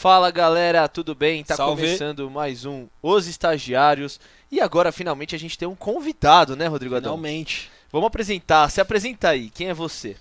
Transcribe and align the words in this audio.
Fala 0.00 0.30
galera, 0.30 0.88
tudo 0.88 1.14
bem? 1.14 1.44
Tá 1.44 1.56
Salve. 1.56 1.82
começando 1.82 2.30
mais 2.30 2.64
um 2.64 2.88
Os 3.02 3.26
Estagiários. 3.26 4.18
E 4.50 4.58
agora 4.58 4.90
finalmente 4.90 5.36
a 5.36 5.38
gente 5.38 5.58
tem 5.58 5.68
um 5.68 5.76
convidado, 5.76 6.56
né, 6.56 6.66
Rodrigo 6.66 6.96
Adão? 6.96 7.12
Finalmente. 7.12 7.70
Vamos 7.92 8.06
apresentar. 8.06 8.70
Se 8.70 8.80
apresenta 8.80 9.28
aí. 9.28 9.50
Quem 9.50 9.68
é 9.68 9.74
você? 9.74 10.16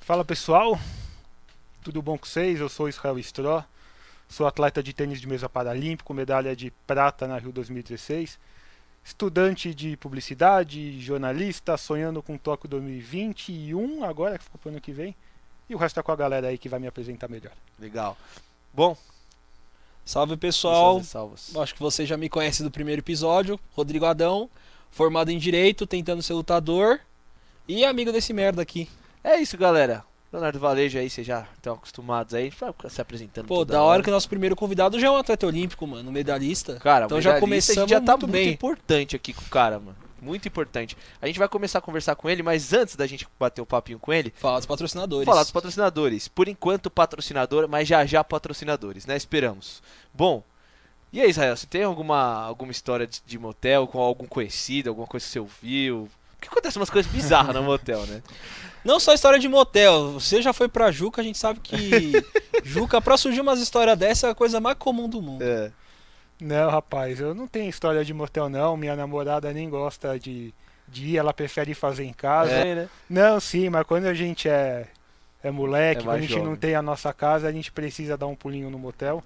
Fala 0.00 0.24
pessoal, 0.24 0.80
tudo 1.84 2.00
bom 2.00 2.16
com 2.16 2.24
vocês? 2.24 2.58
Eu 2.58 2.70
sou 2.70 2.88
Israel 2.88 3.18
Stró, 3.18 3.62
sou 4.30 4.46
atleta 4.46 4.82
de 4.82 4.94
tênis 4.94 5.20
de 5.20 5.28
mesa 5.28 5.46
paralímpico, 5.46 6.14
medalha 6.14 6.56
de 6.56 6.70
prata 6.86 7.28
na 7.28 7.36
Rio 7.36 7.52
2016, 7.52 8.38
estudante 9.04 9.74
de 9.74 9.94
publicidade, 9.98 10.98
jornalista, 11.02 11.76
sonhando 11.76 12.22
com 12.22 12.38
Tóquio 12.38 12.66
2021, 12.70 14.04
agora 14.04 14.38
que 14.38 14.44
ficou 14.44 14.58
pro 14.58 14.70
ano 14.70 14.80
que 14.80 14.90
vem, 14.90 15.14
e 15.68 15.74
o 15.74 15.78
resto 15.78 16.00
é 16.00 16.02
com 16.02 16.12
a 16.12 16.16
galera 16.16 16.48
aí 16.48 16.56
que 16.56 16.70
vai 16.70 16.80
me 16.80 16.86
apresentar 16.86 17.28
melhor. 17.28 17.52
Legal. 17.78 18.16
Bom, 18.72 18.96
Salve 20.08 20.38
pessoal. 20.38 21.02
salvas, 21.04 21.50
salvas. 21.50 21.56
Acho 21.64 21.74
que 21.74 21.82
você 21.82 22.06
já 22.06 22.16
me 22.16 22.30
conhece 22.30 22.62
do 22.62 22.70
primeiro 22.70 23.02
episódio. 23.02 23.60
Rodrigo 23.76 24.06
Adão, 24.06 24.48
formado 24.90 25.30
em 25.30 25.36
Direito, 25.36 25.86
tentando 25.86 26.22
ser 26.22 26.32
lutador. 26.32 26.98
E 27.68 27.84
amigo 27.84 28.10
desse 28.10 28.32
merda 28.32 28.62
aqui. 28.62 28.88
É 29.22 29.38
isso, 29.38 29.58
galera. 29.58 30.02
Leonardo 30.32 30.58
Valejo 30.58 30.98
aí, 30.98 31.10
vocês 31.10 31.26
já 31.26 31.46
estão 31.54 31.74
acostumados 31.74 32.32
aí, 32.32 32.50
ficar 32.50 32.72
se 32.88 33.02
apresentando. 33.02 33.48
Pô, 33.48 33.66
da 33.66 33.82
hora 33.82 34.02
que 34.02 34.08
o 34.08 34.12
nosso 34.12 34.30
primeiro 34.30 34.56
convidado 34.56 34.98
já 34.98 35.08
é 35.08 35.10
um 35.10 35.16
atleta 35.16 35.46
olímpico, 35.46 35.86
mano, 35.86 36.10
medalhista. 36.10 36.76
Cara, 36.76 37.04
Então 37.04 37.18
o 37.18 37.20
já 37.20 37.34
medalhista, 37.34 37.46
começamos 37.46 37.78
a 37.78 37.82
gente 37.82 37.90
já 37.90 38.00
tá 38.00 38.12
muito 38.12 38.28
muito 38.28 38.32
bem. 38.32 38.52
importante 38.54 39.14
aqui 39.14 39.34
com 39.34 39.42
o 39.42 39.48
cara, 39.50 39.78
mano. 39.78 40.07
Muito 40.20 40.48
importante. 40.48 40.96
A 41.20 41.26
gente 41.26 41.38
vai 41.38 41.48
começar 41.48 41.78
a 41.78 41.82
conversar 41.82 42.14
com 42.16 42.28
ele, 42.28 42.42
mas 42.42 42.72
antes 42.72 42.96
da 42.96 43.06
gente 43.06 43.26
bater 43.38 43.60
o 43.60 43.66
papinho 43.66 43.98
com 43.98 44.12
ele, 44.12 44.32
Fala 44.36 44.58
dos 44.58 44.66
patrocinadores. 44.66 45.24
falar 45.26 45.42
dos 45.42 45.50
patrocinadores. 45.52 46.28
Por 46.28 46.48
enquanto, 46.48 46.90
patrocinador, 46.90 47.68
mas 47.68 47.86
já 47.86 48.04
já 48.04 48.22
patrocinadores, 48.24 49.06
né? 49.06 49.16
Esperamos. 49.16 49.82
Bom, 50.12 50.42
e 51.12 51.20
aí, 51.20 51.30
Israel, 51.30 51.56
você 51.56 51.66
tem 51.66 51.82
alguma, 51.84 52.44
alguma 52.44 52.70
história 52.70 53.06
de, 53.06 53.22
de 53.24 53.38
motel 53.38 53.86
com 53.86 53.98
algum 53.98 54.26
conhecido, 54.26 54.90
alguma 54.90 55.06
coisa 55.06 55.24
que 55.24 55.32
você 55.32 55.40
ouviu? 55.40 56.08
Porque 56.36 56.48
acontece 56.48 56.76
umas 56.76 56.90
coisas 56.90 57.10
bizarras 57.10 57.54
no 57.54 57.62
motel, 57.62 58.06
né? 58.06 58.22
Não 58.84 59.00
só 59.00 59.12
história 59.12 59.38
de 59.38 59.48
motel. 59.48 60.12
Você 60.12 60.40
já 60.40 60.52
foi 60.52 60.68
pra 60.68 60.92
Juca, 60.92 61.20
a 61.20 61.24
gente 61.24 61.36
sabe 61.38 61.60
que 61.60 62.12
Juca, 62.62 63.00
pra 63.00 63.16
surgir 63.16 63.40
umas 63.40 63.60
histórias 63.60 63.98
dessa, 63.98 64.28
é 64.28 64.30
a 64.30 64.34
coisa 64.34 64.60
mais 64.60 64.76
comum 64.78 65.08
do 65.08 65.20
mundo. 65.20 65.42
É. 65.42 65.72
Não, 66.40 66.70
rapaz, 66.70 67.20
eu 67.20 67.34
não 67.34 67.46
tenho 67.48 67.68
história 67.68 68.04
de 68.04 68.14
motel 68.14 68.48
não, 68.48 68.76
minha 68.76 68.94
namorada 68.94 69.52
nem 69.52 69.68
gosta 69.68 70.18
de, 70.18 70.54
de 70.86 71.06
ir, 71.06 71.16
ela 71.18 71.32
prefere 71.32 71.74
fazer 71.74 72.04
em 72.04 72.12
casa. 72.12 72.52
É, 72.52 72.74
né? 72.74 72.88
Não, 73.10 73.40
sim, 73.40 73.68
mas 73.68 73.84
quando 73.86 74.06
a 74.06 74.14
gente 74.14 74.48
é, 74.48 74.86
é 75.42 75.50
moleque, 75.50 76.02
É 76.02 76.04
quando 76.04 76.16
a 76.16 76.20
gente 76.20 76.36
não 76.36 76.44
jovem. 76.44 76.56
tem 76.56 76.74
a 76.74 76.82
nossa 76.82 77.12
casa, 77.12 77.48
a 77.48 77.52
gente 77.52 77.72
precisa 77.72 78.16
dar 78.16 78.26
um 78.28 78.36
pulinho 78.36 78.70
no 78.70 78.78
motel. 78.78 79.22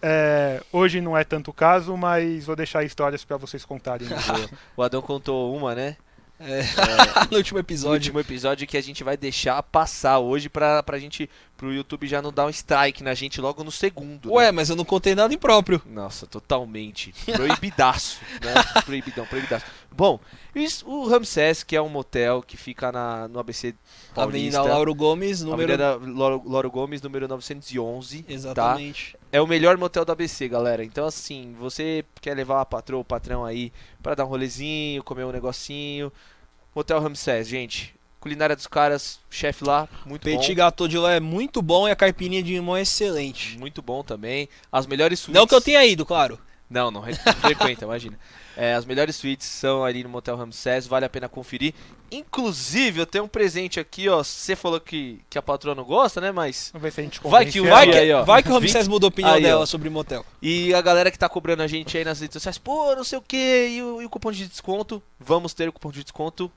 É, 0.00 0.62
hoje 0.72 1.00
não 1.00 1.16
é 1.18 1.24
tanto 1.24 1.52
caso, 1.52 1.96
mas 1.96 2.46
vou 2.46 2.54
deixar 2.54 2.84
histórias 2.84 3.24
pra 3.24 3.36
vocês 3.36 3.64
contarem. 3.64 4.06
O 4.76 4.82
Adão 4.82 5.02
contou 5.02 5.54
uma, 5.56 5.74
né? 5.74 5.96
É. 6.40 6.62
no 7.30 7.36
último 7.36 7.56
No 7.58 7.60
episódio. 7.60 7.94
último 7.94 8.20
episódio 8.20 8.66
que 8.66 8.76
a 8.76 8.80
gente 8.82 9.02
vai 9.02 9.16
deixar 9.16 9.62
passar 9.62 10.18
hoje 10.20 10.48
pra, 10.48 10.82
pra 10.82 10.98
gente, 10.98 11.28
pro 11.56 11.72
YouTube 11.72 12.06
já 12.06 12.22
não 12.22 12.32
dar 12.32 12.46
um 12.46 12.50
strike 12.50 13.02
na 13.02 13.12
gente 13.14 13.40
logo 13.40 13.64
no 13.64 13.72
segundo. 13.72 14.28
né? 14.28 14.34
Ué, 14.34 14.52
mas 14.52 14.70
eu 14.70 14.76
não 14.76 14.84
contei 14.84 15.14
nada 15.14 15.34
impróprio. 15.34 15.82
Nossa, 15.86 16.26
totalmente. 16.26 17.12
Proibidaço, 17.32 18.20
né? 18.40 18.82
Proibidão, 18.84 19.26
proibidaço. 19.26 19.66
Bom, 19.90 20.20
isso- 20.54 20.88
o 20.88 21.08
Ramsés, 21.08 21.64
que 21.64 21.74
é 21.74 21.82
um 21.82 21.88
motel 21.88 22.40
que 22.46 22.56
fica 22.56 22.92
na, 22.92 23.26
no 23.26 23.40
ABC 23.40 23.74
Paulista. 24.14 24.22
Avenida 24.22 24.62
Lauro 24.62 24.94
Gomes, 24.94 25.42
número. 25.42 25.72
Avenida 25.74 25.96
Loro, 25.96 26.42
Loro 26.46 26.70
Gomes, 26.70 27.02
número 27.02 27.26
911. 27.26 28.24
Exatamente. 28.28 29.16
É 29.30 29.40
o 29.40 29.46
melhor 29.46 29.76
motel 29.76 30.04
do 30.04 30.12
ABC, 30.12 30.48
galera. 30.48 30.82
Então, 30.84 31.06
assim, 31.06 31.54
você 31.58 32.04
quer 32.20 32.34
levar 32.34 32.60
a 32.60 32.64
patroa, 32.64 33.00
o 33.00 33.04
patrão 33.04 33.44
aí 33.44 33.72
pra 34.02 34.14
dar 34.14 34.24
um 34.24 34.28
rolezinho, 34.28 35.02
comer 35.02 35.24
um 35.24 35.32
negocinho. 35.32 36.10
Motel 36.74 37.00
Ramsés, 37.00 37.46
gente. 37.48 37.94
Culinária 38.20 38.56
dos 38.56 38.66
caras, 38.66 39.20
chefe 39.30 39.64
lá, 39.64 39.88
muito 40.04 40.22
Petit 40.22 40.48
bom. 40.48 40.54
gâteau 40.56 40.88
de 40.88 40.98
lá 40.98 41.12
é 41.12 41.20
muito 41.20 41.62
bom 41.62 41.86
e 41.86 41.90
a 41.90 41.96
caipirinha 41.96 42.42
de 42.42 42.52
limão 42.52 42.76
é 42.76 42.82
excelente. 42.82 43.56
Muito 43.58 43.80
bom 43.80 44.02
também. 44.02 44.48
As 44.72 44.86
melhores 44.86 45.20
suítes. 45.20 45.38
Não 45.38 45.46
que 45.46 45.54
eu 45.54 45.60
tenha 45.60 45.84
ido, 45.84 46.04
claro. 46.04 46.38
Não, 46.68 46.90
não, 46.90 47.02
não 47.02 47.12
frequenta, 47.40 47.84
imagina. 47.84 48.18
É, 48.60 48.74
as 48.74 48.84
melhores 48.84 49.14
suítes 49.14 49.46
são 49.46 49.84
ali 49.84 50.02
no 50.02 50.08
Motel 50.08 50.34
Ramsés, 50.36 50.84
vale 50.84 51.04
a 51.04 51.08
pena 51.08 51.28
conferir. 51.28 51.72
Inclusive, 52.10 52.98
eu 53.00 53.06
tenho 53.06 53.22
um 53.24 53.28
presente 53.28 53.78
aqui, 53.78 54.08
ó. 54.08 54.24
Você 54.24 54.56
falou 54.56 54.80
que, 54.80 55.20
que 55.30 55.38
a 55.38 55.42
patroa 55.42 55.76
não 55.76 55.84
gosta, 55.84 56.20
né? 56.20 56.32
Mas. 56.32 56.70
Vamos 56.72 56.82
ver 56.82 56.90
se 56.92 57.00
a 57.00 57.04
gente 57.04 57.20
Vai 57.22 57.46
que 57.46 57.60
Vai 57.60 57.88
que, 57.88 57.96
aí, 57.96 58.12
ó. 58.12 58.24
vai 58.24 58.42
que 58.42 58.48
o 58.50 58.52
Ramsés 58.58 58.88
mudou 58.88 59.06
a 59.06 59.10
opinião 59.10 59.32
Aí, 59.34 59.44
ó. 59.44 59.46
dela 59.46 59.66
sobre 59.66 59.88
motel. 59.88 60.26
E 60.42 60.74
a 60.74 60.80
galera 60.80 61.08
que 61.10 61.18
tá 61.18 61.28
cobrando 61.28 61.62
a 61.62 61.68
gente 61.68 61.96
aí 61.96 62.04
nas 62.04 62.20
redes 62.20 62.32
sociais, 62.34 62.58
pô, 62.58 62.96
não 62.96 63.04
sei 63.04 63.18
o 63.18 63.22
que, 63.22 63.68
e, 63.68 63.80
o- 63.82 64.02
e 64.02 64.04
o 64.06 64.10
cupom 64.10 64.32
de 64.32 64.48
desconto? 64.48 65.00
Vamos 65.20 65.54
ter 65.54 65.68
o 65.68 65.72
cupom 65.72 65.92
de 65.92 66.02
desconto. 66.02 66.50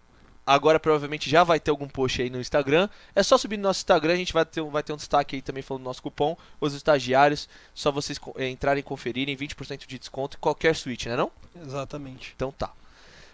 Agora 0.46 0.80
provavelmente 0.80 1.30
já 1.30 1.44
vai 1.44 1.60
ter 1.60 1.70
algum 1.72 1.88
post 1.88 2.22
aí 2.22 2.30
no 2.30 2.40
Instagram. 2.42 2.90
É 3.16 3.22
só 3.22 3.38
subir 3.38 3.58
no 3.58 3.64
nosso 3.64 3.80
Instagram, 3.82 4.14
a 4.14 4.18
gente 4.18 4.34
vai 4.34 4.44
ter, 4.46 4.60
um- 4.62 4.70
vai 4.72 4.82
ter 4.84 4.92
um 4.92 4.98
destaque 4.98 5.36
aí 5.36 5.42
também 5.42 5.62
falando 5.62 5.84
do 5.84 5.86
nosso 5.86 6.02
cupom. 6.02 6.36
Os 6.60 6.74
estagiários, 6.74 7.48
só 7.74 7.92
vocês 7.92 8.20
eh, 8.38 8.50
entrarem 8.50 8.80
e 8.82 8.84
conferirem, 8.84 9.36
20% 9.36 9.86
de 9.88 10.00
desconto 10.00 10.38
em 10.38 10.40
qualquer 10.40 10.76
suíte, 10.76 11.08
né 11.08 11.16
não? 11.16 11.32
Exatamente. 11.64 12.34
Então 12.36 12.52
tá. 12.52 12.72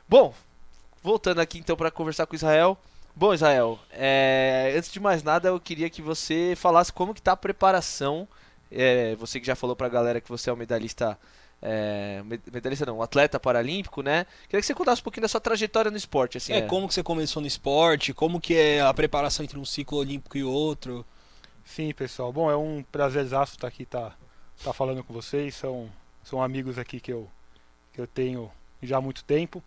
Bom, 0.08 0.34
voltando 1.02 1.40
aqui 1.40 1.58
então 1.60 1.78
para 1.78 1.90
conversar 1.92 2.26
com 2.26 2.34
o 2.34 2.36
Israel. 2.36 2.78
Bom, 3.16 3.34
Israel, 3.34 3.80
é, 3.92 4.74
antes 4.78 4.92
de 4.92 5.00
mais 5.00 5.24
nada, 5.24 5.48
eu 5.50 5.60
queria 5.60 5.90
que 5.90 6.02
você 6.02 6.54
falasse 6.56 6.94
como 6.94 7.14
que 7.14 7.22
tá 7.22 7.32
a 7.32 7.38
preparação. 7.38 8.28
É, 8.72 9.16
você 9.16 9.40
que 9.40 9.48
já 9.48 9.56
falou 9.56 9.76
pra 9.76 9.90
galera 9.90 10.20
que 10.22 10.30
você 10.30 10.50
é 10.50 10.54
um 10.54 10.58
medalhista. 10.58 11.18
É, 11.62 12.22
med- 12.24 12.42
medalhista 12.52 12.86
não, 12.86 13.00
um 13.00 13.02
atleta 13.02 13.40
paralímpico, 13.40 14.02
né? 14.04 14.26
Queria 14.48 14.62
que 14.62 14.66
você 14.66 14.76
contasse 14.76 15.02
um 15.02 15.04
pouquinho 15.04 15.24
da 15.24 15.28
sua 15.28 15.42
trajetória 15.42 15.90
no 15.90 15.98
esporte, 15.98 16.38
assim. 16.38 16.54
é, 16.54 16.62
como 16.62 16.88
que 16.88 16.94
você 16.94 17.02
começou 17.02 17.42
no 17.42 17.48
esporte, 17.48 18.14
como 18.14 18.40
que 18.40 18.56
é 18.56 18.82
a 18.82 18.94
preparação 18.94 19.44
entre 19.44 19.58
um 19.58 19.66
ciclo 19.66 19.98
olímpico 19.98 20.38
e 20.38 20.44
outro. 20.44 21.06
Sim, 21.66 21.94
pessoal. 21.94 22.32
Bom, 22.32 22.50
é 22.52 22.56
um 22.56 22.84
prazerzaço 22.92 23.56
estar 23.56 23.68
aqui, 23.68 23.86
tá, 23.86 24.16
tá 24.64 24.72
falando 24.72 25.04
com 25.04 25.14
vocês. 25.14 25.56
São, 25.56 25.90
são 26.24 26.42
amigos 26.42 26.78
aqui 26.78 27.00
que 27.00 27.12
eu, 27.12 27.28
que 27.92 28.00
eu 28.00 28.08
tenho 28.08 28.52
já 28.82 28.98
há 28.98 29.02
muito 29.02 29.24
tempo. 29.24 29.62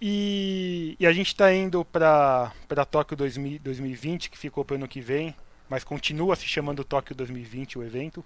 E, 0.00 0.96
e 1.00 1.06
a 1.06 1.12
gente 1.12 1.28
está 1.28 1.52
indo 1.54 1.84
para 1.84 2.52
Tóquio 2.90 3.16
2000 3.16 3.58
2020, 3.60 4.28
que 4.30 4.36
ficou 4.36 4.64
para 4.64 4.74
o 4.74 4.76
ano 4.76 4.88
que 4.88 5.00
vem, 5.00 5.34
mas 5.70 5.84
continua 5.84 6.36
se 6.36 6.46
chamando 6.46 6.84
Tóquio 6.84 7.14
2020 7.14 7.78
o 7.78 7.82
evento. 7.84 8.24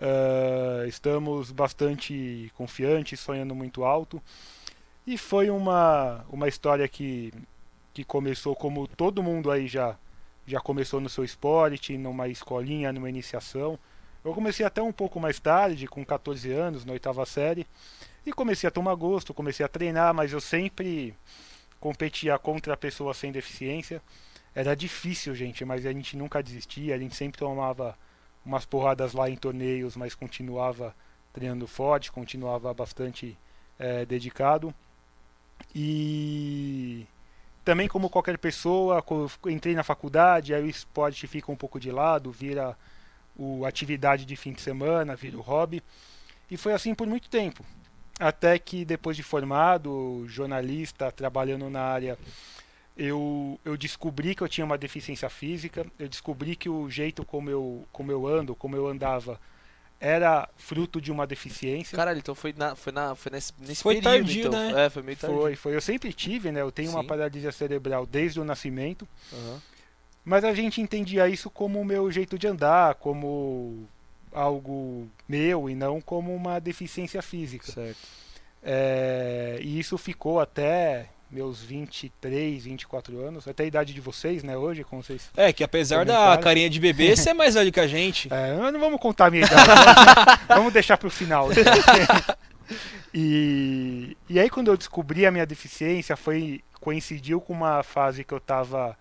Ah, 0.00 0.84
estamos 0.86 1.50
bastante 1.50 2.52
confiantes, 2.56 3.18
sonhando 3.20 3.54
muito 3.54 3.84
alto. 3.84 4.22
E 5.06 5.18
foi 5.18 5.50
uma, 5.50 6.24
uma 6.30 6.48
história 6.48 6.86
que, 6.86 7.32
que 7.92 8.04
começou 8.04 8.54
como 8.54 8.86
todo 8.86 9.22
mundo 9.22 9.50
aí 9.50 9.66
já, 9.66 9.96
já 10.46 10.60
começou 10.60 11.00
no 11.00 11.08
seu 11.08 11.24
esporte, 11.24 11.96
numa 11.98 12.28
escolinha, 12.28 12.92
numa 12.92 13.08
iniciação. 13.08 13.78
Eu 14.24 14.34
comecei 14.34 14.66
até 14.66 14.82
um 14.82 14.92
pouco 14.92 15.18
mais 15.18 15.40
tarde, 15.40 15.86
com 15.86 16.04
14 16.04 16.52
anos, 16.52 16.84
na 16.84 16.92
oitava 16.92 17.24
série, 17.24 17.66
e 18.26 18.32
comecei 18.32 18.68
a 18.68 18.70
tomar 18.70 18.94
gosto, 18.94 19.32
comecei 19.32 19.64
a 19.64 19.68
treinar, 19.68 20.12
mas 20.12 20.32
eu 20.32 20.40
sempre 20.40 21.14
competia 21.80 22.38
contra 22.38 22.76
pessoas 22.76 23.16
sem 23.16 23.32
deficiência. 23.32 24.02
Era 24.54 24.74
difícil, 24.74 25.34
gente, 25.34 25.64
mas 25.64 25.86
a 25.86 25.92
gente 25.92 26.16
nunca 26.16 26.42
desistia, 26.42 26.94
a 26.94 26.98
gente 26.98 27.16
sempre 27.16 27.38
tomava 27.38 27.96
umas 28.48 28.64
porradas 28.64 29.12
lá 29.12 29.28
em 29.28 29.36
torneios, 29.36 29.94
mas 29.94 30.14
continuava 30.14 30.94
treinando 31.34 31.66
forte, 31.66 32.10
continuava 32.10 32.72
bastante 32.72 33.36
eh, 33.78 34.06
dedicado. 34.06 34.74
E 35.74 37.06
também 37.62 37.86
como 37.86 38.08
qualquer 38.08 38.38
pessoa, 38.38 39.04
entrei 39.48 39.74
na 39.74 39.82
faculdade, 39.82 40.54
aí 40.54 40.62
o 40.62 40.66
esporte 40.70 41.26
fica 41.26 41.52
um 41.52 41.56
pouco 41.56 41.78
de 41.78 41.90
lado, 41.90 42.32
vira 42.32 42.74
o 43.36 43.66
atividade 43.66 44.24
de 44.24 44.34
fim 44.34 44.52
de 44.52 44.62
semana, 44.62 45.14
vira 45.14 45.36
o 45.36 45.42
hobby. 45.42 45.82
E 46.50 46.56
foi 46.56 46.72
assim 46.72 46.94
por 46.94 47.06
muito 47.06 47.28
tempo. 47.28 47.62
Até 48.18 48.58
que 48.58 48.82
depois 48.82 49.14
de 49.14 49.22
formado, 49.22 50.24
jornalista, 50.26 51.12
trabalhando 51.12 51.68
na 51.68 51.82
área, 51.82 52.18
eu, 52.98 53.60
eu 53.64 53.76
descobri 53.76 54.34
que 54.34 54.42
eu 54.42 54.48
tinha 54.48 54.64
uma 54.64 54.76
deficiência 54.76 55.30
física, 55.30 55.86
eu 55.98 56.08
descobri 56.08 56.56
que 56.56 56.68
o 56.68 56.90
jeito 56.90 57.24
como 57.24 57.48
eu, 57.48 57.86
como 57.92 58.10
eu 58.10 58.26
ando, 58.26 58.56
como 58.56 58.74
eu 58.74 58.88
andava, 58.88 59.40
era 60.00 60.48
fruto 60.56 61.00
de 61.00 61.12
uma 61.12 61.24
deficiência. 61.24 61.94
Caralho, 61.96 62.18
então 62.18 62.34
foi, 62.34 62.52
na, 62.56 62.74
foi, 62.74 62.92
na, 62.92 63.14
foi 63.14 63.30
nesse, 63.30 63.52
nesse 63.60 63.82
Foi 63.82 63.94
período, 64.00 64.26
tardio, 64.26 64.48
então. 64.48 64.52
né? 64.52 64.86
É, 64.86 64.90
foi 64.90 65.02
meio 65.02 65.16
tardio. 65.16 65.40
Foi, 65.40 65.56
foi. 65.56 65.74
Eu 65.76 65.80
sempre 65.80 66.12
tive, 66.12 66.50
né? 66.50 66.60
Eu 66.60 66.72
tenho 66.72 66.90
uma 66.90 67.02
Sim. 67.02 67.06
paralisia 67.06 67.52
cerebral 67.52 68.04
desde 68.04 68.40
o 68.40 68.44
nascimento. 68.44 69.06
Aham. 69.32 69.62
Mas 70.24 70.44
a 70.44 70.52
gente 70.52 70.80
entendia 70.80 71.28
isso 71.28 71.48
como 71.48 71.80
o 71.80 71.84
meu 71.84 72.10
jeito 72.10 72.36
de 72.38 72.46
andar, 72.46 72.96
como 72.96 73.88
algo 74.32 75.08
meu 75.28 75.70
e 75.70 75.74
não 75.74 76.00
como 76.00 76.34
uma 76.34 76.60
deficiência 76.60 77.22
física. 77.22 77.70
Certo. 77.70 77.98
É, 78.62 79.58
e 79.62 79.78
isso 79.78 79.96
ficou 79.96 80.38
até 80.40 81.08
meus 81.30 81.60
23, 81.62 82.64
24 82.64 83.20
anos, 83.20 83.46
até 83.46 83.64
a 83.64 83.66
idade 83.66 83.92
de 83.92 84.00
vocês, 84.00 84.42
né, 84.42 84.56
hoje, 84.56 84.82
como 84.84 85.02
vocês... 85.02 85.28
É, 85.36 85.52
que 85.52 85.62
apesar 85.62 86.04
da 86.06 86.38
carinha 86.38 86.70
de 86.70 86.80
bebê, 86.80 87.14
você 87.14 87.30
é 87.30 87.34
mais 87.34 87.54
velho 87.54 87.70
que 87.70 87.80
a 87.80 87.86
gente. 87.86 88.28
É, 88.32 88.70
não 88.70 88.80
vamos 88.80 89.00
contar 89.00 89.26
a 89.26 89.30
minha 89.30 89.44
idade, 89.44 89.66
vamos- 89.66 90.40
vamos 90.48 90.72
deixar 90.72 90.96
pro 90.96 91.10
final. 91.10 91.48
né? 91.48 91.54
e, 93.12 94.16
e 94.28 94.38
aí 94.38 94.48
quando 94.50 94.68
eu 94.70 94.76
descobri 94.76 95.26
a 95.26 95.30
minha 95.30 95.46
deficiência, 95.46 96.16
foi 96.16 96.62
coincidiu 96.80 97.40
com 97.40 97.52
uma 97.52 97.82
fase 97.82 98.22
que 98.24 98.32
eu 98.32 98.40
tava 98.40 98.96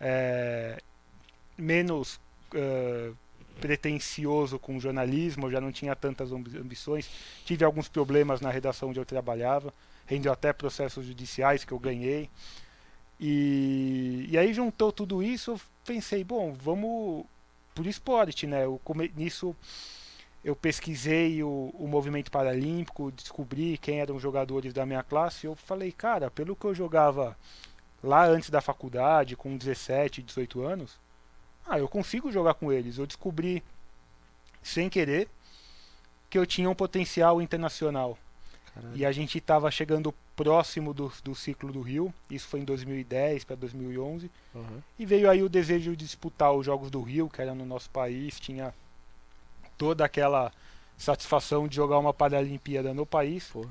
é, 0.00 0.78
menos 1.56 2.20
é, 2.54 3.10
pretencioso 3.60 4.58
com 4.58 4.76
o 4.76 4.80
jornalismo, 4.80 5.46
eu 5.46 5.50
já 5.50 5.60
não 5.60 5.72
tinha 5.72 5.96
tantas 5.96 6.30
ambi- 6.32 6.58
ambições, 6.58 7.08
tive 7.44 7.64
alguns 7.64 7.88
problemas 7.88 8.40
na 8.40 8.50
redação 8.50 8.90
onde 8.90 9.00
eu 9.00 9.04
trabalhava, 9.04 9.72
rendeu 10.12 10.32
até 10.32 10.52
processos 10.52 11.04
judiciais 11.06 11.64
que 11.64 11.72
eu 11.72 11.78
ganhei. 11.78 12.28
E, 13.20 14.26
e 14.30 14.38
aí 14.38 14.52
juntou 14.52 14.92
tudo 14.92 15.22
isso, 15.22 15.52
eu 15.52 15.60
pensei, 15.84 16.24
bom, 16.24 16.52
vamos 16.54 17.24
por 17.74 17.86
esporte, 17.86 18.46
né? 18.46 18.64
Eu 18.64 18.80
come- 18.84 19.12
nisso 19.16 19.54
eu 20.44 20.56
pesquisei 20.56 21.42
o, 21.42 21.72
o 21.78 21.86
movimento 21.86 22.30
paralímpico, 22.30 23.12
descobri 23.12 23.78
quem 23.78 24.00
eram 24.00 24.16
os 24.16 24.22
jogadores 24.22 24.72
da 24.72 24.84
minha 24.84 25.02
classe. 25.02 25.46
Eu 25.46 25.54
falei, 25.54 25.92
cara, 25.92 26.30
pelo 26.30 26.56
que 26.56 26.64
eu 26.64 26.74
jogava 26.74 27.36
lá 28.02 28.26
antes 28.26 28.50
da 28.50 28.60
faculdade, 28.60 29.36
com 29.36 29.56
17, 29.56 30.22
18 30.22 30.62
anos, 30.62 30.98
ah, 31.66 31.78
eu 31.78 31.88
consigo 31.88 32.32
jogar 32.32 32.54
com 32.54 32.72
eles. 32.72 32.98
Eu 32.98 33.06
descobri, 33.06 33.62
sem 34.62 34.90
querer, 34.90 35.28
que 36.28 36.38
eu 36.38 36.46
tinha 36.46 36.68
um 36.68 36.74
potencial 36.74 37.40
internacional. 37.42 38.18
E 38.94 39.04
a 39.04 39.12
gente 39.12 39.38
estava 39.38 39.70
chegando 39.70 40.14
próximo 40.34 40.94
do, 40.94 41.12
do 41.22 41.34
ciclo 41.34 41.72
do 41.72 41.80
Rio, 41.80 42.12
isso 42.30 42.48
foi 42.48 42.60
em 42.60 42.64
2010 42.64 43.44
para 43.44 43.56
2011. 43.56 44.30
Uhum. 44.54 44.82
E 44.98 45.04
veio 45.04 45.28
aí 45.28 45.42
o 45.42 45.48
desejo 45.48 45.90
de 45.90 46.04
disputar 46.04 46.52
os 46.52 46.64
Jogos 46.64 46.90
do 46.90 47.02
Rio, 47.02 47.28
que 47.28 47.40
era 47.40 47.54
no 47.54 47.66
nosso 47.66 47.90
país, 47.90 48.40
tinha 48.40 48.74
toda 49.76 50.04
aquela 50.04 50.52
satisfação 50.96 51.68
de 51.68 51.76
jogar 51.76 51.98
uma 51.98 52.14
Paralimpíada 52.14 52.94
no 52.94 53.04
país. 53.04 53.48
Porra. 53.48 53.70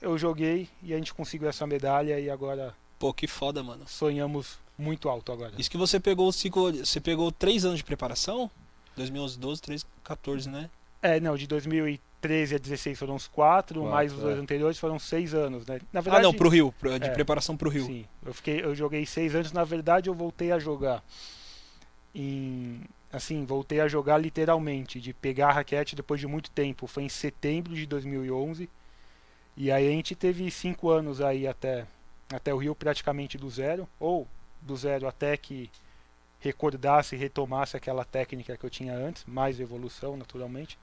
Eu 0.00 0.18
joguei 0.18 0.68
e 0.82 0.92
a 0.92 0.98
gente 0.98 1.14
conseguiu 1.14 1.48
essa 1.48 1.66
medalha 1.66 2.20
e 2.20 2.28
agora 2.28 2.74
Pô, 2.98 3.14
que 3.14 3.26
foda, 3.26 3.62
mano. 3.62 3.86
sonhamos 3.88 4.58
muito 4.76 5.08
alto 5.08 5.32
agora. 5.32 5.54
Isso 5.56 5.70
que 5.70 5.78
você 5.78 5.98
pegou 5.98 6.28
o 6.28 6.32
ciclo. 6.32 6.70
Você 6.72 7.00
pegou 7.00 7.32
três 7.32 7.64
anos 7.64 7.78
de 7.78 7.84
preparação? 7.84 8.50
2011, 8.96 9.38
12, 9.38 9.62
13, 9.62 9.84
14, 10.02 10.48
né? 10.50 10.68
É, 11.00 11.20
não, 11.20 11.36
de 11.36 11.46
2013 11.46 12.13
a 12.26 12.58
16 12.58 12.98
foram 12.98 13.14
uns 13.14 13.26
quatro, 13.26 13.80
Quatro, 13.80 13.94
mais 13.94 14.12
os 14.12 14.20
dois 14.20 14.36
é. 14.36 14.40
anteriores 14.40 14.78
foram 14.78 14.98
seis 14.98 15.34
anos, 15.34 15.66
né? 15.66 15.80
Na 15.92 16.00
Ah, 16.00 16.02
verdade, 16.02 16.22
não, 16.24 16.32
pro 16.34 16.48
Rio. 16.48 16.74
De 17.00 17.06
é. 17.06 17.10
preparação 17.10 17.56
pro 17.56 17.70
Rio. 17.70 17.86
Sim, 17.86 18.06
eu 18.24 18.32
fiquei, 18.34 18.64
eu 18.64 18.74
joguei 18.74 19.04
seis 19.06 19.34
anos. 19.34 19.52
Na 19.52 19.64
verdade, 19.64 20.08
eu 20.08 20.14
voltei 20.14 20.52
a 20.52 20.58
jogar 20.58 21.02
em, 22.14 22.80
assim, 23.12 23.44
voltei 23.44 23.80
a 23.80 23.88
jogar 23.88 24.18
literalmente, 24.18 25.00
de 25.00 25.12
pegar 25.12 25.48
a 25.48 25.52
raquete 25.52 25.96
depois 25.96 26.20
de 26.20 26.26
muito 26.26 26.50
tempo. 26.50 26.86
Foi 26.86 27.02
em 27.02 27.08
setembro 27.08 27.74
de 27.74 27.86
2011 27.86 28.68
e 29.56 29.70
aí 29.70 29.86
a 29.86 29.90
gente 29.90 30.14
teve 30.14 30.50
cinco 30.50 30.90
anos 30.90 31.20
aí 31.20 31.46
até 31.46 31.86
até 32.32 32.52
o 32.52 32.56
Rio 32.56 32.74
praticamente 32.74 33.36
do 33.38 33.48
zero, 33.50 33.86
ou 34.00 34.26
do 34.60 34.74
zero 34.76 35.06
até 35.06 35.36
que 35.36 35.70
recordasse 36.40 37.14
e 37.14 37.18
retomasse 37.18 37.76
aquela 37.76 38.04
técnica 38.04 38.56
que 38.56 38.64
eu 38.64 38.70
tinha 38.70 38.94
antes, 38.94 39.24
mais 39.26 39.60
evolução 39.60 40.16
naturalmente. 40.16 40.78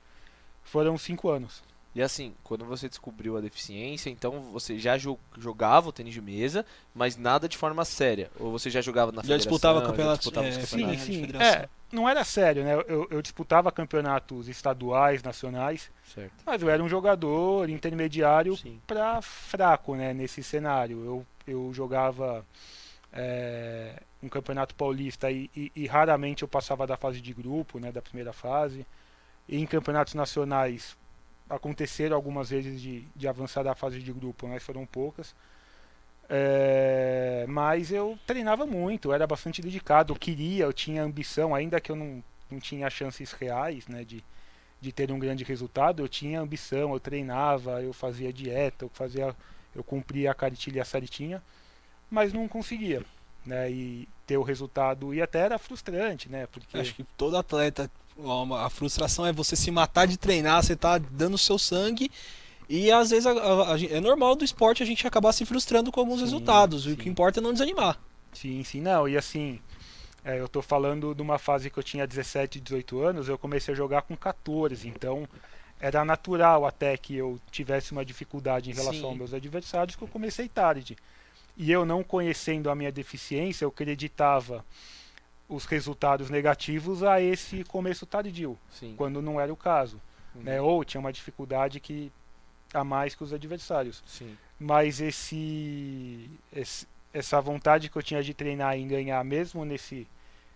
Foram 0.63 0.97
cinco 0.97 1.29
anos. 1.29 1.63
E 1.93 2.01
assim, 2.01 2.33
quando 2.41 2.63
você 2.63 2.87
descobriu 2.87 3.35
a 3.35 3.41
deficiência, 3.41 4.09
então 4.09 4.39
você 4.43 4.79
já 4.79 4.97
jo- 4.97 5.19
jogava 5.37 5.89
o 5.89 5.91
tênis 5.91 6.13
de 6.13 6.21
mesa, 6.21 6.65
mas 6.95 7.17
nada 7.17 7.49
de 7.49 7.57
forma 7.57 7.83
séria. 7.83 8.31
Ou 8.39 8.49
você 8.49 8.69
já 8.69 8.79
jogava 8.79 9.11
na 9.11 9.17
Já 9.17 9.21
federação, 9.23 9.49
disputava 9.51 9.79
já 9.81 9.85
campeonatos. 9.87 10.19
disputava 10.19 10.47
é, 10.47 10.51
Sim, 10.51 10.61
campeonatos? 10.61 11.03
sim. 11.03 11.21
federação. 11.25 11.61
É, 11.63 11.69
não 11.91 12.07
era 12.07 12.23
sério, 12.23 12.63
né? 12.63 12.75
Eu, 12.87 13.07
eu 13.11 13.21
disputava 13.21 13.69
campeonatos 13.73 14.47
estaduais, 14.47 15.21
nacionais, 15.21 15.91
Certo. 16.13 16.31
mas 16.45 16.61
eu 16.61 16.69
era 16.69 16.81
um 16.81 16.87
jogador 16.87 17.69
intermediário 17.69 18.55
Sim. 18.55 18.79
para 18.87 19.21
fraco, 19.21 19.93
né? 19.93 20.13
Nesse 20.13 20.41
cenário, 20.41 21.03
eu, 21.03 21.25
eu 21.45 21.73
jogava 21.73 22.45
é, 23.11 24.01
um 24.23 24.29
campeonato 24.29 24.73
paulista 24.75 25.29
e, 25.29 25.49
e- 25.53 25.71
e 25.75 25.87
raramente 25.87 26.43
eu 26.43 26.47
passava 26.47 26.87
da 26.87 26.95
fase 26.95 27.19
de 27.19 27.33
grupo, 27.33 27.79
né? 27.79 27.91
Da 27.91 28.01
primeira 28.01 28.31
fase. 28.31 28.85
Em 29.51 29.65
campeonatos 29.65 30.13
nacionais 30.13 30.97
aconteceram 31.49 32.15
algumas 32.15 32.49
vezes 32.49 32.81
de, 32.81 33.05
de 33.15 33.27
avançar 33.27 33.63
da 33.63 33.75
fase 33.75 33.99
de 33.99 34.13
grupo, 34.13 34.47
mas 34.47 34.63
foram 34.63 34.85
poucas. 34.85 35.35
É, 36.29 37.45
mas 37.49 37.91
eu 37.91 38.17
treinava 38.25 38.65
muito, 38.65 39.11
era 39.11 39.27
bastante 39.27 39.61
dedicado, 39.61 40.15
queria, 40.15 40.63
eu 40.63 40.71
tinha 40.71 41.03
ambição, 41.03 41.53
ainda 41.53 41.81
que 41.81 41.91
eu 41.91 41.95
não, 41.95 42.23
não 42.49 42.57
tinha 42.57 42.89
chances 42.89 43.33
reais 43.33 43.85
né, 43.89 44.05
de, 44.05 44.23
de 44.79 44.93
ter 44.93 45.11
um 45.11 45.19
grande 45.19 45.43
resultado, 45.43 46.01
eu 46.01 46.07
tinha 46.07 46.39
ambição, 46.39 46.93
eu 46.93 46.99
treinava, 47.01 47.83
eu 47.83 47.91
fazia 47.91 48.31
dieta, 48.31 48.85
eu 48.85 48.89
fazia, 48.93 49.35
eu 49.75 49.83
cumpria 49.83 50.31
a 50.31 50.33
cartilha 50.33 50.85
certinha, 50.85 51.43
mas 52.09 52.31
não 52.31 52.47
conseguia. 52.47 53.03
Né, 53.43 53.71
e 53.71 54.07
ter 54.25 54.37
o 54.37 54.43
resultado, 54.43 55.15
e 55.15 55.21
até 55.21 55.39
era 55.39 55.57
frustrante, 55.57 56.29
né? 56.29 56.45
Porque 56.45 56.77
Acho 56.77 56.93
que 56.93 57.03
todo 57.17 57.35
atleta, 57.35 57.89
a 58.55 58.69
frustração 58.69 59.25
é 59.25 59.31
você 59.33 59.55
se 59.55 59.71
matar 59.71 60.05
de 60.07 60.17
treinar, 60.17 60.63
você 60.63 60.75
tá 60.75 60.97
dando 60.97 61.35
o 61.35 61.37
seu 61.37 61.57
sangue. 61.57 62.11
E 62.69 62.91
às 62.91 63.09
vezes 63.09 63.25
a- 63.25 63.31
a- 63.31 63.73
a 63.75 63.81
é 63.83 63.99
normal 63.99 64.35
do 64.35 64.45
esporte 64.45 64.81
a 64.81 64.85
gente 64.85 65.05
acabar 65.05 65.33
se 65.33 65.45
frustrando 65.45 65.91
com 65.91 65.99
alguns 65.99 66.19
Sim, 66.19 66.25
resultados. 66.25 66.85
E 66.85 66.89
o 66.89 66.91
sim. 66.91 66.95
que 66.97 67.09
importa 67.09 67.39
é 67.39 67.43
não 67.43 67.51
desanimar. 67.53 67.99
Sim, 68.33 68.63
sim, 68.63 68.79
não, 68.79 69.09
e 69.09 69.17
assim, 69.17 69.59
é, 70.23 70.39
eu 70.39 70.47
tô 70.47 70.61
falando 70.61 71.13
de 71.13 71.21
uma 71.21 71.37
fase 71.37 71.69
que 71.69 71.77
eu 71.77 71.83
tinha 71.83 72.07
17, 72.07 72.61
18 72.61 73.01
anos, 73.01 73.27
eu 73.27 73.37
comecei 73.37 73.73
a 73.73 73.77
jogar 73.77 74.03
com 74.03 74.15
14, 74.15 74.87
então 74.87 75.27
era 75.81 76.05
natural 76.05 76.65
até 76.65 76.95
que 76.95 77.15
eu 77.15 77.39
tivesse 77.51 77.91
uma 77.91 78.05
dificuldade 78.05 78.69
em 78.69 78.73
relação 78.73 79.01
Sim. 79.01 79.05
aos 79.07 79.17
meus 79.17 79.33
adversários, 79.33 79.95
que 79.97 80.01
eu 80.03 80.07
comecei 80.07 80.47
tarde. 80.47 80.95
E 81.57 81.69
eu 81.71 81.83
não 81.85 82.03
conhecendo 82.03 82.69
a 82.69 82.75
minha 82.75 82.91
deficiência, 82.91 83.65
eu 83.65 83.69
acreditava 83.69 84.63
os 85.51 85.65
resultados 85.65 86.29
negativos 86.29 87.03
a 87.03 87.19
esse 87.21 87.63
começo 87.65 88.05
tardio, 88.05 88.57
Sim. 88.71 88.95
quando 88.97 89.21
não 89.21 89.39
era 89.39 89.51
o 89.51 89.55
caso, 89.57 89.99
Uhum. 90.33 90.43
né? 90.43 90.61
Ou 90.61 90.83
tinha 90.85 90.99
uma 91.01 91.11
dificuldade 91.11 91.79
que 91.79 92.11
a 92.73 92.83
mais 92.85 93.13
que 93.13 93.21
os 93.23 93.33
adversários 93.33 94.01
Sim. 94.07 94.37
mas 94.57 95.01
esse, 95.01 96.29
esse- 96.55 96.87
essa 97.13 97.41
vontade 97.41 97.89
que 97.89 97.97
eu 97.97 98.01
tinha 98.03 98.23
de 98.23 98.33
treinar 98.33 98.77
em 98.77 98.87
ganhar 98.87 99.23
mesmo 99.25 99.65
nesse 99.65 100.07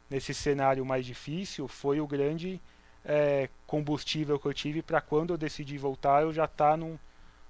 nesse 0.10 0.34
cenário 0.34 0.86
mais 0.86 1.06
difícil 1.06 1.68
foi 1.68 2.00
o 2.00 2.08
grande 2.08 2.62
eh, 3.04 3.50
combustível 3.68 4.40
que 4.40 4.46
eu 4.46 4.54
tive 4.54 4.82
para 4.82 5.02
quando 5.02 5.34
eu 5.34 5.38
decidi 5.38 5.78
voltar 5.78 6.22
eu 6.24 6.32
já 6.32 6.46
estar 6.46 6.78
num, 6.78 6.98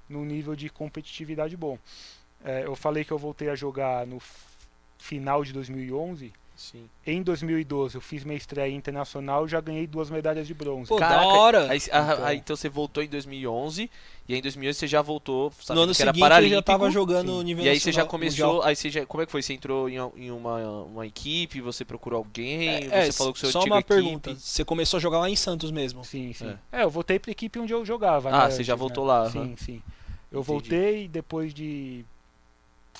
num 0.10 0.26
nível 0.26 0.56
de 0.56 0.68
competitividade 0.70 1.56
bom 1.56 1.78
Eh, 2.44 2.64
eu 2.66 2.76
falei 2.76 3.04
que 3.06 3.12
eu 3.12 3.18
voltei 3.20 3.50
a 3.50 3.56
jogar 3.56 4.06
no 4.08 4.20
final 4.98 5.44
de 5.44 5.54
2011 5.54 6.34
Sim. 6.56 6.90
em 7.06 7.22
2012 7.22 7.96
eu 7.96 8.02
fiz 8.02 8.24
minha 8.24 8.38
estreia 8.38 8.74
internacional 8.74 9.46
e 9.46 9.50
já 9.50 9.60
ganhei 9.60 9.86
duas 9.86 10.10
medalhas 10.10 10.48
de 10.48 10.54
bronze 10.54 10.88
Pô, 10.88 10.96
Caraca, 10.98 11.22
da 11.28 11.28
hora! 11.34 11.72
Aí, 11.72 11.80
ah, 11.92 12.12
Então. 12.14 12.26
aí, 12.26 12.38
então 12.38 12.56
você 12.56 12.70
voltou 12.70 13.04
em 13.04 13.08
2011 13.08 13.90
e 14.28 14.34
aí 14.34 14.40
em 14.40 14.42
2011 14.42 14.80
você 14.80 14.88
já 14.88 15.02
voltou, 15.02 15.50
no 15.50 15.64
sabendo 15.64 15.84
ano 15.84 15.94
que 15.96 16.02
era 16.02 16.12
seguinte 16.12 16.20
já 16.22 16.30
paralímpico. 16.30 16.64
tava 16.64 16.90
jogando 16.90 17.38
sim. 17.40 17.44
nível 17.44 17.66
E 17.66 17.70
aí 17.70 17.80
você 17.80 17.92
já 17.92 18.06
começou, 18.06 18.54
mundial. 18.54 18.68
aí 18.68 18.76
você 18.76 18.90
já, 18.90 19.06
como 19.06 19.22
é 19.22 19.26
que 19.26 19.32
foi? 19.32 19.42
Você 19.42 19.54
entrou 19.54 19.90
em, 19.90 19.98
em 20.16 20.32
uma, 20.32 20.84
uma 20.84 21.06
equipe, 21.06 21.60
você 21.62 21.84
procurou 21.84 22.20
alguém, 22.20 22.88
É, 22.90 23.06
você 23.06 23.12
falou 23.12 23.34
que 23.34 23.38
o 23.40 23.42
seu 23.42 23.52
só 23.52 23.64
uma 23.64 23.80
equipe. 23.80 23.94
pergunta. 23.94 24.36
Você 24.36 24.64
começou 24.64 24.98
a 24.98 25.02
jogar 25.02 25.20
lá 25.20 25.30
em 25.30 25.36
Santos 25.36 25.72
mesmo? 25.72 26.04
Sim, 26.06 26.32
sim. 26.34 26.56
É. 26.72 26.82
É, 26.82 26.84
eu 26.84 26.90
voltei 26.90 27.20
pra 27.20 27.32
equipe 27.32 27.60
onde 27.60 27.74
eu 27.74 27.86
jogava. 27.86 28.30
Ah, 28.30 28.46
né, 28.46 28.52
você 28.52 28.64
já 28.64 28.74
antes, 28.74 28.80
voltou 28.80 29.06
né? 29.06 29.12
lá, 29.12 29.30
Sim, 29.30 29.40
aham. 29.40 29.56
sim. 29.58 29.82
Eu 30.32 30.40
Entendi. 30.42 30.48
voltei 30.48 31.08
depois 31.08 31.54
de 31.54 32.04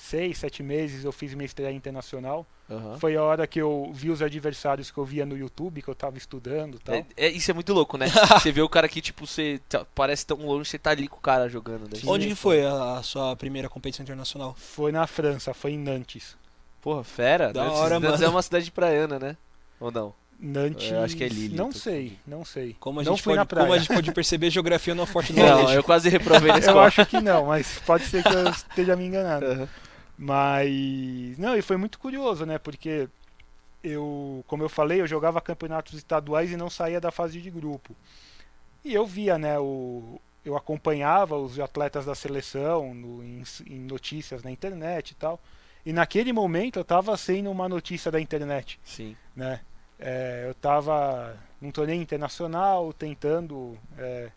seis, 0.06 0.38
sete 0.38 0.62
meses 0.64 1.04
eu 1.04 1.12
fiz 1.12 1.34
minha 1.34 1.46
estreia 1.46 1.72
internacional. 1.72 2.46
Aham. 2.70 2.98
Foi 3.00 3.16
a 3.16 3.22
hora 3.24 3.46
que 3.46 3.60
eu 3.62 3.92
vi 3.94 4.10
os 4.10 4.22
adversários 4.22 4.90
que 4.90 4.98
eu 4.98 5.06
via 5.06 5.26
no 5.26 5.38
YouTube, 5.38 5.82
que 5.82 5.88
eu 5.88 5.94
tava 5.96 6.18
estudando 6.18 6.76
e 6.76 6.80
tal. 6.80 6.96
É, 6.96 7.06
é- 7.18 7.30
isso 7.30 7.52
é 7.52 7.54
muito 7.54 7.74
louco, 7.74 7.98
né? 7.98 8.08
você 8.42 8.52
vê 8.52 8.62
o 8.62 8.70
cara 8.70 8.88
que, 8.88 9.02
tipo, 9.02 9.28
você 9.28 9.60
tá- 9.70 9.86
parece 9.94 10.26
tão 10.26 10.38
longe, 10.38 10.70
você 10.70 10.80
tá 10.80 10.92
ali 10.92 11.08
com 11.08 11.18
o 11.18 11.22
cara 11.22 11.48
jogando. 11.50 11.84
Né? 11.84 12.00
Sim. 12.00 12.08
Onde 12.10 12.28
que 12.28 12.36
foi 12.36 12.66
a, 12.66 12.98
a 12.98 13.04
sua 13.04 13.36
primeira 13.36 13.70
competição 13.70 14.04
internacional? 14.04 14.56
Foi 14.58 14.92
na 14.92 15.06
França, 15.06 15.54
foi 15.54 15.72
em 15.74 15.78
Nantes. 15.80 16.36
Porra, 16.82 17.04
fera. 17.04 17.52
Da 17.54 17.64
Nantes, 17.64 17.80
hora, 17.80 18.00
Nantes 18.00 18.12
mano. 18.20 18.24
é 18.26 18.30
uma 18.30 18.42
cidade 18.42 18.72
praiana, 18.72 19.20
né? 19.20 19.38
Ou 19.80 19.92
não? 19.92 20.14
Nantes. 20.40 20.92
Eu 20.92 21.02
acho 21.02 21.16
que 21.16 21.24
é 21.24 21.28
Lille, 21.30 21.56
Não 21.56 21.72
sei, 21.72 22.18
não 22.28 22.44
sei. 22.44 22.76
Como 22.80 23.00
a, 23.00 23.04
não 23.04 23.14
gente 23.14 23.24
fui 23.24 23.32
pode, 23.32 23.38
na 23.38 23.46
praia. 23.46 23.66
como 23.66 23.74
a 23.74 23.78
gente 23.80 23.88
pode 23.94 24.12
perceber, 24.12 24.50
geografia 24.50 24.94
não 24.94 25.04
é 25.04 25.08
forte 25.08 25.32
do 25.34 25.40
Não, 25.40 25.72
eu 25.72 25.82
quase 25.84 26.10
reprovei 26.10 26.52
na 26.60 26.60
Eu 26.60 26.80
acho 26.80 27.06
que 27.06 27.22
não, 27.22 27.46
mas 27.46 27.80
pode 27.86 28.04
ser 28.06 28.22
que 28.22 28.34
eu 28.34 28.50
esteja 28.50 28.96
me 28.96 29.06
enganando. 29.06 29.46
Aham. 29.46 29.70
Mas. 30.18 31.38
Não, 31.38 31.58
e 31.58 31.62
foi 31.62 31.78
muito 31.78 32.00
curioso, 32.00 32.46
né? 32.46 32.58
Porque 32.58 33.10
eu, 33.84 34.44
como 34.48 34.64
eu 34.64 34.70
falei, 34.70 35.02
eu 35.02 35.08
jogava 35.08 35.42
campeonatos 35.42 35.94
estaduais 35.94 36.52
e 36.52 36.58
não 36.58 36.70
saía 36.70 37.00
da 37.00 37.12
fase 37.12 37.42
de 37.42 37.50
grupo. 37.50 37.96
E 38.84 38.94
eu 38.94 39.06
via, 39.06 39.38
né, 39.38 39.60
o, 39.60 40.22
eu 40.46 40.56
acompanhava 40.56 41.36
os 41.36 41.60
atletas 41.60 42.06
da 42.06 42.14
seleção 42.14 42.94
no, 42.94 43.24
em, 43.24 43.44
em, 43.66 43.80
notícias 43.80 44.44
na 44.44 44.52
internet 44.52 45.12
e 45.12 45.16
tal. 45.16 45.40
E 45.86 45.92
naquele 45.92 46.32
momento 46.32 46.78
eu 46.78 46.84
estava 46.84 47.18
sendo 47.18 47.50
uma 47.50 47.68
notícia 47.68 48.12
da 48.12 48.20
internet. 48.20 48.80
Sim. 48.84 49.16
Né? 49.36 49.60
É, 50.00 50.44
eu 50.46 50.52
estava 50.52 51.36
num 51.60 51.72
torneio 51.72 52.02
internacional 52.02 52.94
tentando. 52.94 53.78
É, 53.98 54.30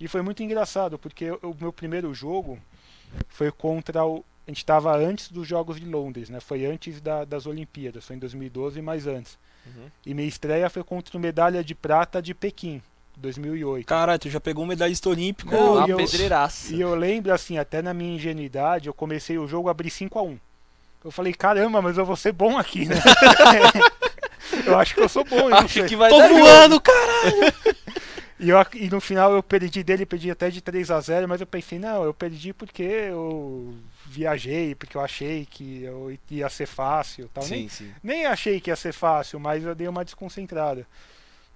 e 0.00 0.08
foi 0.08 0.22
muito 0.22 0.42
engraçado, 0.42 0.98
porque 0.98 1.30
o 1.30 1.54
meu 1.60 1.72
primeiro 1.72 2.12
jogo 2.12 2.58
foi 3.28 3.52
contra 3.52 4.04
o. 4.04 4.24
A 4.46 4.50
gente 4.50 4.58
estava 4.58 4.96
antes 4.96 5.30
dos 5.30 5.46
Jogos 5.46 5.78
de 5.78 5.86
Londres, 5.86 6.28
né? 6.28 6.40
Foi 6.40 6.66
antes 6.66 7.00
da, 7.00 7.24
das 7.24 7.46
Olimpíadas, 7.46 8.04
foi 8.04 8.16
em 8.16 8.18
2012, 8.18 8.82
mas 8.82 9.06
antes. 9.06 9.38
Uhum. 9.64 9.88
E 10.04 10.14
minha 10.14 10.26
estreia 10.26 10.68
foi 10.68 10.82
contra 10.82 11.16
o 11.16 11.20
medalha 11.20 11.62
de 11.62 11.74
prata 11.74 12.20
de 12.20 12.34
Pequim, 12.34 12.82
2008. 13.16 13.86
Caralho, 13.86 14.18
tu 14.18 14.28
já 14.28 14.40
pegou 14.40 14.64
um 14.64 14.66
medalhista 14.66 15.08
olímpico. 15.08 15.54
Não, 15.54 15.76
uma 15.76 15.86
e 15.86 15.90
eu, 15.90 15.96
pedreiraça. 15.96 16.74
E 16.74 16.80
eu 16.80 16.94
lembro, 16.94 17.32
assim, 17.32 17.56
até 17.56 17.80
na 17.80 17.94
minha 17.94 18.16
ingenuidade, 18.16 18.88
eu 18.88 18.94
comecei 18.94 19.38
o 19.38 19.46
jogo 19.46 19.68
a 19.68 19.70
abrir 19.70 19.90
5 19.90 20.18
a 20.18 20.22
1 20.22 20.38
Eu 21.04 21.10
falei, 21.12 21.32
caramba, 21.32 21.80
mas 21.80 21.96
eu 21.96 22.04
vou 22.04 22.16
ser 22.16 22.32
bom 22.32 22.58
aqui, 22.58 22.86
né? 22.86 22.96
eu 24.66 24.78
acho 24.78 24.94
que 24.94 25.00
eu 25.00 25.08
sou 25.08 25.24
bom. 25.24 25.54
Acho 25.54 25.84
que 25.84 25.96
vai 25.96 26.10
Tô 26.10 26.20
voando, 26.20 26.80
caralho! 26.80 27.54
E, 28.42 28.48
eu, 28.48 28.58
e, 28.74 28.90
no 28.90 29.00
final 29.00 29.32
eu 29.32 29.42
perdi 29.42 29.84
dele, 29.84 30.04
perdi 30.04 30.28
até 30.28 30.50
de 30.50 30.60
3 30.60 30.90
a 30.90 31.00
0 31.00 31.28
mas 31.28 31.40
eu 31.40 31.46
pensei, 31.46 31.78
não, 31.78 32.02
eu 32.02 32.12
perdi 32.12 32.52
porque 32.52 32.82
eu 32.82 33.72
viajei, 34.04 34.74
porque 34.74 34.96
eu 34.96 35.00
achei 35.00 35.46
que 35.46 35.84
eu 35.84 36.18
ia 36.28 36.48
ser 36.48 36.66
fácil 36.66 37.30
tal. 37.32 37.44
Sim, 37.44 37.54
nem, 37.54 37.68
sim. 37.68 37.92
nem 38.02 38.26
achei 38.26 38.60
que 38.60 38.68
ia 38.68 38.74
ser 38.74 38.92
fácil, 38.92 39.38
mas 39.38 39.62
eu 39.62 39.76
dei 39.76 39.86
uma 39.86 40.04
desconcentrada. 40.04 40.84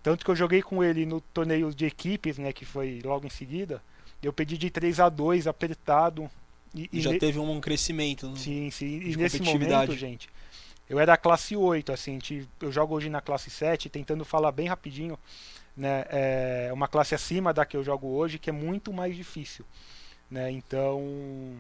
Tanto 0.00 0.25
que 0.25 0.31
eu 0.31 0.37
joguei 0.37 0.62
com 0.62 0.85
ele 0.85 1.05
no 1.05 1.21
torneio 1.21 1.75
de 1.75 1.87
equipes, 1.87 2.38
né, 2.38 2.52
que 2.52 2.64
foi 2.64 3.00
logo 3.05 3.26
em 3.26 3.31
seguida. 3.31 3.83
Eu 4.23 4.33
perdi 4.33 4.57
de 4.57 4.71
3 4.71 5.00
a 5.00 5.09
2 5.09 5.49
apertado. 5.49 6.31
E, 6.73 6.88
e 6.93 7.00
já 7.00 7.11
ne... 7.11 7.19
teve 7.19 7.40
um 7.40 7.61
crescimento. 7.61 8.28
No... 8.28 8.37
Sim, 8.37 8.71
sim. 8.71 9.00
E 9.00 9.16
nesse 9.16 9.43
momento, 9.43 9.93
gente, 9.97 10.28
eu 10.88 11.00
era 11.00 11.16
classe 11.16 11.57
8, 11.57 11.93
assim, 11.93 12.21
eu 12.61 12.71
jogo 12.71 12.95
hoje 12.95 13.11
na 13.11 13.21
classe 13.21 13.50
7, 13.50 13.88
tentando 13.88 14.25
falar 14.25 14.52
bem 14.52 14.69
rapidinho 14.69 15.19
né, 15.76 16.04
é 16.09 16.71
uma 16.73 16.88
classe 16.88 17.14
acima 17.14 17.52
da 17.52 17.66
que 17.66 17.76
eu 17.76 17.85
jogo 17.85 18.09
hoje, 18.09 18.38
que 18.38 18.50
é 18.50 18.52
muito 18.52 18.92
mais 18.92 19.14
difícil. 19.14 19.64
Né? 20.30 20.50
Então, 20.50 21.54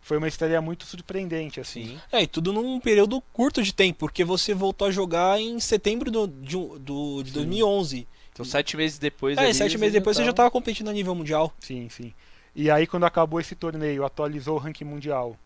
foi 0.00 0.18
uma 0.18 0.28
estreia 0.28 0.60
muito 0.60 0.84
surpreendente. 0.84 1.60
assim. 1.60 1.86
Sim. 1.86 2.00
É, 2.10 2.22
e 2.22 2.26
tudo 2.26 2.52
num 2.52 2.80
período 2.80 3.20
curto 3.32 3.62
de 3.62 3.72
tempo, 3.72 4.00
porque 4.00 4.24
você 4.24 4.54
voltou 4.54 4.88
a 4.88 4.90
jogar 4.90 5.40
em 5.40 5.60
setembro 5.60 6.10
do, 6.10 6.26
de, 6.26 6.56
do, 6.80 7.22
de 7.22 7.32
2011. 7.32 8.08
Então, 8.32 8.44
sete 8.44 8.76
meses 8.76 8.98
depois. 8.98 9.36
É, 9.36 9.44
ali, 9.44 9.54
sete 9.54 9.76
meses 9.78 9.94
depois 9.94 10.16
você 10.16 10.24
já 10.24 10.30
estava 10.30 10.50
competindo 10.50 10.88
a 10.88 10.92
nível 10.92 11.14
mundial. 11.14 11.52
Sim, 11.60 11.88
sim. 11.88 12.14
E 12.54 12.70
aí, 12.70 12.86
quando 12.86 13.04
acabou 13.04 13.40
esse 13.40 13.54
torneio, 13.54 14.04
atualizou 14.04 14.56
o 14.56 14.58
ranking 14.58 14.84
mundial. 14.84 15.36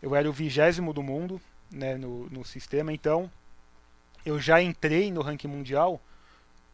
Eu 0.00 0.14
era 0.14 0.28
o 0.28 0.32
vigésimo 0.32 0.92
do 0.92 1.02
mundo 1.02 1.40
né, 1.70 1.96
no, 1.96 2.28
no 2.30 2.44
sistema, 2.44 2.92
então 2.92 3.30
eu 4.24 4.40
já 4.40 4.62
entrei 4.62 5.10
no 5.10 5.20
ranking 5.20 5.48
mundial 5.48 6.00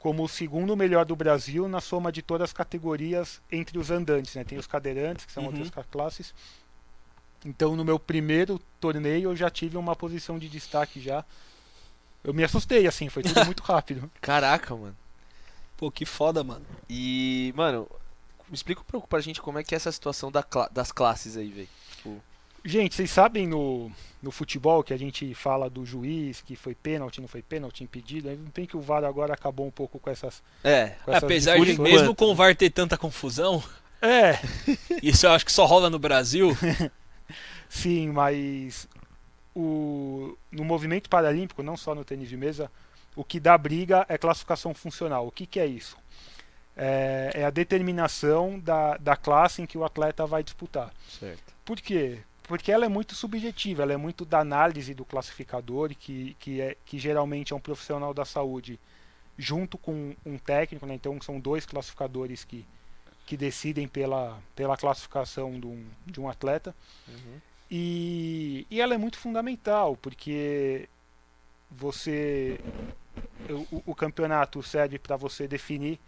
como 0.05 0.23
o 0.23 0.29
segundo 0.29 0.77
melhor 0.77 1.07
do 1.07 1.17
Brasil 1.17 1.67
na 1.67 1.81
soma 1.81 2.13
de 2.13 2.21
todas 2.21 2.51
as 2.51 2.53
categorias 2.53 3.41
entre 3.51 3.79
os 3.79 3.91
andantes. 3.91 4.35
Né? 4.35 4.45
Tem 4.45 4.59
os 4.59 4.67
cadeirantes, 4.67 5.25
que 5.25 5.33
são 5.33 5.45
uhum. 5.45 5.59
outras 5.59 5.87
classes. 5.87 6.35
Então, 7.43 7.75
no 7.75 7.87
meu 7.87 7.99
primeiro 7.99 8.61
torneio, 8.79 9.31
eu 9.31 9.37
já 9.37 9.49
tive 9.49 9.79
uma 9.79 9.97
posição 9.97 10.39
de 10.39 10.47
destaque 10.47 11.01
já. 11.01 11.25
Eu 12.23 12.35
me 12.35 12.45
assustei, 12.45 12.87
assim, 12.87 13.09
foi 13.09 13.23
tudo 13.23 13.47
muito 13.47 13.63
rápido. 13.65 14.11
Caraca, 14.21 14.77
mano. 14.77 14.97
Pô, 15.75 15.91
que 15.91 16.05
foda, 16.05 16.45
mano. 16.45 16.67
E, 16.87 17.55
mano, 17.57 17.91
me 18.47 18.55
explica 18.55 18.83
um 18.83 18.85
pouco 18.85 19.09
pra 19.09 19.23
gente 19.23 19.41
como 19.41 19.59
é 19.59 19.65
que 19.65 19.75
é 19.75 19.77
essa 19.77 19.91
situação 19.91 20.31
da 20.31 20.43
cla 20.43 20.69
das 20.71 20.93
classes 20.93 21.35
aí, 21.35 21.49
velho. 21.49 21.69
Tipo... 21.97 22.23
Gente, 22.65 22.95
vocês 22.95 23.11
sabem 23.11 23.47
no, 23.47 23.93
no 24.23 24.31
futebol 24.31 24.83
que 24.83 24.95
a 24.95 24.97
gente 24.97 25.35
fala 25.35 25.69
do 25.69 25.85
juiz, 25.85 26.41
que 26.41 26.57
foi 26.57 26.75
pênalti, 26.75 27.21
não 27.21 27.29
foi 27.29 27.43
pênalti, 27.43 27.85
impedido. 27.85 28.31
Não 28.31 28.51
tem 28.51 28.65
que 28.65 28.77
o 28.77 28.81
VAR 28.81 29.05
agora 29.05 29.35
acabou 29.35 29.67
um 29.67 29.71
pouco 29.71 29.99
com 29.99 30.09
essas. 30.09 30.43
É, 30.63 30.95
com 31.05 31.11
essas 31.11 31.25
apesar 31.25 31.59
de 31.59 31.79
mesmo 31.79 32.15
com 32.15 32.27
o 32.27 32.35
VAR 32.35 32.57
ter 32.57 32.71
tanta 32.71 32.97
confusão. 32.97 33.63
É. 34.01 34.39
Isso 35.03 35.27
eu 35.27 35.33
acho 35.33 35.45
que 35.45 35.53
só 35.53 35.67
rola 35.67 35.91
no 35.91 35.99
Brasil. 35.99 36.57
Sim, 37.69 38.11
mas 38.11 38.89
o, 39.55 40.37
no 40.51 40.65
movimento 40.65 41.11
paralímpico, 41.11 41.63
não 41.63 41.77
só 41.77 41.95
no 41.95 42.05
tênis 42.05 42.29
de 42.29 42.37
mesa, 42.37 42.71
o 43.15 43.23
que 43.23 43.39
dá 43.39 43.59
briga 43.59 44.07
é 44.09 44.17
classificação 44.17 44.73
funcional. 44.73 45.27
O 45.27 45.31
que, 45.31 45.47
que 45.47 45.61
é 45.61 45.67
isso? 45.67 45.97
É, 46.77 47.31
é, 47.35 47.45
a 47.45 47.51
determinação 47.51 48.59
da, 48.59 48.97
da 48.97 49.17
classe 49.17 49.61
em 49.61 49.67
que 49.67 49.77
o 49.77 49.85
atleta 49.85 50.27
vai 50.27 50.43
disputar. 50.43 50.93
Certo. 51.09 51.53
Por 51.65 51.81
quê? 51.81 52.21
Porque 52.47 52.71
ela 52.71 52.85
é 52.85 52.89
muito 52.89 53.15
subjetiva, 53.15 53.83
ela 53.83 53.95
é 53.95 53.97
muito 53.97 54.25
da 54.25 54.41
análise 54.41 54.95
do 54.95 55.05
classificador, 55.05 55.95
que, 55.95 56.37
que, 56.39 56.61
é, 56.61 56.77
que 56.85 56.99
geralmente 56.99 57.53
é 57.53 57.57
um 57.57 57.61
profissional 57.61 58.13
da 58.13 58.25
saúde 58.25 58.79
junto 59.37 59.77
com 59.79 60.15
um 60.25 60.39
técnico, 60.39 60.87
né? 60.87 60.95
então 60.95 61.21
são 61.21 61.41
dois 61.41 61.67
classificadores 61.67 62.45
que, 62.45 62.65
que 63.27 63.37
decidem 63.37 63.89
pela, 63.89 64.39
pela 64.55 64.77
classificação 64.77 65.59
de 65.59 65.67
um, 65.67 65.87
de 66.07 66.21
um 66.21 66.29
atleta. 66.29 66.75
Uhum. 67.09 67.41
E, 67.71 68.67
e 68.71 68.81
ela 68.81 68.95
é 68.95 68.99
muito 68.99 69.19
fundamental, 69.19 69.97
porque 69.97 70.89
você 71.71 72.61
o, 73.49 73.83
o 73.87 73.95
campeonato 73.95 74.63
serve 74.63 74.99
para 74.99 75.17
você 75.17 75.49
definir 75.49 75.99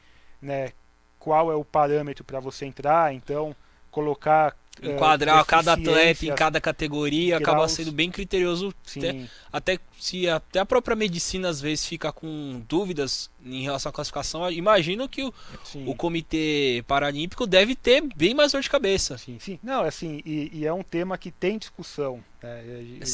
né, 0.40 0.72
qual 1.18 1.50
é 1.50 1.54
o 1.54 1.64
parâmetro 1.64 2.24
para 2.24 2.40
você 2.40 2.66
entrar, 2.66 3.12
então 3.14 3.56
colocar 3.90 4.56
enquadrar 4.82 5.44
cada 5.44 5.72
atleta 5.72 6.26
em 6.26 6.34
cada 6.34 6.60
categoria 6.60 7.38
acaba 7.38 7.66
sendo 7.68 7.92
bem 7.92 8.10
criterioso 8.10 8.74
até, 8.96 9.26
até, 9.52 9.78
se 9.98 10.28
até 10.28 10.58
a 10.58 10.66
própria 10.66 10.94
medicina 10.94 11.48
às 11.48 11.60
vezes 11.60 11.86
fica 11.86 12.12
com 12.12 12.62
dúvidas 12.68 13.30
em 13.44 13.62
relação 13.62 13.90
à 13.90 13.92
classificação 13.92 14.50
imagino 14.50 15.08
que 15.08 15.22
o, 15.22 15.32
o 15.86 15.94
comitê 15.94 16.84
paralímpico 16.86 17.46
deve 17.46 17.74
ter 17.74 18.02
bem 18.14 18.34
mais 18.34 18.52
dor 18.52 18.60
de 18.60 18.70
cabeça 18.70 19.16
sim 19.16 19.38
sim 19.38 19.58
não 19.62 19.82
assim 19.82 20.20
e, 20.26 20.50
e 20.52 20.66
é 20.66 20.72
um 20.72 20.82
tema 20.82 21.16
que 21.16 21.30
tem 21.30 21.58
discussão 21.58 22.22
né? 22.42 22.62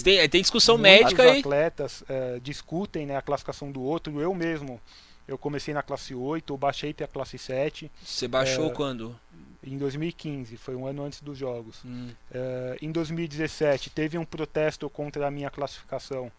tem, 0.02 0.28
tem 0.28 0.40
discussão 0.40 0.76
médica 0.76 1.30
os 1.30 1.38
atletas 1.38 2.04
é, 2.08 2.40
discutem 2.42 3.06
né, 3.06 3.16
a 3.16 3.22
classificação 3.22 3.70
do 3.70 3.82
outro 3.82 4.20
eu 4.20 4.34
mesmo 4.34 4.80
eu 5.26 5.38
comecei 5.38 5.72
na 5.72 5.82
classe 5.82 6.14
8, 6.14 6.52
eu 6.52 6.56
baixei 6.56 6.92
para 6.92 7.04
a 7.04 7.08
classe 7.08 7.38
7. 7.38 7.90
Você 8.04 8.26
baixou 8.26 8.66
é, 8.66 8.70
quando? 8.70 9.18
Em 9.64 9.78
2015, 9.78 10.56
foi 10.56 10.74
um 10.74 10.86
ano 10.86 11.04
antes 11.04 11.20
dos 11.20 11.38
jogos. 11.38 11.80
Hum. 11.84 12.10
É, 12.32 12.78
em 12.82 12.90
2017, 12.90 13.90
teve 13.90 14.18
um 14.18 14.24
protesto 14.24 14.90
contra 14.90 15.26
a 15.26 15.30
minha 15.30 15.50
classificação. 15.50 16.30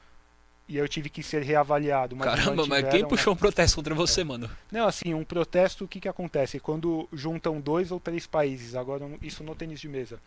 E 0.67 0.77
eu 0.77 0.87
tive 0.87 1.09
que 1.09 1.21
ser 1.21 1.41
reavaliado. 1.41 2.15
Mas 2.15 2.27
Caramba, 2.27 2.65
mas 2.65 2.89
quem 2.89 3.05
puxou 3.07 3.33
um 3.33 3.35
protesto 3.35 3.75
contra 3.75 3.93
você, 3.93 4.21
é. 4.21 4.23
mano? 4.23 4.49
Não, 4.71 4.87
assim, 4.87 5.13
um 5.13 5.23
protesto, 5.23 5.85
o 5.85 5.87
que, 5.87 5.99
que 5.99 6.07
acontece? 6.07 6.59
Quando 6.59 7.07
juntam 7.11 7.59
dois 7.59 7.91
ou 7.91 7.99
três 7.99 8.25
países, 8.25 8.75
agora 8.75 9.09
isso 9.21 9.43
no 9.43 9.55
tênis 9.55 9.79
de 9.79 9.89
mesa, 9.89 10.19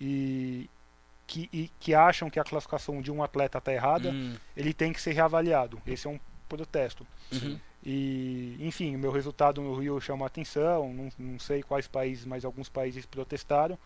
e 0.00 0.68
que, 1.26 1.48
e, 1.52 1.70
que 1.78 1.94
acham 1.94 2.28
que 2.28 2.40
a 2.40 2.44
classificação 2.44 3.00
de 3.00 3.12
um 3.12 3.22
atleta 3.22 3.58
está 3.58 3.72
errada, 3.72 4.10
hum. 4.10 4.34
ele 4.56 4.72
tem 4.72 4.92
que 4.92 5.00
ser 5.00 5.12
reavaliado. 5.12 5.80
Esse 5.86 6.06
é 6.06 6.10
um 6.10 6.18
protesto. 6.48 7.06
Uhum. 7.30 7.60
E, 7.82 8.56
enfim, 8.60 8.96
o 8.96 8.98
meu 8.98 9.10
resultado 9.10 9.62
no 9.62 9.74
Rio 9.78 10.00
chamou 10.00 10.26
atenção, 10.26 10.92
não, 10.92 11.08
não 11.18 11.38
sei 11.38 11.62
quais 11.62 11.86
países, 11.86 12.24
mas 12.24 12.44
alguns 12.44 12.68
países 12.68 13.06
protestaram. 13.06 13.78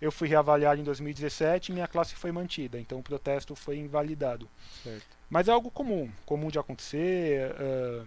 Eu 0.00 0.12
fui 0.12 0.28
reavaliado 0.28 0.80
em 0.80 0.84
2017 0.84 1.70
e 1.70 1.74
minha 1.74 1.88
classe 1.88 2.14
foi 2.14 2.30
mantida, 2.30 2.78
então 2.78 3.00
o 3.00 3.02
protesto 3.02 3.56
foi 3.56 3.78
invalidado. 3.78 4.48
Certo. 4.82 5.04
Mas 5.28 5.48
é 5.48 5.52
algo 5.52 5.70
comum, 5.70 6.08
comum 6.24 6.48
de 6.48 6.58
acontecer. 6.58 7.52
Uh, 7.52 8.06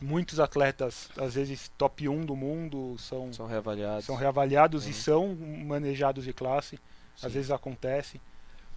muitos 0.00 0.40
atletas, 0.40 1.10
às 1.16 1.34
vezes 1.34 1.70
top 1.76 2.08
1 2.08 2.24
do 2.24 2.34
mundo, 2.34 2.96
são, 2.98 3.32
são 3.32 3.46
reavaliados, 3.46 4.04
são 4.06 4.16
reavaliados 4.16 4.84
uhum. 4.84 4.90
e 4.90 4.94
são 4.94 5.36
manejados 5.36 6.24
de 6.24 6.32
classe. 6.32 6.76
Sim. 7.16 7.26
Às 7.26 7.32
vezes 7.34 7.50
acontece. 7.50 8.20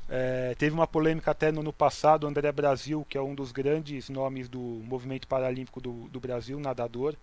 É, 0.10 0.56
teve 0.58 0.74
uma 0.74 0.88
polêmica 0.88 1.32
até 1.32 1.52
no 1.52 1.60
ano 1.60 1.74
passado, 1.74 2.24
o 2.24 2.28
André 2.28 2.52
Brasil, 2.52 3.06
que 3.10 3.18
é 3.18 3.22
um 3.22 3.36
dos 3.36 3.52
grandes 3.52 4.10
nomes 4.10 4.48
do 4.48 4.60
movimento 4.60 5.28
paralímpico 5.28 5.82
do, 5.82 6.08
do 6.08 6.20
Brasil, 6.20 6.60
nadador. 6.60 7.16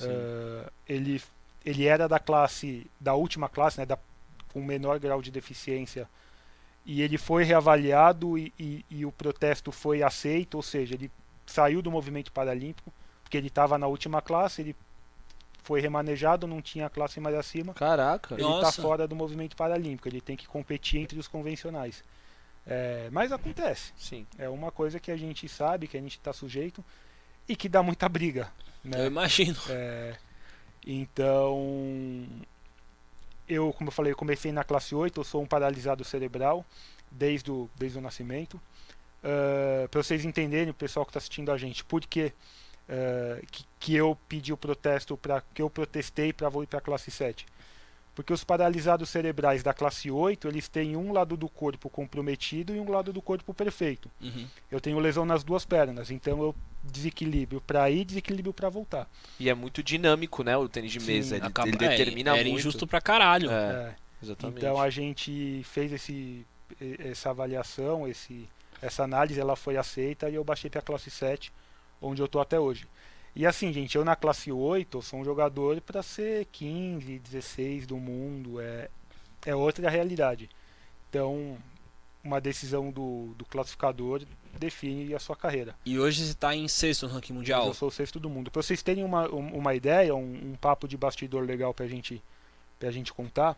É, 0.00 0.70
ele, 0.88 1.22
ele 1.64 1.86
era 1.86 2.08
da 2.08 2.18
classe, 2.18 2.86
da 3.00 3.14
última 3.14 3.48
classe, 3.48 3.78
né, 3.78 3.86
da, 3.86 3.96
com 4.52 4.62
menor 4.62 4.98
grau 4.98 5.22
de 5.22 5.30
deficiência, 5.30 6.08
e 6.84 7.00
ele 7.00 7.18
foi 7.18 7.44
reavaliado 7.44 8.36
e, 8.36 8.52
e, 8.58 8.84
e 8.90 9.06
o 9.06 9.12
protesto 9.12 9.72
foi 9.72 10.02
aceito, 10.02 10.56
ou 10.56 10.62
seja, 10.62 10.94
ele 10.94 11.10
saiu 11.46 11.80
do 11.80 11.90
movimento 11.90 12.32
paralímpico, 12.32 12.92
porque 13.22 13.36
ele 13.36 13.48
estava 13.48 13.78
na 13.78 13.86
última 13.86 14.20
classe, 14.20 14.62
ele 14.62 14.76
foi 15.62 15.80
remanejado, 15.80 16.46
não 16.46 16.62
tinha 16.62 16.88
classe 16.88 17.18
mais 17.18 17.34
acima. 17.34 17.74
Caraca. 17.74 18.34
Ele 18.34 18.48
está 18.48 18.70
fora 18.70 19.08
do 19.08 19.16
movimento 19.16 19.56
paralímpico, 19.56 20.08
ele 20.08 20.20
tem 20.20 20.36
que 20.36 20.46
competir 20.46 21.00
entre 21.00 21.18
os 21.18 21.26
convencionais. 21.26 22.04
É, 22.66 23.08
mas 23.12 23.30
acontece. 23.30 23.92
Sim. 23.96 24.26
É 24.38 24.48
uma 24.48 24.72
coisa 24.72 24.98
que 24.98 25.10
a 25.10 25.16
gente 25.16 25.48
sabe, 25.48 25.86
que 25.86 25.96
a 25.96 26.00
gente 26.00 26.18
está 26.18 26.32
sujeito 26.32 26.84
e 27.48 27.54
que 27.54 27.68
dá 27.68 27.82
muita 27.82 28.08
briga. 28.08 28.50
Né? 28.82 29.02
Eu 29.02 29.06
imagino. 29.06 29.56
É, 29.68 30.16
então, 30.86 32.26
eu, 33.48 33.72
como 33.72 33.88
eu 33.88 33.92
falei, 33.92 34.12
eu 34.12 34.16
comecei 34.16 34.52
na 34.52 34.64
classe 34.64 34.94
8, 34.94 35.20
eu 35.20 35.24
sou 35.24 35.42
um 35.42 35.46
paralisado 35.46 36.04
cerebral 36.04 36.64
desde 37.10 37.50
o, 37.50 37.70
desde 37.76 37.98
o 37.98 38.00
nascimento. 38.00 38.54
Uh, 38.54 39.84
ah, 39.84 39.88
para 39.88 40.02
vocês 40.02 40.24
entenderem, 40.24 40.70
o 40.70 40.74
pessoal 40.74 41.04
que 41.04 41.10
está 41.10 41.18
assistindo 41.18 41.50
a 41.50 41.56
gente, 41.56 41.84
por 41.84 42.00
que, 42.02 42.32
uh, 42.88 43.46
que, 43.50 43.64
que, 43.80 43.94
eu 43.94 44.16
pedi 44.28 44.52
o 44.52 44.56
protesto, 44.56 45.16
para 45.16 45.42
que 45.54 45.62
eu 45.62 45.70
protestei 45.70 46.32
para 46.32 46.48
ir 46.62 46.66
para 46.66 46.78
a 46.78 46.82
classe 46.82 47.10
7. 47.10 47.46
Porque 48.16 48.32
os 48.32 48.42
paralisados 48.42 49.10
cerebrais 49.10 49.62
da 49.62 49.74
classe 49.74 50.10
8, 50.10 50.48
eles 50.48 50.68
têm 50.68 50.96
um 50.96 51.12
lado 51.12 51.36
do 51.36 51.50
corpo 51.50 51.90
comprometido 51.90 52.74
e 52.74 52.80
um 52.80 52.90
lado 52.90 53.12
do 53.12 53.20
corpo 53.20 53.52
perfeito. 53.52 54.10
Uhum. 54.22 54.46
Eu 54.70 54.80
tenho 54.80 54.98
lesão 54.98 55.26
nas 55.26 55.44
duas 55.44 55.66
pernas, 55.66 56.10
então 56.10 56.42
eu 56.42 56.54
desequilíbrio 56.82 57.60
para 57.60 57.90
ir, 57.90 58.06
desequilíbrio 58.06 58.54
para 58.54 58.70
voltar. 58.70 59.06
E 59.38 59.50
é 59.50 59.54
muito 59.54 59.82
dinâmico, 59.82 60.42
né, 60.42 60.56
o 60.56 60.66
tênis 60.66 60.92
de 60.92 61.00
mesa, 61.00 61.36
ele, 61.36 61.44
Acaba, 61.44 61.68
ele 61.68 61.76
determina 61.76 62.30
é, 62.30 62.40
era 62.40 62.48
muito. 62.48 62.58
injusto 62.58 62.86
pra 62.86 63.02
caralho. 63.02 63.50
É, 63.50 63.54
é, 63.54 63.94
exatamente. 64.22 64.58
Então 64.58 64.80
a 64.80 64.88
gente 64.88 65.62
fez 65.64 65.92
esse 65.92 66.46
essa 66.98 67.30
avaliação, 67.30 68.08
esse 68.08 68.48
essa 68.80 69.04
análise, 69.04 69.38
ela 69.38 69.56
foi 69.56 69.76
aceita 69.76 70.30
e 70.30 70.34
eu 70.34 70.44
baixei 70.44 70.70
para 70.70 70.80
a 70.80 70.82
classe 70.82 71.10
7, 71.10 71.52
onde 72.00 72.22
eu 72.22 72.28
tô 72.28 72.40
até 72.40 72.58
hoje. 72.58 72.86
E 73.36 73.44
assim, 73.44 73.70
gente, 73.70 73.94
eu 73.96 74.04
na 74.04 74.16
classe 74.16 74.50
8 74.50 74.96
eu 74.96 75.02
sou 75.02 75.20
um 75.20 75.24
jogador 75.24 75.78
para 75.82 76.02
ser 76.02 76.46
15, 76.46 77.18
16 77.18 77.86
do 77.86 77.98
mundo, 77.98 78.58
é, 78.58 78.88
é 79.44 79.54
outra 79.54 79.90
realidade. 79.90 80.48
Então, 81.10 81.58
uma 82.24 82.40
decisão 82.40 82.90
do, 82.90 83.34
do 83.36 83.44
classificador 83.44 84.22
define 84.58 85.14
a 85.14 85.18
sua 85.18 85.36
carreira. 85.36 85.76
E 85.84 85.98
hoje 85.98 86.24
você 86.24 86.30
está 86.30 86.56
em 86.56 86.66
sexto 86.66 87.06
no 87.06 87.12
ranking 87.12 87.34
mundial? 87.34 87.66
Eu 87.66 87.74
sou 87.74 87.88
o 87.88 87.92
sexto 87.92 88.18
do 88.18 88.30
mundo. 88.30 88.50
Para 88.50 88.62
vocês 88.62 88.82
terem 88.82 89.04
uma, 89.04 89.28
uma 89.28 89.74
ideia, 89.74 90.14
um, 90.14 90.52
um 90.52 90.56
papo 90.56 90.88
de 90.88 90.96
bastidor 90.96 91.44
legal 91.44 91.74
para 91.74 91.86
gente, 91.86 92.22
a 92.80 92.90
gente 92.90 93.12
contar, 93.12 93.54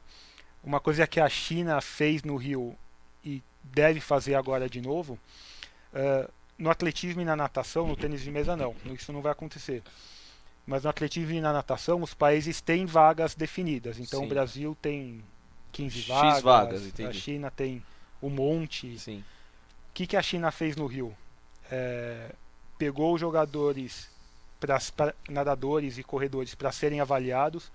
uma 0.65 0.81
coisa 0.81 1.07
que 1.07 1.21
a 1.21 1.29
China 1.29 1.81
fez 1.81 2.25
no 2.25 2.35
Rio 2.35 2.77
e 3.25 3.41
deve 3.63 4.01
fazer 4.01 4.35
agora 4.35 4.69
de 4.69 4.81
novo, 4.81 5.17
uh, 5.95 6.29
no 6.59 6.71
atletismo 6.71 7.23
e 7.23 7.25
na 7.25 7.37
natação, 7.37 7.87
no 7.87 7.97
tênis 7.97 8.21
de 8.21 8.31
mesa 8.31 8.57
não, 8.57 8.75
isso 8.93 9.13
não 9.13 9.23
vai 9.23 9.33
acontecer. 9.33 9.83
Mas 10.67 10.83
no 10.83 10.91
atletismo 10.91 11.33
e 11.33 11.41
na 11.41 11.53
natação, 11.53 12.03
os 12.03 12.13
países 12.13 12.61
têm 12.61 12.85
vagas 12.85 13.35
definidas. 13.35 13.99
Então 13.99 14.21
Sim. 14.21 14.27
o 14.27 14.29
Brasil 14.29 14.77
tem 14.83 15.25
15 15.73 16.03
X 16.03 16.09
vagas, 16.09 16.43
vagas 16.43 17.01
a 17.01 17.13
China 17.13 17.51
tem 17.51 17.83
um 18.21 18.29
monte. 18.29 18.99
Sim. 18.99 19.21
O 19.21 19.95
que, 19.95 20.07
que 20.07 20.17
a 20.17 20.23
China 20.23 20.51
fez 20.51 20.77
no 20.77 20.87
Rio? 20.87 21.17
É, 21.71 22.33
pegou 22.77 23.15
os 23.15 23.21
jogadores, 23.21 24.11
pra, 24.61 24.79
pra, 24.95 25.15
nadadores 25.29 25.97
e 25.97 26.03
corredores 26.03 26.55
para 26.55 26.71
serem 26.73 27.01
avaliados. 27.01 27.71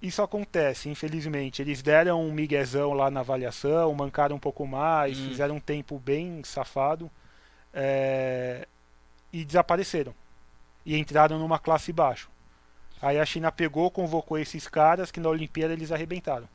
Isso 0.00 0.20
acontece, 0.20 0.88
infelizmente. 0.88 1.62
Eles 1.62 1.80
deram 1.80 2.26
um 2.26 2.32
miguezão 2.32 2.92
lá 2.92 3.08
na 3.08 3.20
avaliação, 3.20 3.94
mancaram 3.94 4.34
um 4.34 4.40
pouco 4.40 4.66
mais, 4.66 5.16
hum. 5.16 5.28
fizeram 5.28 5.56
um 5.56 5.60
tempo 5.60 5.96
bem 5.98 6.42
safado 6.42 7.08
é, 7.72 8.66
e 9.32 9.44
desapareceram. 9.44 10.14
E 10.84 10.96
entraram 10.96 11.38
numa 11.38 11.58
classe 11.58 11.92
baixo. 11.92 12.30
Aí 13.00 13.18
a 13.18 13.24
China 13.24 13.50
pegou, 13.50 13.90
convocou 13.90 14.38
esses 14.38 14.68
caras 14.68 15.10
que 15.10 15.20
na 15.20 15.28
Olimpíada 15.28 15.72
eles 15.72 15.90
arrebentaram. 15.90 16.48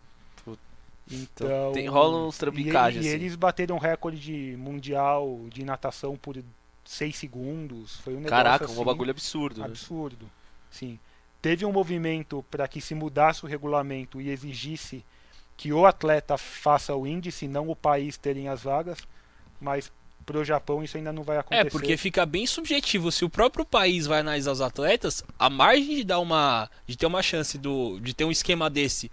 Então, 1.10 1.48
então 1.48 1.72
tem, 1.72 1.88
rola 1.88 2.28
uns 2.28 2.38
trambicagens. 2.38 3.06
E, 3.06 3.08
assim. 3.08 3.18
e 3.18 3.20
eles 3.20 3.36
bateram 3.36 3.78
recorde 3.78 4.56
mundial 4.58 5.46
de 5.50 5.64
natação 5.64 6.18
por 6.18 6.38
6 6.84 7.16
segundos. 7.16 7.98
Foi 8.02 8.14
um 8.14 8.18
negócio 8.18 8.30
Caraca, 8.30 8.66
assim, 8.66 8.80
um 8.80 8.84
bagulho 8.84 9.12
absurdo. 9.12 9.64
Absurdo. 9.64 10.26
Né? 10.26 10.32
Sim. 10.70 11.00
Teve 11.41 11.65
um 11.65 11.72
movimento 11.72 12.44
para 12.50 12.68
que 12.68 12.82
se 12.82 12.94
mudasse 12.94 13.46
o 13.46 13.48
regulamento 13.48 14.20
e 14.20 14.30
exigisse 14.30 15.06
que 15.56 15.72
o 15.72 15.86
atleta 15.86 16.38
faça 16.38 16.96
o 16.96 17.08
índice, 17.08 17.48
não 17.48 17.70
o 17.70 17.76
país 17.76 18.18
terem 18.18 18.48
as 18.48 18.63
vagas, 18.63 19.00
mas 19.60 19.91
pro 20.28 20.44
Japão 20.44 20.84
isso 20.84 20.98
ainda 20.98 21.12
não 21.12 21.24
vai 21.24 21.38
é, 21.38 21.40
acontecer. 21.40 21.68
É, 21.68 21.70
porque 21.72 21.98
fica 21.98 22.26
bem 22.26 22.46
subjetivo. 22.46 23.12
Se 23.12 23.26
o 23.26 23.30
próprio 23.30 23.66
país 23.66 24.06
vai 24.06 24.20
analisar 24.20 24.52
os 24.52 24.62
atletas, 24.62 25.24
a 25.40 25.50
margem 25.50 25.96
de 25.96 26.04
dar 26.04 26.20
uma. 26.20 26.70
de 26.86 26.96
ter 26.96 27.08
uma 27.08 27.24
chance 27.24 27.58
do, 27.58 27.98
de 28.00 28.13
ter 28.13 28.26
um 28.26 28.32
esquema 28.32 28.70
desse 28.70 29.10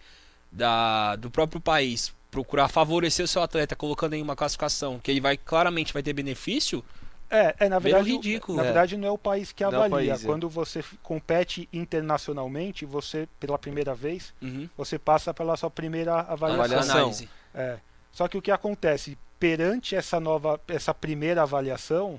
da, 0.52 1.16
do 1.16 1.30
próprio 1.30 1.60
país 1.60 2.12
procurar 2.30 2.66
favorecer 2.66 3.24
o 3.24 3.28
seu 3.28 3.42
atleta 3.42 3.76
colocando 3.76 4.14
em 4.14 4.22
uma 4.22 4.34
classificação 4.34 4.98
que 4.98 5.08
ele 5.08 5.20
vai 5.20 5.36
claramente 5.36 5.92
vai 5.92 6.02
ter 6.02 6.12
benefício. 6.12 6.84
É, 7.30 7.54
é 7.60 7.68
na 7.68 7.78
verdade, 7.78 8.10
ridículo. 8.10 8.56
Na 8.56 8.64
é. 8.64 8.66
verdade 8.66 8.96
não 8.96 9.08
é 9.08 9.10
o 9.10 9.18
país 9.18 9.52
que 9.52 9.62
avalia. 9.62 10.12
País, 10.12 10.24
é. 10.24 10.26
Quando 10.26 10.48
você 10.48 10.84
compete 11.02 11.68
internacionalmente, 11.72 12.84
você 12.84 13.28
pela 13.38 13.56
primeira 13.56 13.94
vez, 13.94 14.34
uhum. 14.42 14.68
você 14.76 14.98
passa 14.98 15.32
pela 15.32 15.56
sua 15.56 15.70
primeira 15.70 16.20
avaliação. 16.20 16.78
avaliação. 16.78 17.28
É. 17.54 17.78
Só 18.12 18.28
que 18.28 18.36
o 18.36 18.42
que 18.42 18.50
acontece 18.50 19.16
perante 19.44 19.94
essa 19.94 20.18
nova, 20.18 20.58
essa 20.66 20.94
primeira 20.94 21.42
avaliação, 21.42 22.18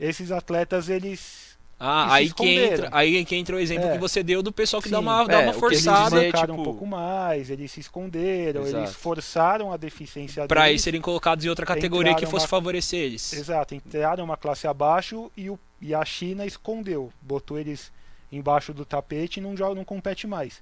esses 0.00 0.32
atletas 0.32 0.88
eles 0.88 1.56
ah, 1.78 2.12
aí 2.12 2.32
que, 2.32 2.44
entra, 2.44 2.88
aí 2.90 3.24
que 3.24 3.36
entra 3.36 3.54
o 3.54 3.60
exemplo 3.60 3.88
é. 3.88 3.92
que 3.92 3.98
você 3.98 4.20
deu 4.20 4.42
do 4.42 4.50
pessoal 4.50 4.82
que 4.82 4.88
Sim, 4.88 4.94
dá 4.94 4.98
uma, 4.98 5.24
dá 5.28 5.42
é, 5.42 5.44
uma 5.44 5.52
forçada. 5.52 6.16
Eles 6.16 6.32
marcaram 6.32 6.56
tipo... 6.56 6.60
um 6.60 6.64
pouco 6.64 6.84
mais, 6.84 7.50
eles 7.50 7.70
se 7.70 7.78
esconderam, 7.78 8.62
Exato. 8.62 8.82
eles 8.82 8.94
forçaram 8.96 9.72
a 9.72 9.76
deficiência 9.76 10.48
Para 10.48 10.68
eles 10.68 10.82
serem 10.82 11.00
colocados 11.00 11.44
em 11.44 11.48
outra 11.48 11.64
categoria 11.64 12.16
que 12.16 12.26
fosse 12.26 12.46
uma... 12.46 12.48
favorecer 12.48 12.98
eles. 12.98 13.32
Exato, 13.32 13.76
entraram 13.76 14.24
uma 14.24 14.36
classe 14.36 14.66
abaixo 14.66 15.30
e, 15.36 15.48
o, 15.48 15.58
e 15.80 15.94
a 15.94 16.04
China 16.04 16.44
escondeu, 16.44 17.12
botou 17.22 17.60
eles 17.60 17.92
embaixo 18.32 18.74
do 18.74 18.84
tapete 18.84 19.38
e 19.38 19.40
não, 19.40 19.56
joga, 19.56 19.76
não 19.76 19.84
compete 19.84 20.26
mais 20.26 20.60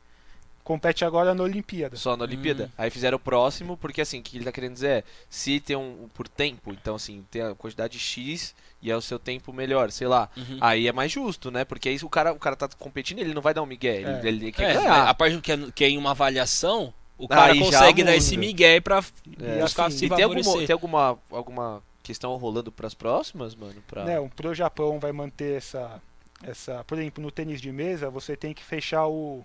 compete 0.69 1.03
agora 1.03 1.35
na 1.35 1.43
Olimpíada. 1.43 1.97
Só 1.97 2.15
na 2.15 2.25
Olimpíada. 2.25 2.67
Hum. 2.67 2.71
Aí 2.77 2.91
fizeram 2.91 3.17
o 3.17 3.19
próximo, 3.19 3.75
porque 3.79 4.03
assim, 4.03 4.21
o 4.21 4.23
que 4.23 4.37
ele 4.37 4.45
tá 4.45 4.53
querendo 4.53 4.75
dizer 4.75 4.89
é, 4.89 5.05
se 5.31 5.59
tem 5.61 5.75
um 5.75 6.11
por 6.13 6.29
tempo, 6.29 6.71
então 6.73 6.97
assim, 6.97 7.25
tem 7.31 7.41
a 7.41 7.55
quantidade 7.55 7.99
X 7.99 8.55
e 8.83 8.91
é 8.91 8.97
o 8.97 9.01
seu 9.01 9.19
tempo 9.19 9.51
melhor, 9.51 9.91
sei 9.91 10.07
lá. 10.07 10.29
Uhum. 10.37 10.59
Aí 10.61 10.87
é 10.87 10.93
mais 10.93 11.11
justo, 11.11 11.51
né? 11.51 11.65
Porque 11.65 11.89
aí 11.89 11.97
o 12.03 12.09
cara, 12.11 12.35
o 12.35 12.39
cara 12.39 12.55
tá 12.55 12.69
competindo, 12.79 13.21
ele 13.21 13.33
não 13.33 13.41
vai 13.41 13.55
dar 13.55 13.63
um 13.63 13.67
migué, 13.67 14.03
é. 14.03 14.19
ele, 14.19 14.29
ele 14.29 14.53
quer 14.53 14.73
é, 14.73 14.75
ganhar. 14.75 15.09
A 15.09 15.15
parte 15.15 15.41
que 15.41 15.53
é, 15.53 15.59
que 15.75 15.85
é 15.85 15.89
em 15.89 15.97
uma 15.97 16.11
avaliação, 16.11 16.93
o 17.17 17.27
cara 17.27 17.53
aí 17.53 17.59
consegue 17.59 18.05
dar 18.05 18.15
esse 18.15 18.37
migué 18.37 18.79
pra 18.79 19.03
é. 19.41 19.63
buscar 19.63 19.87
assim, 19.87 19.97
se 19.97 20.05
e 20.05 20.11
tem 20.11 20.25
alguma, 20.25 20.67
tem 20.67 20.73
alguma, 20.75 21.19
alguma 21.31 21.83
questão 22.03 22.37
rolando 22.37 22.71
pras 22.71 22.93
próximas, 22.93 23.55
mano? 23.55 23.83
Pra... 23.89 24.05
Não, 24.05 24.29
pro 24.29 24.55
Japão 24.55 25.01
vai 25.01 25.13
manter 25.13 25.57
essa, 25.57 25.99
essa... 26.43 26.85
Por 26.85 26.99
exemplo, 26.99 27.25
no 27.25 27.31
tênis 27.31 27.59
de 27.59 27.73
mesa, 27.73 28.11
você 28.11 28.37
tem 28.37 28.53
que 28.53 28.63
fechar 28.63 29.07
o 29.07 29.43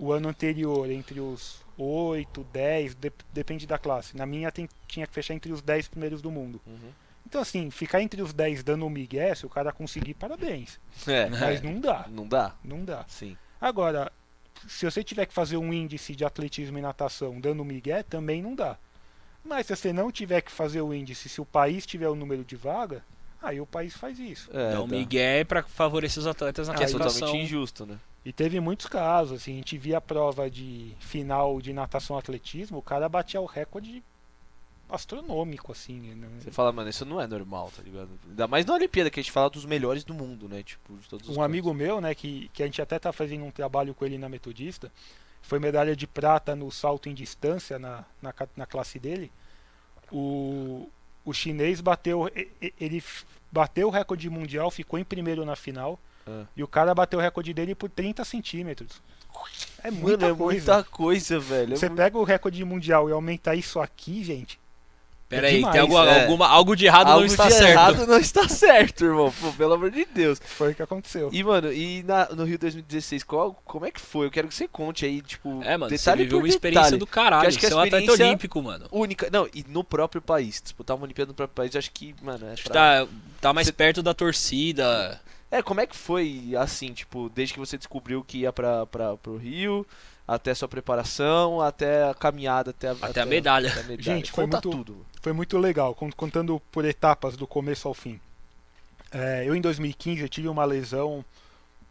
o 0.00 0.12
ano 0.12 0.30
anterior 0.30 0.90
entre 0.90 1.20
os 1.20 1.60
8, 1.76 2.42
10, 2.50 2.94
de, 2.94 3.12
depende 3.32 3.66
da 3.66 3.78
classe. 3.78 4.16
Na 4.16 4.24
minha 4.24 4.50
tem, 4.50 4.66
tinha 4.88 5.06
que 5.06 5.12
fechar 5.12 5.34
entre 5.34 5.52
os 5.52 5.60
10 5.60 5.88
primeiros 5.88 6.22
do 6.22 6.30
mundo. 6.30 6.60
Uhum. 6.66 6.90
Então, 7.26 7.40
assim, 7.40 7.70
ficar 7.70 8.00
entre 8.00 8.22
os 8.22 8.32
10 8.32 8.62
dando 8.62 8.86
um 8.86 8.90
migué, 8.90 9.34
se 9.34 9.44
o 9.44 9.48
cara 9.48 9.70
conseguir, 9.70 10.14
parabéns. 10.14 10.80
É, 11.06 11.28
Mas 11.28 11.60
não 11.60 11.78
dá. 11.78 12.06
Não 12.08 12.26
dá. 12.26 12.54
Não 12.64 12.84
dá. 12.84 13.04
Sim. 13.06 13.36
Agora, 13.60 14.10
se 14.66 14.84
você 14.84 15.04
tiver 15.04 15.26
que 15.26 15.34
fazer 15.34 15.58
um 15.58 15.72
índice 15.72 16.16
de 16.16 16.24
atletismo 16.24 16.78
e 16.78 16.80
natação 16.80 17.38
dando 17.38 17.62
migué, 17.62 18.02
também 18.02 18.42
não 18.42 18.54
dá. 18.54 18.78
Mas 19.44 19.66
se 19.66 19.76
você 19.76 19.92
não 19.92 20.10
tiver 20.10 20.40
que 20.40 20.50
fazer 20.50 20.80
o 20.80 20.94
índice, 20.94 21.28
se 21.28 21.40
o 21.42 21.44
país 21.44 21.84
tiver 21.84 22.08
o 22.08 22.14
número 22.14 22.42
de 22.42 22.56
vaga, 22.56 23.04
aí 23.42 23.60
o 23.60 23.66
país 23.66 23.94
faz 23.94 24.18
isso. 24.18 24.50
É, 24.52 24.72
Dá 24.72 24.82
um 24.82 24.86
migué 24.86 25.44
para 25.44 25.62
favorecer 25.62 26.20
os 26.20 26.26
atletas 26.26 26.68
na 26.68 26.74
classificação. 26.74 27.10
é 27.10 27.20
totalmente 27.20 27.44
injusto, 27.44 27.84
né? 27.86 27.98
E 28.24 28.32
teve 28.32 28.60
muitos 28.60 28.86
casos, 28.86 29.40
assim, 29.40 29.52
a 29.52 29.56
gente 29.56 29.78
via 29.78 29.98
a 29.98 30.00
prova 30.00 30.50
de 30.50 30.94
final 31.00 31.60
de 31.60 31.72
natação 31.72 32.18
atletismo, 32.18 32.78
o 32.78 32.82
cara 32.82 33.08
batia 33.08 33.40
o 33.40 33.46
recorde 33.46 34.02
astronômico, 34.90 35.72
assim. 35.72 36.00
Né? 36.00 36.28
Você 36.38 36.50
fala, 36.50 36.70
mano, 36.70 36.90
isso 36.90 37.06
não 37.06 37.20
é 37.20 37.26
normal, 37.26 37.72
tá 37.74 37.82
ligado? 37.82 38.10
Ainda 38.28 38.46
mais 38.46 38.66
na 38.66 38.74
Olimpíada, 38.74 39.08
que 39.08 39.20
a 39.20 39.22
gente 39.22 39.32
fala 39.32 39.48
dos 39.48 39.64
melhores 39.64 40.04
do 40.04 40.12
mundo, 40.12 40.48
né? 40.48 40.62
Tipo, 40.62 40.96
de 40.98 41.08
todos 41.08 41.28
os 41.28 41.36
Um 41.36 41.42
amigo 41.42 41.72
meu, 41.72 42.00
né, 42.00 42.14
que, 42.14 42.50
que 42.52 42.62
a 42.62 42.66
gente 42.66 42.82
até 42.82 42.98
tá 42.98 43.12
fazendo 43.12 43.44
um 43.44 43.50
trabalho 43.50 43.94
com 43.94 44.04
ele 44.04 44.18
na 44.18 44.28
Metodista, 44.28 44.92
foi 45.40 45.58
medalha 45.58 45.96
de 45.96 46.06
prata 46.06 46.54
no 46.54 46.70
salto 46.70 47.08
em 47.08 47.14
distância 47.14 47.78
na, 47.78 48.04
na, 48.20 48.34
na 48.54 48.66
classe 48.66 48.98
dele. 48.98 49.32
O, 50.12 50.90
o 51.24 51.32
chinês 51.32 51.80
bateu, 51.80 52.30
ele 52.78 53.02
bateu 53.50 53.88
o 53.88 53.90
recorde 53.90 54.28
mundial, 54.28 54.70
ficou 54.70 54.98
em 54.98 55.04
primeiro 55.04 55.44
na 55.44 55.56
final 55.56 55.98
ah. 56.26 56.44
E 56.56 56.62
o 56.62 56.68
cara 56.68 56.94
bateu 56.94 57.18
o 57.18 57.22
recorde 57.22 57.52
dele 57.52 57.74
por 57.74 57.90
30 57.90 58.24
centímetros. 58.24 59.02
É 59.82 59.90
muita 59.90 60.26
Mano, 60.28 60.34
é 60.34 60.38
coisa. 60.38 60.72
muita 60.74 60.90
coisa, 60.90 61.38
velho. 61.38 61.74
É 61.74 61.76
Você 61.76 61.88
pega 61.88 62.18
o 62.18 62.24
recorde 62.24 62.64
mundial 62.64 63.08
e 63.08 63.12
aumenta 63.12 63.54
isso 63.54 63.80
aqui, 63.80 64.22
gente. 64.22 64.60
Pera 65.30 65.46
é 65.46 65.52
aí, 65.52 65.62
tem 65.70 65.80
algo, 65.80 65.96
é. 65.96 66.22
alguma, 66.22 66.48
algo 66.48 66.74
de 66.74 66.86
errado 66.86 67.06
algo 67.06 67.20
não 67.20 67.26
está 67.26 67.46
de 67.46 67.54
certo. 67.54 67.70
errado 67.70 68.06
não 68.06 68.18
está 68.18 68.48
certo, 68.48 69.04
irmão. 69.04 69.32
Pô, 69.40 69.52
pelo 69.52 69.74
amor 69.74 69.88
de 69.88 70.04
Deus. 70.04 70.40
Foi 70.44 70.72
o 70.72 70.74
que 70.74 70.82
aconteceu. 70.82 71.30
E, 71.32 71.44
mano, 71.44 71.72
e 71.72 72.02
na, 72.02 72.28
no 72.30 72.42
Rio 72.42 72.58
2016, 72.58 73.22
qual, 73.22 73.56
como 73.64 73.86
é 73.86 73.92
que 73.92 74.00
foi? 74.00 74.26
Eu 74.26 74.30
quero 74.32 74.48
que 74.48 74.54
você 74.54 74.66
conte 74.66 75.06
aí, 75.06 75.22
tipo, 75.22 75.62
É, 75.62 75.76
mano, 75.76 75.88
detalhe 75.88 76.22
você 76.22 76.24
viveu 76.24 76.38
uma 76.38 76.48
experiência 76.48 76.98
do 76.98 77.06
caralho. 77.06 77.46
acho 77.46 77.60
que 77.60 77.64
você 77.64 77.72
é 77.72 77.76
um 77.76 77.80
atleta 77.80 78.10
olímpico, 78.10 78.60
mano. 78.60 78.86
Única. 78.90 79.28
Não, 79.30 79.48
e 79.54 79.64
no 79.68 79.84
próprio 79.84 80.20
país. 80.20 80.60
Disputar 80.60 80.96
uma 80.96 81.04
Olimpíada 81.04 81.28
no 81.28 81.34
próprio 81.34 81.54
país, 81.54 81.76
acho 81.76 81.92
que, 81.92 82.12
mano, 82.20 82.48
é 82.48 82.56
pra... 82.56 82.72
tá, 82.72 83.08
tá 83.40 83.52
mais 83.52 83.68
você... 83.68 83.72
perto 83.72 84.02
da 84.02 84.12
torcida. 84.12 85.20
É, 85.50 85.62
como 85.62 85.80
é 85.80 85.86
que 85.86 85.96
foi 85.96 86.52
assim, 86.56 86.92
tipo, 86.92 87.28
desde 87.28 87.54
que 87.54 87.60
você 87.60 87.76
descobriu 87.76 88.22
que 88.22 88.38
ia 88.38 88.52
pra, 88.52 88.86
pra, 88.86 89.16
pro 89.16 89.36
Rio 89.36 89.86
até 90.26 90.52
a 90.52 90.54
sua 90.54 90.68
preparação, 90.68 91.60
até 91.60 92.08
a 92.08 92.14
caminhada, 92.14 92.70
até 92.70 92.88
a, 92.88 92.92
até 92.92 93.06
até 93.06 93.20
a, 93.22 93.26
medalha. 93.26 93.68
Até 93.68 93.80
a 93.80 93.82
medalha. 93.82 94.02
Gente, 94.02 94.30
foi 94.30 94.46
muito, 94.46 94.70
tudo. 94.70 95.06
foi 95.20 95.32
muito 95.32 95.58
legal, 95.58 95.92
contando 96.16 96.60
por 96.70 96.84
etapas 96.84 97.36
do 97.36 97.48
começo 97.48 97.88
ao 97.88 97.94
fim. 97.94 98.20
É, 99.10 99.44
eu 99.44 99.56
em 99.56 99.60
2015 99.60 100.22
eu 100.22 100.28
tive 100.28 100.46
uma 100.46 100.64
lesão 100.64 101.24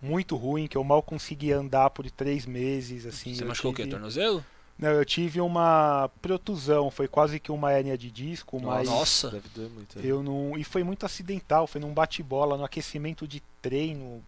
muito 0.02 0.38
ruim, 0.38 0.67
que 0.67 0.78
eu 0.78 0.84
mal 0.84 1.04
consegui 1.04 1.52
andar 1.52 1.89
por 1.89 2.10
três 2.10 2.45
meses. 2.45 3.06
Assim, 3.06 3.36
Você 3.36 3.43
machucou 3.43 3.74
tive... 3.74 3.84
o 3.84 3.86
quê? 3.86 3.91
Tornozelo? 3.91 4.45
Não, 4.80 4.92
eu 4.92 5.04
tive 5.04 5.42
uma 5.42 6.10
protusão, 6.22 6.89
foi 6.89 7.06
quase 7.06 7.38
que 7.38 7.52
uma 7.52 7.74
hérnia 7.74 7.98
de 7.98 8.10
disco, 8.10 8.62
mas. 8.62 8.88
Nossa! 8.88 9.30
Deve 9.30 9.50
doer 9.50 9.70
muito. 9.70 10.00
Né? 10.00 10.06
Eu 10.06 10.24
não, 10.24 10.58
e 10.58 10.63
foi 10.63 10.86
muito 10.86 11.06
acidental, 11.06 11.68
foi 11.68 11.82
num 11.82 11.94
bate-bola, 11.94 12.56
no 12.56 12.63
aquecimento 12.63 13.28
de 13.28 13.42
treino. 13.62 14.24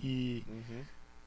E. 0.00 0.44
Uhum. 0.48 0.84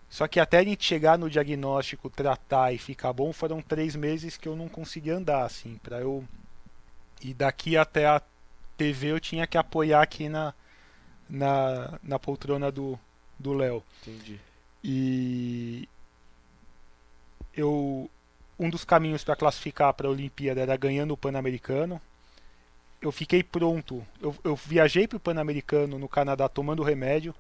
Só 0.09 0.25
que 0.25 0.39
até 0.39 0.59
a 0.59 0.63
gente 0.63 0.85
chegar 0.85 1.17
no 1.17 1.29
diagnóstico, 1.29 2.09
tratar 2.09 2.71
e 2.71 2.77
ficar 2.77 3.11
bom, 3.11 3.33
foram 3.33 3.61
três 3.61 3.93
meses 3.93 4.37
que 4.37 4.47
eu 4.47 4.55
não 4.55 4.69
consegui 4.69 5.09
andar, 5.09 5.43
assim, 5.43 5.77
para 5.83 5.99
eu. 5.99 6.23
E 7.21 7.33
daqui 7.33 7.75
até 7.75 8.07
a 8.07 8.21
TV 8.77 9.07
eu 9.07 9.19
tinha 9.19 9.45
que 9.45 9.57
apoiar 9.57 10.01
aqui 10.01 10.29
na, 10.29 10.53
na, 11.29 11.99
na 12.01 12.17
poltrona 12.17 12.71
do 12.71 12.97
Léo. 13.43 13.83
Entendi. 14.01 14.39
E 14.81 15.89
eu 17.53 18.09
um 18.57 18.69
dos 18.69 18.85
caminhos 18.85 19.23
para 19.23 19.35
classificar 19.35 19.93
para 19.93 20.07
a 20.07 20.11
Olimpíada 20.11 20.61
era 20.61 20.75
ganhando 20.77 21.11
o 21.11 21.17
Pan-Americano. 21.17 22.01
Eu 23.01 23.11
fiquei 23.11 23.43
pronto. 23.43 24.05
Eu, 24.21 24.35
eu 24.43 24.55
viajei 24.55 25.07
para 25.07 25.17
o 25.17 25.19
Pan-Americano 25.19 25.99
no 25.99 26.07
Canadá 26.07 26.47
tomando 26.47 26.81
remédio. 26.81 27.35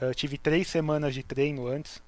Uh, 0.00 0.12
tive 0.14 0.36
três 0.36 0.68
semanas 0.68 1.14
de 1.14 1.22
treino 1.22 1.66
antes. 1.66 1.98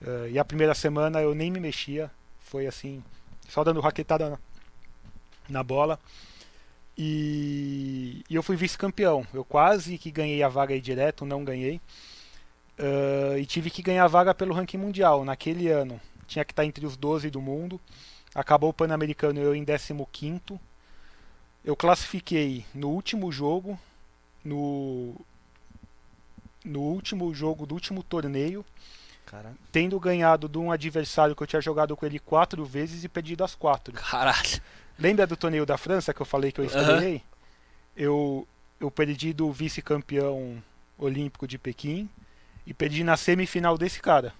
Uh, 0.00 0.28
e 0.30 0.38
a 0.38 0.44
primeira 0.44 0.74
semana 0.74 1.20
eu 1.20 1.34
nem 1.34 1.50
me 1.50 1.60
mexia. 1.60 2.10
Foi 2.38 2.66
assim, 2.66 3.02
só 3.48 3.64
dando 3.64 3.80
raquetada 3.80 4.30
na, 4.30 4.38
na 5.48 5.62
bola. 5.62 5.98
E, 6.96 8.24
e, 8.30 8.34
eu 8.34 8.42
fui 8.42 8.56
vice-campeão. 8.56 9.26
Eu 9.34 9.44
quase 9.44 9.98
que 9.98 10.10
ganhei 10.10 10.42
a 10.42 10.48
vaga 10.48 10.72
aí 10.72 10.80
direto, 10.80 11.26
não 11.26 11.44
ganhei. 11.44 11.80
Uh, 12.78 13.38
e 13.38 13.44
tive 13.44 13.70
que 13.70 13.82
ganhar 13.82 14.04
a 14.04 14.08
vaga 14.08 14.32
pelo 14.32 14.54
ranking 14.54 14.78
mundial 14.78 15.24
naquele 15.24 15.68
ano 15.68 16.00
tinha 16.28 16.44
que 16.44 16.52
estar 16.52 16.64
entre 16.64 16.86
os 16.86 16.96
12 16.96 17.30
do 17.30 17.40
mundo. 17.40 17.80
Acabou 18.34 18.70
o 18.70 18.72
Pan-Americano 18.72 19.40
eu 19.40 19.54
em 19.54 19.64
15. 19.64 20.40
Eu 21.64 21.74
classifiquei 21.74 22.64
no 22.72 22.88
último 22.90 23.32
jogo, 23.32 23.78
no, 24.44 25.16
no 26.64 26.80
último 26.80 27.34
jogo 27.34 27.66
do 27.66 27.74
último 27.74 28.02
torneio, 28.02 28.64
Caralho. 29.26 29.56
tendo 29.72 29.98
ganhado 29.98 30.48
de 30.48 30.58
um 30.58 30.70
adversário 30.70 31.34
que 31.34 31.42
eu 31.42 31.46
tinha 31.46 31.60
jogado 31.60 31.96
com 31.96 32.06
ele 32.06 32.18
quatro 32.18 32.64
vezes 32.64 33.02
e 33.02 33.08
perdido 33.08 33.42
as 33.42 33.54
quatro. 33.54 33.92
Caralho. 33.94 34.60
Lembra 34.98 35.26
do 35.26 35.36
torneio 35.36 35.66
da 35.66 35.78
França 35.78 36.14
que 36.14 36.20
eu 36.20 36.26
falei 36.26 36.52
que 36.52 36.60
eu 36.60 36.64
estreiei? 36.64 37.14
Uhum. 37.14 37.20
Eu, 37.96 38.48
eu 38.80 38.90
perdi 38.90 39.32
do 39.32 39.50
vice-campeão 39.52 40.62
olímpico 40.96 41.46
de 41.46 41.58
Pequim 41.58 42.08
e 42.66 42.74
perdi 42.74 43.02
na 43.02 43.16
semifinal 43.16 43.78
desse 43.78 44.00
cara. 44.00 44.32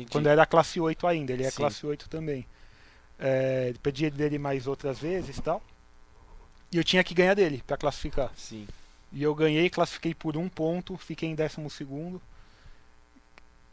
Entendi. 0.00 0.10
Quando 0.10 0.26
era 0.26 0.46
classe 0.46 0.80
8 0.80 1.06
ainda, 1.06 1.32
ele 1.32 1.44
é 1.44 1.50
Sim. 1.50 1.56
classe 1.56 1.86
8 1.86 2.08
também. 2.08 2.46
É, 3.18 3.74
pedi 3.82 4.10
dele 4.10 4.38
mais 4.38 4.66
outras 4.66 4.98
vezes 4.98 5.36
e 5.36 5.42
tal. 5.42 5.62
E 6.70 6.76
eu 6.76 6.84
tinha 6.84 7.04
que 7.04 7.14
ganhar 7.14 7.34
dele 7.34 7.62
para 7.66 7.76
classificar. 7.76 8.32
Sim. 8.34 8.66
E 9.12 9.22
eu 9.22 9.34
ganhei, 9.34 9.68
classifiquei 9.68 10.14
por 10.14 10.36
um 10.36 10.48
ponto, 10.48 10.96
fiquei 10.96 11.28
em 11.28 11.34
décimo 11.34 11.68
segundo. 11.68 12.20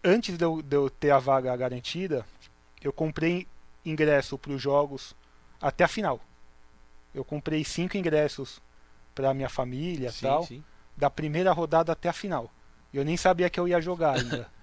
Antes 0.03 0.37
de 0.37 0.43
eu, 0.43 0.61
de 0.61 0.75
eu 0.75 0.89
ter 0.89 1.11
a 1.11 1.19
vaga 1.19 1.55
garantida, 1.55 2.25
eu 2.81 2.91
comprei 2.91 3.47
ingresso 3.85 4.37
para 4.37 4.51
os 4.51 4.61
jogos 4.61 5.15
até 5.61 5.85
a 5.85 5.87
final. 5.87 6.19
Eu 7.13 7.23
comprei 7.23 7.63
cinco 7.63 7.97
ingressos 7.97 8.61
para 9.15 9.33
minha 9.33 9.49
família 9.49 10.11
sim, 10.11 10.25
tal, 10.25 10.45
sim. 10.45 10.63
da 10.95 11.09
primeira 11.09 11.51
rodada 11.51 11.91
até 11.91 12.09
a 12.09 12.13
final. 12.13 12.51
Eu 12.93 13.05
nem 13.05 13.17
sabia 13.17 13.49
que 13.49 13.59
eu 13.59 13.67
ia 13.67 13.81
jogar 13.81 14.17
ainda. 14.17 14.49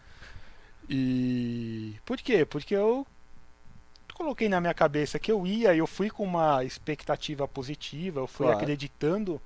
E 0.88 1.94
por 2.04 2.18
quê? 2.18 2.44
Porque 2.44 2.74
eu 2.74 3.06
coloquei 4.14 4.48
na 4.48 4.60
minha 4.60 4.74
cabeça 4.74 5.18
que 5.18 5.30
eu 5.30 5.46
ia, 5.46 5.74
eu 5.74 5.86
fui 5.86 6.08
com 6.08 6.24
uma 6.24 6.64
expectativa 6.64 7.46
positiva, 7.46 8.20
eu 8.20 8.26
fui 8.26 8.46
claro. 8.46 8.60
acreditando 8.60 9.40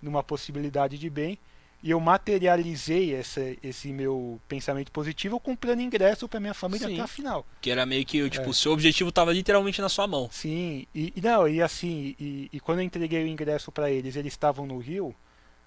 numa 0.00 0.22
possibilidade 0.22 0.96
de 0.96 1.10
bem 1.10 1.38
e 1.84 1.90
eu 1.90 2.00
materializei 2.00 3.12
esse, 3.12 3.58
esse 3.62 3.92
meu 3.92 4.40
pensamento 4.48 4.90
positivo 4.90 5.38
comprando 5.38 5.80
ingresso 5.80 6.26
para 6.26 6.40
minha 6.40 6.54
família 6.54 6.88
Sim. 6.88 6.94
até 6.94 7.02
a 7.02 7.06
final. 7.06 7.46
Que 7.60 7.70
era 7.70 7.84
meio 7.84 8.06
que 8.06 8.30
tipo, 8.30 8.46
é. 8.46 8.48
o 8.48 8.54
seu 8.54 8.72
objetivo 8.72 9.10
estava 9.10 9.34
literalmente 9.34 9.82
na 9.82 9.90
sua 9.90 10.06
mão. 10.06 10.30
Sim, 10.32 10.86
e, 10.94 11.12
e 11.14 11.20
não, 11.20 11.46
e 11.46 11.60
assim, 11.60 12.16
e, 12.18 12.48
e 12.50 12.60
quando 12.60 12.78
eu 12.78 12.84
entreguei 12.84 13.22
o 13.22 13.26
ingresso 13.26 13.70
para 13.70 13.90
eles, 13.90 14.16
eles 14.16 14.32
estavam 14.32 14.64
no 14.64 14.78
Rio, 14.78 15.14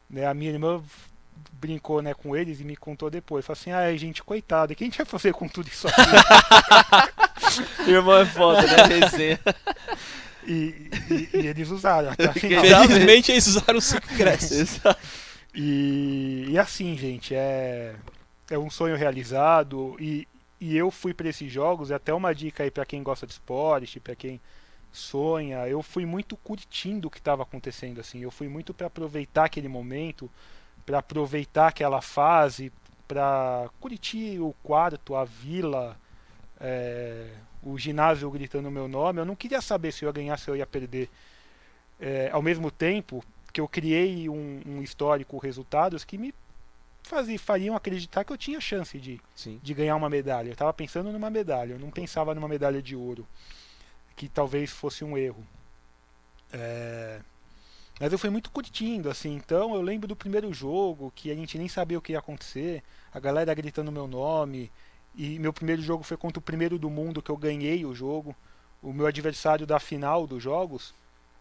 né, 0.09 0.25
a 0.25 0.33
minha 0.33 0.49
irmã 0.49 0.81
brincou 1.53 2.01
né, 2.01 2.13
com 2.13 2.35
eles 2.35 2.59
e 2.59 2.63
me 2.63 2.75
contou 2.75 3.09
depois. 3.09 3.45
Falou 3.45 3.59
assim, 3.59 3.71
ah, 3.71 3.95
gente, 3.95 4.23
coitado, 4.23 4.73
o 4.73 4.75
que 4.75 4.83
a 4.83 4.87
gente 4.87 4.97
vai 4.97 5.05
fazer 5.05 5.33
com 5.33 5.47
tudo 5.47 5.67
isso 5.67 5.87
aqui? 5.87 6.01
Irmão 7.89 8.17
é 8.17 8.25
foda, 8.25 8.61
né? 8.61 8.83
Resenha. 8.83 9.39
E, 10.49 10.89
e, 11.11 11.29
e, 11.33 11.47
eles 11.47 11.69
usaram 11.69 12.09
até 12.09 12.31
Felizmente 12.31 13.33
eles 13.33 13.47
usaram 13.47 13.79
o 13.79 13.81
cinco 13.81 14.07
ingressos. 14.13 14.79
e, 15.53 16.45
e 16.47 16.57
assim, 16.57 16.97
gente, 16.97 17.35
é, 17.35 17.93
é 18.49 18.57
um 18.57 18.69
sonho 18.69 18.95
realizado. 18.95 19.97
E, 19.99 20.25
e 20.61 20.77
eu 20.77 20.89
fui 20.89 21.13
para 21.13 21.27
esses 21.27 21.51
jogos, 21.51 21.91
é 21.91 21.95
até 21.95 22.13
uma 22.13 22.33
dica 22.33 22.63
aí 22.63 22.71
para 22.71 22.85
quem 22.85 23.03
gosta 23.03 23.27
de 23.27 23.33
esporte, 23.33 23.99
para 23.99 24.15
quem 24.15 24.39
sonha. 24.89 25.67
Eu 25.67 25.83
fui 25.83 26.05
muito 26.05 26.37
curtindo 26.37 27.09
o 27.09 27.11
que 27.11 27.19
estava 27.19 27.43
acontecendo, 27.43 27.99
assim. 27.99 28.21
Eu 28.21 28.31
fui 28.31 28.47
muito 28.47 28.73
para 28.73 28.87
aproveitar 28.87 29.45
aquele 29.45 29.67
momento 29.67 30.31
para 30.87 30.99
aproveitar 30.99 31.67
aquela 31.67 32.01
fase, 32.01 32.71
para 33.05 33.69
curtir 33.77 34.39
o 34.39 34.55
quarto, 34.63 35.15
a 35.15 35.25
vila, 35.25 35.97
é, 36.61 37.29
o 37.61 37.77
ginásio 37.77 38.31
gritando 38.31 38.69
o 38.69 38.71
meu 38.71 38.87
nome. 38.87 39.19
Eu 39.19 39.25
não 39.25 39.35
queria 39.35 39.59
saber 39.59 39.91
se 39.91 40.05
eu 40.05 40.07
ia 40.07 40.13
ganhar, 40.13 40.39
se 40.39 40.49
eu 40.49 40.55
ia 40.55 40.65
perder. 40.65 41.09
É, 41.99 42.29
ao 42.31 42.41
mesmo 42.41 42.71
tempo 42.71 43.21
que 43.51 43.59
eu 43.59 43.67
criei 43.67 44.29
um, 44.29 44.61
um 44.65 44.81
histórico, 44.81 45.37
resultados 45.37 46.05
que 46.05 46.17
me 46.17 46.33
fazia, 47.03 47.37
fariam 47.37 47.75
acreditar 47.75 48.23
que 48.23 48.31
eu 48.31 48.37
tinha 48.37 48.61
chance 48.61 48.97
de, 48.97 49.19
de 49.61 49.73
ganhar 49.73 49.97
uma 49.97 50.09
medalha. 50.09 50.47
Eu 50.47 50.53
estava 50.53 50.71
pensando 50.71 51.11
numa 51.11 51.29
medalha, 51.29 51.73
eu 51.73 51.79
não 51.79 51.91
pensava 51.91 52.33
numa 52.33 52.47
medalha 52.47 52.81
de 52.81 52.95
ouro, 52.95 53.27
que 54.15 54.29
talvez 54.29 54.71
fosse 54.71 55.03
um 55.03 55.17
erro. 55.17 55.45
É, 56.53 57.19
mas 57.99 58.11
eu 58.11 58.19
fui 58.19 58.29
muito 58.29 58.51
curtindo, 58.51 59.09
assim. 59.09 59.33
Então 59.33 59.75
eu 59.75 59.81
lembro 59.81 60.07
do 60.07 60.15
primeiro 60.15 60.53
jogo, 60.53 61.11
que 61.15 61.31
a 61.31 61.35
gente 61.35 61.57
nem 61.57 61.67
sabia 61.67 61.97
o 61.97 62.01
que 62.01 62.13
ia 62.13 62.19
acontecer, 62.19 62.83
a 63.13 63.19
galera 63.19 63.53
gritando 63.53 63.91
meu 63.91 64.07
nome. 64.07 64.71
E 65.15 65.39
meu 65.39 65.51
primeiro 65.51 65.81
jogo 65.81 66.03
foi 66.03 66.15
contra 66.15 66.37
o 66.37 66.41
primeiro 66.41 66.77
do 66.77 66.89
mundo, 66.89 67.21
que 67.21 67.31
eu 67.31 67.37
ganhei 67.37 67.85
o 67.85 67.95
jogo. 67.95 68.35
O 68.83 68.93
meu 68.93 69.07
adversário 69.07 69.65
da 69.65 69.79
final 69.79 70.27
dos 70.27 70.43
jogos, 70.43 70.93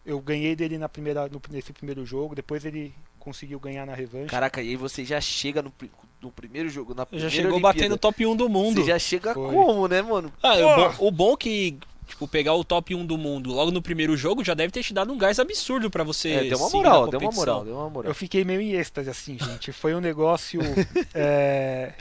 eu 0.03 0.19
ganhei 0.19 0.55
dele 0.55 0.77
na 0.79 0.89
primeira, 0.89 1.27
no, 1.27 1.39
nesse 1.51 1.71
primeiro 1.71 2.03
jogo, 2.03 2.33
depois 2.33 2.65
ele 2.65 2.93
conseguiu 3.19 3.59
ganhar 3.59 3.85
na 3.85 3.93
revanche. 3.93 4.29
Caraca, 4.29 4.61
e 4.61 4.69
aí 4.69 4.75
você 4.75 5.05
já 5.05 5.21
chega 5.21 5.61
no, 5.61 5.71
no 6.19 6.31
primeiro 6.31 6.69
jogo, 6.69 6.95
na 6.95 7.05
Já 7.11 7.29
chegou 7.29 7.51
Olimpíada. 7.51 7.77
batendo 7.77 7.97
top 7.97 8.25
1 8.25 8.35
do 8.35 8.49
mundo. 8.49 8.81
Você 8.81 8.87
já 8.87 8.97
chega 8.97 9.33
Foi. 9.33 9.53
como, 9.53 9.87
né, 9.87 10.01
mano? 10.01 10.33
Ah, 10.41 10.55
o 10.55 10.75
bom, 10.75 11.07
o 11.07 11.11
bom 11.11 11.37
que 11.37 11.77
tipo, 12.07 12.27
pegar 12.27 12.53
o 12.53 12.63
top 12.63 12.95
1 12.95 13.05
do 13.05 13.17
mundo 13.17 13.51
logo 13.51 13.69
no 13.69 13.81
primeiro 13.81 14.15
jogo 14.15 14.43
já 14.43 14.53
deve 14.53 14.71
ter 14.71 14.81
te 14.81 14.93
dado 14.93 15.11
um 15.11 15.17
gás 15.17 15.39
absurdo 15.39 15.91
para 15.91 16.03
você. 16.03 16.31
É, 16.31 16.43
deu 16.45 16.57
uma 16.57 16.69
moral, 16.69 17.07
deu 17.07 17.19
uma 17.19 17.31
moral, 17.31 17.65
deu 17.65 17.75
uma 17.75 17.89
moral. 17.89 18.09
Eu 18.09 18.15
fiquei 18.15 18.43
meio 18.43 18.61
em 18.61 18.71
êxtase 18.71 19.09
assim, 19.09 19.37
gente. 19.37 19.71
Foi 19.71 19.93
um 19.93 19.99
negócio. 19.99 20.61
é... 21.13 21.93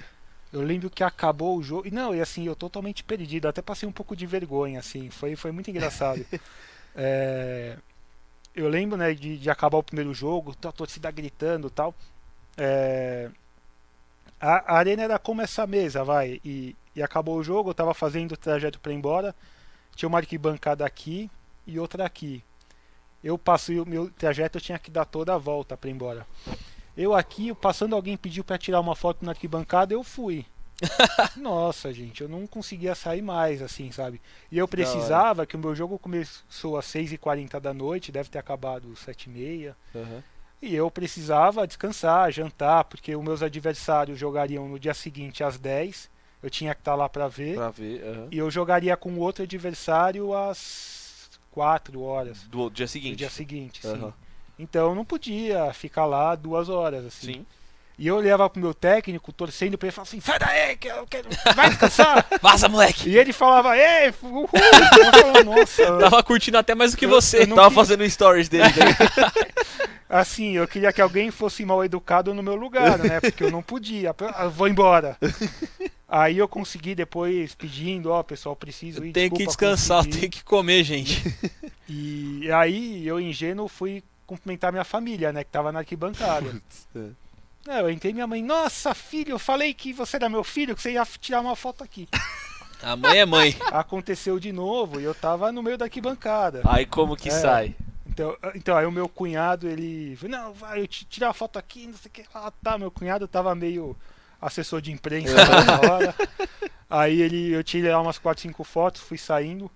Eu 0.52 0.62
lembro 0.62 0.88
que 0.88 1.02
acabou 1.02 1.58
o 1.58 1.62
jogo. 1.62 1.88
Não, 1.92 2.14
e 2.14 2.20
assim, 2.20 2.46
eu 2.46 2.54
totalmente 2.54 3.02
perdido. 3.02 3.48
Até 3.48 3.60
passei 3.60 3.86
um 3.86 3.92
pouco 3.92 4.14
de 4.16 4.24
vergonha, 4.26 4.78
assim. 4.78 5.10
Foi, 5.10 5.34
foi 5.34 5.50
muito 5.50 5.70
engraçado. 5.70 6.24
é... 6.94 7.76
Eu 8.54 8.68
lembro, 8.68 8.96
né, 8.96 9.12
de, 9.12 9.36
de 9.36 9.50
acabar 9.50 9.76
o 9.76 9.82
primeiro 9.82 10.14
jogo, 10.14 10.56
a 10.64 10.72
torcida 10.72 11.10
gritando 11.10 11.68
tal. 11.68 11.94
É... 12.56 13.28
A, 14.40 14.74
a 14.74 14.78
arena 14.78 15.02
era 15.02 15.18
como 15.18 15.42
essa 15.42 15.66
mesa, 15.66 16.04
vai. 16.04 16.40
E, 16.44 16.76
e 16.94 17.02
acabou 17.02 17.36
o 17.36 17.44
jogo, 17.44 17.70
eu 17.70 17.74
tava 17.74 17.92
fazendo 17.92 18.32
o 18.32 18.36
trajeto 18.36 18.78
para 18.78 18.92
ir 18.92 18.96
embora 18.96 19.34
tinha 19.96 20.08
uma 20.08 20.18
arquibancada 20.18 20.84
aqui 20.84 21.28
e 21.66 21.80
outra 21.80 22.04
aqui. 22.04 22.44
Eu 23.24 23.36
passei 23.36 23.80
o 23.80 23.86
meu 23.86 24.10
trajeto, 24.10 24.58
eu 24.58 24.62
tinha 24.62 24.78
que 24.78 24.90
dar 24.90 25.06
toda 25.06 25.34
a 25.34 25.38
volta 25.38 25.76
para 25.76 25.90
ir 25.90 25.94
embora. 25.94 26.26
Eu 26.96 27.14
aqui, 27.14 27.52
passando 27.54 27.96
alguém 27.96 28.16
pediu 28.16 28.44
para 28.44 28.58
tirar 28.58 28.78
uma 28.78 28.94
foto 28.94 29.24
na 29.24 29.32
arquibancada, 29.32 29.92
eu 29.92 30.04
fui. 30.04 30.46
Nossa, 31.36 31.92
gente, 31.92 32.20
eu 32.20 32.28
não 32.28 32.46
conseguia 32.46 32.94
sair 32.94 33.22
mais, 33.22 33.62
assim, 33.62 33.90
sabe? 33.90 34.20
E 34.52 34.58
eu 34.58 34.68
precisava 34.68 35.46
que 35.46 35.56
o 35.56 35.58
meu 35.58 35.74
jogo 35.74 35.98
começou 35.98 36.76
às 36.76 36.86
6h40 36.86 37.58
da 37.58 37.72
noite, 37.72 38.12
deve 38.12 38.28
ter 38.28 38.38
acabado 38.38 38.92
às 38.92 39.06
7h30. 39.06 39.74
Uhum. 39.94 40.22
E 40.60 40.74
eu 40.74 40.90
precisava 40.90 41.66
descansar, 41.66 42.30
jantar, 42.30 42.84
porque 42.84 43.16
os 43.16 43.24
meus 43.24 43.42
adversários 43.42 44.18
jogariam 44.18 44.68
no 44.68 44.78
dia 44.78 44.94
seguinte 44.94 45.42
às 45.42 45.58
10 45.58 46.10
eu 46.42 46.50
tinha 46.50 46.74
que 46.74 46.80
estar 46.80 46.92
tá 46.92 46.96
lá 46.96 47.08
para 47.08 47.28
ver. 47.28 47.54
Pra 47.54 47.70
ver 47.70 48.02
uhum. 48.02 48.28
E 48.30 48.38
eu 48.38 48.50
jogaria 48.50 48.96
com 48.96 49.18
outro 49.18 49.42
adversário 49.44 50.34
às 50.34 51.28
4 51.50 52.00
horas. 52.02 52.42
Do 52.44 52.70
dia 52.70 52.86
seguinte. 52.86 53.14
Do 53.14 53.18
dia 53.18 53.30
seguinte, 53.30 53.80
sim. 53.82 54.12
Então 54.58 54.90
eu 54.90 54.94
não 54.94 55.04
podia 55.04 55.72
ficar 55.72 56.06
lá 56.06 56.34
duas 56.34 56.68
horas, 56.68 57.04
assim. 57.04 57.34
Sim. 57.34 57.46
E 57.98 58.08
eu 58.08 58.16
olhava 58.16 58.48
pro 58.50 58.60
meu 58.60 58.74
técnico, 58.74 59.32
torcendo 59.32 59.78
pra 59.78 59.86
ele, 59.86 59.92
falava 59.92 60.08
assim, 60.10 60.20
sai 60.20 60.38
daí, 60.38 60.76
que 60.76 60.86
eu 60.86 61.06
quero... 61.06 61.30
vai 61.54 61.70
descansar! 61.70 62.26
Vaza, 62.42 62.68
moleque! 62.68 63.08
E 63.08 63.16
ele 63.16 63.32
falava, 63.32 63.74
ei, 63.74 64.12
uhul! 64.22 64.46
Falava, 64.48 65.44
Nossa! 65.44 65.96
Tava 65.98 66.22
curtindo 66.22 66.58
até 66.58 66.74
mais 66.74 66.90
do 66.90 66.98
que 66.98 67.06
eu, 67.06 67.08
você. 67.08 67.44
Eu 67.44 67.48
Tava 67.48 67.62
queria... 67.62 67.74
fazendo 67.74 68.10
stories 68.10 68.50
dele. 68.50 68.64
assim, 70.10 70.58
eu 70.58 70.68
queria 70.68 70.92
que 70.92 71.00
alguém 71.00 71.30
fosse 71.30 71.64
mal 71.64 71.82
educado 71.82 72.34
no 72.34 72.42
meu 72.42 72.54
lugar, 72.54 72.98
né? 72.98 73.18
Porque 73.18 73.44
eu 73.44 73.50
não 73.50 73.62
podia. 73.62 74.14
Eu 74.40 74.50
vou 74.50 74.68
embora. 74.68 75.16
Aí 76.08 76.38
eu 76.38 76.46
consegui 76.46 76.94
depois 76.94 77.54
pedindo, 77.54 78.10
ó, 78.10 78.20
oh, 78.20 78.24
pessoal, 78.24 78.54
preciso 78.54 79.04
ir. 79.04 79.12
Tem 79.12 79.28
que 79.28 79.44
descansar, 79.44 80.04
tem 80.06 80.30
que 80.30 80.42
comer, 80.44 80.84
gente. 80.84 81.22
E 81.88 82.50
aí 82.50 83.06
eu, 83.06 83.20
ingênuo, 83.20 83.68
fui 83.68 84.02
cumprimentar 84.26 84.72
minha 84.72 84.82
família, 84.82 85.32
né? 85.32 85.44
Que 85.44 85.50
tava 85.52 85.70
na 85.70 85.78
arquibancada. 85.78 86.60
É. 86.96 87.10
É, 87.68 87.80
eu 87.80 87.90
entrei 87.90 88.12
minha 88.12 88.26
mãe, 88.26 88.42
nossa 88.42 88.94
filho, 88.94 89.32
eu 89.32 89.38
falei 89.38 89.74
que 89.74 89.92
você 89.92 90.16
era 90.16 90.28
meu 90.28 90.44
filho, 90.44 90.74
que 90.74 90.82
você 90.82 90.92
ia 90.92 91.06
tirar 91.20 91.40
uma 91.40 91.56
foto 91.56 91.82
aqui. 91.84 92.08
A 92.82 92.94
mãe 92.96 93.18
é 93.18 93.26
mãe. 93.26 93.56
Aconteceu 93.72 94.38
de 94.38 94.52
novo 94.52 95.00
e 95.00 95.04
eu 95.04 95.14
tava 95.14 95.50
no 95.50 95.62
meio 95.62 95.78
da 95.78 95.86
arquibancada. 95.86 96.62
Aí 96.64 96.86
como 96.86 97.16
que 97.16 97.28
é. 97.28 97.32
sai? 97.32 97.76
Então, 98.06 98.36
então, 98.54 98.76
aí 98.76 98.86
o 98.86 98.92
meu 98.92 99.08
cunhado, 99.08 99.68
ele. 99.68 100.18
Não, 100.22 100.52
vai, 100.52 100.80
eu 100.80 100.86
tirar 100.86 101.30
a 101.30 101.34
foto 101.34 101.58
aqui, 101.58 101.86
não 101.86 101.94
sei 101.94 102.08
o 102.08 102.12
que. 102.12 102.24
Ah, 102.34 102.52
tá, 102.62 102.78
meu 102.78 102.90
cunhado 102.90 103.28
tava 103.28 103.54
meio 103.54 103.96
assessor 104.46 104.80
de 104.80 104.92
imprensa 104.92 105.34
na 105.64 105.80
hora. 105.92 106.14
Aí 106.88 107.20
ele, 107.20 107.52
eu 107.52 107.64
tirei 107.64 107.90
lá 107.90 108.00
umas 108.00 108.18
4, 108.18 108.42
5 108.42 108.64
fotos, 108.64 109.02
fui 109.02 109.18
saindo. 109.18 109.70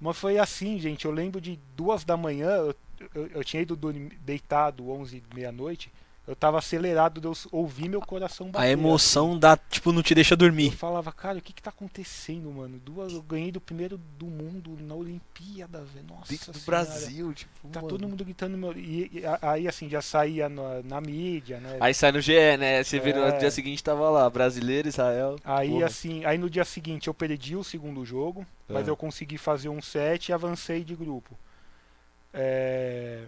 Mas 0.00 0.18
foi 0.18 0.38
assim, 0.38 0.78
gente. 0.78 1.04
Eu 1.04 1.10
lembro 1.10 1.40
de 1.40 1.58
duas 1.76 2.04
da 2.04 2.16
manhã, 2.16 2.50
eu, 2.50 2.74
eu, 3.14 3.26
eu 3.28 3.44
tinha 3.44 3.62
ido 3.62 3.76
dormir, 3.76 4.18
deitado 4.24 4.90
11, 4.90 5.22
meia-noite. 5.34 5.90
Eu 6.26 6.36
tava 6.36 6.58
acelerado 6.58 7.20
eu 7.22 7.34
ouvir 7.50 7.88
meu 7.88 8.00
coração 8.00 8.48
bater. 8.48 8.64
A 8.64 8.70
emoção 8.70 9.30
assim. 9.30 9.40
dá, 9.40 9.56
tipo, 9.56 9.90
não 9.90 10.04
te 10.04 10.14
deixa 10.14 10.36
dormir. 10.36 10.66
Eu 10.66 10.72
falava, 10.72 11.10
cara, 11.10 11.38
o 11.38 11.42
que 11.42 11.52
que 11.52 11.60
tá 11.60 11.70
acontecendo, 11.70 12.48
mano? 12.48 12.78
Duas, 12.78 13.12
eu 13.12 13.20
ganhei 13.22 13.50
do 13.50 13.60
primeiro 13.60 13.98
do 14.16 14.26
mundo 14.26 14.78
na 14.80 14.94
Olimpíada, 14.94 15.80
velho. 15.80 16.06
Nossa 16.08 16.30
Dentro 16.30 16.52
do 16.52 16.60
Brasil, 16.60 17.34
tipo, 17.34 17.68
Tá 17.72 17.80
mano. 17.80 17.88
todo 17.88 18.08
mundo 18.08 18.24
gritando 18.24 18.56
meu... 18.56 18.72
e, 18.72 19.10
e, 19.12 19.22
aí, 19.42 19.66
assim, 19.66 19.88
já 19.88 20.00
saía 20.00 20.48
na, 20.48 20.80
na, 20.84 21.00
mídia, 21.00 21.58
né? 21.58 21.78
Aí 21.80 21.92
sai 21.92 22.12
no 22.12 22.20
GE, 22.20 22.56
né? 22.56 22.84
Você 22.84 22.98
é... 22.98 23.00
viu 23.00 23.16
no 23.16 23.38
dia 23.38 23.50
seguinte 23.50 23.82
tava 23.82 24.08
lá, 24.08 24.30
brasileiro, 24.30 24.86
Israel. 24.86 25.36
Aí, 25.44 25.70
porra. 25.70 25.86
assim, 25.86 26.24
aí 26.24 26.38
no 26.38 26.48
dia 26.48 26.64
seguinte 26.64 27.08
eu 27.08 27.14
perdi 27.14 27.56
o 27.56 27.64
segundo 27.64 28.04
jogo, 28.04 28.46
é. 28.68 28.72
mas 28.72 28.86
eu 28.86 28.96
consegui 28.96 29.38
fazer 29.38 29.70
um 29.70 29.82
set 29.82 30.28
e 30.28 30.32
avancei 30.32 30.84
de 30.84 30.94
grupo. 30.94 31.36
É... 32.32 33.24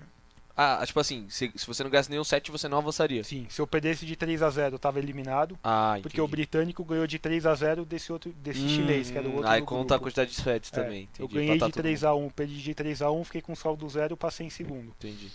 Ah, 0.57 0.81
tipo 0.87 1.01
assim, 1.01 1.27
se, 1.29 1.51
se 1.57 1.67
você 1.67 1.83
não 1.83 1.91
ganhasse 1.91 2.09
nenhum 2.09 2.23
set, 2.23 2.49
você 2.49 2.69
não 2.69 2.79
avançaria. 2.79 3.25
Sim, 3.25 3.47
se 3.51 3.61
eu 3.61 3.67
perdesse 3.67 4.07
de 4.07 4.15
3 4.15 4.41
a 4.41 4.51
0 4.51 4.77
eu 4.77 4.79
tava 4.79 5.01
eliminado. 5.01 5.59
Ah, 5.65 5.99
Porque 6.01 6.21
o 6.21 6.29
britânico 6.29 6.85
ganhou 6.85 7.09
de 7.09 7.19
3 7.19 7.45
a 7.45 7.55
0 7.55 7.85
desse 7.85 8.13
outro 8.13 8.33
desse 8.35 8.61
hum, 8.61 8.69
chinês, 8.69 9.11
que 9.11 9.19
era 9.19 9.29
o 9.29 9.35
outro. 9.35 9.51
Aí 9.51 9.63
conta 9.63 9.79
grupo. 9.79 9.95
a 9.95 9.99
quantidade 9.99 10.31
de 10.31 10.37
sets 10.37 10.73
é, 10.73 10.77
também. 10.77 11.03
Entendi. 11.03 11.23
Eu 11.23 11.29
ganhei 11.29 11.59
de 11.59 11.73
3 11.73 12.05
a 12.05 12.15
1 12.15 12.31
perdi 12.31 12.63
de 12.63 12.75
3 12.75 13.03
a 13.03 13.11
1 13.11 13.25
fiquei 13.25 13.43
com 13.43 13.55
saldo 13.57 13.89
zero 13.89 14.15
e 14.15 14.17
passei 14.17 14.47
em 14.47 14.51
segundo. 14.51 14.95
Entendi. 14.99 15.33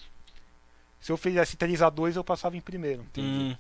Se 1.01 1.11
eu 1.11 1.17
fizesse 1.17 1.57
3 1.57 1.81
a 1.81 1.89
2 1.89 2.15
eu 2.15 2.23
passava 2.23 2.55
em 2.55 2.61
primeiro. 2.61 3.01
Entendi. 3.01 3.27
Hum. 3.27 3.57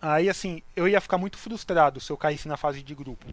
Aí 0.00 0.30
assim, 0.30 0.62
eu 0.74 0.88
ia 0.88 1.02
ficar 1.02 1.18
muito 1.18 1.36
frustrado 1.36 2.00
se 2.00 2.10
eu 2.10 2.16
caísse 2.16 2.48
na 2.48 2.56
fase 2.56 2.82
de 2.82 2.94
grupo. 2.94 3.26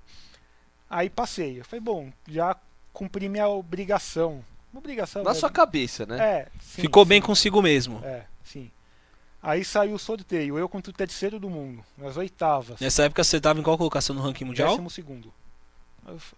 Aí 0.89 1.09
passei. 1.09 1.61
Eu 1.61 1.65
falei, 1.65 1.81
bom, 1.81 2.11
já 2.27 2.53
cumpri 2.91 3.29
minha 3.29 3.47
obrigação 3.47 4.43
uma 4.71 4.79
obrigação. 4.79 5.23
Na 5.23 5.31
né? 5.31 5.35
sua 5.35 5.49
cabeça, 5.49 6.05
né? 6.05 6.17
É. 6.19 6.47
Sim, 6.61 6.81
Ficou 6.81 7.03
sim. 7.03 7.09
bem 7.09 7.21
consigo 7.21 7.61
mesmo. 7.61 7.99
É, 8.03 8.25
sim. 8.43 8.71
Aí 9.41 9.63
saiu 9.63 9.95
o 9.95 9.99
sorteio, 9.99 10.57
eu 10.59 10.67
contra 10.67 10.91
o 10.91 10.93
terceiro 10.93 11.39
do 11.39 11.49
mundo, 11.49 11.83
nas 11.97 12.17
oitavas. 12.17 12.79
Nessa 12.79 13.03
época 13.03 13.23
você 13.23 13.37
estava 13.37 13.59
em 13.59 13.63
qual 13.63 13.77
colocação 13.77 14.15
no 14.15 14.21
ranking 14.21 14.43
mundial? 14.43 14.69
Décimo 14.69 14.89
segundo. 14.89 15.33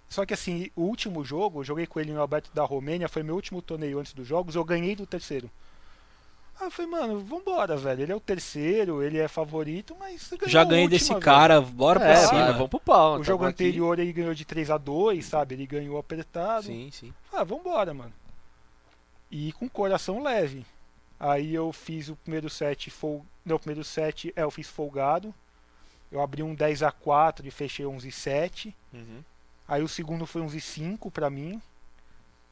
Só 0.08 0.26
que 0.26 0.34
assim, 0.34 0.70
o 0.76 0.84
último 0.84 1.24
jogo, 1.24 1.62
eu 1.62 1.64
joguei 1.64 1.88
com 1.88 2.00
ele 2.00 2.12
no 2.12 2.22
Alberto 2.22 2.52
da 2.54 2.64
Romênia, 2.64 3.08
foi 3.08 3.24
meu 3.24 3.36
último 3.36 3.62
torneio 3.62 4.00
antes 4.00 4.14
dos 4.14 4.28
jogos, 4.28 4.56
eu 4.56 4.64
ganhei 4.64 4.96
do 4.96 5.06
terceiro. 5.06 5.50
Aí 6.60 6.68
eu 6.68 6.72
falei, 6.72 6.92
mano, 6.92 7.20
vambora, 7.22 7.76
velho. 7.76 8.04
Ele 8.04 8.12
é 8.12 8.16
o 8.16 8.20
terceiro, 8.20 9.02
ele 9.02 9.18
é 9.18 9.28
favorito, 9.28 9.96
mas. 10.00 10.30
Já 10.46 10.64
ganhei 10.64 10.84
última, 10.84 11.00
desse 11.00 11.10
velho. 11.10 11.22
cara, 11.22 11.60
bora 11.60 12.00
é, 12.04 12.04
pra 12.04 12.28
cima. 12.28 12.52
Vamos 12.52 12.70
pro 12.70 12.80
pau. 12.80 13.20
O 13.20 13.24
jogo 13.24 13.46
anterior 13.46 13.94
aqui. 13.94 14.02
ele 14.04 14.14
ganhou 14.14 14.34
de 14.36 14.46
3 14.46 14.70
a 14.70 14.78
2 14.78 15.26
sabe? 15.26 15.56
Ele 15.56 15.66
ganhou 15.66 15.98
apertado. 15.98 16.68
Sim, 16.68 16.92
sim. 16.92 17.12
Ah, 17.34 17.44
vambora, 17.44 17.96
mano 17.96 18.14
e 19.32 19.52
com 19.54 19.68
coração 19.70 20.22
leve. 20.22 20.66
Aí 21.20 21.54
eu 21.54 21.72
fiz 21.72 22.10
o 22.10 22.16
primeiro 22.16 22.50
set 22.50 22.92
fol... 22.92 23.26
Não, 23.46 23.56
o 23.56 23.60
primeiro 23.60 23.84
set 23.84 24.34
é, 24.36 24.44
eu 24.44 24.52
fiz 24.52 24.68
folgado. 24.68 25.34
Eu 26.12 26.22
abri 26.22 26.44
um 26.44 26.54
10 26.54 26.84
a 26.84 26.92
4 26.92 27.48
e 27.48 27.52
fechei 27.52 27.86
11 27.86 28.12
7. 28.12 28.76
Uhum. 28.94 29.24
Aí 29.68 29.82
o 29.82 29.88
segundo 29.88 30.26
foi 30.26 30.42
11 30.42 30.60
5 30.60 31.10
para 31.10 31.30
mim. 31.30 31.62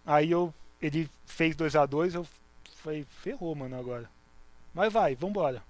Aí 0.05 0.31
eu 0.31 0.53
ele 0.81 1.09
fez 1.25 1.55
2 1.55 1.75
a 1.75 1.85
2, 1.85 2.15
eu 2.15 2.25
falei, 2.77 3.05
ferrou, 3.21 3.53
mano, 3.53 3.77
agora. 3.77 4.09
Mas 4.73 4.93
vai, 4.93 5.15
vambora. 5.15 5.61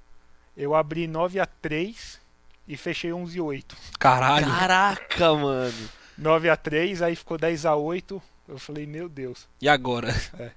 Eu 0.56 0.76
abri 0.76 1.08
9 1.08 1.40
a 1.40 1.46
3 1.46 2.20
e 2.68 2.78
fechei 2.78 3.12
11 3.12 3.42
8. 3.42 3.76
Caralho. 3.98 4.46
Caraca, 4.46 5.34
mano. 5.34 5.90
9 6.18 6.50
a 6.50 6.58
3, 6.58 7.02
aí 7.02 7.16
ficou 7.16 7.38
10 7.38 7.66
a 7.66 7.76
8. 7.76 8.22
Eu 8.48 8.60
falei, 8.60 8.86
meu 8.86 9.10
Deus. 9.10 9.48
E 9.62 9.70
agora? 9.70 10.14
É. 10.38 10.52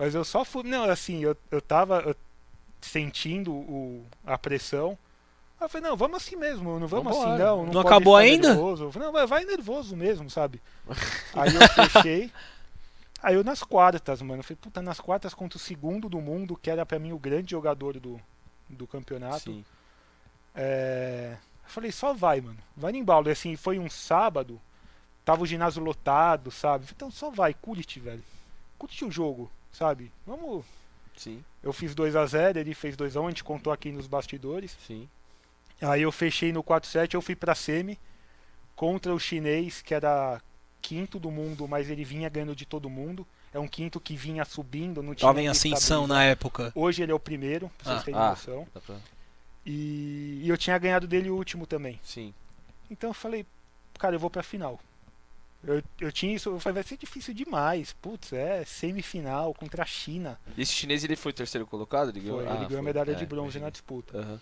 Mas 0.00 0.14
eu 0.14 0.24
só 0.24 0.46
fui. 0.46 0.62
Não, 0.62 0.84
assim, 0.84 1.22
eu, 1.22 1.36
eu 1.50 1.60
tava 1.60 2.00
eu, 2.00 2.16
sentindo 2.80 3.52
o, 3.52 4.02
a 4.24 4.38
pressão. 4.38 4.96
Aí 5.60 5.66
eu 5.66 5.68
falei, 5.68 5.90
não, 5.90 5.94
vamos 5.94 6.16
assim 6.16 6.36
mesmo, 6.36 6.80
não 6.80 6.88
vamos, 6.88 7.14
assim, 7.14 7.36
não. 7.36 7.66
Não, 7.66 7.72
não 7.74 7.80
acabou 7.82 8.16
ainda? 8.16 8.48
Nervoso. 8.48 8.90
Falei, 8.90 9.06
não, 9.06 9.12
vai, 9.12 9.26
vai 9.26 9.44
nervoso 9.44 9.94
mesmo, 9.94 10.30
sabe? 10.30 10.58
aí 11.34 11.54
eu 11.54 11.68
fechei. 11.68 12.32
Aí 13.22 13.34
eu 13.34 13.44
nas 13.44 13.62
quartas, 13.62 14.22
mano. 14.22 14.40
Eu 14.40 14.44
falei, 14.44 14.56
puta, 14.58 14.80
nas 14.80 14.98
quartas 14.98 15.34
contra 15.34 15.58
o 15.58 15.60
segundo 15.60 16.08
do 16.08 16.22
mundo, 16.22 16.56
que 16.56 16.70
era 16.70 16.86
pra 16.86 16.98
mim 16.98 17.12
o 17.12 17.18
grande 17.18 17.50
jogador 17.50 18.00
do, 18.00 18.18
do 18.66 18.86
campeonato. 18.86 19.52
Sim. 19.52 19.62
É... 20.54 21.36
Eu 21.62 21.68
falei, 21.68 21.92
só 21.92 22.14
vai, 22.14 22.40
mano. 22.40 22.56
Vai 22.74 22.92
no 22.92 22.96
embalo. 22.96 23.28
E 23.28 23.32
assim, 23.32 23.56
foi 23.56 23.78
um 23.78 23.90
sábado, 23.90 24.58
tava 25.22 25.42
o 25.42 25.46
ginásio 25.46 25.84
lotado, 25.84 26.50
sabe? 26.50 26.86
Então 26.90 27.10
só 27.10 27.28
vai, 27.28 27.52
curte, 27.52 28.00
velho. 28.00 28.24
Curte 28.78 29.04
o 29.04 29.10
jogo 29.10 29.50
sabe? 29.72 30.12
Vamos. 30.26 30.64
Sim. 31.16 31.44
Eu 31.62 31.72
fiz 31.72 31.94
2 31.94 32.16
a 32.16 32.24
0 32.24 32.58
ele 32.58 32.74
fez 32.74 32.96
2 32.96 33.16
a 33.16 33.20
1 33.20 33.26
a 33.26 33.30
gente 33.30 33.44
contou 33.44 33.72
aqui 33.72 33.92
nos 33.92 34.06
bastidores. 34.06 34.76
Sim. 34.86 35.08
Aí 35.80 36.02
eu 36.02 36.12
fechei 36.12 36.52
no 36.52 36.62
4-7, 36.62 37.14
eu 37.14 37.22
fui 37.22 37.34
pra 37.34 37.54
semi 37.54 37.98
contra 38.76 39.14
o 39.14 39.18
chinês, 39.18 39.82
que 39.82 39.94
era 39.94 40.40
quinto 40.80 41.18
do 41.18 41.30
mundo, 41.30 41.68
mas 41.68 41.90
ele 41.90 42.04
vinha 42.04 42.28
ganhando 42.28 42.54
de 42.54 42.64
todo 42.64 42.88
mundo. 42.88 43.26
É 43.52 43.58
um 43.58 43.66
quinto 43.66 44.00
que 44.00 44.16
vinha 44.16 44.44
subindo, 44.44 45.02
não 45.02 45.14
tinha 45.14 45.28
Tava 45.28 45.42
em 45.42 45.48
ascensão 45.48 46.06
na 46.06 46.22
época. 46.22 46.72
Hoje 46.74 47.02
ele 47.02 47.12
é 47.12 47.14
o 47.14 47.20
primeiro, 47.20 47.70
pra 47.78 47.84
vocês 47.84 48.00
ah, 48.00 48.04
terem 48.04 48.20
ah, 48.20 48.30
noção. 48.30 48.66
Pra... 48.72 48.96
E, 49.66 50.40
e 50.42 50.48
eu 50.48 50.56
tinha 50.56 50.78
ganhado 50.78 51.06
dele 51.06 51.30
o 51.30 51.36
último 51.36 51.66
também. 51.66 51.98
Sim. 52.02 52.32
Então 52.90 53.10
eu 53.10 53.14
falei, 53.14 53.44
cara, 53.98 54.14
eu 54.14 54.20
vou 54.20 54.30
pra 54.30 54.42
final. 54.42 54.80
Eu, 55.62 55.82
eu 56.00 56.10
tinha 56.10 56.34
isso, 56.34 56.48
eu 56.48 56.58
falei, 56.58 56.74
vai 56.74 56.82
ser 56.82 56.96
difícil 56.96 57.34
demais. 57.34 57.92
Putz, 57.92 58.32
é 58.32 58.64
semifinal 58.64 59.52
contra 59.52 59.82
a 59.82 59.86
China. 59.86 60.38
E 60.56 60.62
esse 60.62 60.72
chinês 60.72 61.04
ele 61.04 61.16
foi 61.16 61.32
terceiro 61.32 61.66
colocado? 61.66 62.08
Ele 62.08 62.20
ganhou, 62.20 62.38
foi, 62.38 62.48
ah, 62.48 62.54
ele 62.56 62.66
ganhou 62.66 62.80
a 62.80 62.82
medalha 62.82 63.12
é, 63.12 63.14
de 63.14 63.26
bronze 63.26 63.58
imagina. 63.58 63.66
na 63.66 63.70
disputa. 63.70 64.18
Uhum. 64.18 64.38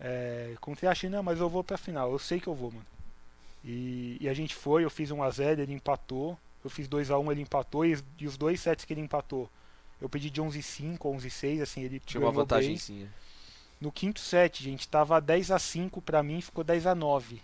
É, 0.00 0.54
contra 0.60 0.90
a 0.90 0.94
China, 0.94 1.22
mas 1.22 1.40
eu 1.40 1.48
vou 1.48 1.64
pra 1.64 1.78
final. 1.78 2.12
Eu 2.12 2.18
sei 2.18 2.38
que 2.38 2.46
eu 2.46 2.54
vou, 2.54 2.70
mano. 2.70 2.86
E, 3.64 4.18
e 4.20 4.28
a 4.28 4.34
gente 4.34 4.54
foi, 4.54 4.84
eu 4.84 4.90
fiz 4.90 5.10
1x0, 5.10 5.58
ele 5.58 5.72
empatou. 5.72 6.38
Eu 6.62 6.70
fiz 6.70 6.86
2x1, 6.86 7.32
ele 7.32 7.42
empatou. 7.42 7.86
E, 7.86 7.98
e, 8.18 8.26
os 8.26 8.36
dois 8.36 8.60
sets 8.60 8.84
que 8.84 8.92
ele 8.92 9.00
empatou, 9.00 9.48
eu 10.00 10.08
pedi 10.08 10.28
de 10.28 10.42
11-5, 10.42 10.98
11-6, 10.98 11.62
assim, 11.62 11.82
ele 11.82 11.98
Tinha 12.00 12.20
uma 12.20 12.30
vantagem 12.32 12.76
sim. 12.76 13.08
No 13.80 13.92
quinto 13.92 14.18
set, 14.20 14.62
gente, 14.62 14.88
tava 14.88 15.22
10x5 15.22 16.02
pra 16.02 16.22
mim, 16.22 16.40
ficou 16.40 16.64
10x9. 16.64 17.38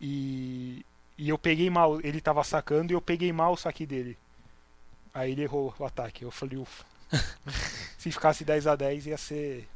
E 0.00 0.84
e 1.16 1.28
eu 1.28 1.38
peguei 1.38 1.70
mal, 1.70 2.00
ele 2.00 2.20
tava 2.20 2.42
sacando 2.42 2.92
e 2.92 2.94
eu 2.94 3.00
peguei 3.00 3.32
mal 3.32 3.52
o 3.52 3.56
saque 3.56 3.86
dele. 3.86 4.18
Aí 5.12 5.32
ele 5.32 5.42
errou 5.42 5.72
o 5.78 5.84
ataque. 5.84 6.24
Eu 6.24 6.30
falei, 6.30 6.58
ufa. 6.58 6.84
Se 7.96 8.10
ficasse 8.10 8.44
10 8.44 8.66
a 8.66 8.74
10 8.74 9.06
ia 9.06 9.16
ser. 9.16 9.68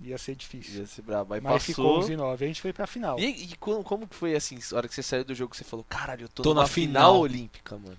Ia 0.00 0.16
ser 0.16 0.36
difícil. 0.36 0.80
Ia 0.80 0.86
ser 0.86 1.02
brabo. 1.02 1.34
Aí 1.34 1.40
Mas 1.40 1.54
passou... 1.54 1.74
ficou 1.74 1.98
11 1.98 2.16
9. 2.16 2.44
A 2.44 2.48
gente 2.48 2.62
foi 2.62 2.72
pra 2.72 2.86
final. 2.86 3.18
E, 3.18 3.52
e 3.52 3.56
como, 3.56 3.82
como 3.82 4.06
que 4.06 4.14
foi 4.14 4.36
assim, 4.36 4.58
a 4.72 4.76
hora 4.76 4.86
que 4.86 4.94
você 4.94 5.02
saiu 5.02 5.24
do 5.24 5.34
jogo, 5.34 5.56
você 5.56 5.64
falou, 5.64 5.84
caralho, 5.88 6.24
eu 6.24 6.28
tô, 6.28 6.42
tô 6.44 6.54
na 6.54 6.66
final. 6.66 7.12
final 7.12 7.20
olímpica, 7.20 7.76
mano. 7.76 7.98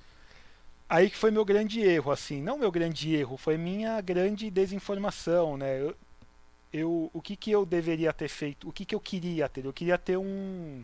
Aí 0.87 1.09
que 1.09 1.17
foi 1.17 1.29
meu 1.29 1.43
grande 1.43 1.81
erro, 1.81 2.11
assim. 2.11 2.41
Não 2.41 2.57
meu 2.57 2.71
grande 2.71 3.13
erro, 3.13 3.35
foi 3.35 3.57
minha 3.57 3.99
grande 3.99 4.49
desinformação, 4.49 5.57
né? 5.57 5.81
Eu, 5.81 5.95
eu, 6.71 7.11
o 7.13 7.21
que, 7.21 7.35
que 7.35 7.51
eu 7.51 7.65
deveria 7.65 8.13
ter 8.13 8.29
feito? 8.29 8.69
O 8.69 8.71
que, 8.71 8.85
que 8.85 8.95
eu 8.95 8.99
queria 8.99 9.49
ter? 9.49 9.65
Eu 9.65 9.73
queria 9.73 9.97
ter 9.97 10.17
um 10.17 10.81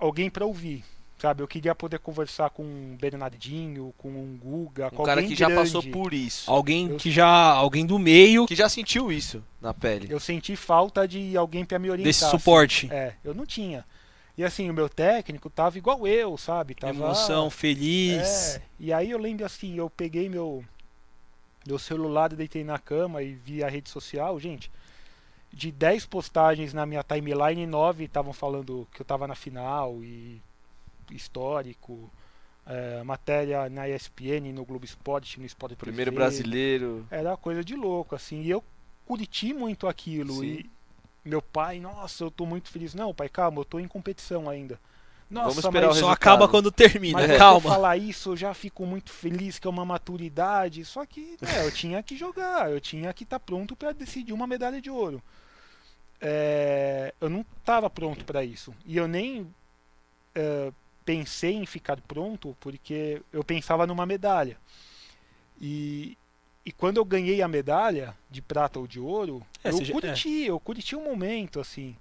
alguém 0.00 0.28
para 0.30 0.44
ouvir. 0.44 0.84
Sabe, 1.18 1.42
eu 1.42 1.48
queria 1.48 1.74
poder 1.74 1.98
conversar 1.98 2.48
com 2.48 2.62
um 2.62 2.96
Bernardinho, 2.98 3.92
com 3.98 4.08
um 4.08 4.38
Guga, 4.42 4.86
um 4.86 4.90
com 4.90 5.04
cara 5.04 5.20
alguém 5.20 5.28
que 5.28 5.36
grande. 5.36 5.54
já 5.54 5.60
passou 5.60 5.82
por 5.92 6.14
isso. 6.14 6.50
Alguém 6.50 6.88
Eu- 6.88 6.96
que 6.96 7.10
já. 7.10 7.26
Alguém 7.28 7.84
do 7.84 7.98
meio 7.98 8.46
Que 8.46 8.54
já 8.54 8.70
sentiu 8.70 9.12
isso 9.12 9.44
na 9.60 9.74
pele. 9.74 10.06
Eu 10.10 10.18
senti 10.18 10.56
falta 10.56 11.06
de 11.06 11.36
alguém 11.36 11.62
para 11.62 11.78
me 11.78 11.90
orientar. 11.90 12.08
desse 12.08 12.24
assim. 12.24 12.38
suporte. 12.38 12.88
É, 12.90 13.14
eu 13.22 13.34
não 13.34 13.44
tinha. 13.44 13.84
E 14.38 14.42
assim, 14.42 14.70
o 14.70 14.72
meu 14.72 14.88
técnico 14.88 15.50
tava 15.50 15.76
igual 15.76 16.06
eu, 16.06 16.38
sabe? 16.38 16.74
Tava, 16.74 16.94
Emoção, 16.94 17.50
feliz. 17.50 18.56
É, 18.56 18.62
e 18.78 18.90
aí 18.90 19.10
eu 19.10 19.18
lembro 19.18 19.44
assim, 19.44 19.76
eu 19.76 19.90
peguei 19.90 20.26
meu 20.30 20.64
meu 21.66 21.78
celular, 21.78 22.30
deitei 22.30 22.64
na 22.64 22.78
cama 22.78 23.22
e 23.22 23.34
vi 23.34 23.62
a 23.62 23.68
rede 23.68 23.90
social, 23.90 24.40
gente. 24.40 24.70
De 25.52 25.72
10 25.72 26.06
postagens 26.06 26.72
na 26.72 26.86
minha 26.86 27.02
timeline, 27.02 27.66
9 27.66 28.04
estavam 28.04 28.32
falando 28.32 28.86
que 28.94 29.02
eu 29.02 29.06
tava 29.06 29.26
na 29.26 29.34
final 29.34 30.02
e 30.02 30.40
histórico. 31.10 32.10
é, 32.66 33.02
matéria 33.02 33.68
na 33.68 33.88
ESPN, 33.88 34.52
no 34.52 34.64
Globo 34.64 34.84
Esporte, 34.84 35.40
no 35.40 35.46
Sport 35.46 35.74
Primeiro 35.74 36.12
TV. 36.12 36.16
brasileiro. 36.22 37.06
Era 37.10 37.36
coisa 37.36 37.64
de 37.64 37.74
louco, 37.74 38.14
assim. 38.14 38.42
E 38.42 38.50
eu 38.50 38.62
curti 39.04 39.52
muito 39.52 39.88
aquilo. 39.88 40.34
Sim. 40.34 40.46
E 40.46 40.70
meu 41.24 41.42
pai, 41.42 41.80
nossa, 41.80 42.22
eu 42.24 42.30
tô 42.30 42.46
muito 42.46 42.68
feliz. 42.70 42.94
Não, 42.94 43.12
pai, 43.12 43.28
calma, 43.28 43.60
eu 43.60 43.64
tô 43.64 43.80
em 43.80 43.88
competição 43.88 44.48
ainda. 44.48 44.78
Nossa, 45.30 45.48
Vamos 45.50 45.64
esperar 45.64 45.86
mas 45.86 45.96
o 45.96 46.00
Só 46.00 46.06
resultado. 46.08 46.12
acaba 46.12 46.48
quando 46.48 46.72
termina. 46.72 47.18
mas 47.20 47.30
você 47.30 47.38
Calma. 47.38 47.60
falar 47.70 47.96
isso, 47.96 48.30
eu 48.32 48.36
já 48.36 48.52
fico 48.52 48.84
muito 48.84 49.12
feliz 49.12 49.58
que 49.60 49.66
é 49.66 49.70
uma 49.70 49.84
maturidade. 49.84 50.84
Só 50.84 51.06
que 51.06 51.36
né, 51.40 51.64
eu 51.64 51.70
tinha 51.70 52.02
que 52.02 52.16
jogar, 52.16 52.70
eu 52.70 52.80
tinha 52.80 53.12
que 53.14 53.22
estar 53.22 53.38
pronto 53.38 53.76
para 53.76 53.92
decidir 53.92 54.32
uma 54.32 54.46
medalha 54.46 54.80
de 54.80 54.90
ouro. 54.90 55.22
É, 56.20 57.14
eu 57.20 57.30
não 57.30 57.44
estava 57.60 57.88
pronto 57.88 58.24
para 58.24 58.42
isso. 58.44 58.74
E 58.84 58.96
eu 58.96 59.06
nem 59.06 59.46
é, 60.34 60.72
pensei 61.04 61.54
em 61.54 61.64
ficar 61.66 62.00
pronto 62.00 62.56
porque 62.60 63.22
eu 63.32 63.44
pensava 63.44 63.86
numa 63.86 64.04
medalha. 64.04 64.56
E, 65.60 66.18
e 66.66 66.72
quando 66.72 66.96
eu 66.96 67.04
ganhei 67.04 67.40
a 67.40 67.46
medalha 67.48 68.16
de 68.28 68.42
prata 68.42 68.78
ou 68.80 68.86
de 68.86 68.98
ouro, 68.98 69.46
É, 69.62 69.70
eu 69.70 69.84
já- 69.84 69.92
curti, 69.92 70.44
eu 70.44 70.58
curti 70.58 70.96
o 70.96 71.00
momento 71.04 71.60
assim. 71.60 71.96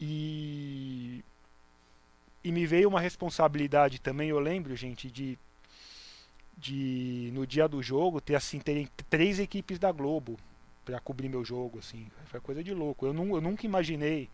E 0.00 1.22
e 2.44 2.50
me 2.50 2.66
veio 2.66 2.88
uma 2.88 3.00
responsabilidade 3.00 4.00
também, 4.00 4.30
eu 4.30 4.38
lembro, 4.38 4.74
gente, 4.76 5.10
de 5.10 5.38
de 6.56 7.30
no 7.32 7.46
dia 7.46 7.66
do 7.66 7.82
jogo 7.82 8.20
ter 8.20 8.34
assim 8.36 8.60
terem 8.60 8.88
três 9.10 9.40
equipes 9.40 9.78
da 9.78 9.90
Globo 9.90 10.38
para 10.84 11.00
cobrir 11.00 11.28
meu 11.28 11.44
jogo 11.44 11.78
assim. 11.78 12.06
Foi 12.26 12.40
coisa 12.40 12.62
de 12.62 12.72
louco. 12.72 13.06
Eu, 13.06 13.14
eu 13.14 13.40
nunca 13.40 13.66
imaginei, 13.66 14.28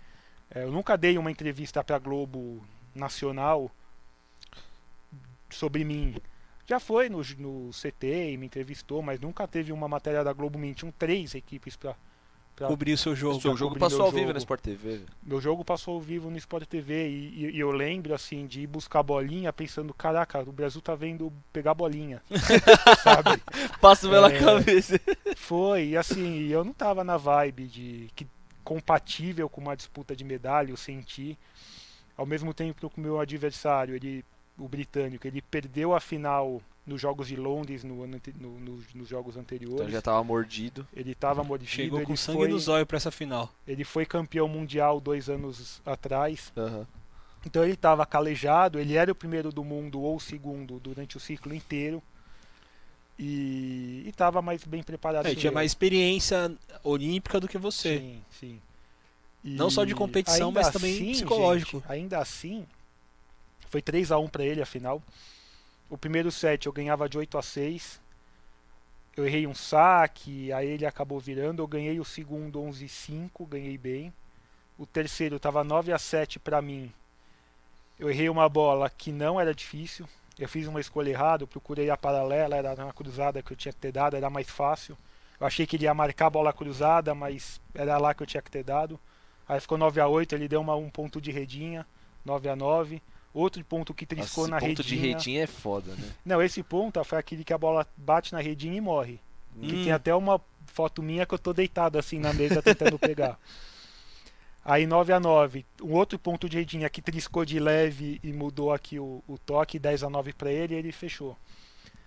eh, 0.50 0.64
eu 0.64 0.72
nunca 0.72 0.96
dei 0.96 1.16
uma 1.16 1.30
entrevista 1.30 1.82
para 1.82 1.98
Globo 1.98 2.62
Nacional 2.94 3.70
sobre 5.48 5.84
mim. 5.84 6.16
Já 6.66 6.78
foi 6.78 7.08
no, 7.08 7.22
no 7.38 7.70
CT 7.70 8.32
e 8.32 8.36
me 8.36 8.46
entrevistou, 8.46 9.00
mas 9.00 9.18
nunca 9.18 9.48
teve 9.48 9.72
uma 9.72 9.88
matéria 9.88 10.22
da 10.22 10.32
Globo 10.32 10.58
me 10.58 10.74
tinham 10.74 10.92
três 10.92 11.34
equipes 11.34 11.76
para 11.76 11.96
Cobrir 12.66 12.92
o 12.94 12.98
seu 12.98 13.14
jogo. 13.14 13.38
O 13.38 13.40
seu 13.40 13.56
jogo 13.56 13.78
passou 13.78 14.02
ao 14.02 14.10
vivo 14.10 14.22
jogo. 14.22 14.32
no 14.32 14.38
Sport 14.38 14.60
TV. 14.60 15.00
meu 15.22 15.40
jogo 15.40 15.64
passou 15.64 15.94
ao 15.94 16.00
vivo 16.00 16.30
no 16.30 16.36
Sport 16.38 16.66
TV 16.66 17.08
e, 17.08 17.44
e- 17.46 17.50
e 17.56 17.60
eu 17.60 17.70
lembro 17.70 18.14
assim 18.14 18.46
de 18.46 18.62
ir 18.62 18.66
buscar 18.66 19.02
bolinha 19.02 19.52
pensando, 19.52 19.94
caraca, 19.94 20.40
o 20.40 20.52
Brasil 20.52 20.80
tá 20.80 20.94
vendo 20.94 21.32
pegar 21.52 21.74
bolinha. 21.74 22.22
sabe? 23.02 23.40
Passa 23.80 24.08
pela 24.08 24.32
É. 24.32 24.38
cabeça. 24.38 25.00
Foi, 25.36 25.88
e 25.88 25.96
assim, 25.96 26.46
eu 26.48 26.64
não 26.64 26.72
tava 26.72 27.04
na 27.04 27.16
vibe 27.16 27.66
de 27.66 28.10
que 28.16 28.26
compatível 28.64 29.48
com 29.48 29.60
uma 29.60 29.76
disputa 29.76 30.14
de 30.14 30.24
medalha, 30.24 30.70
eu 30.70 30.76
senti. 30.76 31.38
Ao 32.16 32.26
mesmo 32.26 32.52
tempo 32.52 32.90
que 32.90 32.98
o 33.00 33.02
meu 33.02 33.20
adversário, 33.20 33.94
ele, 33.94 34.24
o 34.58 34.68
britânico, 34.68 35.26
ele 35.26 35.40
perdeu 35.40 35.94
a 35.94 36.00
final 36.00 36.60
nos 36.88 37.00
Jogos 37.00 37.28
de 37.28 37.36
Londres 37.36 37.84
no 37.84 38.02
ano 38.02 38.16
ante- 38.16 38.34
no- 38.40 38.58
nos- 38.58 38.94
nos 38.94 39.08
jogos 39.08 39.36
anteriores. 39.36 39.80
Então 39.80 39.90
já 39.90 40.00
tava 40.02 40.24
mordido. 40.24 40.86
Ele 40.92 41.12
estava 41.12 41.44
mordido, 41.44 41.70
Chegou 41.70 42.00
com 42.02 42.12
ele, 42.12 42.16
sangue 42.16 42.38
foi, 42.38 42.48
no 42.48 42.58
zóio 42.58 42.86
pra 42.86 42.96
essa 42.96 43.10
final. 43.10 43.52
ele 43.66 43.84
foi 43.84 44.06
campeão 44.06 44.48
mundial 44.48 45.00
dois 45.00 45.28
anos 45.28 45.80
atrás. 45.84 46.52
Aham. 46.56 46.86
Então 47.46 47.62
ele 47.62 47.74
estava 47.74 48.04
calejado, 48.04 48.80
ele 48.80 48.94
era 48.96 49.12
o 49.12 49.14
primeiro 49.14 49.52
do 49.52 49.62
mundo 49.62 50.00
ou 50.00 50.16
o 50.16 50.20
segundo 50.20 50.80
durante 50.80 51.16
o 51.16 51.20
ciclo 51.20 51.54
inteiro. 51.54 52.02
E 53.18 54.04
estava 54.08 54.40
mais 54.40 54.62
bem 54.64 54.82
preparado. 54.82 55.26
É, 55.26 55.30
que 55.30 55.36
tinha 55.36 55.50
eu. 55.50 55.54
mais 55.54 55.70
experiência 55.70 56.52
olímpica 56.84 57.40
do 57.40 57.48
que 57.48 57.58
você. 57.58 57.98
Sim, 57.98 58.22
sim. 58.30 58.60
Não 59.42 59.70
só 59.70 59.84
de 59.84 59.94
competição, 59.94 60.50
mas 60.52 60.68
também 60.70 60.94
assim, 60.94 61.12
psicológico. 61.12 61.78
gente, 61.80 61.90
ainda 61.92 62.18
assim, 62.18 62.66
foi 63.68 63.80
3 63.82 64.12
a 64.12 64.18
1 64.18 64.28
para 64.28 64.44
ele 64.44 64.60
a 64.62 64.66
final. 64.66 65.02
O 65.90 65.96
primeiro 65.96 66.30
set 66.30 66.66
eu 66.66 66.72
ganhava 66.72 67.08
de 67.08 67.16
8 67.16 67.38
a 67.38 67.42
6. 67.42 68.00
Eu 69.16 69.26
errei 69.26 69.46
um 69.46 69.54
saque, 69.54 70.52
aí 70.52 70.68
ele 70.68 70.84
acabou 70.84 71.18
virando. 71.18 71.62
Eu 71.62 71.66
ganhei 71.66 71.98
o 71.98 72.04
segundo 72.04 72.60
11 72.60 72.84
a 72.84 72.88
5, 72.88 73.46
ganhei 73.46 73.78
bem. 73.78 74.12
O 74.78 74.84
terceiro 74.84 75.36
estava 75.36 75.64
9 75.64 75.90
a 75.92 75.98
7 75.98 76.38
para 76.38 76.60
mim. 76.60 76.92
Eu 77.98 78.10
errei 78.10 78.28
uma 78.28 78.48
bola 78.48 78.90
que 78.90 79.10
não 79.10 79.40
era 79.40 79.54
difícil. 79.54 80.06
Eu 80.38 80.48
fiz 80.48 80.68
uma 80.68 80.80
escolha 80.80 81.10
errada, 81.10 81.46
procurei 81.46 81.90
a 81.90 81.96
paralela, 81.96 82.54
era 82.54 82.76
na 82.76 82.92
cruzada 82.92 83.42
que 83.42 83.52
eu 83.52 83.56
tinha 83.56 83.72
que 83.72 83.80
ter 83.80 83.90
dado, 83.90 84.14
era 84.14 84.30
mais 84.30 84.48
fácil. 84.48 84.96
Eu 85.40 85.46
achei 85.46 85.66
que 85.66 85.76
ele 85.76 85.84
ia 85.84 85.94
marcar 85.94 86.26
a 86.26 86.30
bola 86.30 86.52
cruzada, 86.52 87.14
mas 87.14 87.60
era 87.74 87.96
lá 87.98 88.14
que 88.14 88.22
eu 88.22 88.26
tinha 88.26 88.42
que 88.42 88.50
ter 88.50 88.62
dado. 88.62 89.00
Aí 89.48 89.58
ficou 89.58 89.78
9 89.78 90.00
a 90.00 90.06
8 90.06 90.34
ele 90.34 90.46
deu 90.46 90.60
uma, 90.60 90.76
um 90.76 90.90
ponto 90.90 91.20
de 91.20 91.32
redinha, 91.32 91.86
9 92.24 92.48
a 92.50 92.54
9 92.54 93.02
Outro 93.34 93.62
ponto 93.64 93.92
que 93.94 94.04
Nossa, 94.04 94.16
triscou 94.16 94.44
esse 94.44 94.50
na 94.50 94.58
ponto 94.58 94.68
redinha. 94.82 95.00
de 95.02 95.06
redinha 95.08 95.42
é 95.44 95.46
foda, 95.46 95.94
né? 95.94 96.10
Não, 96.24 96.42
esse 96.42 96.62
ponto 96.62 97.02
foi 97.04 97.18
aquele 97.18 97.44
que 97.44 97.52
a 97.52 97.58
bola 97.58 97.86
bate 97.96 98.32
na 98.32 98.40
redinha 98.40 98.76
e 98.76 98.80
morre. 98.80 99.20
Que 99.60 99.66
Hum. 99.74 99.84
tem 99.84 99.92
até 99.92 100.14
uma 100.14 100.40
foto 100.66 101.02
minha 101.02 101.26
que 101.26 101.34
eu 101.34 101.38
tô 101.38 101.52
deitado 101.52 101.98
assim 101.98 102.18
na 102.18 102.32
mesa 102.32 102.62
tentando 102.62 102.98
pegar. 102.98 103.38
Aí 104.64 104.86
9 104.86 105.12
a 105.12 105.20
9 105.20 105.64
um 105.82 105.92
outro 105.94 106.18
ponto 106.18 106.48
de 106.48 106.58
redinha 106.58 106.88
que 106.90 107.00
triscou 107.00 107.44
de 107.44 107.58
leve 107.58 108.20
e 108.22 108.32
mudou 108.32 108.72
aqui 108.72 108.98
o, 108.98 109.22
o 109.26 109.38
toque, 109.38 109.78
10 109.78 110.04
a 110.04 110.10
9 110.10 110.32
para 110.34 110.52
ele 110.52 110.74
e 110.74 110.78
ele 110.78 110.92
fechou. 110.92 111.36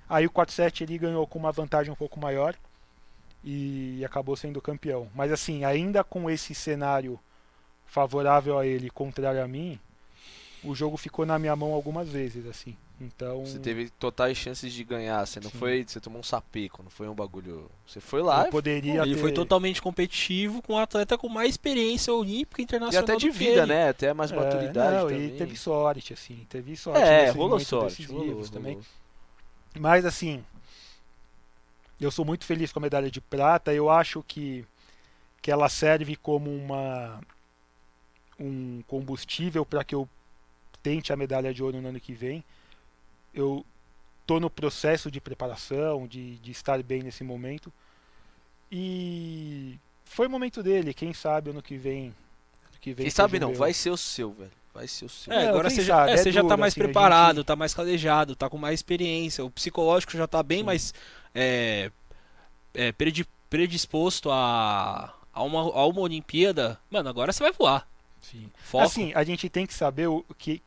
Aí 0.08 0.26
o 0.26 0.30
4-7 0.30 0.82
ele 0.82 0.98
ganhou 0.98 1.26
com 1.26 1.40
uma 1.40 1.52
vantagem 1.52 1.92
um 1.92 1.96
pouco 1.96 2.20
maior 2.20 2.56
e 3.44 4.04
acabou 4.06 4.36
sendo 4.36 4.62
campeão. 4.62 5.10
Mas 5.16 5.32
assim, 5.32 5.64
ainda 5.66 6.04
com 6.04 6.30
esse 6.30 6.54
cenário 6.54 7.20
favorável 7.86 8.60
a 8.60 8.66
ele, 8.66 8.90
contrário 8.90 9.44
a 9.44 9.48
mim, 9.48 9.80
o 10.64 10.76
jogo 10.76 10.96
ficou 10.98 11.26
na 11.26 11.40
minha 11.40 11.56
mão 11.56 11.74
algumas 11.74 12.08
vezes, 12.10 12.46
assim. 12.46 12.76
Então, 13.00 13.44
Você 13.44 13.58
teve 13.58 13.90
totais 13.90 14.38
chances 14.38 14.72
de 14.72 14.84
ganhar. 14.84 15.26
Você 15.26 15.40
não 15.40 15.50
Sim. 15.50 15.58
foi. 15.58 15.84
Você 15.88 16.00
tomou 16.00 16.20
um 16.20 16.24
sapeco, 16.24 16.84
não 16.84 16.92
foi 16.92 17.10
um 17.10 17.16
bagulho. 17.16 17.68
Você 17.88 18.00
foi 18.00 18.22
lá 18.22 18.46
eu 18.46 18.52
poderia 18.52 19.02
Ele 19.02 19.16
ter... 19.16 19.22
foi 19.22 19.32
totalmente 19.32 19.82
competitivo 19.82 20.62
com 20.62 20.74
um 20.74 20.78
atleta 20.78 21.18
com 21.18 21.28
mais 21.28 21.50
experiência 21.50 22.14
olímpica 22.14 22.62
e 22.62 22.64
e 22.64 22.66
internacional. 22.66 23.04
até 23.04 23.16
de 23.16 23.32
vida, 23.32 23.64
ele. 23.64 23.66
né? 23.74 23.90
Até 23.90 24.14
mais 24.14 24.32
É, 24.32 24.36
maturidade 24.36 24.96
não, 24.98 25.08
também. 25.08 25.28
e 25.30 25.38
teve 25.38 25.58
sorte, 25.58 26.14
assim, 26.14 26.46
teve 26.48 26.76
sorte. 26.76 27.02
É, 27.02 27.32
rolou 27.32 27.60
sorte. 27.60 28.06
Rolou, 28.06 28.48
também. 28.50 28.74
rolou. 28.74 28.86
Mas 29.80 30.06
assim, 30.06 30.44
eu 32.00 32.12
sou 32.12 32.24
muito 32.24 32.46
feliz 32.46 32.72
com 32.72 32.78
a 32.78 32.84
medalha 32.84 33.10
de 33.10 33.20
prata. 33.20 33.74
Eu 33.74 33.90
acho 33.90 34.24
que, 34.28 34.64
que 35.42 35.50
ela 35.50 35.70
serve 35.70 36.16
como 36.16 36.54
uma 36.54 37.20
um 38.40 38.82
combustível 38.88 39.66
para 39.66 39.84
que 39.84 39.94
eu 39.94 40.08
tente 40.82 41.12
a 41.14 41.16
medalha 41.18 41.54
de 41.54 41.64
ouro 41.64 41.82
no 41.82 41.88
ano 41.90 42.00
que 42.00 42.14
vem. 42.14 42.44
Eu 43.34 43.66
tô 44.26 44.40
no 44.40 44.50
processo 44.50 45.10
de 45.12 45.20
preparação, 45.22 46.08
de, 46.08 46.38
de 46.38 46.52
estar 46.52 46.82
bem 46.84 47.04
nesse 47.04 47.24
momento. 47.24 47.72
E 48.72 49.78
foi 50.06 50.28
o 50.28 50.30
momento 50.30 50.64
dele. 50.64 50.94
Quem 50.94 51.14
sabe 51.14 51.50
ano 51.50 51.62
que 51.62 51.78
vem. 51.78 52.06
Ano 52.08 52.80
que 52.80 52.94
vem 52.94 53.06
Quem 53.06 53.12
sabe 53.12 53.40
não, 53.40 53.50
meu. 53.50 53.58
vai 53.58 53.74
ser 53.74 53.90
o 53.90 53.98
seu, 53.98 54.32
velho. 54.32 54.52
Vai 54.74 54.88
ser 54.88 55.06
o 55.06 55.10
seu. 55.10 55.34
É, 55.34 55.48
agora 55.50 55.70
você 55.70 55.82
já, 55.82 56.10
é, 56.10 56.14
é 56.14 56.18
você 56.18 56.32
já 56.32 56.42
tá 56.42 56.48
duro, 56.48 56.60
mais 56.60 56.74
assim, 56.74 56.80
preparado, 56.82 57.38
gente- 57.38 57.46
tá 57.46 57.56
mais 57.58 57.74
calejado, 57.74 58.36
tá 58.36 58.50
com 58.50 58.58
mais 58.58 58.76
experiência. 58.80 59.44
O 59.44 59.52
psicológico 59.52 60.14
já 60.14 60.26
tá 60.28 60.42
bem 60.42 60.60
Sim. 60.60 60.64
mais 60.64 60.94
é, 61.36 61.92
é, 62.74 62.92
predi- 62.94 63.28
predisposto 63.50 64.32
a, 64.32 65.14
a, 65.34 65.44
uma, 65.44 65.60
a 65.60 65.86
uma 65.86 66.00
Olimpíada. 66.00 66.80
Mano, 66.90 67.10
agora 67.10 67.34
você 67.34 67.44
vai 67.44 67.52
voar. 67.52 67.86
Sim. 68.22 68.50
Foco. 68.64 68.86
Assim, 68.86 69.12
a 69.14 69.26
gente 69.26 69.50
tem 69.50 69.66
que 69.66 69.74
saber 69.74 70.08
o 70.08 70.24
que 70.38 70.62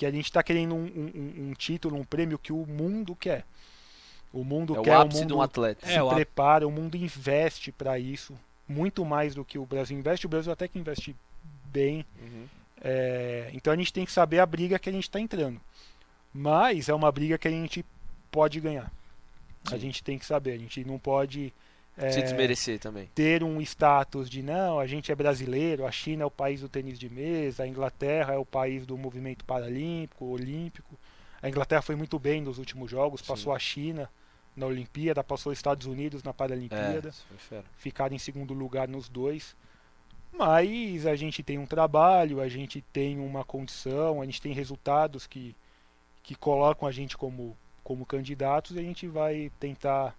que 0.00 0.06
a 0.06 0.10
gente 0.10 0.24
está 0.24 0.42
querendo 0.42 0.74
um, 0.74 0.82
um- 0.86 1.50
um 1.50 1.52
título, 1.52 1.94
um 1.94 2.04
prêmio 2.04 2.38
que 2.38 2.54
o 2.54 2.64
mundo 2.64 3.14
quer. 3.14 3.44
O 4.32 4.42
mundo 4.42 4.74
É 4.74 4.80
o 4.80 4.82
quer, 4.82 4.96
o 4.96 5.00
ápice 5.02 5.20
mundo 5.20 5.28
de 5.28 5.34
um 5.34 5.42
atleta. 5.42 5.86
se 5.86 5.92
É, 5.92 6.02
o 6.02 6.08
prepara, 6.08 6.66
o 6.66 6.70
mundo 6.70 6.96
investe 6.96 7.70
para 7.70 7.98
isso, 7.98 8.34
muito 8.66 9.04
mais 9.04 9.34
do 9.34 9.44
que 9.44 9.58
o 9.58 9.66
Brasil 9.66 9.98
investe. 9.98 10.24
O 10.24 10.28
Brasil 10.30 10.50
até 10.50 10.66
que 10.66 10.78
investe 10.78 11.14
bem. 11.66 12.06
Uhum. 12.18 12.46
É, 12.80 13.50
então 13.52 13.74
a 13.74 13.76
gente 13.76 13.92
tem 13.92 14.06
que 14.06 14.12
saber 14.12 14.38
a 14.38 14.46
briga 14.46 14.78
que 14.78 14.88
a 14.88 14.92
gente 14.92 15.02
está 15.04 15.20
entrando. 15.20 15.60
Mas 16.32 16.88
é 16.88 16.94
uma 16.94 17.12
briga 17.12 17.36
que 17.36 17.46
a 17.48 17.50
gente 17.50 17.84
pode 18.30 18.58
ganhar. 18.58 18.90
A 19.66 19.70
Sim. 19.72 19.80
gente 19.80 20.02
tem 20.02 20.18
que 20.18 20.24
saber. 20.24 20.52
A 20.52 20.58
gente 20.58 20.82
não 20.82 20.98
pode 20.98 21.52
É, 22.00 22.10
Se 22.10 22.22
desmerecer 22.22 22.78
também. 22.78 23.10
Ter 23.14 23.44
um 23.44 23.60
status 23.60 24.28
de 24.28 24.42
não, 24.42 24.78
a 24.78 24.86
gente 24.86 25.12
é 25.12 25.14
brasileiro, 25.14 25.86
a 25.86 25.92
China 25.92 26.22
é 26.22 26.26
o 26.26 26.30
país 26.30 26.62
do 26.62 26.68
tênis 26.68 26.98
de 26.98 27.10
mesa, 27.10 27.64
a 27.64 27.68
Inglaterra 27.68 28.34
é 28.34 28.38
o 28.38 28.44
país 28.44 28.86
do 28.86 28.96
movimento 28.96 29.44
paralímpico, 29.44 30.24
olímpico. 30.24 30.98
A 31.42 31.48
Inglaterra 31.48 31.82
foi 31.82 31.96
muito 31.96 32.18
bem 32.18 32.40
nos 32.40 32.58
últimos 32.58 32.90
jogos, 32.90 33.20
Sim. 33.20 33.26
passou 33.26 33.52
a 33.52 33.58
China 33.58 34.10
na 34.56 34.66
Olimpíada, 34.66 35.22
passou 35.22 35.52
os 35.52 35.58
Estados 35.58 35.86
Unidos 35.86 36.22
na 36.22 36.32
Paralimpíada. 36.32 37.12
É, 37.52 37.62
ficaram 37.76 38.14
em 38.14 38.18
segundo 38.18 38.54
lugar 38.54 38.88
nos 38.88 39.08
dois. 39.08 39.54
Mas 40.32 41.06
a 41.06 41.16
gente 41.16 41.42
tem 41.42 41.58
um 41.58 41.66
trabalho, 41.66 42.40
a 42.40 42.48
gente 42.48 42.80
tem 42.92 43.18
uma 43.18 43.44
condição, 43.44 44.22
a 44.22 44.24
gente 44.24 44.40
tem 44.40 44.52
resultados 44.52 45.26
que, 45.26 45.56
que 46.22 46.34
colocam 46.34 46.88
a 46.88 46.92
gente 46.92 47.16
como, 47.16 47.56
como 47.82 48.06
candidatos 48.06 48.76
e 48.76 48.78
a 48.78 48.82
gente 48.82 49.06
vai 49.06 49.50
tentar 49.58 50.16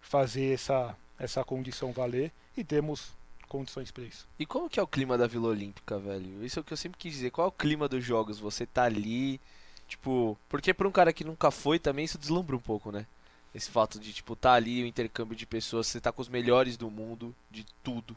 fazer 0.00 0.54
essa, 0.54 0.96
essa 1.20 1.44
condição 1.44 1.92
valer 1.92 2.32
e 2.56 2.64
temos 2.64 3.12
condições 3.46 3.90
para 3.90 4.04
isso. 4.04 4.26
E 4.38 4.46
como 4.46 4.70
que 4.70 4.80
é 4.80 4.82
o 4.82 4.86
clima 4.86 5.18
da 5.18 5.26
Vila 5.26 5.48
Olímpica, 5.48 5.98
velho? 5.98 6.44
Isso 6.44 6.58
é 6.58 6.62
o 6.62 6.64
que 6.64 6.72
eu 6.72 6.76
sempre 6.76 6.98
quis 6.98 7.12
dizer. 7.12 7.30
Qual 7.30 7.46
é 7.46 7.48
o 7.48 7.52
clima 7.52 7.88
dos 7.88 8.02
jogos? 8.02 8.38
Você 8.38 8.64
tá 8.64 8.84
ali, 8.84 9.40
tipo, 9.86 10.38
porque 10.48 10.72
para 10.72 10.88
um 10.88 10.92
cara 10.92 11.12
que 11.12 11.24
nunca 11.24 11.50
foi 11.50 11.78
também 11.78 12.04
isso 12.04 12.18
deslumbra 12.18 12.56
um 12.56 12.60
pouco, 12.60 12.90
né? 12.90 13.06
Esse 13.54 13.70
fato 13.70 13.98
de 13.98 14.12
tipo 14.12 14.34
tá 14.34 14.52
ali 14.54 14.82
o 14.82 14.86
intercâmbio 14.86 15.36
de 15.36 15.44
pessoas, 15.44 15.88
você 15.88 16.00
tá 16.00 16.10
com 16.10 16.22
os 16.22 16.28
melhores 16.28 16.76
do 16.76 16.90
mundo, 16.90 17.34
de 17.50 17.66
tudo. 17.82 18.16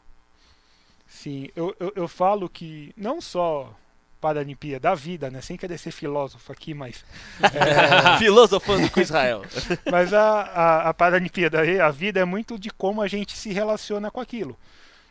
Sim, 1.06 1.50
eu, 1.54 1.76
eu, 1.78 1.92
eu 1.94 2.08
falo 2.08 2.48
que 2.48 2.92
não 2.96 3.20
só 3.20 3.74
Paralimpíada 4.24 4.88
da 4.88 4.94
vida, 4.94 5.30
né? 5.30 5.42
Sem 5.42 5.54
querer 5.54 5.76
ser 5.76 5.90
filósofo 5.90 6.50
aqui, 6.50 6.72
mas. 6.72 7.04
É... 7.44 8.16
Filosofando 8.18 8.90
com 8.90 8.98
Israel. 8.98 9.42
mas 9.92 10.14
a, 10.14 10.40
a, 10.40 10.88
a 10.88 10.94
Paralimpíada, 10.94 11.60
a 11.84 11.90
vida 11.90 12.20
é 12.20 12.24
muito 12.24 12.58
de 12.58 12.70
como 12.70 13.02
a 13.02 13.06
gente 13.06 13.36
se 13.36 13.52
relaciona 13.52 14.10
com 14.10 14.20
aquilo. 14.20 14.56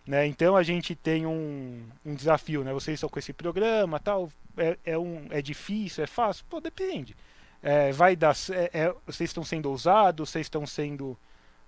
Né? 0.08 0.26
Então 0.26 0.56
a 0.56 0.64
gente 0.64 0.96
tem 0.96 1.28
um, 1.28 1.84
um 2.04 2.16
desafio, 2.16 2.64
né? 2.64 2.74
Vocês 2.74 2.96
estão 2.96 3.08
com 3.08 3.20
esse 3.20 3.32
programa, 3.34 4.00
tal, 4.00 4.32
é, 4.58 4.78
é, 4.84 4.98
um, 4.98 5.28
é 5.30 5.44
difícil, 5.44 6.04
é 6.04 6.08
fácil? 6.08 6.44
Pô, 6.50 6.60
depende. 6.60 7.16
É, 7.62 7.92
vai 7.92 8.16
dar, 8.16 8.36
é, 8.50 8.70
é, 8.74 8.96
vocês 9.06 9.30
estão 9.30 9.44
sendo 9.44 9.70
ousados, 9.70 10.32
vocês 10.32 10.48
estão 10.48 10.66
sendo 10.66 11.16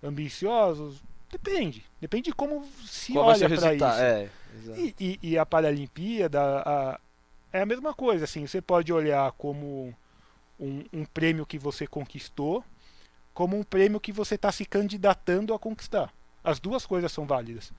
ambiciosos? 0.01 0.99
Depende. 1.31 1.85
Depende 2.01 2.31
de 2.31 2.33
como 2.33 2.65
se 2.85 3.13
Qual 3.13 3.27
olha 3.27 3.47
para 3.47 3.75
isso. 3.75 3.85
É, 3.85 4.29
e, 4.75 4.95
e, 4.99 5.19
e, 5.21 5.37
a 5.37 5.45
Paralimpíada 5.45 6.41
a, 6.41 6.99
é 7.55 7.61
a 7.61 7.65
mesma 7.65 7.93
coisa. 7.93 8.25
Assim, 8.25 8.45
você 8.45 8.61
pode 8.61 8.91
olhar 8.91 9.31
como 9.33 9.95
um, 10.59 10.83
um 10.91 11.05
prêmio 11.05 11.45
que 11.45 11.57
você 11.57 11.87
conquistou, 11.87 12.63
como 13.33 13.57
um 13.57 13.63
prêmio 13.63 13.99
que 13.99 14.11
você 14.11 14.35
está 14.35 14.51
se 14.51 14.65
candidatando 14.65 15.53
a 15.53 15.59
conquistar. 15.59 16.13
As 16.43 16.59
duas 16.59 16.85
coisas 16.85 17.11
são 17.11 17.25
válidas. 17.25 17.71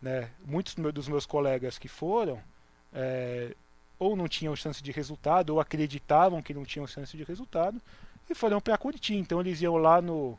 Né? 0.00 0.30
Muitos 0.44 0.74
dos 0.74 1.08
meus 1.08 1.26
colegas 1.26 1.78
que 1.78 1.88
foram 1.88 2.40
é, 2.92 3.54
ou 3.98 4.16
não 4.16 4.28
tinham 4.28 4.54
chance 4.56 4.82
de 4.82 4.90
resultado, 4.90 5.50
ou 5.50 5.60
acreditavam 5.60 6.42
que 6.42 6.52
não 6.52 6.64
tinham 6.64 6.86
chance 6.86 7.16
de 7.16 7.22
resultado, 7.24 7.80
e 8.28 8.34
foram 8.34 8.60
para 8.60 8.76
Curitiba. 8.76 9.20
Então 9.20 9.40
eles 9.40 9.60
iam 9.62 9.76
lá 9.76 10.02
no, 10.02 10.38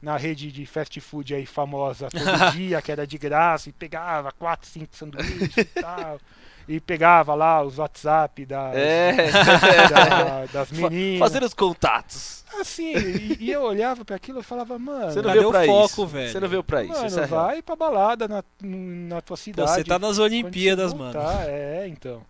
na 0.00 0.16
rede 0.16 0.50
de 0.52 0.64
fast 0.64 0.98
food 1.00 1.34
aí 1.34 1.44
famosa 1.44 2.08
todo 2.08 2.52
dia, 2.52 2.80
que 2.80 2.92
era 2.92 3.06
de 3.06 3.18
graça, 3.18 3.68
e 3.68 3.72
pegava 3.72 4.32
quatro, 4.32 4.68
cinco 4.68 4.96
sanduíches 4.96 5.56
e 5.56 5.64
tal. 5.64 6.20
E 6.70 6.78
pegava 6.78 7.34
lá 7.34 7.60
os 7.64 7.78
WhatsApp 7.78 8.46
das, 8.46 8.76
é. 8.76 9.12
da, 9.90 10.46
das 10.52 10.70
meninas. 10.70 11.18
Fazer 11.18 11.42
os 11.42 11.52
contatos. 11.52 12.44
Assim, 12.60 12.96
e, 12.96 13.38
e 13.40 13.50
eu 13.50 13.62
olhava 13.62 14.04
para 14.04 14.14
aquilo 14.14 14.38
e 14.38 14.42
falava, 14.44 14.78
mano. 14.78 15.10
Você 15.10 15.20
não 15.20 15.32
veio 15.32 15.50
pra 15.50 15.64
foco, 15.66 15.86
isso. 15.86 16.06
velho. 16.06 16.30
Você 16.30 16.38
não 16.38 16.48
veio 16.48 16.62
pra 16.62 16.84
isso. 16.84 16.92
Mano, 16.92 17.06
isso 17.08 17.18
é 17.18 17.26
vai 17.26 17.52
real. 17.54 17.62
pra 17.64 17.74
balada 17.74 18.28
na, 18.28 18.44
na 18.62 19.20
tua 19.20 19.36
cidade. 19.36 19.68
Você 19.68 19.82
tá 19.82 19.98
nas 19.98 20.20
Olimpíadas, 20.20 20.94
mano. 20.94 21.18
É, 21.42 21.88
então. 21.88 22.22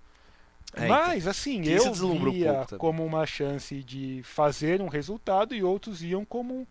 É, 0.73 0.87
Mas, 0.87 1.27
assim, 1.27 1.63
eu 1.67 1.93
via 1.93 2.63
um 2.63 2.79
como 2.79 3.05
uma 3.05 3.27
chance 3.27 3.83
de 3.83 4.23
fazer 4.25 4.81
um 4.81 4.89
resultado 4.89 5.55
e 5.55 5.63
outros 5.63 6.03
iam 6.03 6.25
como 6.25 6.67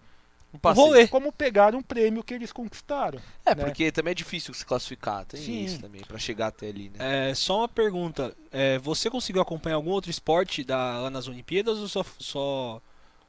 um 0.53 0.73
rolê. 0.73 1.07
Como 1.07 1.31
pegar 1.31 1.75
um 1.75 1.81
prêmio 1.81 2.23
que 2.23 2.33
eles 2.33 2.51
conquistaram. 2.51 3.19
É, 3.45 3.53
né? 3.53 3.63
porque 3.63 3.91
também 3.91 4.11
é 4.11 4.15
difícil 4.15 4.53
se 4.53 4.65
classificar, 4.65 5.25
tem 5.25 5.41
Sim. 5.41 5.63
isso 5.63 5.79
também, 5.79 6.01
para 6.01 6.17
chegar 6.17 6.47
até 6.47 6.69
ali, 6.69 6.89
né? 6.89 7.29
É, 7.29 7.35
só 7.35 7.59
uma 7.59 7.67
pergunta, 7.67 8.35
é, 8.51 8.77
você 8.79 9.09
conseguiu 9.09 9.41
acompanhar 9.41 9.75
algum 9.75 9.91
outro 9.91 10.09
esporte 10.09 10.63
da, 10.63 10.99
lá 10.99 11.09
nas 11.09 11.27
Olimpíadas 11.27 11.77
ou 11.77 11.87
só, 11.87 12.05
só 12.17 12.81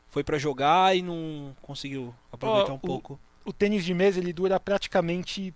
foi 0.09 0.25
para 0.25 0.39
jogar 0.39 0.97
e 0.97 1.03
não 1.03 1.55
conseguiu 1.63 2.15
aproveitar 2.33 2.71
oh, 2.71 2.75
um 2.75 2.79
o, 2.79 2.81
pouco? 2.81 3.21
O 3.45 3.53
tênis 3.53 3.85
de 3.85 3.95
mesa, 3.95 4.19
ele 4.19 4.33
dura 4.33 4.59
praticamente 4.59 5.55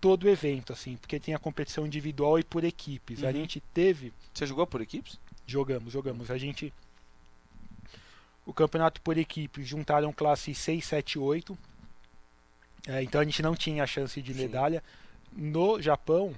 todo 0.00 0.24
o 0.24 0.28
evento, 0.28 0.72
assim, 0.72 0.96
porque 0.96 1.20
tem 1.20 1.34
a 1.34 1.38
competição 1.38 1.86
individual 1.86 2.38
e 2.38 2.44
por 2.44 2.64
equipes. 2.64 3.22
Uhum. 3.22 3.28
A 3.28 3.32
gente 3.32 3.60
teve... 3.74 4.12
Você 4.32 4.46
jogou 4.46 4.66
por 4.66 4.80
equipes? 4.80 5.18
Jogamos, 5.46 5.92
jogamos. 5.92 6.30
A 6.30 6.38
gente 6.38 6.72
o 8.46 8.52
campeonato 8.52 9.00
por 9.00 9.16
equipes 9.18 9.66
juntaram 9.66 10.12
classe 10.12 10.54
6, 10.54 10.84
7 10.84 11.18
8. 11.18 11.58
É, 12.88 13.02
então 13.02 13.20
a 13.20 13.24
gente 13.24 13.42
não 13.42 13.54
tinha 13.54 13.84
a 13.84 13.86
chance 13.86 14.20
de 14.20 14.34
medalha. 14.34 14.82
Sim. 14.82 15.50
No 15.50 15.80
Japão, 15.80 16.34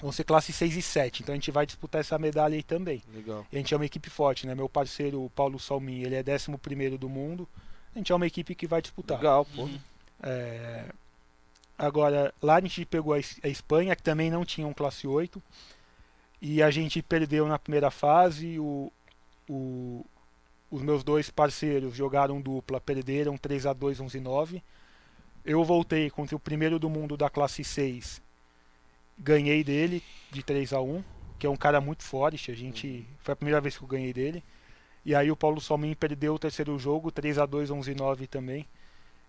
vão 0.00 0.12
ser 0.12 0.24
classe 0.24 0.52
6 0.52 0.76
e 0.76 0.82
7. 0.82 1.22
Então 1.22 1.32
a 1.32 1.36
gente 1.36 1.50
vai 1.50 1.66
disputar 1.66 2.00
essa 2.00 2.18
medalha 2.18 2.54
aí 2.54 2.62
também. 2.62 3.02
Legal. 3.14 3.46
E 3.50 3.56
a 3.56 3.58
gente 3.58 3.72
é 3.72 3.76
uma 3.76 3.86
equipe 3.86 4.10
forte, 4.10 4.46
né? 4.46 4.54
Meu 4.54 4.68
parceiro 4.68 5.30
Paulo 5.34 5.58
Salmin, 5.58 6.02
ele 6.02 6.14
é 6.14 6.22
11 6.22 6.98
do 6.98 7.08
mundo. 7.08 7.48
A 7.94 7.98
gente 7.98 8.12
é 8.12 8.14
uma 8.14 8.26
equipe 8.26 8.54
que 8.54 8.66
vai 8.66 8.82
disputar. 8.82 9.18
Legal, 9.18 9.44
pô. 9.44 9.62
Uhum. 9.62 9.78
É... 10.22 10.86
Agora, 11.78 12.32
lá 12.42 12.56
a 12.56 12.60
gente 12.60 12.84
pegou 12.86 13.12
a 13.12 13.18
Espanha, 13.48 13.94
que 13.94 14.02
também 14.02 14.30
não 14.30 14.44
tinha 14.44 14.66
um 14.66 14.72
classe 14.72 15.06
8. 15.06 15.42
E 16.40 16.62
a 16.62 16.70
gente 16.70 17.02
perdeu 17.02 17.46
na 17.46 17.58
primeira 17.58 17.90
fase. 17.90 18.58
O, 18.58 18.90
o, 19.48 20.04
os 20.70 20.82
meus 20.82 21.04
dois 21.04 21.30
parceiros 21.30 21.94
jogaram 21.94 22.40
dupla, 22.40 22.80
perderam 22.80 23.36
3 23.36 23.66
a 23.66 23.72
2 23.72 24.00
11 24.00 24.18
e 24.18 24.20
9. 24.20 24.62
Eu 25.44 25.62
voltei 25.64 26.10
contra 26.10 26.34
o 26.34 26.40
primeiro 26.40 26.78
do 26.78 26.90
mundo 26.90 27.16
da 27.16 27.30
classe 27.30 27.62
6. 27.62 28.20
Ganhei 29.18 29.62
dele 29.62 30.02
de 30.30 30.42
3 30.42 30.72
a 30.72 30.80
1, 30.80 31.02
que 31.38 31.46
é 31.46 31.50
um 31.50 31.56
cara 31.56 31.80
muito 31.80 32.02
forte, 32.02 32.50
a 32.50 32.54
gente 32.54 33.06
foi 33.20 33.32
a 33.32 33.36
primeira 33.36 33.60
vez 33.60 33.76
que 33.76 33.84
eu 33.84 33.88
ganhei 33.88 34.12
dele. 34.12 34.42
E 35.04 35.14
aí 35.14 35.30
o 35.30 35.36
Paulo 35.36 35.60
Salmin 35.60 35.94
perdeu 35.94 36.34
o 36.34 36.38
terceiro 36.38 36.76
jogo, 36.78 37.12
3 37.12 37.38
a 37.38 37.46
2 37.46 37.70
11 37.70 37.92
e 37.92 37.94
9 37.94 38.26
também. 38.26 38.66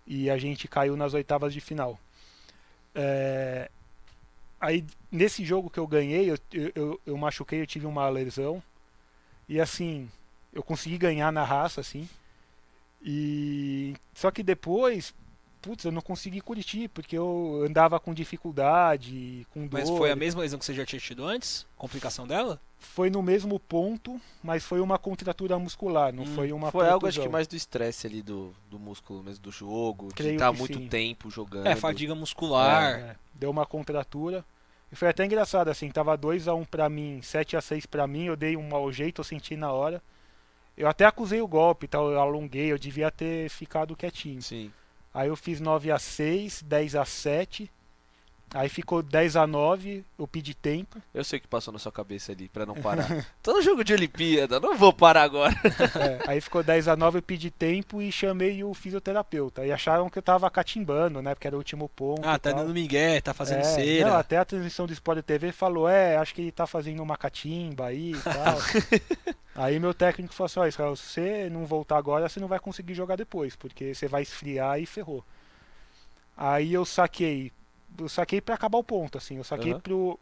E 0.06 0.28
a 0.28 0.36
gente 0.36 0.66
caiu 0.66 0.96
nas 0.96 1.14
oitavas 1.14 1.54
de 1.54 1.60
final. 1.60 1.98
É... 2.94 3.70
Aí 4.60 4.84
nesse 5.12 5.44
jogo 5.44 5.70
que 5.70 5.78
eu 5.78 5.86
ganhei, 5.86 6.30
eu, 6.30 6.38
eu, 6.74 7.00
eu 7.06 7.16
machuquei, 7.16 7.60
eu 7.60 7.66
tive 7.66 7.86
uma 7.86 8.08
lesão. 8.08 8.60
E 9.48 9.60
assim, 9.60 10.10
eu 10.58 10.62
consegui 10.62 10.98
ganhar 10.98 11.32
na 11.32 11.44
raça, 11.44 11.80
assim. 11.80 12.08
E 13.00 13.94
só 14.12 14.28
que 14.28 14.42
depois, 14.42 15.14
putz, 15.62 15.84
eu 15.84 15.92
não 15.92 16.02
consegui 16.02 16.40
curtir 16.40 16.88
porque 16.88 17.16
eu 17.16 17.64
andava 17.64 18.00
com 18.00 18.12
dificuldade, 18.12 19.46
com 19.52 19.68
dor. 19.68 19.78
Mas 19.78 19.88
foi 19.88 20.10
a 20.10 20.16
mesma 20.16 20.40
lesão 20.40 20.58
que 20.58 20.64
você 20.64 20.74
já 20.74 20.84
tinha 20.84 21.00
tido 21.00 21.24
antes? 21.24 21.64
Complicação 21.76 22.26
dela? 22.26 22.60
Foi 22.76 23.08
no 23.08 23.22
mesmo 23.22 23.58
ponto, 23.60 24.20
mas 24.42 24.64
foi 24.64 24.80
uma 24.80 24.98
contratura 24.98 25.56
muscular, 25.60 26.12
não 26.12 26.24
hum, 26.24 26.34
foi 26.34 26.52
uma 26.52 26.72
Foi 26.72 26.88
algo 26.88 27.06
acho 27.06 27.20
que 27.20 27.28
mais 27.28 27.46
do 27.46 27.54
estresse 27.54 28.08
ali 28.08 28.20
do, 28.20 28.52
do 28.68 28.78
músculo 28.80 29.22
mesmo 29.22 29.42
do 29.42 29.52
jogo, 29.52 30.08
Creio 30.14 30.30
de 30.30 30.36
estar 30.36 30.52
muito 30.52 30.78
sim. 30.78 30.88
tempo 30.88 31.30
jogando. 31.30 31.68
É, 31.68 31.76
fadiga 31.76 32.16
muscular. 32.16 32.82
É, 32.82 33.00
é, 33.00 33.16
deu 33.34 33.50
uma 33.50 33.64
contratura. 33.64 34.44
E 34.90 34.96
foi 34.96 35.08
até 35.08 35.24
engraçado 35.24 35.68
assim, 35.68 35.88
tava 35.90 36.16
2 36.16 36.48
a 36.48 36.54
1 36.54 36.60
um 36.60 36.64
para 36.64 36.88
mim, 36.88 37.20
7 37.22 37.56
a 37.56 37.60
6 37.60 37.86
para 37.86 38.06
mim, 38.08 38.24
eu 38.24 38.36
dei 38.36 38.56
um 38.56 38.68
mau 38.68 38.90
jeito, 38.90 39.20
eu 39.20 39.24
senti 39.24 39.54
na 39.56 39.70
hora. 39.70 40.02
Eu 40.78 40.86
até 40.86 41.04
acusei 41.04 41.40
o 41.40 41.48
golpe, 41.48 41.88
tal, 41.88 42.12
eu 42.12 42.20
alonguei, 42.20 42.70
eu 42.70 42.78
devia 42.78 43.10
ter 43.10 43.50
ficado 43.50 43.96
quietinho. 43.96 44.40
Sim. 44.40 44.72
Aí 45.12 45.26
eu 45.26 45.34
fiz 45.34 45.60
9 45.60 45.90
a 45.90 45.98
6, 45.98 46.62
10 46.62 46.94
a 46.94 47.04
7. 47.04 47.68
Aí 48.54 48.68
ficou 48.68 49.02
10 49.02 49.36
a 49.36 49.46
9, 49.46 50.04
eu 50.18 50.26
pedi 50.26 50.54
tempo. 50.54 51.02
Eu 51.12 51.22
sei 51.22 51.38
o 51.38 51.42
que 51.42 51.48
passou 51.48 51.72
na 51.72 51.78
sua 51.78 51.92
cabeça 51.92 52.32
ali 52.32 52.48
para 52.48 52.64
não 52.64 52.74
parar. 52.80 53.26
Tô 53.42 53.52
no 53.52 53.62
jogo 53.62 53.84
de 53.84 53.92
Olimpíada, 53.92 54.58
não 54.58 54.76
vou 54.76 54.92
parar 54.92 55.22
agora. 55.22 55.54
É, 55.98 56.30
aí 56.30 56.40
ficou 56.40 56.62
10 56.62 56.86
a 56.86 56.96
9, 56.96 57.18
eu 57.18 57.22
pedi 57.22 57.50
tempo 57.50 58.00
e 58.00 58.12
chamei 58.12 58.62
o 58.62 58.72
fisioterapeuta. 58.74 59.66
E 59.66 59.72
acharam 59.72 60.08
que 60.08 60.18
eu 60.18 60.22
tava 60.22 60.48
catimbando, 60.50 61.20
né? 61.20 61.34
Porque 61.34 61.46
era 61.46 61.56
o 61.56 61.58
último 61.58 61.88
ponto. 61.88 62.26
Ah, 62.26 62.38
tá 62.38 62.52
dando 62.52 62.72
migué, 62.72 63.20
tá 63.20 63.34
fazendo 63.34 63.60
é, 63.60 63.64
cera. 63.64 64.10
Não, 64.10 64.16
até 64.16 64.36
a 64.36 64.44
transmissão 64.44 64.86
do 64.86 64.92
Sport 64.92 65.24
TV 65.24 65.50
falou: 65.50 65.88
é, 65.88 66.16
acho 66.16 66.34
que 66.34 66.42
ele 66.42 66.52
tá 66.52 66.66
fazendo 66.66 67.02
uma 67.02 67.16
catimba 67.16 67.86
aí 67.86 68.12
e 68.12 68.20
tal. 68.20 68.58
aí 69.56 69.80
meu 69.80 69.94
técnico 69.94 70.34
falou 70.34 70.46
assim: 70.46 70.60
ó, 70.60 70.66
Israel, 70.66 70.94
se 70.94 71.02
você 71.02 71.50
não 71.50 71.64
voltar 71.64 71.96
agora, 71.96 72.28
você 72.28 72.38
não 72.38 72.48
vai 72.48 72.60
conseguir 72.60 72.94
jogar 72.94 73.16
depois, 73.16 73.56
porque 73.56 73.94
você 73.94 74.06
vai 74.06 74.22
esfriar 74.22 74.80
e 74.80 74.86
ferrou. 74.86 75.24
Aí 76.36 76.72
eu 76.72 76.84
saquei 76.84 77.50
eu 77.98 78.08
saquei 78.08 78.40
para 78.40 78.54
acabar 78.54 78.78
o 78.78 78.84
ponto, 78.84 79.18
assim. 79.18 79.36
Eu 79.36 79.44
saquei 79.44 79.72
uhum. 79.74 79.80
pro, 79.80 80.20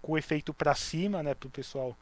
com 0.00 0.12
o 0.12 0.18
efeito 0.18 0.52
para 0.52 0.74
cima, 0.74 1.22
né, 1.22 1.34
pro 1.34 1.48
pessoal. 1.48 1.96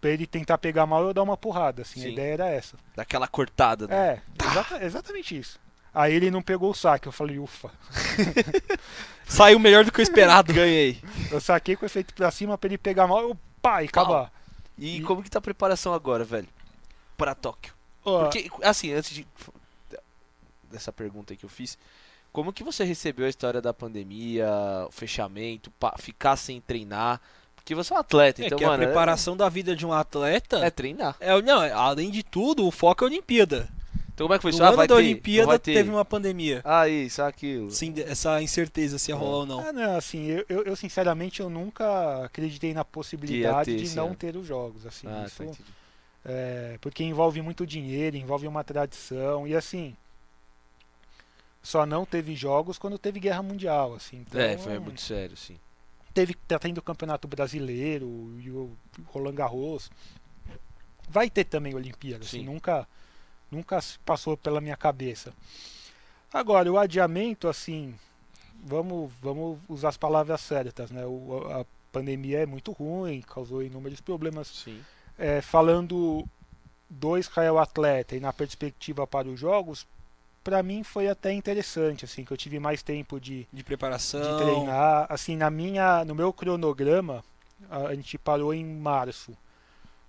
Pra 0.00 0.10
ele 0.10 0.26
tentar 0.26 0.58
pegar 0.58 0.84
mal 0.86 1.04
eu 1.04 1.14
dar 1.14 1.22
uma 1.22 1.36
porrada, 1.36 1.82
assim. 1.82 2.00
Sim. 2.00 2.06
A 2.06 2.10
ideia 2.10 2.32
era 2.32 2.48
essa. 2.48 2.76
Daquela 2.96 3.28
cortada, 3.28 3.86
né? 3.86 3.94
É, 4.40 4.44
exata, 4.44 4.84
exatamente 4.84 5.38
isso. 5.38 5.60
Aí 5.94 6.14
ele 6.14 6.30
não 6.30 6.42
pegou 6.42 6.70
o 6.70 6.74
saque. 6.74 7.06
Eu 7.06 7.12
falei, 7.12 7.38
ufa. 7.38 7.70
Saiu 9.28 9.58
melhor 9.58 9.84
do 9.84 9.92
que 9.92 10.00
o 10.00 10.02
esperado. 10.02 10.52
Ganhei. 10.54 11.00
Eu 11.30 11.40
saquei 11.40 11.76
com 11.76 11.86
efeito 11.86 12.14
pra 12.14 12.30
cima 12.30 12.58
pra 12.58 12.68
ele 12.68 12.78
pegar 12.78 13.06
mal, 13.06 13.20
eu 13.20 13.38
pá, 13.60 13.82
e 13.82 13.86
acabar. 13.86 14.32
E, 14.76 14.96
e, 14.96 15.02
como 15.02 15.22
que 15.22 15.30
tá 15.30 15.38
a 15.38 15.42
preparação 15.42 15.92
agora, 15.92 16.24
velho? 16.24 16.48
Pra 17.16 17.34
Tóquio? 17.34 17.74
Porque, 18.02 18.50
assim, 18.62 18.92
antes 18.92 19.14
de. 19.14 19.26
dessa 20.70 20.92
pergunta 20.92 21.36
que 21.36 21.44
eu 21.44 21.48
fiz, 21.48 21.78
como 22.32 22.52
que 22.52 22.64
você 22.64 22.84
recebeu 22.84 23.26
a 23.26 23.28
história 23.28 23.60
da 23.60 23.74
pandemia, 23.74 24.48
o 24.88 24.92
fechamento, 24.92 25.72
ficar 25.98 26.36
sem 26.36 26.60
treinar? 26.60 27.20
Porque 27.56 27.74
você 27.74 27.92
é 27.92 27.96
um 27.96 28.00
atleta, 28.00 28.42
É 28.42 28.46
então, 28.46 28.58
que 28.58 28.64
mano. 28.64 28.82
a 28.82 28.86
preparação 28.86 29.36
da 29.36 29.48
vida 29.48 29.76
de 29.76 29.86
um 29.86 29.92
atleta 29.92 30.58
É, 30.58 30.66
é 30.66 30.70
treinar. 30.70 31.16
é, 31.20 31.40
não, 31.42 31.62
é- 31.62 31.70
além 31.72 32.10
de 32.10 32.22
tudo, 32.22 32.66
o 32.66 32.70
foco 32.72 33.04
é 33.04 33.06
a 33.06 33.10
Olimpíada. 33.10 33.68
Então 34.14 34.26
como 34.26 34.34
é 34.34 34.38
que 34.38 34.42
foi 34.42 34.50
No 34.50 34.56
isso? 34.56 34.64
Ah, 34.64 34.68
ano 34.68 34.76
vai 34.76 34.86
da 34.88 34.94
ter, 34.96 35.00
Olimpíada 35.00 35.42
não 35.42 35.48
vai 35.50 35.58
ter. 35.58 35.74
teve 35.74 35.90
uma 35.90 36.04
pandemia. 36.04 36.60
Ah, 36.64 36.88
isso, 36.88 37.22
aquilo. 37.22 37.70
Sem 37.70 37.92
de- 37.92 38.02
essa 38.02 38.42
incerteza 38.42 38.98
se 38.98 39.10
ia 39.10 39.16
rolar 39.16 39.38
ou 39.38 39.46
não. 39.46 39.60
Ah, 39.60 39.72
não, 39.72 39.96
assim, 39.96 40.26
eu, 40.26 40.44
eu, 40.48 40.62
eu, 40.64 40.76
sinceramente 40.76 41.40
eu 41.40 41.48
nunca 41.48 42.24
acreditei 42.24 42.74
na 42.74 42.84
possibilidade 42.84 43.70
ter 43.70 43.76
de 43.78 43.84
esse 43.84 43.96
não 43.96 44.06
ano. 44.08 44.14
ter 44.16 44.36
os 44.36 44.46
jogos, 44.46 44.84
assim, 44.84 45.06
Ah, 45.08 45.24
isso, 45.26 45.44
tá, 45.44 45.52
é, 46.24 46.76
porque 46.80 47.02
envolve 47.04 47.40
muito 47.40 47.66
dinheiro, 47.66 48.16
envolve 48.16 48.46
uma 48.46 48.62
tradição 48.62 49.46
e 49.46 49.54
assim, 49.56 49.96
só 51.62 51.86
não 51.86 52.04
teve 52.04 52.34
jogos 52.34 52.78
quando 52.78 52.98
teve 52.98 53.20
guerra 53.20 53.42
mundial, 53.42 53.94
assim. 53.94 54.18
Então, 54.18 54.40
É, 54.40 54.58
foi 54.58 54.78
muito 54.78 55.00
sério, 55.00 55.36
sim. 55.36 55.58
teve 56.12 56.34
tá 56.34 56.58
tendo 56.58 56.78
o 56.78 56.82
Campeonato 56.82 57.26
Brasileiro 57.28 58.06
e 58.40 58.50
o 58.50 58.70
Roland 59.06 59.34
Garros. 59.34 59.90
Vai 61.08 61.28
ter 61.30 61.44
também 61.44 61.74
Olimpíada, 61.74 62.24
assim, 62.24 62.38
Sim. 62.40 62.44
nunca 62.44 62.86
nunca 63.50 63.78
passou 64.04 64.36
pela 64.36 64.60
minha 64.60 64.76
cabeça. 64.76 65.32
Agora, 66.32 66.72
o 66.72 66.78
adiamento 66.78 67.48
assim, 67.48 67.94
vamos 68.64 69.12
vamos 69.20 69.58
usar 69.68 69.90
as 69.90 69.96
palavras 69.96 70.40
certas, 70.40 70.90
né? 70.90 71.04
O, 71.04 71.46
a 71.50 71.66
pandemia 71.92 72.40
é 72.40 72.46
muito 72.46 72.72
ruim, 72.72 73.20
causou 73.20 73.62
inúmeros 73.62 74.00
problemas. 74.00 74.48
Sim. 74.48 74.80
É, 75.18 75.42
falando 75.42 76.26
do 76.88 77.18
Israel 77.18 77.58
atleta 77.58 78.16
e 78.16 78.20
na 78.20 78.32
perspectiva 78.32 79.06
para 79.06 79.28
os 79.28 79.38
jogos, 79.38 79.86
para 80.42 80.62
mim 80.62 80.82
foi 80.82 81.08
até 81.08 81.32
interessante, 81.32 82.04
assim, 82.04 82.24
que 82.24 82.32
eu 82.32 82.36
tive 82.36 82.58
mais 82.58 82.82
tempo 82.82 83.20
de 83.20 83.46
De 83.52 83.62
preparação. 83.62 84.20
de 84.20 84.42
treinar. 84.42 85.06
Assim, 85.08 85.36
na 85.36 85.50
minha, 85.50 86.04
no 86.04 86.14
meu 86.14 86.32
cronograma, 86.32 87.24
a 87.70 87.94
gente 87.94 88.18
parou 88.18 88.52
em 88.52 88.64
março. 88.64 89.36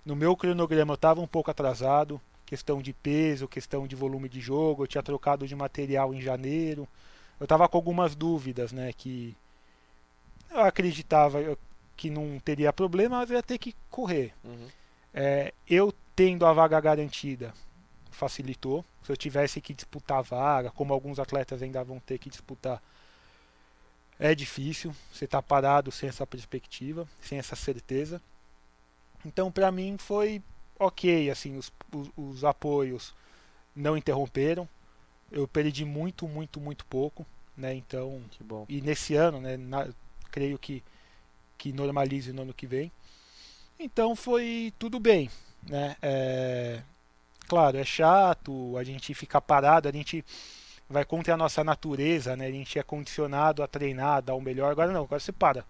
No 0.04 0.14
meu 0.14 0.36
cronograma 0.36 0.92
eu 0.92 0.96
estava 0.96 1.20
um 1.20 1.26
pouco 1.26 1.50
atrasado, 1.50 2.20
questão 2.44 2.82
de 2.82 2.92
peso, 2.92 3.48
questão 3.48 3.86
de 3.86 3.96
volume 3.96 4.28
de 4.28 4.40
jogo, 4.40 4.82
eu 4.82 4.86
tinha 4.86 5.02
trocado 5.02 5.46
de 5.46 5.54
material 5.54 6.12
em 6.12 6.20
janeiro. 6.20 6.86
Eu 7.40 7.44
estava 7.44 7.68
com 7.68 7.76
algumas 7.78 8.14
dúvidas, 8.14 8.72
né, 8.72 8.92
que 8.92 9.36
eu 10.50 10.60
acreditava 10.60 11.56
que 11.96 12.10
não 12.10 12.38
teria 12.38 12.72
problema, 12.72 13.18
mas 13.18 13.30
eu 13.30 13.36
ia 13.36 13.42
ter 13.42 13.58
que 13.58 13.74
correr. 13.90 14.32
Uhum. 14.44 14.68
É, 15.12 15.52
eu 15.68 15.92
tendo 16.14 16.44
a 16.44 16.52
vaga 16.52 16.80
garantida 16.80 17.52
facilitou. 18.14 18.84
Se 19.04 19.12
eu 19.12 19.16
tivesse 19.16 19.60
que 19.60 19.74
disputar 19.74 20.18
a 20.18 20.22
vaga, 20.22 20.70
como 20.70 20.92
alguns 20.94 21.18
atletas 21.18 21.62
ainda 21.62 21.82
vão 21.84 22.00
ter 22.00 22.18
que 22.18 22.30
disputar, 22.30 22.82
é 24.18 24.34
difícil. 24.34 24.94
Você 25.12 25.26
tá 25.26 25.42
parado 25.42 25.90
sem 25.90 26.08
essa 26.08 26.26
perspectiva, 26.26 27.06
sem 27.20 27.38
essa 27.38 27.56
certeza. 27.56 28.20
Então, 29.24 29.50
para 29.50 29.70
mim 29.72 29.96
foi 29.98 30.42
ok, 30.78 31.30
assim, 31.30 31.56
os, 31.56 31.72
os, 31.92 32.10
os 32.16 32.44
apoios 32.44 33.14
não 33.74 33.96
interromperam. 33.96 34.68
Eu 35.32 35.48
perdi 35.48 35.84
muito, 35.84 36.28
muito, 36.28 36.60
muito 36.60 36.84
pouco, 36.84 37.26
né? 37.56 37.74
Então, 37.74 38.22
Que 38.30 38.44
bom. 38.44 38.66
e 38.68 38.80
nesse 38.80 39.14
ano, 39.14 39.40
né, 39.40 39.56
na- 39.56 39.88
creio 40.30 40.58
que, 40.58 40.82
que 41.58 41.72
normalize 41.72 42.32
no 42.32 42.42
ano 42.42 42.54
que 42.54 42.66
vem. 42.66 42.92
Então 43.78 44.14
foi 44.14 44.72
tudo 44.78 45.00
bem, 45.00 45.30
né? 45.64 45.96
É, 46.02 46.82
claro, 47.48 47.76
é 47.76 47.84
chato 47.84 48.76
a 48.76 48.84
gente 48.84 49.14
ficar 49.14 49.40
parado, 49.40 49.88
a 49.88 49.92
gente 49.92 50.24
vai 50.88 51.04
contra 51.04 51.34
a 51.34 51.36
nossa 51.36 51.62
natureza, 51.64 52.36
né? 52.36 52.46
A 52.46 52.50
gente 52.50 52.78
é 52.78 52.82
condicionado 52.82 53.62
a 53.62 53.66
treinar, 53.66 54.16
a 54.16 54.20
dar 54.20 54.34
o 54.34 54.40
melhor. 54.40 54.70
Agora 54.70 54.92
não, 54.92 55.02
agora 55.04 55.20
você 55.20 55.32
para. 55.32 55.64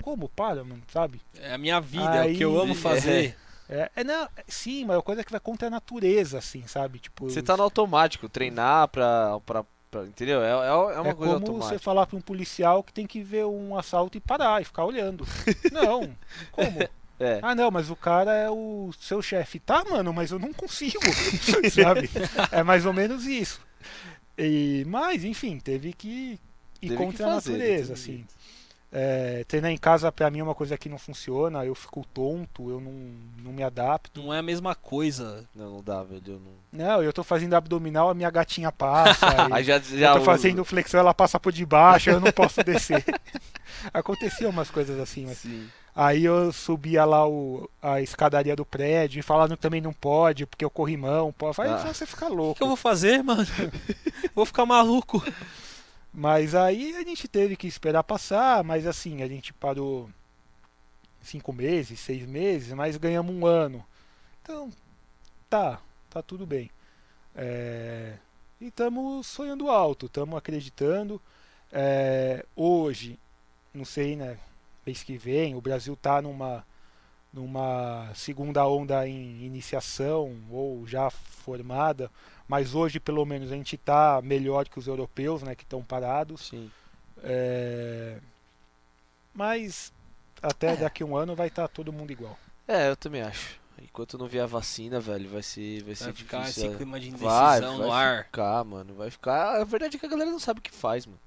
Como 0.00 0.28
para, 0.28 0.64
mano, 0.64 0.82
sabe? 0.92 1.20
É 1.38 1.52
a 1.54 1.58
minha 1.58 1.80
vida, 1.80 2.26
é 2.26 2.32
o 2.32 2.34
que 2.36 2.42
eu 2.44 2.54
Aí- 2.56 2.62
amo 2.62 2.74
fazer. 2.76 3.36
É, 3.68 3.90
é 3.96 4.04
não, 4.04 4.28
sim, 4.46 4.84
mas 4.84 4.94
é 4.94 4.96
uma 4.98 5.02
coisa 5.02 5.24
que 5.24 5.30
vai 5.30 5.40
contra 5.40 5.66
a 5.66 5.70
natureza, 5.70 6.38
assim, 6.38 6.66
sabe? 6.66 6.98
Tipo, 7.00 7.28
Você 7.28 7.42
tá 7.42 7.56
no 7.56 7.62
automático, 7.64 8.28
treinar 8.28 8.88
pra. 8.88 9.40
pra, 9.44 9.64
pra- 9.90 10.04
entendeu? 10.04 10.40
É, 10.42 10.50
é, 10.50 10.96
é 10.96 11.00
uma 11.00 11.10
é 11.10 11.14
coisa 11.14 11.40
como 11.40 11.60
você 11.62 11.78
falar 11.78 12.06
para 12.06 12.16
um 12.16 12.20
policial 12.20 12.82
que 12.82 12.92
tem 12.92 13.06
que 13.06 13.20
ver 13.22 13.44
um 13.44 13.76
assalto 13.76 14.16
e 14.16 14.20
parar 14.20 14.62
e 14.62 14.64
ficar 14.64 14.84
olhando. 14.84 15.26
Não, 15.72 16.08
como? 16.52 16.88
É. 17.18 17.38
Ah, 17.42 17.54
não, 17.54 17.70
mas 17.70 17.88
o 17.90 17.96
cara 17.96 18.32
é 18.34 18.50
o 18.50 18.90
seu 19.00 19.22
chefe. 19.22 19.58
Tá, 19.58 19.84
mano, 19.88 20.12
mas 20.12 20.30
eu 20.30 20.38
não 20.38 20.52
consigo, 20.52 21.00
sabe? 21.72 22.10
É 22.52 22.62
mais 22.62 22.84
ou 22.84 22.92
menos 22.92 23.24
isso. 23.24 23.60
E, 24.38 24.84
mas, 24.86 25.24
enfim, 25.24 25.58
teve 25.58 25.92
que 25.92 26.38
ir 26.82 26.88
Teve 26.88 26.96
que 26.96 27.04
contra 27.04 27.26
a 27.26 27.30
fazer, 27.34 27.52
não 27.52 27.58
natureza, 27.58 27.92
assim. 27.94 28.12
jeito. 28.16 28.36
É, 28.92 29.44
treinar 29.48 29.70
em 29.72 29.76
casa 29.76 30.10
pra 30.12 30.30
mim 30.30 30.38
é 30.38 30.42
uma 30.42 30.54
coisa 30.54 30.78
que 30.78 30.88
não 30.88 30.96
funciona, 30.96 31.64
eu 31.66 31.74
fico 31.74 32.06
tonto, 32.14 32.70
eu 32.70 32.80
não, 32.80 32.92
não 33.42 33.52
me 33.52 33.62
adapto. 33.62 34.22
Não 34.22 34.32
é 34.32 34.38
a 34.38 34.42
mesma 34.42 34.74
coisa. 34.74 35.44
Não, 35.54 35.70
não 35.72 35.82
dá, 35.82 36.02
velho. 36.02 36.22
Eu 36.26 36.40
não... 36.40 36.86
Não, 36.86 37.02
eu 37.02 37.12
tô 37.12 37.24
fazendo 37.24 37.54
abdominal, 37.54 38.08
a 38.10 38.14
minha 38.14 38.30
gatinha 38.30 38.70
passa. 38.70 39.26
e- 39.50 39.52
Aí 39.52 39.64
já, 39.64 39.78
já 39.78 40.12
eu 40.12 40.18
tô 40.18 40.24
fazendo 40.24 40.64
flexão, 40.64 41.00
ela 41.00 41.12
passa 41.12 41.38
por 41.40 41.52
debaixo, 41.52 42.10
eu 42.10 42.20
não 42.20 42.30
posso 42.30 42.62
descer. 42.62 43.04
Aconteciam 43.92 44.50
umas 44.50 44.70
coisas 44.70 44.98
assim, 45.00 45.26
mas 45.26 45.38
Sim. 45.38 45.68
Aí 45.98 46.26
eu 46.26 46.52
subia 46.52 47.06
lá 47.06 47.26
o, 47.26 47.70
a 47.80 48.02
escadaria 48.02 48.54
do 48.54 48.66
prédio 48.66 49.18
e 49.18 49.22
falando 49.22 49.56
que 49.56 49.62
também 49.62 49.80
não 49.80 49.94
pode, 49.94 50.44
porque 50.44 50.64
o 50.64 50.68
corrimão 50.68 51.32
pode. 51.32 51.58
Aí 51.62 51.70
Ah. 51.70 51.78
você 51.94 52.04
fica 52.04 52.26
O 52.26 52.34
louco. 52.34 52.54
que 52.56 52.62
eu 52.62 52.66
vou 52.68 52.76
fazer, 52.76 53.24
mano? 53.24 53.42
vou 54.34 54.44
ficar 54.44 54.66
maluco. 54.66 55.24
Mas 56.12 56.54
aí 56.54 56.94
a 56.96 57.02
gente 57.02 57.26
teve 57.26 57.56
que 57.56 57.66
esperar 57.66 58.02
passar, 58.04 58.62
mas 58.62 58.86
assim, 58.86 59.22
a 59.22 59.26
gente 59.28 59.54
parou 59.54 60.10
cinco 61.22 61.50
meses, 61.52 61.98
seis 61.98 62.26
meses, 62.26 62.72
mas 62.74 62.98
ganhamos 62.98 63.34
um 63.34 63.46
ano. 63.46 63.82
Então, 64.42 64.70
tá, 65.48 65.80
tá 66.10 66.20
tudo 66.22 66.44
bem. 66.46 66.70
É, 67.34 68.14
e 68.60 68.66
estamos 68.66 69.26
sonhando 69.26 69.70
alto, 69.70 70.06
estamos 70.06 70.36
acreditando. 70.36 71.20
É, 71.72 72.44
hoje, 72.54 73.18
não 73.72 73.84
sei, 73.84 74.14
né? 74.14 74.36
Mês 74.86 75.02
que 75.02 75.18
vem, 75.18 75.54
o 75.56 75.60
Brasil 75.60 75.96
tá 75.96 76.22
numa, 76.22 76.64
numa 77.32 78.08
segunda 78.14 78.66
onda 78.66 79.06
em 79.08 79.42
iniciação 79.44 80.36
ou 80.50 80.86
já 80.86 81.10
formada, 81.10 82.08
mas 82.46 82.74
hoje 82.74 83.00
pelo 83.00 83.24
menos 83.26 83.50
a 83.50 83.56
gente 83.56 83.76
tá 83.76 84.20
melhor 84.22 84.68
que 84.68 84.78
os 84.78 84.86
europeus, 84.86 85.42
né? 85.42 85.54
Que 85.56 85.64
estão 85.64 85.82
parados. 85.82 86.48
Sim. 86.48 86.70
É, 87.22 88.18
Mas 89.34 89.92
até 90.42 90.76
daqui 90.76 91.02
a 91.02 91.06
um 91.06 91.16
ano 91.16 91.34
vai 91.34 91.48
estar 91.48 91.66
todo 91.68 91.92
mundo 91.92 92.12
igual. 92.12 92.38
É, 92.68 92.88
eu 92.88 92.96
também 92.96 93.22
acho. 93.22 93.58
Enquanto 93.82 94.16
não 94.16 94.26
vier 94.26 94.44
a 94.44 94.46
vacina, 94.46 94.98
velho, 95.00 95.28
vai 95.28 95.42
ser, 95.42 95.82
vai 95.82 95.94
ser 95.94 96.04
Vai 96.04 96.12
ficar 96.14 96.40
difícil. 96.42 96.64
esse 96.64 96.74
é. 96.74 96.76
clima 96.76 96.98
de 97.00 97.10
Vai, 97.10 97.58
indecisão 97.58 97.78
vai 97.78 97.86
no 97.86 97.92
ar. 97.92 98.24
ficar, 98.24 98.64
mano. 98.64 98.94
Vai 98.94 99.10
ficar. 99.10 99.60
A 99.60 99.64
verdade 99.64 99.96
é 99.96 99.98
que 99.98 100.06
a 100.06 100.08
galera 100.08 100.30
não 100.30 100.38
sabe 100.38 100.60
o 100.60 100.62
que 100.62 100.70
faz, 100.70 101.04
mano. 101.06 101.18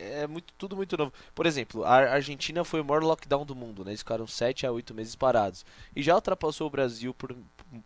É 0.00 0.26
muito, 0.28 0.52
tudo 0.56 0.76
muito 0.76 0.96
novo. 0.96 1.12
Por 1.34 1.44
exemplo, 1.44 1.84
a 1.84 1.96
Argentina 2.12 2.64
foi 2.64 2.80
o 2.80 2.84
maior 2.84 3.02
lockdown 3.02 3.44
do 3.44 3.54
mundo, 3.56 3.84
né? 3.84 3.90
Eles 3.90 4.00
ficaram 4.00 4.26
7 4.26 4.64
a 4.66 4.70
8 4.72 4.94
meses 4.94 5.16
parados. 5.16 5.66
E 5.96 6.02
já 6.02 6.14
ultrapassou 6.14 6.66
o 6.68 6.70
Brasil 6.70 7.12
por, 7.12 7.34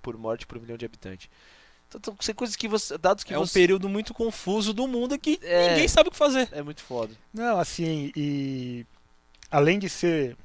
por 0.02 0.16
morte 0.18 0.46
por 0.46 0.60
milhão 0.60 0.76
de 0.76 0.84
habitantes. 0.84 1.30
Então, 1.94 2.14
são 2.20 2.34
coisas 2.34 2.56
que 2.56 2.68
você. 2.68 2.96
Dados 2.98 3.24
que 3.24 3.32
É 3.34 3.38
um 3.38 3.46
você. 3.46 3.58
período 3.58 3.88
muito 3.88 4.12
confuso 4.14 4.72
do 4.72 4.86
mundo 4.88 5.18
que 5.18 5.38
É. 5.42 5.70
ninguém 5.70 5.88
sabe 5.88 6.08
o 6.08 6.12
que 6.12 6.16
fazer. 6.18 6.48
É 6.52 6.62
muito 6.62 6.82
foda. 6.82 7.14
Não, 7.32 7.58
assim, 7.58 8.10
e 8.16 8.86
além 9.50 9.78
de 9.78 9.88
ser 9.88 10.36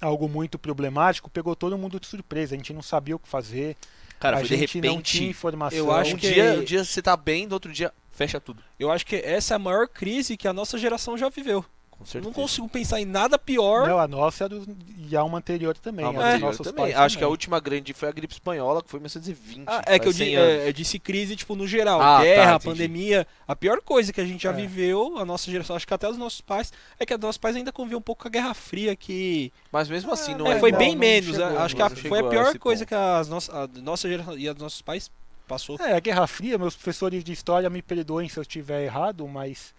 algo 0.00 0.28
muito 0.28 0.58
problemático, 0.58 1.30
pegou 1.30 1.56
todo 1.56 1.76
mundo 1.78 1.98
de 1.98 2.06
surpresa. 2.06 2.54
A 2.54 2.58
gente 2.58 2.72
não 2.72 2.82
sabia 2.82 3.16
o 3.16 3.18
que 3.18 3.28
fazer. 3.28 3.76
Cara, 4.18 4.36
a 4.36 4.40
foi 4.40 4.48
de 4.48 4.56
gente 4.56 4.80
não 4.80 4.90
repente. 4.90 5.18
tinha 5.18 5.30
informação. 5.30 5.78
Eu 5.78 5.92
acho 5.92 6.14
um, 6.14 6.18
que- 6.18 6.32
dia, 6.32 6.54
um 6.60 6.64
dia 6.64 6.84
você 6.84 7.02
tá 7.02 7.16
bem, 7.16 7.46
no 7.46 7.54
outro 7.54 7.72
dia 7.72 7.92
fecha 8.16 8.40
tudo. 8.40 8.62
Eu 8.80 8.90
acho 8.90 9.04
que 9.06 9.16
essa 9.16 9.54
é 9.54 9.56
a 9.56 9.58
maior 9.58 9.86
crise 9.86 10.36
que 10.36 10.48
a 10.48 10.52
nossa 10.52 10.76
geração 10.78 11.16
já 11.16 11.28
viveu. 11.28 11.64
Com 11.90 12.02
Eu 12.02 12.06
certeza. 12.06 12.24
não 12.26 12.32
consigo 12.34 12.68
pensar 12.68 13.00
em 13.00 13.06
nada 13.06 13.38
pior. 13.38 13.88
Não, 13.88 13.98
a 13.98 14.06
nossa 14.06 14.44
é 14.44 14.48
do, 14.50 14.66
e 15.08 15.16
há 15.16 15.24
uma 15.24 15.38
anterior 15.38 15.74
também. 15.78 16.04
Ah, 16.04 16.08
a 16.10 16.12
dos 16.12 16.20
anterior 16.20 16.56
também. 16.58 16.74
pais 16.74 16.96
Acho 16.96 17.16
que 17.16 17.22
a 17.22 17.24
também. 17.24 17.30
última 17.30 17.58
grande 17.58 17.94
foi 17.94 18.06
a 18.10 18.12
gripe 18.12 18.34
espanhola, 18.34 18.82
que 18.82 18.90
foi 18.90 18.98
em 18.98 19.04
1920. 19.04 19.64
Ah, 19.66 19.82
é 19.86 19.98
que 19.98 20.06
eu, 20.06 20.12
di- 20.12 20.18
100 20.18 20.36
é, 20.36 20.68
eu 20.68 20.72
disse 20.74 20.98
crise, 20.98 21.34
tipo, 21.36 21.56
no 21.56 21.66
geral. 21.66 21.98
Ah, 22.02 22.18
tá, 22.18 22.22
Guerra, 22.22 22.54
entendi. 22.56 22.64
pandemia. 22.66 23.26
A 23.48 23.56
pior 23.56 23.80
coisa 23.80 24.12
que 24.12 24.20
a 24.20 24.26
gente 24.26 24.42
já 24.42 24.50
É. 24.50 24.52
viveu, 24.52 25.16
a 25.16 25.24
nossa 25.24 25.50
geração, 25.50 25.74
acho 25.74 25.86
que 25.86 25.94
até 25.94 26.06
os 26.06 26.18
nossos 26.18 26.42
pais, 26.42 26.70
é 27.00 27.06
que 27.06 27.14
os 27.14 27.20
nossos 27.20 27.38
pais 27.38 27.56
ainda 27.56 27.72
conviviam 27.72 27.98
um 27.98 28.02
pouco 28.02 28.20
com 28.24 28.28
a 28.28 28.30
Guerra 28.30 28.52
Fria, 28.52 28.94
que 28.94 29.50
Mas 29.72 29.88
mesmo 29.88 30.12
assim, 30.12 30.34
não 30.34 30.48
é, 30.48 30.56
é 30.56 30.60
foi 30.60 30.68
igual. 30.68 30.78
bem 30.80 30.92
não 30.92 30.98
menos. 31.00 31.30
chegou, 31.34 31.50
né? 31.50 31.56
acho 31.60 31.74
que 31.76 31.80
a- 31.82 31.88
não 31.88 31.96
foi 31.96 32.18
a 32.20 32.26
a 32.26 32.28
pior 32.28 32.58
coisa 32.58 32.80
ponto. 32.84 32.88
que 32.88 32.94
as 32.94 33.28
nossas, 33.30 33.54
a 33.54 33.66
nossa 33.80 34.06
geração 34.06 34.36
e 34.36 34.50
os 34.50 34.56
nossos 34.56 34.82
pais 34.82 35.10
passou. 35.46 35.76
É, 35.80 35.96
a 35.96 36.00
Guerra 36.00 36.26
Fria, 36.26 36.58
meus 36.58 36.74
professores 36.74 37.24
de 37.24 37.32
história 37.32 37.70
me 37.70 37.82
perdoem 37.82 38.28
se 38.28 38.38
eu 38.38 38.42
estiver 38.42 38.84
errado, 38.84 39.26
mas 39.26 39.74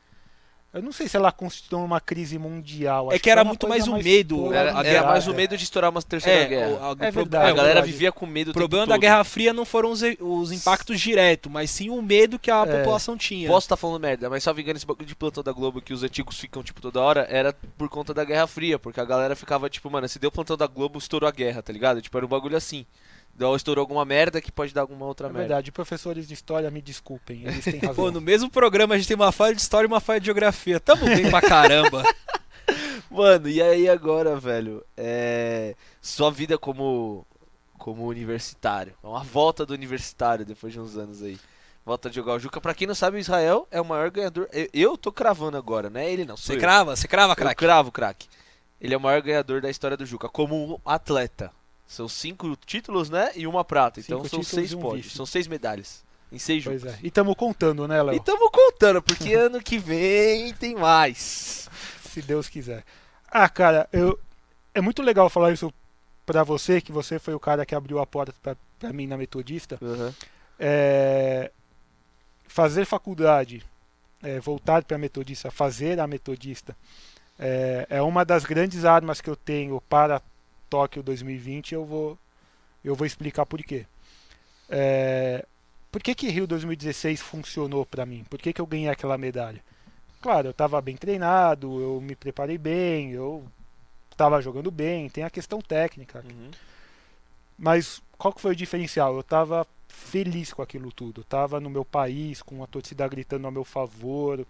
eu 0.73 0.81
não 0.81 0.91
sei 0.91 1.07
se 1.07 1.15
ela 1.15 1.31
constituiu 1.31 1.83
uma 1.83 1.99
crise 1.99 2.37
mundial. 2.37 3.11
é 3.11 3.17
que 3.17 3.29
era 3.29 3.43
muito 3.43 3.67
mais 3.67 3.87
o 3.87 3.91
mais 3.91 4.03
medo. 4.03 4.53
Era, 4.53 4.87
era, 4.87 5.07
mais 5.07 5.27
o 5.27 5.33
medo 5.33 5.57
de 5.57 5.63
estourar 5.63 5.89
uma 5.89 6.01
terceira 6.01 6.41
é, 6.41 6.45
guerra. 6.45 6.69
O, 6.69 7.01
a, 7.01 7.07
é 7.07 7.09
verdade, 7.09 7.49
a 7.49 7.53
galera 7.53 7.81
vivia 7.81 8.11
com 8.11 8.25
medo. 8.25 8.51
O 8.51 8.53
problema 8.53 8.85
da 8.85 8.97
Guerra 8.97 9.23
Fria 9.23 9.53
não 9.53 9.65
foram 9.65 9.91
os, 9.91 10.01
os 10.19 10.51
impactos 10.51 10.99
diretos, 10.99 11.51
mas 11.51 11.71
sim 11.71 11.89
o 11.89 12.01
medo 12.01 12.37
que 12.37 12.51
a 12.51 12.63
é. 12.63 12.77
população 12.77 13.17
tinha. 13.17 13.47
Posso 13.47 13.65
estar 13.65 13.75
tá 13.75 13.81
falando 13.81 14.01
merda, 14.01 14.29
mas 14.29 14.43
só 14.43 14.53
me 14.53 14.61
engano 14.61 14.77
esse 14.77 14.85
bagulho 14.85 15.07
de 15.07 15.15
plantão 15.15 15.41
da 15.41 15.51
Globo 15.51 15.81
que 15.81 15.93
os 15.93 16.03
antigos 16.03 16.37
ficam 16.37 16.61
tipo 16.61 16.81
toda 16.81 16.99
hora 16.99 17.25
era 17.29 17.53
por 17.77 17.89
conta 17.89 18.13
da 18.13 18.23
Guerra 18.23 18.45
Fria, 18.45 18.77
porque 18.77 18.99
a 18.99 19.05
galera 19.05 19.35
ficava 19.35 19.69
tipo, 19.69 19.89
mano, 19.89 20.07
se 20.07 20.19
deu 20.19 20.31
plantão 20.31 20.57
da 20.57 20.67
Globo, 20.67 20.99
estourou 20.99 21.27
a 21.27 21.31
guerra, 21.31 21.63
tá 21.63 21.73
ligado? 21.73 22.01
Tipo, 22.01 22.17
era 22.17 22.25
um 22.25 22.29
bagulho 22.29 22.57
assim 22.57 22.85
ou 23.39 23.55
estourou 23.55 23.81
alguma 23.81 24.03
merda 24.03 24.41
que 24.41 24.51
pode 24.51 24.73
dar 24.73 24.81
alguma 24.81 25.05
outra 25.05 25.27
é 25.27 25.29
merda. 25.29 25.39
verdade, 25.47 25.71
professores 25.71 26.27
de 26.27 26.33
história 26.33 26.71
me 26.71 26.81
desculpem, 26.81 27.43
eles 27.43 27.63
têm 27.63 27.79
razão. 27.81 27.95
Pô, 27.95 28.11
no 28.11 28.21
mesmo 28.21 28.49
programa 28.49 28.95
a 28.95 28.97
gente 28.97 29.07
tem 29.07 29.15
uma 29.15 29.31
falha 29.31 29.53
de 29.53 29.61
história 29.61 29.85
e 29.85 29.91
uma 29.91 29.99
falha 29.99 30.19
de 30.19 30.25
geografia. 30.25 30.79
Tamo 30.79 31.05
bem 31.05 31.29
pra 31.29 31.41
caramba. 31.41 32.03
Mano, 33.09 33.47
e 33.47 33.61
aí 33.61 33.87
agora, 33.87 34.37
velho? 34.37 34.83
É... 34.95 35.75
Sua 36.01 36.31
vida 36.31 36.57
como 36.57 37.25
como 37.77 38.05
universitário. 38.05 38.93
É 39.01 39.07
uma 39.07 39.23
volta 39.23 39.65
do 39.65 39.73
universitário 39.73 40.45
depois 40.45 40.73
de 40.73 40.79
uns 40.79 40.97
anos 40.97 41.21
aí. 41.21 41.39
Volta 41.85 42.09
de 42.09 42.17
jogar 42.17 42.33
o 42.33 42.39
Juca. 42.39 42.59
Pra 42.59 42.73
quem 42.73 42.85
não 42.85 42.95
sabe, 42.95 43.15
o 43.15 43.19
Israel 43.19 43.65
é 43.71 43.79
o 43.79 43.85
maior 43.85 44.11
ganhador. 44.11 44.49
Eu, 44.51 44.67
eu 44.73 44.97
tô 44.97 45.09
cravando 45.09 45.55
agora, 45.55 45.89
né? 45.89 46.11
Ele 46.11 46.25
não. 46.25 46.35
Você 46.35 46.57
crava? 46.57 46.95
Você 46.95 47.07
crava, 47.07 47.33
craque? 47.33 47.63
Eu 47.63 47.67
cravo, 47.67 47.91
craque. 47.91 48.27
Ele 48.81 48.93
é 48.93 48.97
o 48.97 48.99
maior 48.99 49.21
ganhador 49.21 49.61
da 49.61 49.69
história 49.69 49.95
do 49.95 50.05
Juca, 50.05 50.27
como 50.27 50.81
atleta. 50.83 51.51
São 51.87 52.09
cinco 52.09 52.55
títulos, 52.65 53.09
né? 53.09 53.31
E 53.35 53.47
uma 53.47 53.63
prata. 53.63 53.99
Então 53.99 54.19
cinco 54.23 54.29
são 54.29 54.43
seis 54.43 54.73
um 54.73 54.79
pódios. 54.81 55.13
São 55.13 55.25
seis 55.25 55.47
medalhas. 55.47 56.03
Em 56.29 56.37
seis 56.37 56.63
pois 56.63 56.81
jogos. 56.81 56.97
É. 56.97 56.99
E 57.01 57.07
estamos 57.07 57.33
contando, 57.35 57.87
né, 57.87 58.03
Léo? 58.03 58.15
E 58.15 58.17
estamos 58.17 58.49
contando, 58.51 59.01
porque 59.01 59.33
ano 59.35 59.61
que 59.61 59.79
vem 59.79 60.53
tem 60.53 60.75
mais. 60.75 61.69
Se 62.09 62.21
Deus 62.21 62.49
quiser. 62.49 62.83
Ah, 63.29 63.47
cara, 63.47 63.87
eu... 63.93 64.19
é 64.73 64.81
muito 64.81 65.01
legal 65.01 65.29
falar 65.29 65.53
isso 65.53 65.73
para 66.25 66.43
você, 66.43 66.81
que 66.81 66.91
você 66.91 67.17
foi 67.17 67.33
o 67.33 67.39
cara 67.39 67.65
que 67.65 67.73
abriu 67.73 67.99
a 67.99 68.05
porta 68.05 68.33
para 68.41 68.93
mim 68.93 69.07
na 69.07 69.15
Metodista. 69.15 69.77
Uhum. 69.81 70.13
É... 70.59 71.51
Fazer 72.47 72.85
faculdade, 72.85 73.63
é, 74.21 74.39
voltar 74.39 74.83
para 74.83 74.95
a 74.95 74.99
Metodista, 74.99 75.51
fazer 75.51 75.99
a 75.99 76.07
Metodista, 76.07 76.75
é, 77.37 77.85
é 77.89 78.01
uma 78.01 78.25
das 78.25 78.45
grandes 78.45 78.83
armas 78.83 79.21
que 79.21 79.29
eu 79.29 79.35
tenho 79.35 79.79
para 79.81 80.21
Tóquio 80.69 81.03
2020, 81.03 81.73
eu 81.73 81.85
vou, 81.85 82.17
eu 82.83 82.95
vou 82.95 83.05
explicar 83.05 83.45
por 83.45 83.61
quê. 83.63 83.85
É, 84.69 85.45
por 85.91 86.01
que, 86.01 86.13
que 86.13 86.29
Rio 86.29 86.45
2016 86.45 87.21
funcionou 87.21 87.85
para 87.85 88.05
mim? 88.05 88.25
Por 88.29 88.39
que, 88.39 88.53
que 88.53 88.61
eu 88.61 88.65
ganhei 88.65 88.89
aquela 88.89 89.17
medalha? 89.17 89.61
Claro, 90.21 90.47
eu 90.47 90.51
estava 90.51 90.81
bem 90.81 90.95
treinado, 90.95 91.79
eu 91.79 92.01
me 92.01 92.15
preparei 92.15 92.57
bem, 92.57 93.11
eu 93.11 93.45
estava 94.11 94.41
jogando 94.41 94.71
bem, 94.71 95.09
tem 95.09 95.23
a 95.23 95.29
questão 95.29 95.61
técnica. 95.61 96.23
Uhum. 96.25 96.51
Mas 97.57 98.01
qual 98.17 98.33
que 98.33 98.41
foi 98.41 98.51
o 98.51 98.55
diferencial? 98.55 99.13
Eu 99.13 99.21
estava 99.21 99.65
feliz 99.87 100.53
com 100.53 100.61
aquilo 100.61 100.91
tudo. 100.91 101.21
Eu 101.21 101.23
estava 101.23 101.59
no 101.59 101.69
meu 101.69 101.85
país, 101.85 102.41
com 102.41 102.63
a 102.63 102.67
torcida 102.67 103.07
gritando 103.07 103.45
ao 103.45 103.51
meu 103.51 103.63
favor. 103.63 104.45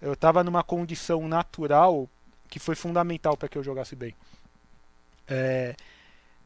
Eu 0.00 0.12
estava 0.12 0.44
numa 0.44 0.62
condição 0.62 1.26
natural 1.26 2.08
que 2.48 2.58
foi 2.58 2.74
fundamental 2.74 3.36
para 3.36 3.48
que 3.48 3.56
eu 3.56 3.64
jogasse 3.64 3.96
bem 3.96 4.14
é, 5.28 5.74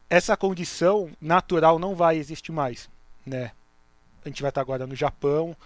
essa 0.09 0.37
condição 0.37 1.11
natural 1.20 1.79
não 1.79 1.95
vai 1.95 2.16
existir 2.16 2.53
mais, 2.53 2.89
né? 3.24 3.53
A 4.24 4.29
gente 4.29 4.43
vai 4.43 4.49
estar 4.49 4.61
agora 4.61 4.87
no 4.87 4.95
Japão. 4.95 5.57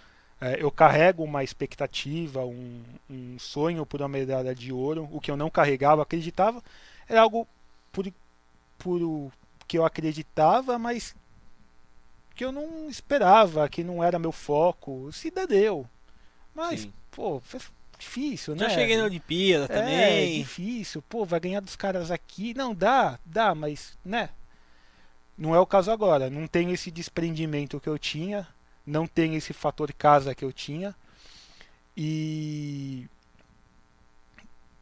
É, 0.40 0.62
eu 0.62 0.70
carrego 0.70 1.22
uma 1.22 1.44
expectativa, 1.44 2.44
um, 2.44 2.82
um, 3.10 3.38
sonho 3.38 3.84
por 3.84 4.00
uma 4.00 4.08
medalha 4.08 4.54
de 4.54 4.72
ouro, 4.72 5.08
o 5.12 5.20
que 5.20 5.30
eu 5.30 5.36
não 5.36 5.50
carregava, 5.50 6.02
acreditava, 6.02 6.62
era 7.06 7.20
algo 7.20 7.46
por, 7.92 8.10
por 8.78 9.32
que 9.68 9.76
eu 9.76 9.84
acreditava, 9.84 10.78
mas 10.78 11.14
que 12.34 12.44
eu 12.44 12.50
não 12.50 12.88
esperava, 12.88 13.68
que 13.68 13.84
não 13.84 14.02
era 14.02 14.18
meu 14.18 14.32
foco. 14.32 15.12
Se 15.12 15.30
deu. 15.30 15.86
Mas, 16.54 16.82
Sim. 16.82 16.92
pô, 17.10 17.40
difícil, 18.00 18.54
né? 18.56 18.68
Já 18.68 18.70
cheguei 18.70 18.96
na 18.96 19.04
Olimpíada 19.04 19.64
é, 19.64 19.68
também. 19.68 19.94
É 19.94 20.38
difícil, 20.38 21.02
pô, 21.02 21.24
vai 21.24 21.38
ganhar 21.38 21.60
dos 21.60 21.76
caras 21.76 22.10
aqui. 22.10 22.54
Não, 22.54 22.74
dá, 22.74 23.18
dá, 23.24 23.54
mas, 23.54 23.96
né? 24.04 24.30
Não 25.36 25.54
é 25.54 25.60
o 25.60 25.66
caso 25.66 25.90
agora. 25.90 26.28
Não 26.28 26.46
tem 26.46 26.72
esse 26.72 26.90
desprendimento 26.90 27.80
que 27.80 27.88
eu 27.88 27.98
tinha, 27.98 28.46
não 28.86 29.06
tem 29.06 29.36
esse 29.36 29.52
fator 29.52 29.92
casa 29.92 30.34
que 30.34 30.44
eu 30.44 30.52
tinha. 30.52 30.94
E 31.96 33.06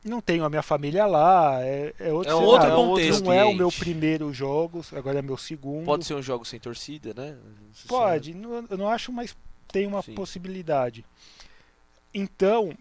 não 0.04 0.20
tenho 0.20 0.44
a 0.44 0.48
minha 0.48 0.62
família 0.62 1.06
lá, 1.06 1.60
é, 1.62 1.92
é 1.98 2.12
outro, 2.12 2.32
é 2.32 2.34
outro 2.34 2.70
contexto. 2.74 3.24
Não 3.24 3.32
é 3.32 3.44
o 3.44 3.54
meu 3.54 3.70
primeiro 3.70 4.32
jogo, 4.32 4.84
agora 4.92 5.18
é 5.18 5.22
meu 5.22 5.36
segundo. 5.36 5.84
Pode 5.84 6.04
ser 6.04 6.14
um 6.14 6.22
jogo 6.22 6.44
sem 6.44 6.58
torcida, 6.58 7.12
né? 7.14 7.36
Pode, 7.86 8.34
não, 8.34 8.66
eu 8.68 8.78
não 8.78 8.88
acho, 8.88 9.12
mas 9.12 9.36
tem 9.70 9.86
uma 9.86 10.02
Sim. 10.02 10.14
possibilidade. 10.14 11.04
Então, 12.12 12.72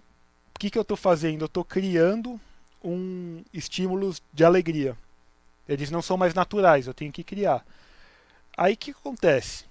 o 0.58 0.60
que, 0.60 0.72
que 0.72 0.78
eu 0.78 0.82
estou 0.82 0.98
fazendo? 0.98 1.44
Eu 1.44 1.46
estou 1.46 1.64
criando 1.64 2.42
um 2.84 3.44
estímulos 3.54 4.20
de 4.34 4.44
alegria. 4.44 4.98
Eles 5.70 5.92
não 5.92 6.02
são 6.02 6.18
mais 6.18 6.34
naturais, 6.34 6.88
eu 6.88 6.96
tenho 6.96 7.12
que 7.12 7.24
criar. 7.24 7.64
Aí 8.58 8.74
o 8.74 8.78
que 8.78 8.90
acontece? 8.90 9.66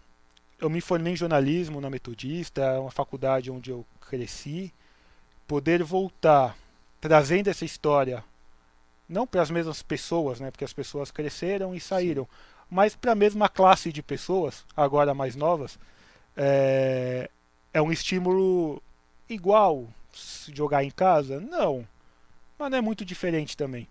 Eu 0.61 0.71
me 0.71 0.81
formei 0.81 1.15
em 1.15 1.17
jornalismo 1.17 1.81
na 1.81 1.91
Metodista, 1.91 2.79
uma 2.79 2.93
faculdade 2.93 3.51
onde 3.51 3.69
eu 3.69 3.85
cresci. 4.09 4.73
Poder 5.49 5.83
voltar 5.83 6.57
trazendo 7.01 7.49
essa 7.49 7.65
história, 7.65 8.23
não 9.09 9.27
para 9.27 9.43
as 9.43 9.51
mesmas 9.51 9.83
pessoas, 9.83 10.39
né, 10.39 10.53
porque 10.53 10.65
as 10.65 10.73
pessoas 10.73 11.11
cresceram 11.11 11.75
e 11.75 11.81
saíram, 11.81 12.23
Sim. 12.23 12.29
mas 12.71 12.95
para 12.95 13.11
a 13.11 13.17
mesma 13.17 13.49
classe 13.49 13.91
de 13.91 14.05
pessoas, 14.05 14.65
agora 14.77 15.13
mais 15.13 15.35
novas, 15.35 15.81
é, 16.37 17.29
é 17.75 17.83
um 17.83 17.91
estímulo 17.91 18.81
igual, 19.29 19.89
jogar 20.55 20.85
em 20.85 20.91
casa? 20.91 21.41
Não. 21.41 21.87
Mas 22.59 22.71
não 22.71 22.79
é 22.79 22.81
muito 22.81 23.05
diferente 23.05 23.57
também. 23.57 23.89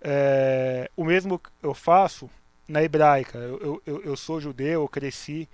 É, 0.00 0.90
o 0.96 1.04
mesmo 1.04 1.40
eu 1.62 1.74
faço 1.74 2.30
na 2.66 2.82
hebraica. 2.82 3.38
Eu, 3.38 3.82
eu, 3.86 4.02
eu 4.02 4.16
sou 4.16 4.40
judeu, 4.40 4.82
eu 4.82 4.88
cresci 4.88 5.48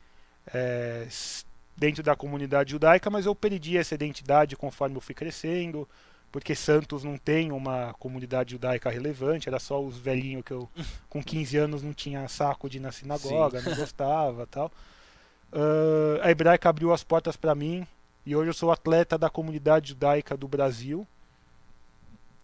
é, 0.52 1.06
dentro 1.76 2.02
da 2.02 2.14
comunidade 2.14 2.70
judaica, 2.70 3.10
mas 3.10 3.26
eu 3.26 3.34
perdi 3.34 3.76
essa 3.76 3.94
identidade 3.94 4.56
conforme 4.56 4.96
eu 4.96 5.00
fui 5.00 5.14
crescendo, 5.14 5.88
porque 6.30 6.54
Santos 6.54 7.04
não 7.04 7.16
tem 7.16 7.50
uma 7.52 7.94
comunidade 7.98 8.52
judaica 8.52 8.90
relevante, 8.90 9.48
era 9.48 9.58
só 9.58 9.82
os 9.82 9.98
velhinhos 9.98 10.44
que 10.44 10.52
eu, 10.52 10.68
com 11.08 11.22
15 11.22 11.56
anos, 11.56 11.82
não 11.82 11.92
tinha 11.92 12.28
saco 12.28 12.68
de 12.68 12.78
ir 12.78 12.80
na 12.80 12.92
sinagoga, 12.92 13.60
Sim. 13.60 13.70
não 13.70 13.76
gostava 13.76 14.46
tal. 14.46 14.70
Uh, 15.52 16.20
a 16.22 16.30
hebraica 16.30 16.68
abriu 16.68 16.92
as 16.92 17.04
portas 17.04 17.36
para 17.36 17.54
mim, 17.54 17.86
e 18.26 18.34
hoje 18.34 18.50
eu 18.50 18.54
sou 18.54 18.72
atleta 18.72 19.16
da 19.16 19.30
comunidade 19.30 19.90
judaica 19.90 20.36
do 20.36 20.48
Brasil, 20.48 21.06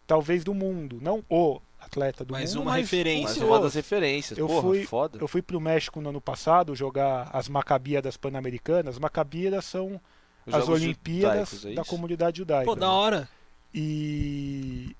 talvez 0.06 0.44
do 0.44 0.54
mundo, 0.54 1.00
não 1.02 1.24
o 1.28 1.60
atleta 1.80 2.24
do 2.24 2.32
mas 2.32 2.54
mundo, 2.54 2.62
uma 2.62 2.70
mas 2.72 2.82
referência, 2.82 3.40
mas 3.40 3.48
uma 3.48 3.60
das 3.60 3.74
referências. 3.74 4.38
Eu 4.38 4.46
Porra, 4.46 4.62
fui, 4.62 4.86
foda. 4.86 5.18
eu 5.20 5.26
fui 5.26 5.42
pro 5.42 5.60
México 5.60 6.00
no 6.00 6.10
ano 6.10 6.20
passado 6.20 6.76
jogar 6.76 7.28
as 7.32 7.48
Macabíadas 7.48 8.16
Pan-Americanas. 8.16 8.96
Macabíadas 8.98 9.64
são 9.64 10.00
Os 10.46 10.54
as 10.54 10.68
Olimpíadas 10.68 11.64
é 11.64 11.74
da 11.74 11.84
comunidade 11.84 12.38
judaica. 12.38 12.64
Pô, 12.64 12.76
da 12.76 12.90
hora. 12.90 13.28
E 13.74 14.94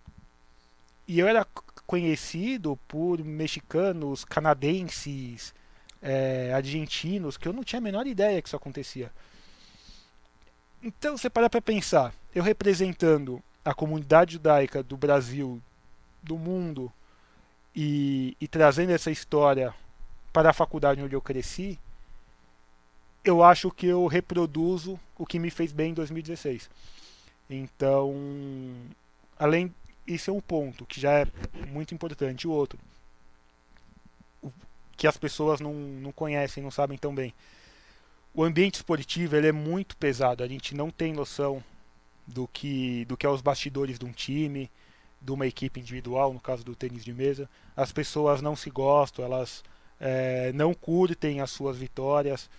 e 1.06 1.18
eu 1.18 1.28
era 1.28 1.46
conhecido 1.86 2.78
por 2.88 3.22
mexicanos, 3.22 4.24
canadenses, 4.24 5.54
é, 6.00 6.52
argentinos, 6.54 7.36
que 7.36 7.46
eu 7.46 7.52
não 7.52 7.62
tinha 7.62 7.78
a 7.78 7.82
menor 7.82 8.06
ideia 8.06 8.40
que 8.40 8.48
isso 8.48 8.56
acontecia. 8.56 9.12
Então, 10.82 11.16
você 11.16 11.30
para 11.30 11.48
para 11.48 11.62
pensar, 11.62 12.12
eu 12.34 12.42
representando 12.42 13.42
a 13.64 13.72
comunidade 13.72 14.32
judaica 14.32 14.82
do 14.82 14.96
Brasil, 14.96 15.62
do 16.22 16.36
mundo, 16.36 16.92
e, 17.74 18.36
e 18.40 18.48
trazendo 18.48 18.90
essa 18.90 19.10
história 19.10 19.74
para 20.32 20.50
a 20.50 20.52
faculdade 20.52 21.02
onde 21.02 21.14
eu 21.14 21.20
cresci, 21.20 21.78
eu 23.24 23.42
acho 23.42 23.70
que 23.70 23.86
eu 23.86 24.06
reproduzo 24.06 24.98
o 25.16 25.24
que 25.24 25.38
me 25.38 25.50
fez 25.50 25.72
bem 25.72 25.92
em 25.92 25.94
2016. 25.94 26.68
Então, 27.48 28.12
além 29.38 29.72
isso 30.06 30.30
é 30.30 30.34
um 30.34 30.40
ponto 30.40 30.84
que 30.84 31.00
já 31.00 31.20
é 31.20 31.26
muito 31.68 31.94
importante. 31.94 32.48
O 32.48 32.50
outro, 32.50 32.78
que 34.96 35.06
as 35.06 35.16
pessoas 35.16 35.60
não, 35.60 35.72
não 35.72 36.12
conhecem, 36.12 36.62
não 36.62 36.70
sabem 36.70 36.98
tão 36.98 37.14
bem 37.14 37.32
o 38.34 38.42
ambiente 38.42 38.76
esportivo 38.76 39.36
ele 39.36 39.48
é 39.48 39.52
muito 39.52 39.96
pesado. 39.96 40.42
A 40.42 40.48
gente 40.48 40.74
não 40.74 40.90
tem 40.90 41.12
noção 41.12 41.62
do 42.26 42.48
que, 42.48 43.04
do 43.04 43.16
que 43.16 43.26
é 43.26 43.28
os 43.28 43.40
bastidores 43.40 43.98
de 43.98 44.04
um 44.04 44.12
time, 44.12 44.70
de 45.20 45.32
uma 45.32 45.46
equipe 45.46 45.80
individual, 45.80 46.32
no 46.32 46.40
caso 46.40 46.64
do 46.64 46.74
tênis 46.74 47.04
de 47.04 47.12
mesa. 47.12 47.48
As 47.76 47.92
pessoas 47.92 48.40
não 48.40 48.56
se 48.56 48.70
gostam, 48.70 49.24
elas 49.24 49.62
é, 50.00 50.52
não 50.52 50.74
curtem 50.74 51.40
as 51.40 51.50
suas 51.50 51.76
vitórias. 51.76 52.50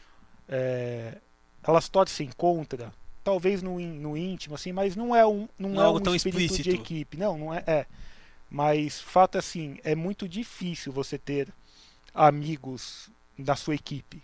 é, 0.47 1.17
elas 1.65 1.88
torcem 1.88 2.30
contra, 2.36 2.93
talvez 3.24 3.61
no, 3.61 3.80
no 3.80 4.17
íntimo, 4.17 4.55
assim, 4.55 4.74
mas 4.74 4.95
não 4.95 5.15
é 5.15 5.26
um, 5.26 5.47
não, 5.57 5.69
não 5.69 5.82
é, 5.82 5.86
é 5.86 5.89
um 5.89 5.99
tão 5.99 6.15
espírito 6.15 6.41
explícito. 6.41 6.69
de 6.69 6.76
equipe. 6.76 7.17
Não, 7.17 7.38
não 7.38 7.53
é, 7.53 7.63
é. 7.65 7.86
Mas 8.49 8.99
fato 8.99 9.36
é 9.36 9.39
assim, 9.39 9.78
é 9.84 9.95
muito 9.95 10.28
difícil 10.28 10.91
você 10.91 11.17
ter 11.17 11.47
amigos 12.13 13.09
da 13.39 13.55
sua 13.55 13.76
equipe, 13.76 14.21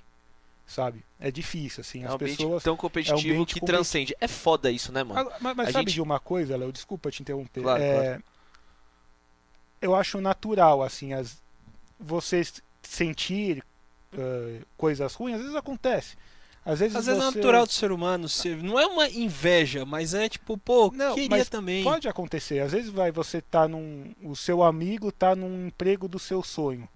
sabe? 0.70 1.04
É 1.20 1.30
difícil, 1.30 1.82
assim. 1.82 2.02
É 2.04 2.06
as 2.06 2.12
um 2.12 2.16
ambiente 2.16 2.38
pessoas. 2.38 2.64
tão 2.64 2.78
competitivo 2.78 3.18
ambiente 3.20 3.54
que 3.54 3.60
competi- 3.60 3.66
transcende. 3.76 4.16
É 4.22 4.28
foda 4.28 4.72
isso, 4.72 4.92
né, 4.92 5.04
mano? 5.04 5.30
Mas, 5.42 5.56
mas 5.58 5.70
A 5.70 5.72
sabe 5.74 5.86
gente- 5.90 5.96
de 5.96 6.02
uma 6.02 6.20
coisa, 6.20 6.56
Léo? 6.56 6.72
Desculpa 6.72 7.12
te 7.12 7.22
interromper. 7.22 7.62
Claro, 7.62 7.82
É, 7.84 7.94
claro. 8.04 8.24
Eu 9.82 9.96
acho 9.96 10.20
natural, 10.20 10.84
assim, 10.84 11.14
as, 11.14 11.42
você 12.00 12.42
sentir 12.82 13.64
eh, 14.18 14.62
coisas 14.76 15.14
ruins, 15.14 15.36
às 15.36 15.42
vezes 15.42 15.56
acontece. 15.56 16.18
Às 16.66 16.80
vezes, 16.80 16.96
Às 16.96 17.06
vezes 17.06 17.22
é 17.22 17.26
você- 17.26 17.38
natural 17.38 17.66
do 17.66 17.72
ser 17.72 17.92
humano. 17.92 18.28
ser- 18.28 18.58
Não 18.62 18.80
é 18.80 18.86
uma 18.86 19.08
inveja, 19.08 19.86
mas 19.86 20.14
é 20.14 20.28
tipo, 20.28 20.58
pô, 20.58 20.92
Não, 20.94 21.16
queria 21.16 21.46
também. 21.46 21.84
Pode 21.84 22.08
acontecer. 22.08 22.60
Às 22.60 22.72
vezes 22.74 22.90
vai, 22.90 23.12
você 23.12 23.42
tá 23.42 23.68
num. 23.68 24.14
O 24.22 24.36
seu 24.36 24.62
amigo 24.64 25.12
tá 25.12 25.36
num 25.36 25.68
emprego 25.68 26.08
do 26.08 26.20
seu 26.20 26.44
sonho. 26.44 26.88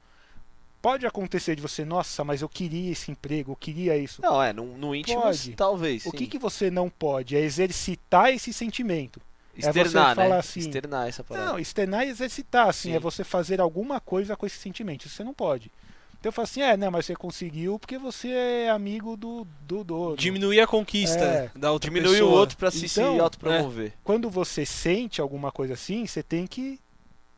Pode 0.84 1.08
acontecer 1.08 1.56
de 1.56 1.62
você, 1.62 1.86
nossa, 1.86 2.26
mas 2.26 2.42
eu 2.42 2.50
queria 2.50 2.92
esse 2.92 3.10
emprego, 3.10 3.54
eu 3.54 3.56
queria 3.56 3.96
isso. 3.98 4.22
Não, 4.22 4.44
é, 4.44 4.52
no, 4.52 4.78
no 4.78 4.94
íntimo, 4.94 5.22
Pode. 5.22 5.54
talvez. 5.54 6.06
O 6.06 6.12
sim. 6.12 6.18
que, 6.18 6.28
que 6.28 6.38
você 6.38 6.70
não 6.70 6.90
pode? 6.90 7.38
É 7.38 7.40
exercitar 7.40 8.32
esse 8.34 8.52
sentimento. 8.52 9.22
é 9.58 9.62
você 9.62 9.70
Externar, 9.70 10.10
né? 10.10 10.16
falar 10.24 10.38
assim, 10.40 10.60
Externar 10.60 11.08
essa 11.08 11.24
parada. 11.24 11.52
Não, 11.54 11.58
externar 11.58 12.06
e 12.06 12.10
exercitar, 12.10 12.68
assim, 12.68 12.90
Sim. 12.90 12.96
é 12.98 13.00
você 13.00 13.24
fazer 13.24 13.62
alguma 13.62 14.02
coisa 14.02 14.36
com 14.36 14.46
esse 14.46 14.58
sentimento. 14.58 15.08
Isso 15.08 15.16
você 15.16 15.24
não 15.24 15.34
pode. 15.34 15.72
Então 16.20 16.28
eu 16.30 16.34
falo 16.34 16.44
assim, 16.44 16.62
é, 16.62 16.76
não, 16.76 16.92
mas 16.92 17.06
você 17.06 17.16
conseguiu 17.16 17.80
porque 17.80 17.98
você 17.98 18.28
é 18.32 18.70
amigo 18.70 19.16
do, 19.16 19.48
do 19.62 19.86
dono. 19.86 20.18
Diminuir 20.18 20.60
a 20.60 20.68
conquista 20.68 21.24
É. 21.24 21.52
da 21.56 21.72
outra 21.72 21.90
Diminuir 21.90 22.12
pessoa. 22.16 22.30
o 22.30 22.34
outro 22.36 22.58
pra 22.58 22.70
se, 22.70 22.90
se 22.90 23.00
Então, 23.00 23.22
autopromover. 23.22 23.94
Quando 24.04 24.30
você 24.30 24.66
sente 24.66 25.22
alguma 25.22 25.50
coisa 25.50 25.76
assim, 25.76 26.06
você 26.06 26.22
tem 26.22 26.46
que 26.46 26.78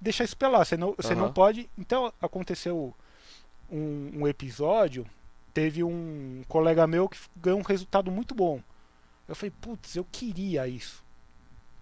deixar 0.02 0.24
isso 0.24 0.36
pra 0.36 0.48
lá. 0.50 0.66
Você 0.66 0.76
não, 0.76 0.96
você 0.98 1.14
não 1.14 1.32
pode. 1.32 1.70
Então 1.78 2.12
aconteceu 2.20 2.92
um, 3.76 4.12
um 4.22 4.28
episódio, 4.28 5.06
teve 5.54 5.84
um 5.84 6.44
colega 6.48 6.86
meu 6.88 7.08
que 7.10 7.18
ganhou 7.36 7.60
um 7.60 7.64
resultado 7.64 8.12
muito 8.12 8.34
bom. 8.36 8.60
Eu 9.28 9.36
falei, 9.36 9.52
putz, 9.62 9.96
eu 9.96 10.06
queria 10.12 10.68
isso. 10.68 11.04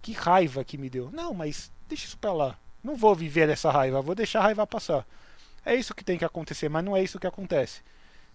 Que 0.02 0.12
raiva 0.12 0.64
que 0.64 0.76
me 0.78 0.88
deu. 0.90 1.10
Não, 1.12 1.32
mas 1.34 1.70
deixa 1.88 2.06
isso 2.06 2.18
pra 2.18 2.32
lá. 2.32 2.56
Não 2.82 2.96
vou 2.96 3.14
viver 3.14 3.48
essa 3.48 3.70
raiva, 3.70 4.02
vou 4.02 4.14
deixar 4.14 4.40
a 4.40 4.42
raiva 4.42 4.66
passar. 4.66 5.06
É 5.64 5.74
isso 5.74 5.94
que 5.94 6.04
tem 6.04 6.18
que 6.18 6.24
acontecer, 6.24 6.68
mas 6.68 6.84
não 6.84 6.96
é 6.96 7.02
isso 7.02 7.18
que 7.18 7.26
acontece. 7.26 7.80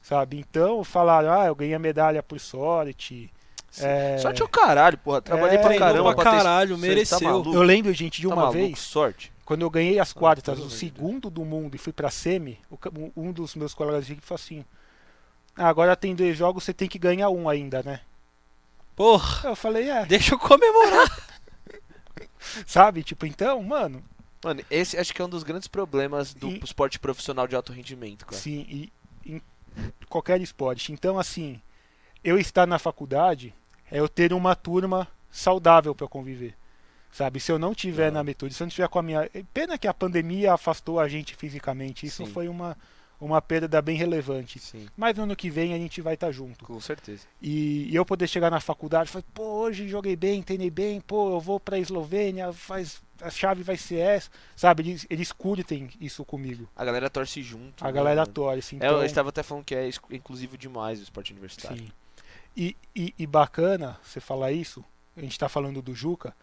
Sabe? 0.02 0.40
Então, 0.40 0.84
falaram, 0.84 1.32
ah, 1.32 1.46
eu 1.46 1.56
ganhei 1.56 1.74
a 1.76 1.80
medalha 1.80 2.24
por 2.24 2.40
sorte. 2.40 3.32
É, 3.80 4.18
Sorte 4.18 4.42
é 4.42 4.46
o 4.46 4.48
caralho, 4.50 4.98
porra. 4.98 5.22
Trabalhei 5.22 5.58
É, 5.58 5.62
pra 5.62 5.78
caramba. 5.78 6.16
pra 6.16 6.24
ter- 6.32 6.38
caralho, 6.38 6.76
Você 6.76 6.88
mereceu. 6.88 7.20
Tá? 7.44 7.50
Eu 7.52 7.62
lembro, 7.62 7.94
gente, 7.94 8.20
de 8.20 8.28
Tá 8.28 8.34
uma 8.34 8.42
maluco? 8.44 8.58
vez, 8.58 8.80
Sorte. 8.80 9.32
Quando 9.50 9.64
eu 9.64 9.70
ganhei 9.72 9.98
as 9.98 10.14
quartas, 10.14 10.60
Deus 10.60 10.72
o 10.72 10.78
segundo 10.78 11.28
do 11.28 11.44
mundo 11.44 11.74
e 11.74 11.80
fui 11.80 11.92
pra 11.92 12.12
semi, 12.12 12.60
um 13.18 13.32
dos 13.32 13.56
meus 13.56 13.74
colegas 13.74 14.06
de 14.06 14.14
equipe 14.14 14.28
falou 14.28 14.40
assim: 14.40 14.64
"Ah, 15.56 15.68
agora 15.68 15.96
tem 15.96 16.14
dois 16.14 16.38
jogos, 16.38 16.64
você 16.64 16.72
tem 16.72 16.88
que 16.88 17.00
ganhar 17.00 17.32
um 17.32 17.50
ainda, 17.50 17.82
né? 17.82 18.02
Porra, 18.96 19.50
Eu 19.50 19.56
falei, 19.56 19.90
é, 19.90 20.06
deixa 20.06 20.36
eu 20.36 20.40
comemorar. 20.40 21.08
sabe? 22.68 23.02
Tipo, 23.02 23.26
então, 23.26 23.64
mano, 23.64 24.04
Mano, 24.44 24.62
esse 24.70 24.96
acho 24.98 25.14
que 25.16 25.20
é 25.22 25.26
um 25.26 25.30
dos 25.30 25.42
grandes 25.42 25.68
problemas 25.68 26.32
do 26.32 26.48
E- 26.48 26.60
esporte 26.64 27.00
profissional 27.00 27.48
de 27.48 27.56
alto 27.56 27.74
rendimento, 27.74 28.28
cara. 28.28 28.40
sim, 28.40 28.68
e 28.70 28.94
em 29.26 29.42
qualquer 30.08 30.40
esporte. 30.42 30.94
Então, 30.94 31.18
assim, 31.18 31.60
eu 32.24 32.38
estar 32.38 32.68
na 32.68 32.78
faculdade 32.78 33.52
é 33.90 34.00
eu 34.00 34.08
ter 34.08 34.32
uma 34.32 34.56
turma 34.56 35.08
saudável 35.32 35.96
para 35.96 36.08
conviver. 36.08 36.56
Sabe, 37.12 37.40
se 37.40 37.52
eu 37.52 37.58
não 37.60 37.74
tiver 37.74 38.08
Ah. 38.08 38.12
na 38.12 38.24
metode, 38.24 38.54
se 38.54 38.62
eu 38.62 38.66
não 38.66 38.72
tiver 38.72 38.88
com 38.88 39.00
a 39.00 39.04
minha. 39.04 39.30
Pena 39.54 39.78
que 39.78 39.88
a 39.88 39.94
pandemia 39.94 40.54
afastou 40.54 41.00
a 41.00 41.08
gente 41.08 41.36
fisicamente. 41.36 42.06
Isso 42.06 42.26
Sim. 42.26 42.32
foi 42.32 42.48
uma, 42.48 42.78
uma 43.20 43.42
perda 43.42 43.82
bem 43.82 43.98
relevante. 43.98 44.60
Sim, 44.60 44.88
Mas 44.96 45.18
no 45.18 45.24
ano 45.24 45.36
que 45.36 45.50
vem 45.50 45.74
a 45.74 45.78
gente 45.78 46.02
vai 46.02 46.14
estar 46.14 46.32
junto. 46.32 46.66
com 46.66 46.80
certeza. 46.80 47.26
E, 47.42 47.90
e 47.92 47.96
eu 47.96 48.06
poder 48.06 48.28
chegar 48.28 48.52
na 48.52 48.60
faculdade 48.62 49.10
e 49.10 49.12
falar, 49.14 49.26
pô, 49.34 49.44
hoje 49.44 49.88
joguei 49.90 50.16
bem, 50.16 50.42
treinei 50.44 50.70
bem, 50.70 51.02
pô, 51.02 51.32
eu 51.34 51.40
vou 51.40 51.60
pra 51.60 51.80
Eslovênia, 51.80 52.54
faz, 52.54 53.02
a 53.22 53.30
chave 53.32 53.64
vai 53.64 53.76
ser 53.76 53.98
essa. 53.98 54.30
Sabe, 54.56 54.84
eles, 54.84 55.08
eles 55.10 55.32
curtem 55.32 55.90
isso 56.00 56.24
comigo. 56.24 56.70
A 56.76 56.86
galera 56.86 57.10
torce 57.10 57.42
junto. 57.42 57.84
A 57.84 57.88
né, 57.88 57.92
galera 57.94 58.22
mano? 58.22 58.34
torce. 58.34 58.76
É, 58.76 58.78
Então, 58.78 59.00
eu 59.00 59.04
estava 59.06 59.30
até 59.30 59.42
falando 59.42 59.66
que 59.66 59.74
é 59.76 59.90
inclusivo 60.12 60.56
demais 60.58 61.00
o 61.00 61.04
esporte 61.04 61.32
universitário. 61.34 61.80
sim. 61.80 61.92
E, 62.56 62.76
e, 62.96 63.14
e 63.18 63.26
bacana 63.28 63.98
você 64.04 64.20
falar 64.20 64.52
isso, 64.52 64.84
a 65.18 65.22
gente 65.22 65.38
tá 65.40 65.48
falando 65.50 65.82
do 65.82 65.94
Juca, 65.96 66.36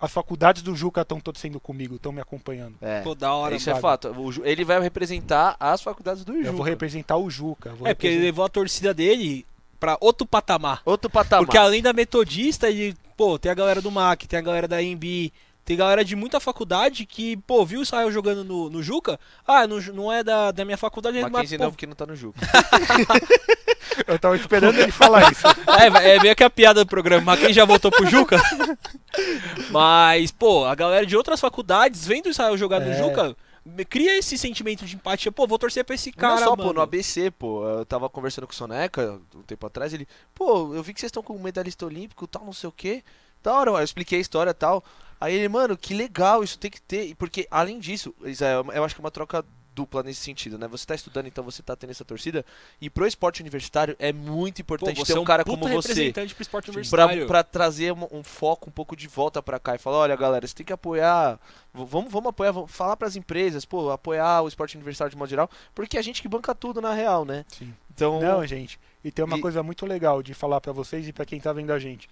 as 0.00 0.12
faculdades 0.12 0.62
do 0.62 0.74
Juca 0.76 1.00
estão 1.02 1.18
torcendo 1.20 1.58
comigo, 1.60 1.96
estão 1.96 2.12
me 2.12 2.20
acompanhando. 2.20 2.74
É. 2.80 3.00
Pô, 3.00 3.14
da 3.14 3.32
hora, 3.32 3.54
Isso 3.56 3.70
é 3.70 3.74
fato. 3.76 4.08
O 4.08 4.30
Ju- 4.32 4.42
ele 4.44 4.64
vai 4.64 4.80
representar 4.80 5.56
as 5.58 5.80
faculdades 5.80 6.24
do 6.24 6.34
Juca. 6.34 6.46
Eu 6.48 6.52
vou 6.52 6.64
representar 6.66 7.16
o 7.16 7.30
Juca. 7.30 7.70
vou 7.70 7.86
É, 7.86 7.94
porque 7.94 8.06
ele 8.08 8.22
levou 8.22 8.44
a 8.44 8.48
torcida 8.48 8.92
dele 8.92 9.46
pra 9.80 9.96
outro 10.00 10.26
patamar. 10.26 10.82
Outro 10.84 11.08
patamar. 11.08 11.44
Porque 11.46 11.58
além 11.58 11.80
da 11.82 11.92
metodista, 11.92 12.68
ele, 12.68 12.94
pô, 13.16 13.38
tem 13.38 13.50
a 13.50 13.54
galera 13.54 13.80
do 13.80 13.90
MAC, 13.90 14.26
tem 14.26 14.38
a 14.38 14.42
galera 14.42 14.66
da 14.68 14.82
EMB, 14.82 15.32
tem 15.64 15.76
galera 15.76 16.04
de 16.04 16.14
muita 16.14 16.38
faculdade 16.40 17.06
que, 17.06 17.36
pô, 17.38 17.64
viu 17.64 17.80
o 17.80 17.82
Israel 17.82 18.10
jogando 18.12 18.44
no, 18.44 18.68
no 18.68 18.82
Juca? 18.82 19.18
Ah, 19.46 19.66
não, 19.66 19.78
não 19.94 20.12
é 20.12 20.22
da, 20.22 20.50
da 20.50 20.64
minha 20.64 20.76
faculdade, 20.76 21.18
mas, 21.20 21.30
Mackenzie 21.32 21.56
pô, 21.58 21.64
não, 21.64 21.70
porque 21.70 21.86
não 21.86 21.94
tá 21.94 22.04
no 22.04 22.14
Juca. 22.14 22.38
Eu 24.06 24.18
tava 24.18 24.36
esperando 24.36 24.78
ele 24.78 24.90
falar 24.92 25.30
isso. 25.30 25.42
É, 25.74 26.14
é 26.16 26.20
meio 26.20 26.34
que 26.36 26.44
a 26.44 26.50
piada 26.50 26.84
do 26.84 26.88
programa, 26.88 27.22
mas 27.26 27.40
quem 27.40 27.52
já 27.52 27.64
voltou 27.64 27.90
pro 27.90 28.06
Juca? 28.06 28.40
Mas, 29.70 30.30
pô, 30.30 30.64
a 30.64 30.74
galera 30.74 31.06
de 31.06 31.16
outras 31.16 31.40
faculdades, 31.40 32.06
vendo 32.06 32.26
o 32.26 32.30
Israel 32.30 32.56
jogar 32.56 32.80
no 32.80 32.90
É. 32.90 32.94
Juca, 32.98 33.36
me- 33.64 33.84
cria 33.84 34.18
esse 34.18 34.36
sentimento 34.36 34.84
de 34.84 34.96
empatia. 34.96 35.30
Pô, 35.32 35.46
vou 35.46 35.58
torcer 35.58 35.84
pra 35.84 35.94
esse 35.94 36.12
cara, 36.12 36.40
não 36.40 36.48
só, 36.48 36.56
mano. 36.56 36.62
pô, 36.68 36.72
no 36.72 36.80
ABC, 36.80 37.30
pô. 37.30 37.66
Eu 37.68 37.84
tava 37.84 38.08
conversando 38.08 38.46
com 38.46 38.52
o 38.52 38.56
Soneca 38.56 39.20
um 39.34 39.42
tempo 39.42 39.66
atrás, 39.66 39.92
ele, 39.92 40.06
pô, 40.34 40.74
eu 40.74 40.82
vi 40.82 40.92
que 40.94 41.00
vocês 41.00 41.08
estão 41.08 41.22
com 41.22 41.34
um 41.36 41.42
medalhista 41.42 41.86
olímpico, 41.86 42.26
tal, 42.26 42.44
não 42.44 42.52
sei 42.52 42.68
o 42.68 42.72
quê. 42.72 43.02
Da 43.42 43.52
hora, 43.52 43.70
eu 43.70 43.82
expliquei 43.82 44.18
a 44.18 44.22
história 44.22 44.50
e 44.50 44.54
tal. 44.54 44.82
Aí 45.24 45.34
ele, 45.34 45.48
mano, 45.48 45.76
que 45.76 45.94
legal, 45.94 46.42
isso 46.44 46.58
tem 46.58 46.70
que 46.70 46.80
ter. 46.80 47.14
Porque, 47.16 47.46
além 47.50 47.78
disso, 47.78 48.14
Israel, 48.24 48.66
eu 48.72 48.84
acho 48.84 48.94
que 48.94 49.00
é 49.00 49.04
uma 49.04 49.10
troca 49.10 49.44
dupla 49.74 50.04
nesse 50.04 50.20
sentido, 50.20 50.56
né? 50.56 50.68
Você 50.68 50.86
tá 50.86 50.94
estudando, 50.94 51.26
então 51.26 51.42
você 51.42 51.60
tá 51.60 51.74
tendo 51.74 51.90
essa 51.90 52.04
torcida. 52.04 52.44
E 52.80 52.88
pro 52.88 53.06
esporte 53.06 53.40
universitário 53.40 53.96
é 53.98 54.12
muito 54.12 54.56
Pô, 54.58 54.74
importante 54.74 55.00
você 55.00 55.12
ter 55.12 55.18
é 55.18 55.20
um 55.20 55.24
cara 55.24 55.44
puta 55.44 55.58
como 55.62 55.74
você. 55.74 55.88
representante 55.88 56.32
pro 56.34 56.42
esporte 56.42 56.66
Pra, 56.66 56.72
universitário. 56.74 57.26
pra 57.26 57.42
trazer 57.42 57.92
um, 57.92 58.06
um 58.12 58.22
foco 58.22 58.68
um 58.68 58.72
pouco 58.72 58.94
de 58.94 59.08
volta 59.08 59.42
pra 59.42 59.58
cá 59.58 59.74
e 59.74 59.78
falar, 59.78 59.96
olha 59.98 60.14
galera, 60.14 60.46
você 60.46 60.54
tem 60.54 60.64
que 60.64 60.72
apoiar, 60.72 61.40
vamos, 61.72 62.12
vamos 62.12 62.28
apoiar, 62.28 62.52
vamos 62.52 62.70
falar 62.70 62.96
pras 62.96 63.16
empresas, 63.16 63.64
pô, 63.64 63.90
apoiar 63.90 64.42
o 64.42 64.48
esporte 64.48 64.76
universitário 64.76 65.10
de 65.10 65.16
modo 65.16 65.28
geral, 65.30 65.50
porque 65.74 65.96
é 65.96 66.00
a 66.00 66.04
gente 66.04 66.22
que 66.22 66.28
banca 66.28 66.54
tudo 66.54 66.80
na 66.80 66.92
real, 66.94 67.24
né? 67.24 67.44
Sim. 67.48 67.74
Então, 67.92 68.20
Não, 68.20 68.46
gente. 68.46 68.78
E 69.02 69.10
tem 69.10 69.24
uma 69.24 69.38
E- 69.38 69.40
coisa 69.40 69.60
muito 69.60 69.84
legal 69.86 70.22
de 70.22 70.34
falar 70.34 70.60
pra 70.60 70.72
vocês 70.72 71.08
e 71.08 71.12
pra 71.12 71.24
quem 71.26 71.40
tá 71.40 71.52
vendo 71.52 71.72
a 71.72 71.80
gente. 71.80 72.08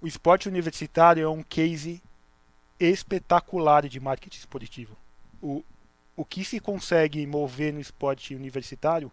O 0.00 0.06
esporte 0.06 0.48
universitário 0.48 1.22
é 1.22 1.28
um 1.28 1.42
case 1.42 2.02
espetacular 2.78 3.88
de 3.88 4.00
marketing 4.00 4.38
esportivo. 4.38 4.96
O, 5.40 5.64
o 6.16 6.24
que 6.24 6.44
se 6.44 6.60
consegue 6.60 7.26
mover 7.26 7.72
no 7.72 7.80
esporte 7.80 8.34
universitário, 8.34 9.10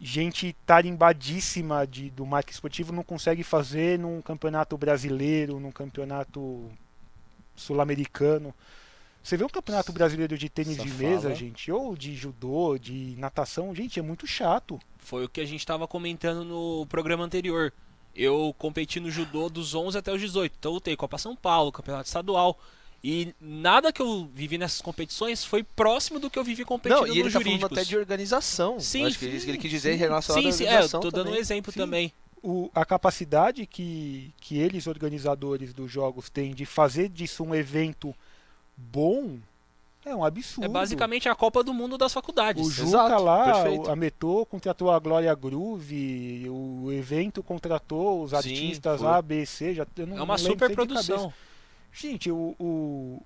gente 0.00 0.54
tarimbadíssima 0.66 1.86
de, 1.86 2.10
do 2.10 2.26
marketing 2.26 2.54
esportivo 2.54 2.92
não 2.92 3.02
consegue 3.02 3.42
fazer 3.42 3.98
num 3.98 4.20
campeonato 4.20 4.76
brasileiro, 4.76 5.60
num 5.60 5.72
campeonato 5.72 6.70
sul-americano. 7.56 8.54
Você 9.22 9.38
vê 9.38 9.44
um 9.44 9.48
campeonato 9.48 9.90
brasileiro 9.90 10.36
de 10.36 10.50
tênis 10.50 10.76
de 10.76 10.90
mesa, 10.90 11.34
gente, 11.34 11.72
ou 11.72 11.96
de 11.96 12.14
judô, 12.14 12.76
de 12.76 13.14
natação, 13.16 13.74
gente, 13.74 13.98
é 13.98 14.02
muito 14.02 14.26
chato. 14.26 14.78
Foi 14.98 15.24
o 15.24 15.28
que 15.28 15.40
a 15.40 15.46
gente 15.46 15.64
tava 15.64 15.88
comentando 15.88 16.44
no 16.44 16.86
programa 16.86 17.24
anterior. 17.24 17.72
Eu 18.14 18.54
competi 18.58 19.00
no 19.00 19.10
judô 19.10 19.48
dos 19.48 19.74
11 19.74 19.98
até 19.98 20.12
os 20.12 20.20
18. 20.20 20.52
Então 20.58 20.70
eu 20.70 20.74
lutei 20.74 20.96
Copa 20.96 21.18
São 21.18 21.34
Paulo, 21.34 21.72
Campeonato 21.72 22.06
Estadual. 22.06 22.58
E 23.02 23.34
nada 23.38 23.92
que 23.92 24.00
eu 24.00 24.30
vivi 24.32 24.56
nessas 24.56 24.80
competições 24.80 25.44
foi 25.44 25.62
próximo 25.62 26.18
do 26.18 26.30
que 26.30 26.38
eu 26.38 26.44
vivi 26.44 26.64
competindo 26.64 27.00
não, 27.00 27.06
e 27.06 27.10
ele 27.18 27.24
nos 27.24 27.32
tá 27.34 27.40
falando 27.40 27.66
até 27.66 27.84
de 27.84 27.96
organização. 27.98 28.80
Sim, 28.80 29.04
Acho 29.04 29.18
que 29.18 29.26
ele, 29.26 29.40
sim, 29.40 29.48
ele 29.50 29.58
quis 29.58 29.70
dizer 29.70 29.90
sim. 29.90 29.96
em 29.96 29.98
relação 29.98 30.36
à 30.36 30.40
Sim, 30.42 30.52
sim, 30.52 30.64
é, 30.64 30.68
eu 30.68 30.70
organização 30.72 31.00
tô 31.00 31.10
dando 31.10 31.30
um 31.30 31.34
exemplo 31.34 31.70
Sim. 31.70 31.80
também. 31.80 32.12
o- 32.42 32.70
a 32.74 32.84
capacidade 32.84 33.66
que, 33.66 34.32
que 34.40 34.56
eles, 34.58 34.86
organizadores 34.86 35.74
dos 35.74 35.90
jogos, 35.90 36.30
têm 36.30 36.54
de 36.54 36.64
fazer 36.64 37.08
disso 37.10 37.42
um 37.44 37.54
evento 37.54 38.14
bom 38.76 39.38
é 40.04 40.14
um 40.14 40.24
absurdo. 40.24 40.64
É 40.64 40.68
basicamente 40.68 41.28
a 41.28 41.34
Copa 41.34 41.62
do 41.62 41.72
Mundo 41.72 41.96
das 41.96 42.12
faculdades. 42.12 42.64
O 42.64 42.70
Juca 42.70 42.88
Exato, 42.88 43.22
lá, 43.22 43.44
perfeito. 43.52 43.90
a 43.90 43.96
Metô 43.96 44.46
contratou 44.46 44.90
a 44.90 44.98
Glória 44.98 45.34
Groove, 45.34 46.48
o 46.48 46.92
evento 46.92 47.42
contratou 47.42 48.22
os 48.22 48.30
Sim, 48.30 48.36
artistas 48.36 49.00
foi. 49.00 49.08
A, 49.08 49.22
B, 49.22 49.46
C, 49.46 49.74
já, 49.74 49.86
eu 49.96 50.06
não, 50.06 50.18
É 50.18 50.22
uma 50.22 50.38
super 50.38 50.72
produção. 50.74 51.32
Gente, 51.92 52.30
o, 52.30 52.54
o, 52.58 53.22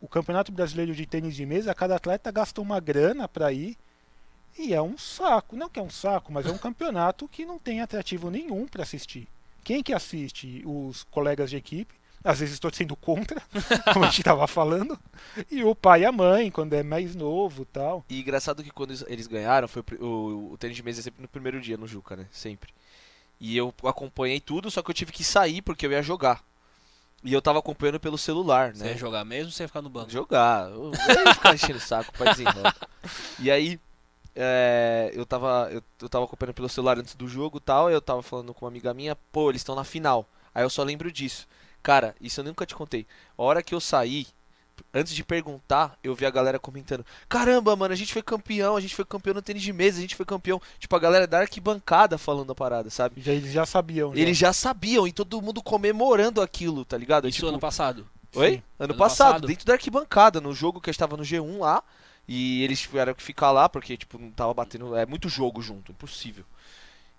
o 0.00 0.08
Campeonato 0.08 0.52
Brasileiro 0.52 0.94
de 0.94 1.06
Tênis 1.06 1.34
de 1.34 1.44
Mesa, 1.44 1.74
cada 1.74 1.96
atleta 1.96 2.30
gasta 2.30 2.60
uma 2.60 2.80
grana 2.80 3.26
para 3.28 3.52
ir. 3.52 3.76
E 4.56 4.72
é 4.72 4.80
um 4.80 4.96
saco. 4.96 5.56
Não 5.56 5.68
que 5.68 5.80
é 5.80 5.82
um 5.82 5.90
saco, 5.90 6.32
mas 6.32 6.46
é 6.46 6.50
um 6.50 6.58
campeonato 6.58 7.26
que 7.26 7.44
não 7.44 7.58
tem 7.58 7.80
atrativo 7.80 8.30
nenhum 8.30 8.66
para 8.66 8.84
assistir. 8.84 9.26
Quem 9.64 9.82
que 9.82 9.92
assiste? 9.92 10.62
Os 10.64 11.02
colegas 11.04 11.50
de 11.50 11.56
equipe. 11.56 11.92
Às 12.24 12.40
vezes 12.40 12.54
estou 12.54 12.72
sendo 12.72 12.96
contra, 12.96 13.40
como 13.92 14.06
a 14.06 14.08
gente 14.08 14.20
estava 14.20 14.46
falando. 14.46 14.98
E 15.50 15.62
o 15.62 15.74
pai 15.74 16.00
e 16.00 16.06
a 16.06 16.10
mãe, 16.10 16.50
quando 16.50 16.72
é 16.72 16.82
mais 16.82 17.14
novo 17.14 17.66
tal. 17.66 18.02
E 18.08 18.18
engraçado 18.18 18.64
que 18.64 18.70
quando 18.70 18.94
eles 19.06 19.26
ganharam, 19.26 19.68
foi 19.68 19.84
o, 20.00 20.52
o, 20.52 20.56
tênis 20.58 20.74
de 20.74 20.82
mesa 20.82 21.02
sempre 21.02 21.20
no 21.20 21.28
primeiro 21.28 21.60
dia 21.60 21.76
no 21.76 21.86
Juca, 21.86 22.16
né? 22.16 22.26
Sempre. 22.30 22.72
E 23.38 23.54
eu 23.54 23.74
acompanhei 23.84 24.40
tudo, 24.40 24.70
só 24.70 24.82
que 24.82 24.90
eu 24.90 24.94
tive 24.94 25.12
que 25.12 25.22
sair 25.22 25.60
porque 25.60 25.84
eu 25.84 25.92
ia 25.92 26.02
jogar. 26.02 26.42
E 27.22 27.32
eu 27.32 27.42
tava 27.42 27.58
acompanhando 27.58 28.00
pelo 28.00 28.16
celular, 28.16 28.68
né? 28.68 28.74
Você 28.74 28.86
ia 28.86 28.96
jogar 28.96 29.24
mesmo 29.24 29.46
ou 29.46 29.52
você 29.52 29.64
ia 29.64 29.68
ficar 29.68 29.82
no 29.82 29.90
banco? 29.90 30.10
Jogar. 30.10 30.70
Eu, 30.70 30.92
eu 30.92 31.26
ia 31.26 31.34
ficar 31.34 31.54
enchendo 31.54 31.78
o 31.78 31.80
saco 31.80 32.12
pra 32.12 32.32
desenrolar. 32.32 32.74
E 33.38 33.50
aí, 33.50 33.78
é, 34.34 35.10
eu, 35.14 35.26
tava, 35.26 35.68
eu, 35.70 35.82
eu 36.00 36.08
tava 36.08 36.24
acompanhando 36.24 36.54
pelo 36.54 36.68
celular 36.68 36.98
antes 36.98 37.14
do 37.14 37.28
jogo 37.28 37.58
e 37.58 37.60
tal, 37.60 37.90
e 37.90 37.94
eu 37.94 38.00
tava 38.00 38.22
falando 38.22 38.52
com 38.54 38.64
uma 38.64 38.70
amiga 38.70 38.92
minha, 38.94 39.14
pô, 39.14 39.50
eles 39.50 39.60
estão 39.60 39.74
na 39.74 39.84
final. 39.84 40.26
Aí 40.54 40.62
eu 40.64 40.70
só 40.70 40.82
lembro 40.82 41.12
disso. 41.12 41.46
Cara, 41.84 42.14
isso 42.18 42.40
eu 42.40 42.44
nunca 42.44 42.64
te 42.64 42.74
contei. 42.74 43.06
A 43.36 43.42
hora 43.42 43.62
que 43.62 43.74
eu 43.74 43.78
saí, 43.78 44.26
antes 44.92 45.14
de 45.14 45.22
perguntar, 45.22 45.98
eu 46.02 46.14
vi 46.14 46.24
a 46.24 46.30
galera 46.30 46.58
comentando: 46.58 47.04
Caramba, 47.28 47.76
mano, 47.76 47.92
a 47.92 47.96
gente 47.96 48.10
foi 48.10 48.22
campeão, 48.22 48.74
a 48.74 48.80
gente 48.80 48.94
foi 48.94 49.04
campeão 49.04 49.34
no 49.34 49.42
tênis 49.42 49.62
de 49.62 49.70
mesa, 49.70 49.98
a 49.98 50.00
gente 50.00 50.16
foi 50.16 50.24
campeão. 50.24 50.58
Tipo, 50.78 50.96
a 50.96 50.98
galera 50.98 51.26
da 51.26 51.40
arquibancada 51.40 52.16
falando 52.16 52.50
a 52.50 52.54
parada, 52.54 52.88
sabe? 52.88 53.20
Já, 53.20 53.32
eles 53.32 53.52
já 53.52 53.66
sabiam. 53.66 54.14
Já. 54.14 54.20
Eles 54.22 54.38
já 54.38 54.50
sabiam 54.54 55.06
e 55.06 55.12
todo 55.12 55.42
mundo 55.42 55.62
comemorando 55.62 56.40
aquilo, 56.40 56.86
tá 56.86 56.96
ligado? 56.96 57.28
Isso 57.28 57.40
tipo... 57.40 57.48
ano 57.48 57.60
passado. 57.60 58.08
Oi? 58.34 58.54
Ano, 58.54 58.62
ano 58.78 58.94
passado, 58.94 59.32
passado, 59.32 59.46
dentro 59.46 59.66
da 59.66 59.74
arquibancada, 59.74 60.40
no 60.40 60.54
jogo 60.54 60.80
que 60.80 60.88
eu 60.88 60.92
estava 60.92 61.18
no 61.18 61.22
G1 61.22 61.58
lá. 61.58 61.82
E 62.26 62.64
eles 62.64 62.80
tiveram 62.80 63.12
que 63.12 63.22
ficar 63.22 63.50
lá 63.52 63.68
porque, 63.68 63.94
tipo, 63.98 64.18
não 64.18 64.30
tava 64.30 64.54
batendo. 64.54 64.96
É 64.96 65.04
muito 65.04 65.28
jogo 65.28 65.60
junto, 65.60 65.92
impossível. 65.92 66.46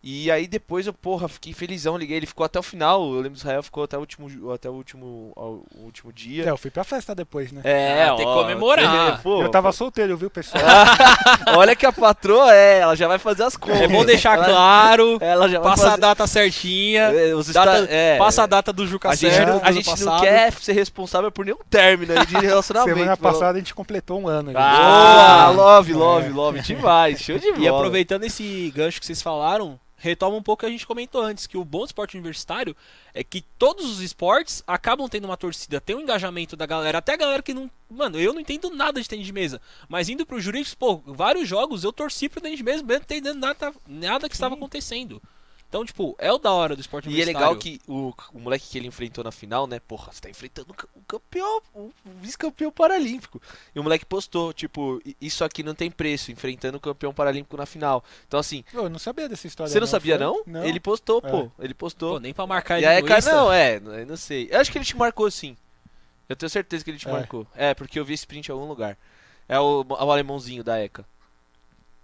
E 0.07 0.29
aí 0.29 0.45
depois 0.45 0.85
eu, 0.85 0.93
porra, 0.93 1.27
fiquei 1.27 1.51
felizão, 1.51 1.97
liguei, 1.97 2.17
ele 2.17 2.27
ficou 2.27 2.45
até 2.45 2.59
o 2.59 2.63
final. 2.63 3.03
Eu 3.05 3.15
lembro 3.15 3.31
que 3.31 3.37
Israel 3.39 3.63
ficou 3.63 3.85
até 3.85 3.97
o 3.97 4.01
último, 4.01 4.51
até 4.51 4.69
o 4.69 4.73
último, 4.73 5.33
o 5.35 5.63
último 5.83 6.13
dia. 6.13 6.45
É, 6.45 6.49
eu 6.51 6.57
fui 6.57 6.69
pra 6.69 6.83
festa 6.83 7.15
depois, 7.15 7.51
né? 7.51 7.61
É, 7.63 8.03
ah, 8.03 8.13
tem 8.15 8.23
que 8.23 8.31
comemorar. 8.31 9.19
Pô, 9.23 9.41
eu 9.41 9.49
tava 9.49 9.69
pô. 9.69 9.73
solteiro, 9.73 10.15
viu, 10.15 10.29
pessoal? 10.29 10.63
Olha 11.57 11.75
que 11.75 11.87
a 11.87 11.91
patroa 11.91 12.53
é, 12.53 12.81
ela 12.81 12.95
já 12.95 13.07
vai 13.07 13.17
fazer 13.17 13.45
as 13.45 13.57
contas. 13.57 13.81
É 13.81 13.87
bom 13.87 14.05
deixar 14.05 14.37
ela, 14.37 14.45
claro. 14.45 15.17
Ela 15.19 15.49
já 15.49 15.59
passa 15.59 15.85
fazer... 15.85 15.93
a 15.95 15.97
data 15.97 16.27
certinha. 16.27 17.01
É, 17.05 17.33
data, 17.51 17.87
é, 17.89 18.17
passa 18.19 18.43
a 18.43 18.45
data 18.45 18.71
do 18.71 18.85
Juca 18.85 19.09
A 19.09 19.15
gente, 19.15 19.43
não, 19.43 19.59
a 19.63 19.71
gente 19.71 20.05
não 20.05 20.19
quer 20.19 20.53
ser 20.53 20.73
responsável 20.73 21.31
por 21.31 21.45
nenhum 21.45 21.57
término 21.67 22.13
de 22.27 22.35
relacionamento. 22.35 22.95
Semana 22.95 23.17
passada 23.17 23.55
a 23.55 23.59
gente 23.59 23.73
completou 23.73 24.21
um 24.21 24.27
ano. 24.27 24.51
Ah, 24.53 25.51
love, 25.55 25.93
love, 25.93 26.29
love, 26.29 26.61
demais. 26.61 27.19
Show 27.19 27.39
de 27.39 27.51
bola. 27.53 27.63
E 27.63 27.67
aproveitando 27.67 28.23
esse 28.23 28.71
gancho 28.75 28.99
que 28.99 29.05
vocês 29.07 29.19
falaram, 29.19 29.79
retoma 30.05 30.37
um 30.37 30.41
pouco 30.41 30.59
o 30.59 30.61
que 30.61 30.65
a 30.65 30.69
gente 30.69 30.85
comentou 30.87 31.21
antes, 31.21 31.47
que 31.47 31.57
o 31.57 31.65
bom 31.65 31.83
esporte 31.83 32.15
universitário 32.15 32.75
é 33.13 33.23
que 33.23 33.41
todos 33.41 33.85
os 33.85 33.99
esportes 34.01 34.63
acabam 34.65 35.09
tendo 35.09 35.25
uma 35.25 35.35
torcida, 35.35 35.81
tem 35.81 35.95
um 35.95 36.01
engajamento 36.01 36.55
da 36.55 36.65
galera, 36.65 36.99
até 36.99 37.13
a 37.13 37.17
galera 37.17 37.41
que 37.43 37.53
não. 37.53 37.69
Mano, 37.89 38.19
eu 38.19 38.33
não 38.33 38.39
entendo 38.39 38.69
nada 38.69 39.01
de 39.01 39.07
tênis 39.07 39.25
de 39.25 39.33
mesa. 39.33 39.61
Mas 39.87 40.09
indo 40.09 40.25
pro 40.25 40.39
jurídico, 40.39 40.77
pô, 40.77 40.97
vários 41.05 41.47
jogos 41.47 41.83
eu 41.83 41.93
torci 41.93 42.27
pro 42.29 42.41
tênis 42.41 42.57
de 42.57 42.63
mesa, 42.63 42.83
mesmo 42.83 42.87
não 42.87 43.03
entendendo 43.03 43.39
nada, 43.39 43.73
nada 43.87 44.29
que 44.29 44.35
estava 44.35 44.55
acontecendo. 44.55 45.21
Então, 45.67 45.83
tipo, 45.83 46.15
é 46.19 46.31
o 46.31 46.37
da 46.37 46.51
hora 46.51 46.75
do 46.75 46.79
esporte 46.79 47.09
E 47.09 47.21
é 47.21 47.25
legal 47.25 47.55
que 47.55 47.81
o, 47.87 48.13
o 48.33 48.39
moleque 48.39 48.67
que 48.69 48.77
ele 48.77 48.87
enfrentou 48.87 49.23
na 49.23 49.31
final, 49.31 49.67
né? 49.67 49.79
Porra, 49.79 50.13
você 50.13 50.21
tá 50.21 50.29
enfrentando 50.29 50.73
o 50.95 51.01
campeão, 51.05 51.61
o 51.73 51.91
vice-campeão 52.21 52.71
paralímpico. 52.71 53.41
E 53.73 53.79
o 53.79 53.83
moleque 53.83 54.05
postou, 54.05 54.53
tipo, 54.53 55.01
isso 55.19 55.43
aqui 55.43 55.63
não 55.63 55.75
tem 55.75 55.91
preço, 55.91 56.31
enfrentando 56.31 56.77
o 56.77 56.79
campeão 56.79 57.13
paralímpico 57.13 57.57
na 57.57 57.65
final. 57.65 58.03
Então, 58.27 58.39
assim. 58.39 58.63
Eu 58.73 58.89
não 58.89 58.99
sabia 58.99 59.27
dessa 59.27 59.47
história. 59.47 59.69
Você 59.69 59.79
não, 59.79 59.85
não 59.85 59.91
sabia, 59.91 60.17
não? 60.17 60.43
não? 60.45 60.63
Ele 60.63 60.79
postou, 60.79 61.21
é. 61.23 61.29
pô. 61.29 61.51
Ele 61.59 61.73
postou. 61.73 62.13
Pô, 62.13 62.19
nem 62.19 62.33
pra 62.33 62.47
marcar 62.47 62.77
ele. 62.77 62.85
E 62.85 62.89
aí, 62.89 63.03
cara, 63.03 63.21
não, 63.25 63.51
é, 63.51 63.77
eu 63.77 64.05
não 64.05 64.17
sei. 64.17 64.47
Eu 64.51 64.61
acho 64.61 64.71
que 64.71 64.77
ele 64.77 64.85
te 64.85 64.95
marcou 64.95 65.29
sim. 65.29 65.57
Eu 66.29 66.35
tenho 66.35 66.49
certeza 66.49 66.83
que 66.83 66.89
ele 66.89 66.97
te 66.97 67.07
é. 67.07 67.11
marcou. 67.11 67.45
É, 67.55 67.73
porque 67.73 67.99
eu 67.99 68.05
vi 68.05 68.13
esse 68.13 68.25
print 68.25 68.47
em 68.47 68.51
algum 68.51 68.65
lugar. 68.65 68.97
É 69.47 69.59
o, 69.59 69.85
o 69.87 70.11
alemãozinho 70.11 70.63
da 70.63 70.81
ECA. 70.81 71.05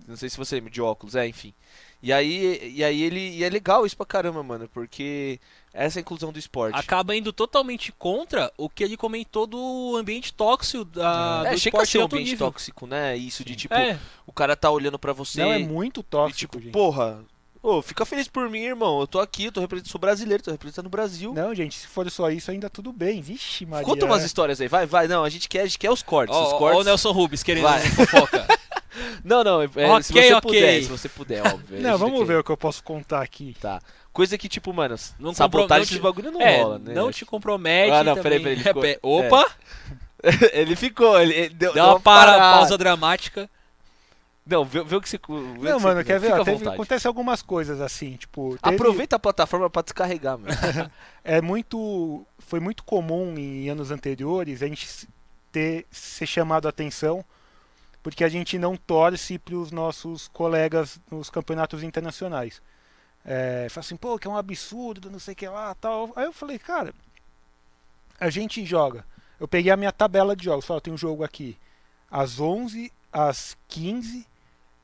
Não 0.07 0.15
sei 0.15 0.29
se 0.29 0.37
você 0.37 0.55
lembra 0.55 0.71
de 0.71 0.81
óculos, 0.81 1.15
é, 1.15 1.27
enfim. 1.27 1.53
E 2.01 2.11
aí, 2.11 2.73
e 2.75 2.83
aí 2.83 3.01
ele 3.03 3.37
e 3.37 3.43
é 3.43 3.49
legal 3.49 3.85
isso 3.85 3.95
pra 3.95 4.05
caramba, 4.05 4.41
mano, 4.41 4.67
porque 4.73 5.39
essa 5.73 5.99
é 5.99 6.01
inclusão 6.01 6.31
do 6.31 6.39
esporte. 6.39 6.77
Acaba 6.77 7.15
indo 7.15 7.31
totalmente 7.31 7.91
contra 7.91 8.51
o 8.57 8.67
que 8.67 8.83
ele 8.83 8.97
comentou 8.97 9.45
do 9.45 9.95
ambiente 9.95 10.33
tóxico 10.33 10.83
da, 10.83 11.43
é, 11.45 11.51
do 11.51 11.59
chega 11.59 11.77
esporte 11.77 11.89
a 11.89 11.91
ser 11.91 11.97
um 11.99 12.05
ambiente 12.05 12.31
nível. 12.31 12.47
tóxico, 12.47 12.87
né? 12.87 13.15
Isso 13.15 13.45
de 13.45 13.55
tipo, 13.55 13.75
é. 13.75 13.99
o 14.25 14.33
cara 14.33 14.55
tá 14.55 14.69
olhando 14.69 14.97
para 14.97 15.13
você. 15.13 15.41
Não, 15.41 15.51
é 15.51 15.59
muito 15.59 16.01
tóxico. 16.01 16.57
E, 16.57 16.59
tipo, 16.59 16.59
gente. 16.59 16.73
porra, 16.73 17.23
Ô, 17.63 17.77
oh, 17.77 17.81
fica 17.83 18.03
feliz 18.05 18.27
por 18.27 18.49
mim, 18.49 18.61
irmão. 18.61 18.99
Eu 18.99 19.05
tô 19.05 19.19
aqui, 19.19 19.45
eu 19.45 19.51
tô 19.51 19.61
representando, 19.61 19.91
sou 19.91 20.01
brasileiro, 20.01 20.41
tô 20.41 20.49
representando 20.49 20.87
o 20.87 20.89
Brasil. 20.89 21.31
Não, 21.31 21.53
gente, 21.53 21.77
se 21.77 21.85
for 21.85 22.09
só 22.09 22.31
isso, 22.31 22.49
ainda 22.49 22.71
tudo 22.71 22.91
bem. 22.91 23.21
Vixe, 23.21 23.67
Maria. 23.67 23.85
Conta 23.85 24.03
umas 24.03 24.23
histórias 24.23 24.59
aí, 24.59 24.67
vai, 24.67 24.87
vai. 24.87 25.07
Não, 25.07 25.23
a 25.23 25.29
gente 25.29 25.47
quer, 25.47 25.61
a 25.61 25.65
gente 25.65 25.77
quer 25.77 25.91
os 25.91 26.01
cortes. 26.01 26.35
Oh, 26.35 26.43
os 26.43 26.53
cortes. 26.53 26.79
Ó 26.79 26.81
o 26.81 26.83
Nelson 26.83 27.11
Rubens 27.11 27.43
querendo 27.43 27.65
vai. 27.65 27.81
fofoca. 27.81 28.47
Não, 29.23 29.43
não, 29.43 29.61
é, 29.61 29.65
okay, 29.65 30.03
se 30.03 30.13
você 30.13 30.33
okay. 30.33 30.41
puder, 30.41 30.83
se 30.83 30.89
você 30.89 31.09
puder, 31.09 31.47
óbvio. 31.47 31.81
Não, 31.81 31.97
vamos 31.97 32.27
ver 32.27 32.39
o 32.39 32.43
que 32.43 32.51
eu 32.51 32.57
posso 32.57 32.83
contar 32.83 33.21
aqui. 33.21 33.55
Tá. 33.59 33.81
Coisa 34.11 34.37
que, 34.37 34.49
tipo, 34.49 34.73
mano, 34.73 34.95
não 35.19 35.33
sabotagem 35.33 35.83
esses 35.83 35.97
bagulho 35.97 36.31
não 36.31 36.41
é, 36.41 36.61
rola, 36.61 36.79
né? 36.79 36.93
Não 36.93 37.11
te 37.11 37.25
compromete. 37.25 37.91
Ah, 37.91 38.03
não, 38.03 38.15
peraí, 38.15 38.39
peraí. 38.39 38.55
Ele 38.55 38.63
ficou, 38.63 39.19
Opa! 39.19 39.45
É. 39.49 40.01
ele 40.59 40.75
ficou, 40.75 41.19
ele, 41.19 41.33
ele 41.33 41.53
deu, 41.53 41.73
deu, 41.73 41.83
uma, 41.83 41.99
para, 41.99 42.37
pausa 42.37 42.77
dramática. 42.77 43.49
Não, 44.45 44.65
vê, 44.65 44.83
vê 44.83 44.95
o 44.95 45.01
que 45.01 45.09
você. 45.09 45.19
Não, 45.29 45.79
mano, 45.79 45.99
você, 45.99 46.03
quer 46.03 46.19
ver? 46.19 46.43
Teve, 46.43 46.67
acontece 46.67 47.07
algumas 47.07 47.41
coisas 47.41 47.79
assim, 47.79 48.17
tipo. 48.17 48.57
Teve... 48.61 48.75
Aproveita 48.75 49.15
a 49.15 49.19
plataforma 49.19 49.69
para 49.69 49.83
descarregar, 49.83 50.37
mano. 50.37 50.53
é 51.23 51.41
muito. 51.41 52.25
Foi 52.39 52.59
muito 52.59 52.83
comum 52.83 53.37
em 53.37 53.69
anos 53.69 53.91
anteriores 53.91 54.61
a 54.61 54.67
gente 54.67 55.07
ter 55.51 55.85
ser 55.91 56.25
chamado 56.25 56.65
a 56.65 56.69
atenção 56.69 57.23
porque 58.03 58.23
a 58.23 58.29
gente 58.29 58.57
não 58.57 58.75
torce 58.75 59.37
para 59.37 59.55
os 59.55 59.71
nossos 59.71 60.27
colegas 60.27 60.99
nos 61.09 61.29
campeonatos 61.29 61.83
internacionais. 61.83 62.61
É, 63.23 63.67
fala 63.69 63.85
assim, 63.85 63.95
pô, 63.95 64.17
que 64.17 64.27
é 64.27 64.31
um 64.31 64.37
absurdo, 64.37 65.11
não 65.11 65.19
sei 65.19 65.33
o 65.33 65.37
que 65.37 65.47
lá, 65.47 65.75
tal. 65.75 66.11
Aí 66.15 66.25
eu 66.25 66.33
falei, 66.33 66.57
cara, 66.57 66.93
a 68.19 68.29
gente 68.29 68.65
joga. 68.65 69.05
Eu 69.39 69.47
peguei 69.47 69.71
a 69.71 69.77
minha 69.77 69.91
tabela 69.91 70.35
de 70.35 70.45
jogos, 70.45 70.65
falei, 70.65 70.81
tem 70.81 70.93
um 70.93 70.97
jogo 70.97 71.23
aqui 71.23 71.57
às 72.09 72.39
11, 72.39 72.91
às 73.11 73.57
15, 73.67 74.27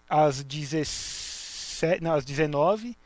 às 0.09 0.43
17, 0.43 2.01
não, 2.01 2.13
às 2.13 2.23
19, 2.23 2.97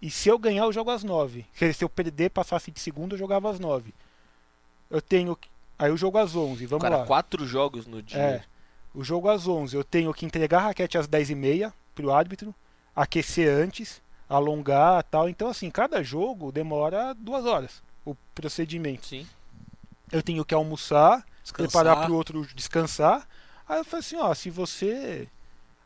e 0.00 0.10
se 0.10 0.28
eu 0.28 0.38
ganhar 0.38 0.64
eu 0.64 0.72
jogo 0.72 0.90
às 0.90 1.02
9. 1.02 1.46
Se 1.52 1.84
eu 1.84 1.88
perder, 1.88 2.30
passasse 2.30 2.70
de 2.70 2.78
segundo, 2.78 3.14
eu 3.14 3.18
jogava 3.18 3.50
às 3.50 3.58
9. 3.58 3.92
Eu 4.90 5.00
tenho 5.00 5.36
aí 5.78 5.90
eu 5.90 5.96
jogo 5.96 6.18
às 6.18 6.36
11, 6.36 6.66
vamos 6.66 6.82
Cara, 6.82 6.98
lá. 6.98 7.06
quatro 7.06 7.46
jogos 7.46 7.86
no 7.86 8.02
dia. 8.02 8.18
É. 8.18 8.44
O 8.94 9.02
jogo 9.02 9.28
às 9.28 9.48
11, 9.48 9.76
eu 9.76 9.82
tenho 9.82 10.14
que 10.14 10.24
entregar 10.24 10.58
a 10.58 10.66
raquete 10.66 10.96
às 10.96 11.08
10h30 11.08 11.72
para 11.94 12.06
o 12.06 12.12
árbitro, 12.12 12.54
aquecer 12.94 13.48
antes, 13.48 14.00
alongar 14.28 15.02
tal. 15.04 15.28
Então, 15.28 15.48
assim, 15.48 15.70
cada 15.70 16.02
jogo 16.02 16.52
demora 16.52 17.12
duas 17.14 17.44
horas 17.44 17.82
o 18.04 18.14
procedimento. 18.34 19.06
Sim. 19.06 19.26
Eu 20.12 20.22
tenho 20.22 20.44
que 20.44 20.54
almoçar, 20.54 21.24
descansar. 21.42 21.70
preparar 21.70 22.04
para 22.04 22.12
o 22.12 22.14
outro 22.14 22.46
descansar. 22.54 23.26
Aí 23.68 23.78
eu 23.78 23.84
falei 23.84 24.00
assim: 24.00 24.16
ó, 24.16 24.32
se 24.34 24.50
você 24.50 25.28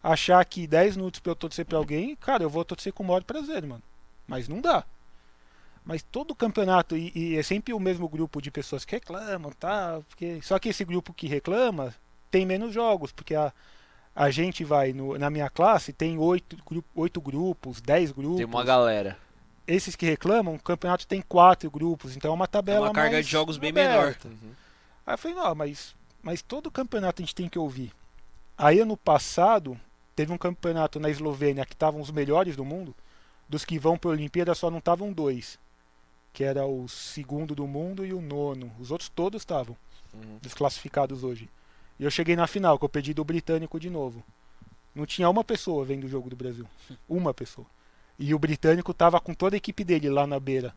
achar 0.02 0.44
que 0.44 0.66
10 0.66 0.96
minutos 0.96 1.20
para 1.20 1.32
eu 1.32 1.36
torcer 1.36 1.64
para 1.64 1.78
alguém, 1.78 2.16
cara, 2.16 2.42
eu 2.42 2.50
vou 2.50 2.64
torcer 2.64 2.92
com 2.92 3.02
o 3.02 3.06
maior 3.06 3.22
prazer, 3.22 3.64
mano. 3.64 3.82
Mas 4.26 4.48
não 4.48 4.60
dá. 4.60 4.84
Mas 5.84 6.02
todo 6.02 6.34
campeonato, 6.34 6.96
e, 6.96 7.10
e, 7.14 7.36
é 7.36 7.42
sempre 7.42 7.72
o 7.72 7.80
mesmo 7.80 8.06
grupo 8.08 8.42
de 8.42 8.50
pessoas 8.50 8.84
que 8.84 8.94
reclamam, 8.94 9.50
tá? 9.52 10.00
Porque, 10.06 10.38
só 10.42 10.58
que 10.58 10.68
esse 10.68 10.84
grupo 10.84 11.14
que 11.14 11.26
reclama 11.26 11.94
tem 12.30 12.46
menos 12.46 12.72
jogos, 12.72 13.12
porque 13.12 13.34
a, 13.34 13.52
a 14.14 14.30
gente 14.30 14.64
vai, 14.64 14.92
no, 14.92 15.16
na 15.16 15.30
minha 15.30 15.48
classe, 15.48 15.92
tem 15.92 16.18
oito, 16.18 16.56
oito 16.94 17.20
grupos, 17.20 17.80
dez 17.80 18.10
grupos. 18.10 18.38
Tem 18.38 18.46
uma 18.46 18.64
galera. 18.64 19.16
Esses 19.66 19.94
que 19.94 20.06
reclamam, 20.06 20.54
o 20.54 20.62
campeonato 20.62 21.06
tem 21.06 21.22
quatro 21.22 21.70
grupos, 21.70 22.16
então 22.16 22.30
é 22.30 22.34
uma 22.34 22.48
tabela 22.48 22.86
é 22.86 22.88
uma 22.88 22.94
carga 22.94 23.22
de 23.22 23.28
jogos 23.28 23.58
bem 23.58 23.70
menor. 23.70 24.16
Uhum. 24.24 24.52
Aí 25.06 25.14
eu 25.14 25.18
falei, 25.18 25.36
não, 25.36 25.54
mas, 25.54 25.94
mas 26.22 26.42
todo 26.42 26.70
campeonato 26.70 27.22
a 27.22 27.24
gente 27.24 27.34
tem 27.34 27.48
que 27.48 27.58
ouvir. 27.58 27.92
Aí 28.56 28.80
ano 28.80 28.96
passado, 28.96 29.78
teve 30.16 30.32
um 30.32 30.38
campeonato 30.38 30.98
na 30.98 31.08
Eslovênia 31.08 31.64
que 31.64 31.74
estavam 31.74 32.00
os 32.00 32.10
melhores 32.10 32.56
do 32.56 32.64
mundo, 32.64 32.94
dos 33.48 33.64
que 33.64 33.78
vão 33.78 33.96
para 33.96 34.10
a 34.10 34.14
Olimpíada 34.14 34.54
só 34.54 34.70
não 34.70 34.78
estavam 34.78 35.12
dois, 35.12 35.58
que 36.32 36.42
era 36.42 36.66
o 36.66 36.88
segundo 36.88 37.54
do 37.54 37.66
mundo 37.66 38.04
e 38.04 38.12
o 38.12 38.20
nono. 38.20 38.72
Os 38.80 38.90
outros 38.90 39.08
todos 39.08 39.42
estavam 39.42 39.76
uhum. 40.12 40.38
desclassificados 40.42 41.22
hoje. 41.22 41.48
E 41.98 42.04
eu 42.04 42.10
cheguei 42.10 42.36
na 42.36 42.46
final, 42.46 42.78
com 42.78 42.86
o 42.86 42.88
pedido 42.88 43.24
britânico 43.24 43.78
de 43.80 43.90
novo. 43.90 44.22
Não 44.94 45.06
tinha 45.06 45.28
uma 45.28 45.44
pessoa 45.44 45.84
vendo 45.84 46.04
o 46.04 46.08
jogo 46.08 46.30
do 46.30 46.36
Brasil. 46.36 46.66
Uma 47.08 47.32
pessoa. 47.32 47.66
E 48.18 48.34
o 48.34 48.38
britânico 48.38 48.92
tava 48.92 49.20
com 49.20 49.32
toda 49.32 49.54
a 49.54 49.58
equipe 49.58 49.84
dele 49.84 50.10
lá 50.10 50.26
na 50.26 50.40
beira. 50.40 50.74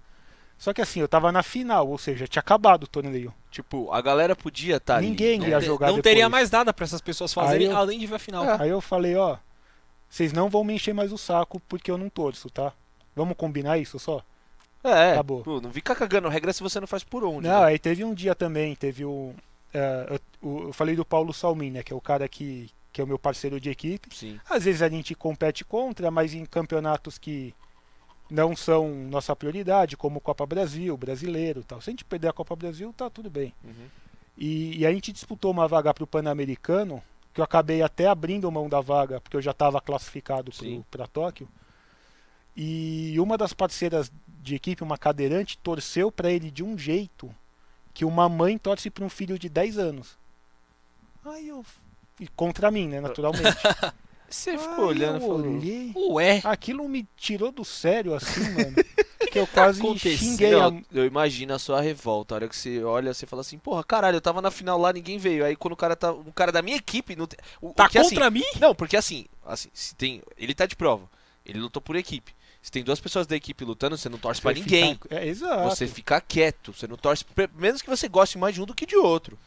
Só 0.58 0.74
que 0.74 0.82
assim, 0.82 1.00
eu 1.00 1.08
tava 1.08 1.32
na 1.32 1.42
final, 1.42 1.88
ou 1.88 1.98
seja, 1.98 2.28
tinha 2.28 2.40
acabado 2.40 2.84
o 2.84 2.88
torneio. 2.88 3.34
Tipo, 3.50 3.92
a 3.92 4.00
galera 4.00 4.36
podia 4.36 4.78
estar 4.78 4.96
tá 4.96 5.02
Ninguém 5.02 5.42
ali. 5.42 5.50
ia 5.50 5.60
jogar 5.60 5.88
Não 5.88 5.96
depois. 5.96 6.04
teria 6.14 6.30
mais 6.30 6.52
nada 6.52 6.72
para 6.72 6.84
essas 6.84 7.02
pessoas 7.02 7.34
fazerem 7.34 7.68
eu, 7.72 7.76
além 7.76 7.98
de 7.98 8.06
ver 8.06 8.16
a 8.16 8.20
final. 8.20 8.46
É. 8.46 8.62
Aí 8.62 8.70
eu 8.70 8.80
falei, 8.80 9.16
ó, 9.16 9.38
vocês 10.08 10.32
não 10.32 10.50
vão 10.50 10.64
me 10.64 10.76
encher 10.76 10.94
mais 10.94 11.12
o 11.12 11.18
saco 11.18 11.60
porque 11.68 11.90
eu 11.90 11.98
não 11.98 12.10
torço, 12.10 12.48
tá? 12.52 12.74
Vamos 13.16 13.36
combinar 13.36 13.80
isso 13.80 13.98
só? 13.98 14.24
É, 14.84 15.14
Acabou. 15.14 15.42
Pô, 15.42 15.60
não 15.60 15.72
fica 15.72 15.96
cagando 15.96 16.30
regra 16.30 16.54
se 16.54 16.62
você 16.62 16.80
não 16.80 16.88
faz 16.88 17.04
por 17.04 17.24
onde. 17.24 17.48
Não, 17.48 17.62
né? 17.62 17.66
aí 17.66 17.80
teve 17.80 18.04
um 18.04 18.14
dia 18.14 18.36
também, 18.36 18.76
teve 18.76 19.04
o, 19.04 19.34
uh, 19.74 20.20
eu, 20.42 20.68
eu, 20.68 20.74
falei 20.74 20.96
do 20.96 21.06
Paulo 21.06 21.34
Salmin, 21.34 21.72
né, 21.72 21.84
que 21.84 21.94
é 21.94 21.96
o 21.96 22.02
cara 22.02 22.28
que, 22.28 22.70
que 22.92 23.02
é 23.02 23.04
o 23.04 23.08
meu 23.08 23.20
parceiro 23.20 23.60
de 23.60 23.70
equipe. 23.70 24.16
Sim. 24.16 24.40
Às 24.50 24.66
vezes 24.66 24.82
a 24.82 24.90
gente 24.90 25.16
compete 25.16 25.64
contra, 25.64 26.10
mas 26.12 26.34
em 26.34 26.46
campeonatos 26.46 27.18
que 27.18 27.54
não 28.30 28.56
são 28.56 28.90
nossa 29.10 29.36
prioridade, 29.36 29.98
como 29.98 30.22
Copa 30.22 30.46
Brasil, 30.46 30.96
Brasileiro 30.96 31.64
tal. 31.64 31.82
Se 31.82 31.90
a 31.90 31.92
gente 31.92 32.06
perder 32.06 32.30
a 32.30 32.34
Copa 32.34 32.56
Brasil, 32.56 32.94
tá 32.96 33.10
tudo 33.10 33.30
bem. 33.30 33.54
Uhum. 33.64 33.88
E, 34.38 34.80
e, 34.80 34.86
a 34.86 34.92
gente 34.92 35.12
disputou 35.12 35.52
uma 35.52 35.68
vaga 35.68 35.94
para 35.94 36.04
o 36.04 36.08
Pan-Americano, 36.08 37.04
que 37.34 37.42
eu 37.42 37.44
acabei 37.44 37.82
até 37.82 38.08
abrindo 38.08 38.52
mão 38.52 38.70
da 38.70 38.80
vaga, 38.80 39.20
porque 39.20 39.36
eu 39.36 39.42
já 39.42 39.52
estava 39.52 39.82
classificado 39.82 40.52
para 40.90 41.06
Tóquio. 41.06 41.48
E 42.56 43.20
uma 43.20 43.38
das 43.38 43.54
parceiras 43.54 44.12
de 44.42 44.56
equipe, 44.56 44.84
uma 44.84 44.98
cadeirante, 44.98 45.58
torceu 45.58 46.12
para 46.12 46.32
ele 46.32 46.50
de 46.50 46.64
um 46.64 46.78
jeito 46.78 47.34
que 47.94 48.06
uma 48.06 48.28
mãe 48.30 48.58
torce 48.58 48.90
para 48.90 49.04
um 49.04 49.10
filho 49.10 49.38
de 49.38 49.50
10 49.50 49.78
anos. 49.78 50.18
Aí 51.26 51.48
eu. 51.48 51.66
E 52.20 52.28
contra 52.28 52.72
mim, 52.72 52.88
né, 52.88 53.00
naturalmente. 53.00 53.58
Você 54.32 54.58
ficou 54.58 54.86
olhando 54.86 55.22
e 55.22 55.30
olhei. 55.30 55.94
Ué. 55.94 56.42
Aquilo 56.46 56.88
me 56.88 57.06
tirou 57.18 57.52
do 57.52 57.66
sério 57.66 58.14
assim, 58.14 58.40
mano. 58.56 58.76
que 59.30 59.38
eu 59.38 59.46
tá 59.46 59.66
quase 59.66 59.82
xinguei. 60.18 60.54
a... 60.54 60.72
Eu 60.90 61.06
imagino 61.06 61.54
a 61.54 61.60
sua 61.60 61.82
revolta. 61.82 62.34
A 62.34 62.36
hora 62.38 62.48
que 62.48 62.56
você 62.56 62.82
olha, 62.82 63.14
você 63.14 63.28
fala 63.28 63.42
assim, 63.42 63.58
porra, 63.58 63.84
caralho, 63.84 64.16
eu 64.16 64.22
tava 64.22 64.42
na 64.42 64.50
final 64.50 64.80
lá, 64.80 64.94
ninguém 64.94 65.18
veio. 65.18 65.44
Aí 65.44 65.54
quando 65.58 65.74
o 65.74 65.78
cara 65.78 65.98
tá. 65.98 66.14
O 66.14 66.32
cara 66.32 66.50
da 66.50 66.62
minha 66.62 66.78
equipe. 66.78 67.14
Não... 67.14 67.28
O, 67.62 67.74
tá 67.74 67.90
contra 67.90 68.28
assim, 68.28 68.40
mim? 68.40 68.46
Não, 68.58 68.74
porque 68.74 68.96
assim, 68.96 69.26
assim, 69.46 69.70
se 69.74 69.94
tem. 69.96 70.22
Ele 70.38 70.56
tá 70.56 70.66
de 70.66 70.78
prova. 70.78 71.10
Ele 71.46 71.60
lutou 71.60 71.82
por 71.82 71.98
equipe. 71.98 72.34
Se 72.62 72.72
tem 72.72 72.84
duas 72.84 73.00
pessoas 73.00 73.26
da 73.26 73.36
equipe 73.36 73.66
lutando, 73.66 73.98
você 73.98 74.08
não 74.08 74.20
torce 74.20 74.42
para 74.42 74.54
ninguém. 74.54 75.00
É, 75.10 75.28
exato. 75.28 75.70
Você 75.70 75.88
fica 75.88 76.22
quieto. 76.22 76.74
Você 76.74 76.88
não 76.88 76.96
torce. 76.96 77.26
Menos 77.56 77.82
que 77.82 77.90
você 77.90 78.08
goste 78.08 78.38
mais 78.38 78.54
de 78.54 78.62
um 78.62 78.66
do 78.66 78.76
que 78.76 78.86
de 78.86 78.96
outro. 78.96 79.38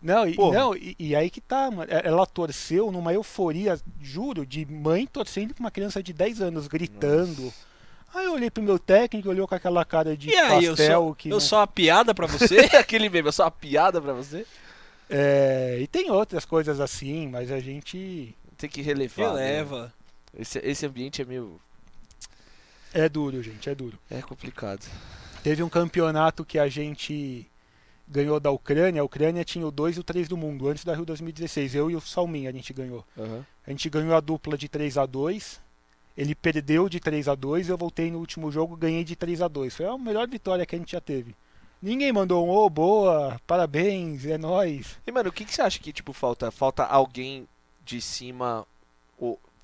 Não, 0.00 0.26
e, 0.26 0.36
não 0.36 0.74
e, 0.74 0.96
e, 0.98 1.14
aí 1.14 1.30
que 1.30 1.40
tá, 1.40 1.70
mano. 1.70 1.90
É, 1.92 2.02
ela 2.04 2.26
torceu 2.26 2.90
numa 2.90 3.12
euforia, 3.12 3.80
juro, 4.00 4.44
de 4.44 4.66
mãe 4.66 5.06
torcendo 5.06 5.54
com 5.54 5.60
uma 5.60 5.70
criança 5.70 6.02
de 6.02 6.12
10 6.12 6.40
anos, 6.40 6.66
gritando. 6.66 7.42
Nossa. 7.42 7.72
Aí 8.14 8.26
eu 8.26 8.34
olhei 8.34 8.50
pro 8.50 8.62
meu 8.62 8.78
técnico, 8.78 9.28
olhou 9.28 9.48
com 9.48 9.54
aquela 9.54 9.84
cara 9.84 10.16
de 10.16 10.28
e 10.28 10.36
aí, 10.36 10.66
pastel 10.66 10.66
eu 10.66 10.76
sou, 10.76 11.14
que. 11.14 11.28
Eu 11.28 11.34
não... 11.34 11.40
sou 11.40 11.58
uma 11.58 11.66
piada 11.66 12.14
pra 12.14 12.26
você? 12.26 12.58
Aquele 12.76 13.08
mesmo, 13.08 13.28
eu 13.28 13.32
sou 13.32 13.44
uma 13.44 13.50
piada 13.50 14.02
pra 14.02 14.12
você? 14.12 14.44
É, 15.08 15.78
e 15.80 15.86
tem 15.86 16.10
outras 16.10 16.44
coisas 16.44 16.80
assim, 16.80 17.28
mas 17.28 17.50
a 17.50 17.58
gente. 17.58 18.34
Tem 18.58 18.68
que 18.68 18.82
relevar. 18.82 19.34
Releva. 19.34 19.84
Né? 19.84 19.92
Esse, 20.40 20.58
esse 20.58 20.84
ambiente 20.84 21.22
é 21.22 21.24
meio. 21.24 21.60
É 22.94 23.08
duro, 23.08 23.42
gente, 23.42 23.68
é 23.68 23.74
duro. 23.74 23.98
É 24.10 24.20
complicado. 24.20 24.86
Teve 25.42 25.62
um 25.62 25.68
campeonato 25.68 26.44
que 26.44 26.58
a 26.58 26.68
gente 26.68 27.46
ganhou 28.06 28.38
da 28.38 28.50
Ucrânia. 28.50 29.00
A 29.00 29.04
Ucrânia 29.04 29.44
tinha 29.44 29.66
o 29.66 29.70
2 29.70 29.96
e 29.96 30.00
o 30.00 30.04
3 30.04 30.28
do 30.28 30.36
mundo, 30.36 30.68
antes 30.68 30.84
da 30.84 30.94
Rio 30.94 31.04
2016. 31.04 31.74
Eu 31.74 31.90
e 31.90 31.96
o 31.96 32.00
Salmin 32.00 32.46
a 32.46 32.52
gente 32.52 32.72
ganhou. 32.72 33.04
Uhum. 33.16 33.42
A 33.66 33.70
gente 33.70 33.88
ganhou 33.88 34.14
a 34.14 34.20
dupla 34.20 34.56
de 34.58 34.68
3 34.68 34.98
a 34.98 35.06
2 35.06 35.60
Ele 36.16 36.34
perdeu 36.34 36.88
de 36.88 37.00
3 37.00 37.28
a 37.28 37.34
2 37.34 37.68
eu 37.68 37.78
voltei 37.78 38.10
no 38.10 38.18
último 38.18 38.50
jogo 38.50 38.76
ganhei 38.76 39.04
de 39.04 39.14
3 39.14 39.40
a 39.40 39.48
2 39.48 39.76
Foi 39.76 39.86
a 39.86 39.96
melhor 39.96 40.28
vitória 40.28 40.66
que 40.66 40.74
a 40.74 40.78
gente 40.78 40.92
já 40.92 41.00
teve. 41.00 41.34
Ninguém 41.80 42.12
mandou 42.12 42.46
um 42.46 42.50
ô, 42.50 42.66
oh, 42.66 42.70
boa, 42.70 43.40
parabéns, 43.44 44.24
é 44.24 44.38
nóis. 44.38 45.00
E 45.04 45.10
mano, 45.10 45.30
o 45.30 45.32
que, 45.32 45.44
que 45.44 45.52
você 45.52 45.62
acha 45.62 45.80
que 45.80 45.92
tipo 45.92 46.12
falta? 46.12 46.50
Falta 46.50 46.84
alguém 46.84 47.48
de 47.84 48.00
cima 48.00 48.64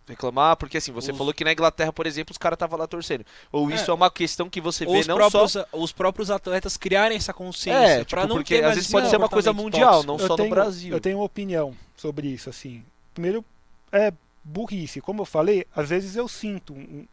reclamar, 0.09 0.57
porque 0.57 0.79
assim, 0.79 0.93
você 0.93 1.13
os... 1.13 1.19
falou 1.19 1.33
que 1.33 1.45
na 1.45 1.53
Inglaterra, 1.53 1.93
por 1.93 2.07
exemplo, 2.07 2.33
os 2.33 2.39
caras 2.39 2.57
estavam 2.57 2.79
lá 2.79 2.87
torcendo. 2.87 3.25
Ou 3.53 3.71
é. 3.71 3.75
isso 3.75 3.91
é 3.91 3.95
uma 3.95 4.11
questão 4.11 4.49
que 4.49 4.61
você 4.61 4.85
vê 4.85 4.99
os 5.01 5.07
não 5.07 5.17
próprios, 5.17 5.53
só... 5.53 5.67
Os 5.73 5.93
próprios 5.93 6.31
atletas 6.31 6.77
criarem 6.77 7.17
essa 7.17 7.33
consciência. 7.33 8.01
É, 8.01 8.05
tipo, 8.05 8.21
não 8.27 8.37
porque 8.37 8.57
às 8.57 8.75
vezes 8.75 8.91
pode 8.91 9.09
ser 9.09 9.17
uma 9.17 9.29
coisa 9.29 9.53
mundial, 9.53 10.03
tóxico. 10.03 10.07
não 10.07 10.19
eu 10.19 10.27
só 10.27 10.37
tenho, 10.37 10.49
no 10.49 10.55
Brasil. 10.55 10.93
Eu 10.93 11.01
tenho 11.01 11.19
uma 11.19 11.25
opinião 11.25 11.75
sobre 11.97 12.29
isso, 12.29 12.49
assim. 12.51 12.85
Primeiro, 13.15 13.45
é 13.93 14.13
burrice. 14.43 15.01
Como 15.01 15.23
eu 15.23 15.27
falei, 15.27 15.67
às 15.75 15.91
vezes 15.91 16.17
eu 16.17 16.29
sinto 16.29 16.73
um, 16.73 17.07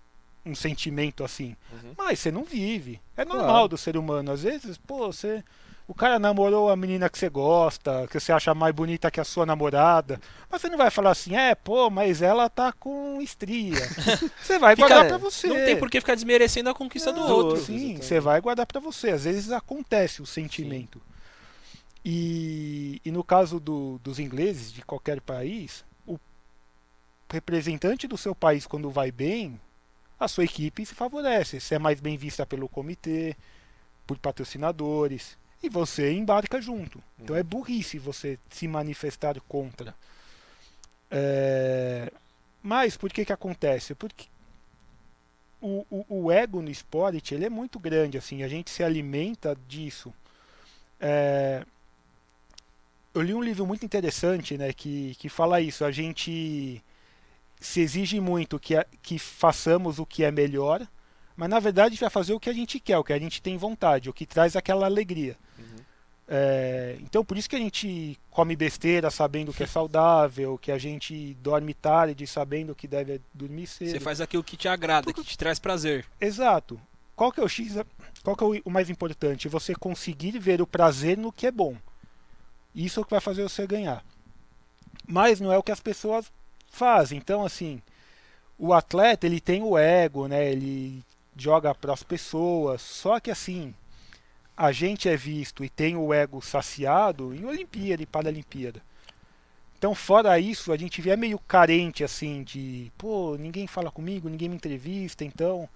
um 0.45 0.55
sentimento 0.55 1.23
assim. 1.23 1.55
Uhum. 1.71 1.93
Mas 1.97 2.19
você 2.19 2.31
não 2.31 2.43
vive. 2.43 3.01
É 3.17 3.25
normal 3.25 3.47
claro. 3.47 3.67
do 3.69 3.77
ser 3.77 3.97
humano. 3.97 4.31
Às 4.31 4.43
vezes, 4.43 4.77
pô, 4.77 5.07
você 5.07 5.43
o 5.87 5.93
cara 5.93 6.17
namorou 6.17 6.69
a 6.69 6.75
menina 6.75 7.09
que 7.09 7.17
você 7.17 7.29
gosta, 7.29 8.07
que 8.07 8.19
você 8.19 8.31
acha 8.31 8.55
mais 8.55 8.73
bonita 8.73 9.11
que 9.11 9.19
a 9.19 9.23
sua 9.23 9.45
namorada. 9.45 10.19
Mas 10.49 10.61
você 10.61 10.67
não 10.67 10.79
vai 10.79 10.89
falar 10.89 11.11
assim, 11.11 11.35
é, 11.35 11.53
pô, 11.53 11.91
mas 11.91 12.23
ela 12.23 12.49
tá 12.49 12.73
com 12.73 13.21
estria. 13.21 13.75
Você 14.41 14.57
vai 14.57 14.75
Fica, 14.75 14.87
guardar 14.87 15.07
pra 15.07 15.17
você. 15.17 15.47
Não 15.47 15.55
tem 15.55 15.77
por 15.77 15.89
que 15.89 15.99
ficar 15.99 16.15
desmerecendo 16.15 16.69
a 16.69 16.73
conquista 16.73 17.11
não, 17.11 17.25
do 17.25 17.33
outro. 17.33 17.61
Sim, 17.61 17.97
você 17.97 18.19
vai 18.19 18.39
guardar 18.39 18.65
pra 18.65 18.79
você. 18.79 19.09
Às 19.09 19.23
vezes 19.23 19.51
acontece 19.51 20.21
o 20.21 20.25
sentimento. 20.25 21.01
E, 22.03 23.01
e, 23.03 23.11
no 23.11 23.23
caso 23.23 23.59
do, 23.59 23.99
dos 24.03 24.19
ingleses, 24.19 24.71
de 24.71 24.83
qualquer 24.83 25.19
país, 25.21 25.83
o 26.05 26.19
representante 27.31 28.07
do 28.07 28.17
seu 28.17 28.35
país, 28.35 28.67
quando 28.67 28.91
vai 28.91 29.11
bem, 29.11 29.59
a 30.19 30.27
sua 30.27 30.43
equipe 30.43 30.85
se 30.85 30.93
favorece. 30.93 31.59
Você 31.59 31.75
é 31.75 31.79
mais 31.79 31.99
bem 31.99 32.17
vista 32.17 32.45
pelo 32.45 32.69
comitê, 32.69 33.35
por 34.05 34.17
patrocinadores 34.19 35.37
e 35.65 35.69
você 35.69 36.13
embarca 36.13 36.61
junto. 36.61 37.01
Então 37.19 37.35
é 37.35 37.39
uhum. 37.39 37.45
burrice 37.45 37.97
você 37.97 38.37
se 38.49 38.67
manifestar 38.67 39.39
contra. 39.41 39.95
É... 41.09 42.11
Mas 42.61 42.95
por 42.97 43.11
que 43.11 43.25
que 43.25 43.33
acontece? 43.33 43.93
Porque 43.95 44.27
o, 45.61 45.85
o, 45.89 46.05
o, 46.09 46.31
ego 46.31 46.61
no 46.61 46.69
esporte 46.69 47.33
ele 47.33 47.45
é 47.45 47.49
muito 47.49 47.79
grande, 47.79 48.17
assim, 48.17 48.43
a 48.43 48.47
gente 48.47 48.69
se 48.69 48.83
alimenta 48.83 49.57
disso. 49.67 50.13
É... 50.99 51.65
Eu 53.13 53.21
li 53.21 53.33
um 53.33 53.41
livro 53.41 53.65
muito 53.65 53.85
interessante, 53.85 54.57
né, 54.57 54.73
que, 54.73 55.15
que 55.15 55.29
fala 55.29 55.61
isso. 55.61 55.85
A 55.85 55.91
gente 55.91 56.83
se 57.59 57.79
exige 57.79 58.19
muito 58.19 58.59
que, 58.59 58.75
que 59.01 59.17
façamos 59.17 59.99
o 59.99 60.05
que 60.05 60.23
é 60.23 60.31
melhor, 60.31 60.85
mas 61.35 61.49
na 61.49 61.59
verdade 61.59 61.97
vai 61.97 62.09
fazer 62.09 62.33
o 62.33 62.39
que 62.39 62.49
a 62.49 62.53
gente 62.53 62.79
quer, 62.79 62.97
o 62.97 63.03
que 63.03 63.13
a 63.13 63.19
gente 63.19 63.41
tem 63.41 63.57
vontade, 63.57 64.09
o 64.09 64.13
que 64.13 64.25
traz 64.25 64.55
aquela 64.55 64.85
alegria. 64.85 65.35
Uhum. 65.57 65.65
É, 66.27 66.97
então 67.01 67.23
por 67.23 67.37
isso 67.37 67.49
que 67.49 67.55
a 67.55 67.59
gente 67.59 68.17
come 68.31 68.55
besteira 68.55 69.11
sabendo 69.11 69.53
que 69.53 69.63
é 69.63 69.67
saudável, 69.67 70.57
que 70.57 70.71
a 70.71 70.77
gente 70.77 71.35
dorme 71.35 71.73
tarde 71.73 72.25
sabendo 72.25 72.73
que 72.73 72.87
deve 72.87 73.21
dormir 73.33 73.67
cedo. 73.67 73.91
Você 73.91 73.99
faz 73.99 74.21
aquilo 74.21 74.43
que 74.43 74.57
te 74.57 74.67
agrada, 74.67 75.05
Porque... 75.05 75.21
que 75.21 75.27
te 75.27 75.37
traz 75.37 75.59
prazer. 75.59 76.05
Exato. 76.19 76.79
Qual 77.15 77.31
que 77.31 77.39
é 77.39 77.43
o 77.43 77.47
X? 77.47 77.75
Qual 78.23 78.35
que 78.35 78.43
é 78.43 78.61
o 78.65 78.69
mais 78.69 78.89
importante? 78.89 79.47
Você 79.47 79.75
conseguir 79.75 80.37
ver 80.39 80.61
o 80.61 80.67
prazer 80.67 81.17
no 81.17 81.31
que 81.31 81.47
é 81.47 81.51
bom. 81.51 81.77
Isso 82.73 82.99
é 82.99 83.01
o 83.01 83.05
que 83.05 83.11
vai 83.11 83.21
fazer 83.21 83.43
você 83.43 83.65
ganhar. 83.65 84.03
Mas 85.07 85.39
não 85.39 85.51
é 85.51 85.57
o 85.57 85.63
que 85.63 85.71
as 85.71 85.79
pessoas 85.79 86.31
fazem. 86.69 87.17
Então 87.17 87.45
assim, 87.45 87.81
o 88.57 88.73
atleta 88.73 89.25
ele 89.25 89.39
tem 89.39 89.61
o 89.63 89.77
ego, 89.77 90.27
né? 90.27 90.51
Ele 90.51 91.03
joga 91.35 91.73
para 91.73 91.93
as 91.93 92.03
pessoas. 92.03 92.81
Só 92.81 93.19
que 93.19 93.31
assim, 93.31 93.73
a 94.55 94.71
gente 94.71 95.09
é 95.09 95.17
visto 95.17 95.63
e 95.63 95.69
tem 95.69 95.95
o 95.95 96.13
ego 96.13 96.41
saciado 96.41 97.35
em 97.35 97.45
Olimpíada 97.45 98.01
e 98.01 98.05
Paralimpíada. 98.05 98.81
Então, 99.77 99.93
fora 99.93 100.39
isso, 100.39 100.71
a 100.71 100.77
gente 100.77 101.07
é 101.09 101.15
meio 101.15 101.37
carente 101.37 102.03
assim 102.03 102.43
de, 102.43 102.91
pô, 102.97 103.35
ninguém 103.37 103.67
fala 103.67 103.91
comigo, 103.91 104.29
ninguém 104.29 104.49
me 104.49 104.55
entrevista, 104.55 105.23
então 105.23 105.69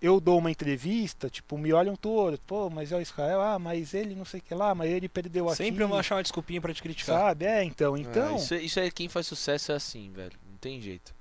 eu 0.00 0.20
dou 0.20 0.38
uma 0.38 0.50
entrevista, 0.50 1.28
tipo, 1.28 1.58
me 1.58 1.72
olham 1.72 1.96
todos, 1.96 2.38
pô, 2.46 2.70
mas 2.70 2.92
é 2.92 2.96
o 2.96 3.00
Israel, 3.00 3.40
ah, 3.40 3.58
mas 3.58 3.92
ele 3.92 4.14
não 4.14 4.24
sei 4.24 4.38
o 4.38 4.42
que 4.42 4.54
lá, 4.54 4.74
mas 4.74 4.90
ele 4.90 5.08
perdeu 5.08 5.48
aqui. 5.48 5.56
Sempre 5.56 5.84
vão 5.84 5.98
achar 5.98 6.16
uma 6.16 6.22
desculpinha 6.22 6.60
para 6.60 6.72
te 6.72 6.82
criticar. 6.82 7.18
Sabe? 7.18 7.44
É, 7.44 7.64
então, 7.64 7.96
então. 7.96 8.34
É, 8.34 8.36
isso, 8.36 8.54
isso 8.54 8.80
é 8.80 8.90
quem 8.90 9.08
faz 9.08 9.26
sucesso 9.26 9.72
é 9.72 9.74
assim, 9.74 10.10
velho. 10.10 10.38
Não 10.48 10.56
tem 10.58 10.80
jeito. 10.80 11.14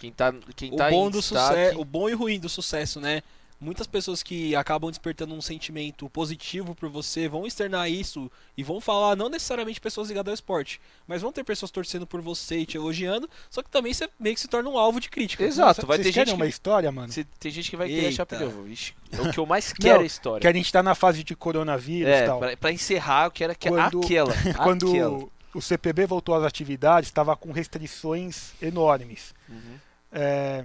Quem 0.00 0.10
tá, 0.10 0.32
quem 0.56 0.72
o 0.72 0.76
tá 0.76 0.88
bom 0.88 1.10
do 1.10 1.20
sucesso, 1.20 1.78
o 1.78 1.84
bom 1.84 2.08
e 2.08 2.14
ruim 2.14 2.40
do 2.40 2.48
sucesso, 2.48 2.98
né? 2.98 3.22
Muitas 3.60 3.86
pessoas 3.86 4.22
que 4.22 4.56
acabam 4.56 4.90
despertando 4.90 5.34
um 5.34 5.42
sentimento 5.42 6.08
positivo 6.08 6.74
por 6.74 6.88
você 6.88 7.28
vão 7.28 7.46
externar 7.46 7.90
isso 7.90 8.32
e 8.56 8.62
vão 8.62 8.80
falar, 8.80 9.14
não 9.14 9.28
necessariamente 9.28 9.78
pessoas 9.78 10.08
ligadas 10.08 10.30
ao 10.30 10.34
esporte, 10.34 10.80
mas 11.06 11.20
vão 11.20 11.30
ter 11.30 11.44
pessoas 11.44 11.70
torcendo 11.70 12.06
por 12.06 12.22
você 12.22 12.60
e 12.60 12.64
te 12.64 12.78
elogiando, 12.78 13.28
só 13.50 13.62
que 13.62 13.68
também 13.68 13.92
você 13.92 14.08
meio 14.18 14.34
que 14.34 14.40
se 14.40 14.48
torna 14.48 14.70
um 14.70 14.78
alvo 14.78 14.98
de 14.98 15.10
crítica. 15.10 15.44
Exato, 15.44 15.86
vai 15.86 15.98
Vocês 15.98 16.06
ter 16.06 16.24
gente 16.24 16.34
uma 16.34 16.46
que... 16.46 16.50
história, 16.50 16.90
mano. 16.90 17.12
tem 17.38 17.52
gente 17.52 17.68
que 17.68 17.76
vai 17.76 17.86
querer 17.86 18.06
achar 18.06 18.24
pneu. 18.24 18.66
É 19.12 19.20
o 19.20 19.30
que 19.30 19.38
eu 19.38 19.44
mais 19.44 19.70
quero 19.74 19.96
não, 19.96 20.04
é 20.04 20.06
história. 20.06 20.40
Que 20.40 20.48
a 20.48 20.52
gente 20.54 20.72
tá 20.72 20.82
na 20.82 20.94
fase 20.94 21.22
de 21.22 21.36
coronavírus 21.36 22.10
é, 22.10 22.22
e 22.22 22.26
tal. 22.26 22.38
Pra, 22.38 22.56
pra 22.56 22.72
encerrar, 22.72 23.26
eu 23.26 23.30
quero 23.30 23.54
que 23.54 23.68
quando, 23.68 24.00
aquela. 24.02 24.34
quando 24.56 24.88
aquela. 24.88 25.28
o 25.52 25.60
CPB 25.60 26.06
voltou 26.06 26.34
às 26.34 26.44
atividades, 26.44 27.10
estava 27.10 27.36
com 27.36 27.52
restrições 27.52 28.52
enormes. 28.62 29.34
Uhum. 29.46 29.89
É, 30.12 30.64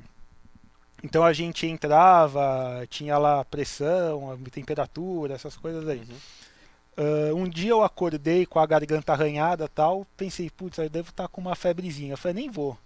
então 1.04 1.24
a 1.24 1.34
gente 1.34 1.68
entrava, 1.68 2.86
tinha 2.90 3.18
lá 3.18 3.46
pressão, 3.46 4.38
temperatura, 4.52 5.36
essas 5.36 5.56
coisas 5.56 5.88
aí. 5.88 6.00
Uhum. 6.00 6.16
Uh, 6.98 7.36
um 7.36 7.48
dia 7.48 7.72
eu 7.72 7.84
acordei 7.84 8.46
com 8.46 8.58
a 8.58 8.66
garganta 8.66 9.12
arranhada 9.12 9.68
tal, 9.68 10.08
pensei, 10.16 10.50
putz, 10.50 10.78
eu 10.78 10.90
devo 10.90 11.10
estar 11.10 11.24
tá 11.24 11.28
com 11.28 11.42
uma 11.42 11.56
febrezinha. 11.56 12.14
Eu 12.14 12.18
falei, 12.18 12.36
nem 12.36 12.50
vou. 12.50 12.78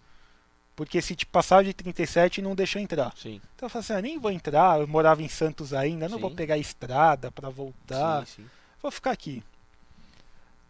Porque 0.76 1.01
se 1.01 1.16
te 1.16 1.26
passar 1.26 1.64
de 1.64 1.74
37 1.74 2.41
não 2.41 2.55
deixa 2.55 2.80
entrar. 2.80 3.14
Sim. 3.16 3.41
Então 3.55 3.68
eu 3.68 3.70
falei 3.70 3.84
assim, 3.84 3.93
ah, 3.93 4.01
nem 4.01 4.20
vou 4.20 4.32
entrar, 4.32 4.80
eu 4.80 4.88
morava 4.88 5.22
em 5.22 5.28
Santos 5.28 5.74
ainda, 5.74 6.10
não 6.10 6.18
sim. 6.18 6.22
vou 6.22 6.32
pegar 6.32 6.57
estrada 6.57 7.32
para 7.32 7.49
voltar. 7.49 8.26
Sim. 8.26 8.45
Vou 8.82 8.91
ficar 8.91 9.12
aqui. 9.12 9.43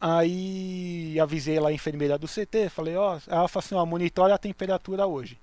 Aí 0.02 1.20
avisei 1.20 1.60
lá 1.60 1.70
a 1.70 1.74
enfermeira 1.74 2.18
do 2.18 2.28
CT, 2.28 2.70
falei, 2.70 2.96
ó, 2.96 3.16
oh, 3.16 3.32
ela 3.32 3.48
falou 3.48 3.66
assim, 3.66 3.76
ó, 3.76 3.86
monitora 3.86 4.36
a 4.36 4.38
temperatura 4.38 5.08
hoje. 5.08 5.38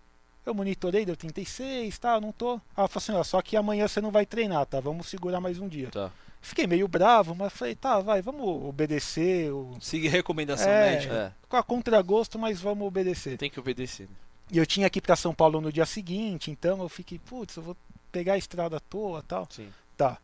Eu 0.46 0.54
monitorei, 0.54 1.04
deu 1.04 1.16
36, 1.16 1.98
tá, 1.98 2.20
não 2.20 2.30
tô. 2.30 2.60
Ela 2.76 2.86
falou 2.86 3.02
assim, 3.02 3.12
ó, 3.12 3.24
só 3.24 3.42
que 3.42 3.56
amanhã 3.56 3.88
você 3.88 4.00
não 4.00 4.12
vai 4.12 4.24
treinar, 4.24 4.64
tá? 4.64 4.78
Vamos 4.78 5.08
segurar 5.08 5.40
mais 5.40 5.58
um 5.58 5.66
dia. 5.66 5.90
Tá. 5.90 6.12
Fiquei 6.40 6.68
meio 6.68 6.86
bravo, 6.86 7.34
mas 7.34 7.52
falei, 7.52 7.74
tá, 7.74 7.98
vai, 7.98 8.22
vamos 8.22 8.46
obedecer. 8.64 9.50
Seguir 9.80 10.06
recomendação 10.06 10.70
é, 10.70 10.92
médica. 10.92 11.14
É. 11.14 11.32
Com 11.48 11.56
a 11.56 11.62
contragosto, 11.64 12.38
mas 12.38 12.60
vamos 12.60 12.86
obedecer. 12.86 13.36
Tem 13.36 13.50
que 13.50 13.58
obedecer. 13.58 14.04
Né? 14.04 14.14
E 14.52 14.58
eu 14.58 14.64
tinha 14.64 14.88
que 14.88 15.00
ir 15.00 15.02
para 15.02 15.16
São 15.16 15.34
Paulo 15.34 15.60
no 15.60 15.72
dia 15.72 15.84
seguinte, 15.84 16.48
então 16.48 16.80
eu 16.80 16.88
fiquei, 16.88 17.18
putz, 17.18 17.56
eu 17.56 17.64
vou 17.64 17.76
pegar 18.12 18.34
a 18.34 18.38
estrada 18.38 18.76
à 18.76 18.80
toa 18.80 19.24
tal. 19.26 19.48
Sim. 19.50 19.68
Tá. 19.96 20.16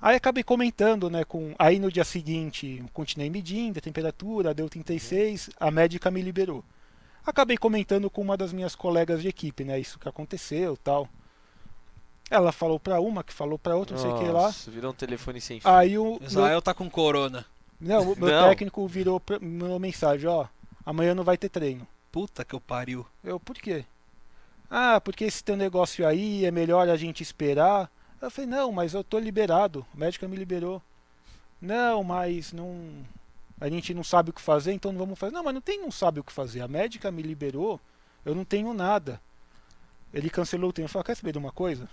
Aí 0.00 0.14
acabei 0.14 0.44
comentando, 0.44 1.08
né, 1.08 1.24
com 1.24 1.54
aí 1.58 1.78
no 1.78 1.90
dia 1.90 2.04
seguinte, 2.04 2.84
continuei 2.92 3.30
medindo 3.30 3.78
a 3.78 3.82
temperatura, 3.82 4.52
deu 4.52 4.68
36, 4.68 5.48
a 5.58 5.70
médica 5.70 6.10
me 6.10 6.20
liberou. 6.20 6.62
Acabei 7.28 7.58
comentando 7.58 8.08
com 8.08 8.22
uma 8.22 8.38
das 8.38 8.54
minhas 8.54 8.74
colegas 8.74 9.20
de 9.20 9.28
equipe, 9.28 9.62
né, 9.62 9.78
isso 9.78 9.98
que 9.98 10.08
aconteceu, 10.08 10.78
tal. 10.78 11.06
Ela 12.30 12.52
falou 12.52 12.80
para 12.80 12.98
uma, 13.02 13.22
que 13.22 13.34
falou 13.34 13.58
para 13.58 13.76
outra, 13.76 13.96
não 13.96 14.02
sei 14.02 14.10
o 14.10 14.18
que 14.18 14.24
lá. 14.30 14.50
virou 14.68 14.92
um 14.92 14.94
telefone 14.94 15.38
sem 15.38 15.60
fio. 15.60 15.70
Aí 15.70 15.98
o 15.98 16.18
Israel 16.22 16.52
meu... 16.52 16.62
tá 16.62 16.72
com 16.72 16.88
corona. 16.88 17.44
Não, 17.78 18.12
o 18.12 18.18
meu 18.18 18.30
não. 18.30 18.48
técnico 18.48 18.88
virou 18.88 19.20
uma 19.42 19.78
mensagem, 19.78 20.26
ó, 20.26 20.46
amanhã 20.86 21.14
não 21.14 21.22
vai 21.22 21.36
ter 21.36 21.50
treino. 21.50 21.86
Puta 22.10 22.46
que 22.46 22.54
eu 22.54 22.60
pariu. 22.62 23.04
Eu, 23.22 23.38
por 23.38 23.56
quê? 23.56 23.84
Ah, 24.70 24.98
porque 24.98 25.24
esse 25.24 25.44
teu 25.44 25.54
negócio 25.54 26.06
aí 26.06 26.46
é 26.46 26.50
melhor 26.50 26.88
a 26.88 26.96
gente 26.96 27.22
esperar. 27.22 27.90
Eu 28.22 28.30
falei, 28.30 28.48
não, 28.48 28.72
mas 28.72 28.94
eu 28.94 29.04
tô 29.04 29.18
liberado. 29.18 29.84
O 29.94 29.98
médico 29.98 30.26
me 30.26 30.36
liberou. 30.36 30.82
Não, 31.60 32.02
mas 32.02 32.54
não. 32.54 33.04
A 33.60 33.68
gente 33.68 33.92
não 33.92 34.04
sabe 34.04 34.30
o 34.30 34.32
que 34.32 34.40
fazer, 34.40 34.72
então 34.72 34.92
não 34.92 34.98
vamos 34.98 35.18
fazer. 35.18 35.32
Não, 35.32 35.42
mas 35.42 35.54
não 35.54 35.60
tem 35.60 35.80
não 35.80 35.90
sabe 35.90 36.20
o 36.20 36.24
que 36.24 36.32
fazer. 36.32 36.60
A 36.60 36.68
médica 36.68 37.10
me 37.10 37.22
liberou, 37.22 37.80
eu 38.24 38.34
não 38.34 38.44
tenho 38.44 38.72
nada. 38.72 39.20
Ele 40.12 40.30
cancelou 40.30 40.70
o 40.70 40.72
treino. 40.72 40.86
Eu 40.86 40.92
falei, 40.92 41.04
quer 41.04 41.16
saber 41.16 41.32
de 41.32 41.38
uma 41.38 41.52
coisa? 41.52 41.88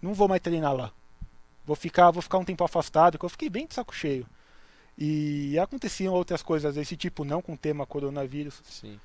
Não 0.00 0.14
vou 0.14 0.28
mais 0.28 0.40
treinar 0.40 0.74
lá. 0.74 0.92
Vou 1.66 1.76
ficar, 1.76 2.10
vou 2.10 2.22
ficar 2.22 2.38
um 2.38 2.44
tempo 2.44 2.62
afastado, 2.62 3.18
eu 3.20 3.28
fiquei 3.28 3.48
bem 3.48 3.66
de 3.66 3.74
saco 3.74 3.94
cheio. 3.94 4.26
E 4.96 5.58
aconteciam 5.58 6.14
outras 6.14 6.42
coisas 6.42 6.74
desse 6.74 6.96
tipo, 6.96 7.24
não 7.24 7.42
com 7.42 7.54
o 7.54 7.58
tema 7.58 7.86
coronavírus. 7.86 8.60
Sim. 8.64 9.00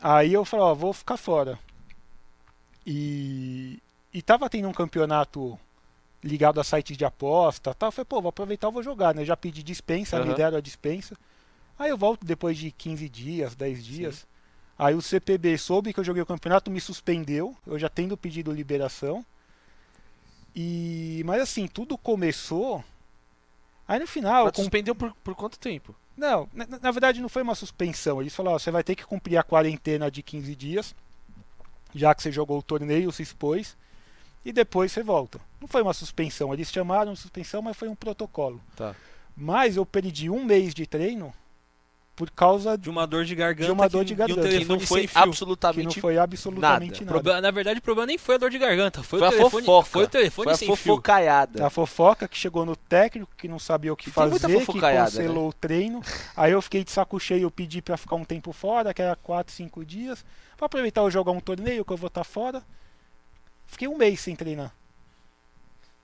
Aí 0.00 0.32
eu 0.32 0.44
falei, 0.44 0.66
ó, 0.66 0.74
vou 0.74 0.92
ficar 0.92 1.16
fora. 1.16 1.58
E, 2.86 3.82
e 4.12 4.22
tava 4.22 4.48
tendo 4.48 4.68
um 4.68 4.72
campeonato 4.72 5.58
ligado 6.22 6.60
a 6.60 6.64
sites 6.64 6.96
de 6.96 7.04
aposta 7.04 7.74
tal. 7.74 7.88
Eu 7.88 7.92
falei, 7.92 8.06
pô, 8.06 8.20
vou 8.20 8.30
aproveitar 8.30 8.68
e 8.68 8.72
vou 8.72 8.82
jogar, 8.82 9.14
né? 9.14 9.24
Já 9.24 9.36
pedi 9.36 9.62
dispensa, 9.62 10.20
uhum. 10.20 10.26
me 10.26 10.34
deram 10.34 10.58
a 10.58 10.60
dispensa. 10.60 11.16
Aí 11.78 11.90
eu 11.90 11.98
volto 11.98 12.24
depois 12.24 12.56
de 12.56 12.70
15 12.70 13.08
dias, 13.08 13.54
10 13.54 13.84
dias. 13.84 14.14
Sim. 14.16 14.26
Aí 14.78 14.94
o 14.94 15.02
CPB 15.02 15.56
soube 15.56 15.92
que 15.92 16.00
eu 16.00 16.04
joguei 16.04 16.22
o 16.22 16.26
campeonato, 16.26 16.70
me 16.70 16.80
suspendeu. 16.80 17.56
Eu 17.66 17.78
já 17.78 17.88
tendo 17.88 18.16
pedido 18.16 18.52
liberação. 18.52 19.24
E 20.54 21.22
mas 21.24 21.42
assim, 21.42 21.66
tudo 21.66 21.96
começou. 21.96 22.84
Aí 23.86 23.98
no 23.98 24.06
final. 24.06 24.44
Mas 24.44 24.56
suspendeu 24.56 24.94
por, 24.94 25.14
por 25.22 25.34
quanto 25.34 25.58
tempo? 25.58 25.94
Não, 26.16 26.48
na, 26.52 26.66
na, 26.66 26.90
verdade 26.90 27.20
não 27.20 27.28
foi 27.28 27.42
uma 27.42 27.54
suspensão. 27.54 28.20
Eles 28.20 28.34
falaram: 28.34 28.56
ó, 28.56 28.58
você 28.58 28.70
vai 28.70 28.82
ter 28.82 28.94
que 28.94 29.04
cumprir 29.04 29.36
a 29.36 29.42
quarentena 29.42 30.10
de 30.10 30.22
15 30.22 30.56
dias, 30.56 30.94
já 31.94 32.14
que 32.14 32.22
você 32.22 32.32
jogou 32.32 32.58
o 32.58 32.62
torneio, 32.62 33.12
se 33.12 33.22
expôs, 33.22 33.76
e 34.46 34.52
depois 34.52 34.92
você 34.92 35.02
volta. 35.02 35.40
Não 35.60 35.66
foi 35.66 35.82
uma 35.82 35.92
suspensão. 35.92 36.54
Eles 36.54 36.70
chamaram 36.70 37.12
de 37.12 37.18
suspensão, 37.18 37.60
mas 37.60 37.76
foi 37.76 37.88
um 37.88 37.96
protocolo. 37.96 38.60
Tá. 38.76 38.94
Mas 39.36 39.76
eu 39.76 39.84
perdi 39.84 40.30
um 40.30 40.44
mês 40.44 40.72
de 40.72 40.86
treino 40.86 41.34
por 42.14 42.30
causa 42.30 42.78
de 42.78 42.88
uma 42.88 43.08
dor 43.08 43.24
de 43.24 43.34
garganta, 43.34 43.66
de 43.66 43.72
uma 43.72 43.88
dor 43.88 44.04
de 44.04 44.14
garganta. 44.14 44.48
Que, 44.48 44.64
não 44.64 44.78
foi 44.78 45.10
absolutamente 45.12 45.88
que 45.88 45.96
não 45.96 46.00
foi 46.00 46.16
absolutamente 46.16 47.04
nada. 47.04 47.22
nada. 47.22 47.40
na 47.40 47.50
verdade, 47.50 47.80
o 47.80 47.82
problema 47.82 48.06
nem 48.06 48.16
foi 48.16 48.36
a 48.36 48.38
dor 48.38 48.48
de 48.48 48.56
garganta, 48.56 49.02
foi, 49.02 49.18
foi 49.18 49.28
o 49.28 49.30
telefone, 49.32 49.62
a 49.62 49.66
fofoca. 49.66 49.90
Foi 49.90 50.04
o 50.04 50.08
telefone 50.08 50.44
foi 50.44 50.54
sem 50.54 50.68
a 50.68 50.76
fofocaiada. 50.76 51.66
A 51.66 51.68
fofoca 51.68 52.28
que 52.28 52.38
chegou 52.38 52.64
no 52.64 52.76
técnico 52.76 53.32
que 53.36 53.48
não 53.48 53.58
sabia 53.58 53.92
o 53.92 53.96
que 53.96 54.08
e 54.08 54.12
fazer, 54.12 54.64
que 54.64 54.80
cancelou 54.80 55.42
né? 55.42 55.48
o 55.48 55.52
treino. 55.52 56.00
Aí 56.36 56.52
eu 56.52 56.62
fiquei 56.62 56.84
de 56.84 56.92
saco 56.92 57.18
cheio, 57.18 57.42
eu 57.42 57.50
pedi 57.50 57.82
para 57.82 57.96
ficar 57.96 58.14
um 58.14 58.24
tempo 58.24 58.52
fora, 58.52 58.94
que 58.94 59.02
era 59.02 59.16
4, 59.16 59.52
5 59.52 59.84
dias, 59.84 60.24
para 60.56 60.66
aproveitar 60.66 61.00
eu 61.00 61.10
jogar 61.10 61.32
um 61.32 61.40
torneio 61.40 61.84
que 61.84 61.92
eu 61.92 61.96
vou 61.96 62.06
estar 62.06 62.20
tá 62.20 62.24
fora. 62.24 62.62
Fiquei 63.66 63.88
um 63.88 63.96
mês 63.96 64.20
sem 64.20 64.36
treinar. 64.36 64.74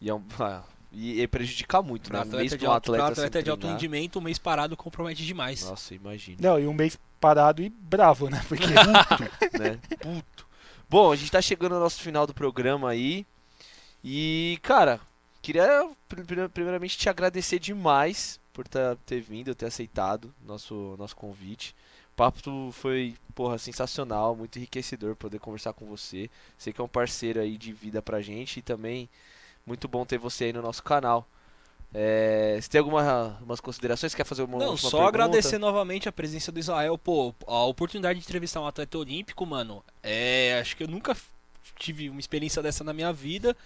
E 0.01 0.11
é 0.11 0.15
um, 0.15 0.23
ah, 0.41 0.63
e, 0.93 1.27
prejudicar 1.27 1.83
muito, 1.83 2.13
né? 2.13 2.21
Um 2.23 2.37
mês 2.37 2.57
de 2.57 2.67
um 2.67 2.73
atleta, 2.73 3.07
atleta 3.07 3.43
de 3.43 3.51
alto 3.51 3.67
rendimento, 3.67 4.19
um 4.19 4.23
mês 4.23 4.39
parado 4.39 4.77
compromete 4.77 5.25
demais. 5.25 5.65
Nossa, 5.65 5.95
imagina. 5.95 6.37
Não, 6.41 6.61
e 6.61 6.67
um 6.67 6.75
mês 6.75 6.99
parado 7.19 7.63
e 7.63 7.71
bravo, 7.71 8.29
né? 8.29 8.45
Porque 8.47 8.67
puto, 8.69 9.59
né? 9.59 9.79
Puto. 9.99 10.47
Bom, 10.91 11.11
a 11.11 11.17
gente 11.17 11.33
tá 11.33 11.41
chegando 11.41 11.75
ao 11.75 11.81
nosso 11.81 12.01
final 12.03 12.27
do 12.27 12.35
programa 12.35 12.91
aí. 12.91 13.25
E, 14.05 14.59
cara, 14.61 15.01
queria 15.41 15.89
primeiramente 16.53 16.99
te 16.99 17.09
agradecer 17.09 17.59
demais 17.59 18.39
por 18.53 18.69
tá, 18.69 18.97
ter 19.07 19.21
vindo, 19.23 19.55
ter 19.55 19.67
aceitado 19.67 20.35
nosso 20.45 20.95
nosso 20.99 21.17
convite. 21.17 21.75
O 22.13 22.15
papo 22.15 22.71
foi, 22.73 23.17
porra, 23.35 23.57
sensacional, 23.59 24.37
muito 24.37 24.57
enriquecedor 24.59 25.17
poder 25.17 25.39
conversar 25.39 25.73
com 25.73 25.87
você. 25.87 26.31
Sei 26.59 26.73
que 26.73 26.81
é 26.81 26.85
um 26.85 26.89
parceiro 26.89 27.41
aí 27.41 27.57
de 27.57 27.73
vida 27.73 28.03
pra 28.03 28.21
gente 28.21 28.59
e 28.59 28.63
também 28.63 29.09
muito 29.67 29.89
bom 29.89 30.05
ter 30.05 30.19
você 30.19 30.45
aí 30.45 30.53
no 30.53 30.61
nosso 30.61 30.83
canal. 30.83 31.27
É, 31.95 32.59
você 32.61 32.69
tem 32.69 32.79
algumas 32.81 33.61
considerações? 33.61 34.15
Quer 34.15 34.25
fazer 34.25 34.43
uma 34.43 34.59
Não, 34.59 34.77
só 34.77 34.91
pergunta? 34.91 35.09
agradecer 35.09 35.59
novamente 35.59 36.09
a 36.09 36.13
presença 36.13 36.51
do 36.53 36.59
Israel. 36.59 36.97
Pô, 36.97 37.35
a 37.47 37.65
oportunidade 37.65 38.19
de 38.19 38.25
entrevistar 38.25 38.61
um 38.61 38.67
atleta 38.67 38.97
olímpico, 38.99 39.45
mano, 39.47 39.83
é. 40.03 40.59
Acho 40.61 40.77
que 40.77 40.85
eu 40.85 40.89
nunca 40.89 41.17
tive 41.79 42.09
uma 42.09 42.21
experiência 42.21 42.63
dessa 42.63 42.85
na 42.85 42.93
minha 42.93 43.13
vida. 43.13 43.57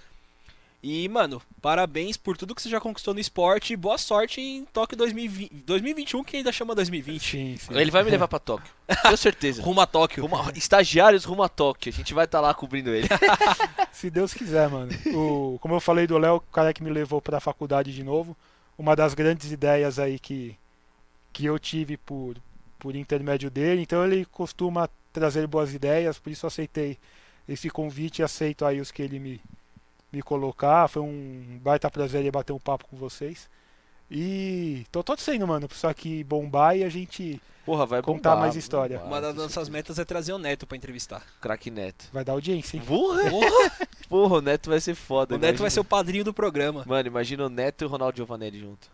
E, 0.88 1.08
mano, 1.08 1.42
parabéns 1.60 2.16
por 2.16 2.36
tudo 2.36 2.54
que 2.54 2.62
você 2.62 2.68
já 2.68 2.78
conquistou 2.80 3.12
no 3.12 3.18
esporte 3.18 3.72
e 3.72 3.76
boa 3.76 3.98
sorte 3.98 4.40
em 4.40 4.64
Tóquio 4.66 4.96
2020, 4.96 5.52
2021, 5.52 6.22
que 6.22 6.36
ainda 6.36 6.52
chama 6.52 6.76
2020. 6.76 7.20
Sim, 7.20 7.56
sim. 7.56 7.76
Ele 7.76 7.90
vai 7.90 8.04
me 8.04 8.10
levar 8.12 8.28
pra 8.28 8.38
Tóquio, 8.38 8.72
tenho 9.02 9.16
certeza. 9.16 9.62
rumo 9.66 9.80
a 9.80 9.86
Tóquio. 9.86 10.22
Rumo 10.22 10.36
a... 10.36 10.52
Estagiários 10.54 11.24
rumo 11.24 11.42
a 11.42 11.48
Tóquio, 11.48 11.92
a 11.92 11.96
gente 11.96 12.14
vai 12.14 12.24
estar 12.24 12.38
tá 12.38 12.42
lá 12.42 12.54
cobrindo 12.54 12.90
ele. 12.90 13.08
Se 13.90 14.08
Deus 14.08 14.32
quiser, 14.32 14.70
mano. 14.70 14.92
O, 15.06 15.58
como 15.58 15.74
eu 15.74 15.80
falei 15.80 16.06
do 16.06 16.16
Léo, 16.18 16.36
o 16.36 16.40
cara 16.40 16.72
que 16.72 16.84
me 16.84 16.90
levou 16.90 17.20
pra 17.20 17.40
faculdade 17.40 17.92
de 17.92 18.04
novo, 18.04 18.36
uma 18.78 18.94
das 18.94 19.12
grandes 19.12 19.50
ideias 19.50 19.98
aí 19.98 20.20
que, 20.20 20.56
que 21.32 21.46
eu 21.46 21.58
tive 21.58 21.96
por, 21.96 22.36
por 22.78 22.94
intermédio 22.94 23.50
dele, 23.50 23.82
então 23.82 24.04
ele 24.04 24.24
costuma 24.26 24.88
trazer 25.12 25.48
boas 25.48 25.74
ideias, 25.74 26.16
por 26.16 26.30
isso 26.30 26.46
eu 26.46 26.48
aceitei 26.48 26.96
esse 27.48 27.68
convite 27.70 28.20
e 28.20 28.22
aceito 28.22 28.64
aí 28.64 28.80
os 28.80 28.92
que 28.92 29.02
ele 29.02 29.18
me 29.18 29.40
me 30.12 30.22
colocar. 30.22 30.88
Foi 30.88 31.02
um 31.02 31.58
baita 31.62 31.90
prazer 31.90 32.30
bater 32.30 32.52
um 32.52 32.58
papo 32.58 32.86
com 32.86 32.96
vocês. 32.96 33.48
E 34.10 34.86
tô 34.92 35.02
torcendo, 35.02 35.46
mano, 35.46 35.66
pra 35.66 35.76
isso 35.76 35.86
aqui 35.86 36.22
bombar 36.22 36.76
e 36.76 36.84
a 36.84 36.88
gente 36.88 37.40
Porra, 37.64 37.84
vai 37.84 38.00
contar 38.00 38.30
bombar, 38.30 38.42
mais 38.42 38.56
história. 38.56 39.00
Uma 39.00 39.20
das 39.20 39.34
nossas 39.34 39.68
metas 39.68 39.98
é 39.98 40.04
trazer 40.04 40.32
o 40.32 40.38
Neto 40.38 40.66
pra 40.66 40.76
entrevistar. 40.76 41.26
Craque 41.40 41.70
Neto. 41.70 42.08
Vai 42.12 42.24
dar 42.24 42.32
audiência, 42.32 42.76
hein? 42.76 42.82
Porra! 42.86 43.28
Porra, 43.28 43.72
Porra 44.08 44.36
o 44.36 44.40
Neto 44.40 44.70
vai 44.70 44.80
ser 44.80 44.94
foda. 44.94 45.34
O 45.34 45.36
imagina. 45.36 45.52
Neto 45.52 45.60
vai 45.60 45.70
ser 45.70 45.80
o 45.80 45.84
padrinho 45.84 46.22
do 46.22 46.32
programa. 46.32 46.84
Mano, 46.86 47.08
imagina 47.08 47.46
o 47.46 47.48
Neto 47.48 47.82
e 47.82 47.84
o 47.84 47.88
Ronaldo 47.88 48.16
Giovanelli 48.16 48.60
junto. 48.60 48.88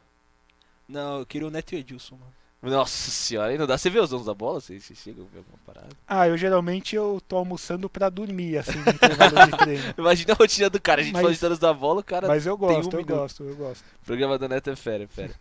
Não, 0.89 1.18
eu 1.18 1.26
queria 1.26 1.47
o 1.47 1.51
Neto 1.51 1.72
e 1.72 1.76
o 1.76 1.78
Edilson, 1.78 2.16
mano. 2.16 2.32
Nossa 2.62 3.10
senhora, 3.10 3.51
aí 3.51 3.59
não 3.59 3.66
dá. 3.66 3.76
Você 3.76 3.90
vê 3.90 3.98
os 3.98 4.10
donos 4.10 4.26
da 4.26 4.34
bola? 4.34 4.60
Você, 4.60 4.78
você 4.78 4.94
chega 4.94 5.20
a 5.20 5.24
ver 5.24 5.39
alguma 5.39 5.59
parada? 5.66 5.89
Ah, 6.06 6.28
eu 6.28 6.36
geralmente 6.39 6.94
eu 6.94 7.20
tô 7.26 7.36
almoçando 7.36 7.90
pra 7.90 8.09
dormir, 8.09 8.59
assim, 8.59 8.78
no 8.78 8.89
intervalo 8.89 9.47
de 9.47 9.56
treino. 9.59 9.94
Imagina 9.98 10.32
a 10.32 10.36
rotina 10.36 10.70
do 10.70 10.80
cara, 10.80 11.01
a 11.01 11.05
gente 11.05 11.14
mas, 11.14 11.22
fala 11.22 11.34
de 11.34 11.40
donos 11.40 11.59
da 11.59 11.74
bola, 11.74 12.01
o 12.01 12.05
cara. 12.05 12.28
Mas 12.28 12.47
eu 12.47 12.56
gosto, 12.56 12.74
um 12.74 12.78
eu 12.78 13.05
minuto. 13.05 13.18
gosto, 13.18 13.43
eu 13.43 13.56
gosto. 13.56 13.82
O 13.82 14.06
programa 14.06 14.39
da 14.39 14.48
Neto 14.48 14.70
é 14.70 14.76
fera, 14.76 15.02
é 15.02 15.06
fera. 15.09 15.34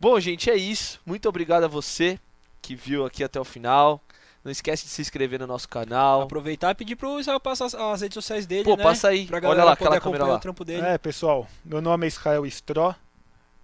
Bom, 0.00 0.18
gente, 0.18 0.50
é 0.50 0.56
isso. 0.56 1.00
Muito 1.06 1.28
obrigado 1.28 1.64
a 1.64 1.68
você 1.68 2.18
que 2.60 2.74
viu 2.74 3.06
aqui 3.06 3.22
até 3.22 3.40
o 3.40 3.44
final. 3.44 4.02
Não 4.42 4.50
esquece 4.50 4.84
de 4.84 4.90
se 4.90 5.02
inscrever 5.02 5.38
no 5.38 5.46
nosso 5.46 5.68
canal. 5.68 6.22
Aproveitar 6.22 6.70
e 6.70 6.74
pedir 6.74 6.96
pro 6.96 7.20
Israel 7.20 7.38
passar 7.38 7.66
as 7.66 8.00
redes 8.00 8.14
sociais 8.14 8.46
dele, 8.46 8.64
Pô, 8.64 8.74
né? 8.74 8.82
passa 8.82 9.08
aí. 9.08 9.26
Pra 9.26 9.46
Olha 9.48 9.62
lá, 9.62 9.72
aquela 9.72 10.00
câmera 10.00 10.26
lá. 10.26 10.36
o 10.36 10.38
trampo 10.40 10.64
dele. 10.64 10.84
É, 10.84 10.98
pessoal, 10.98 11.46
meu 11.64 11.80
nome 11.80 12.06
é 12.06 12.08
Israel 12.08 12.44
Stró. 12.46 12.94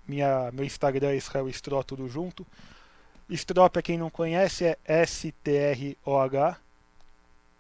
Minha, 0.07 0.51
meu 0.53 0.65
Instagram 0.65 1.09
é 1.09 1.17
Israel 1.17 1.49
Stró, 1.49 1.83
tudo 1.83 2.07
junto. 2.09 2.47
Strop, 3.29 3.73
para 3.73 3.83
quem 3.83 3.99
não 3.99 4.09
conhece, 4.09 4.65
é 4.65 4.79
S-T-R-O-H. 4.85 6.57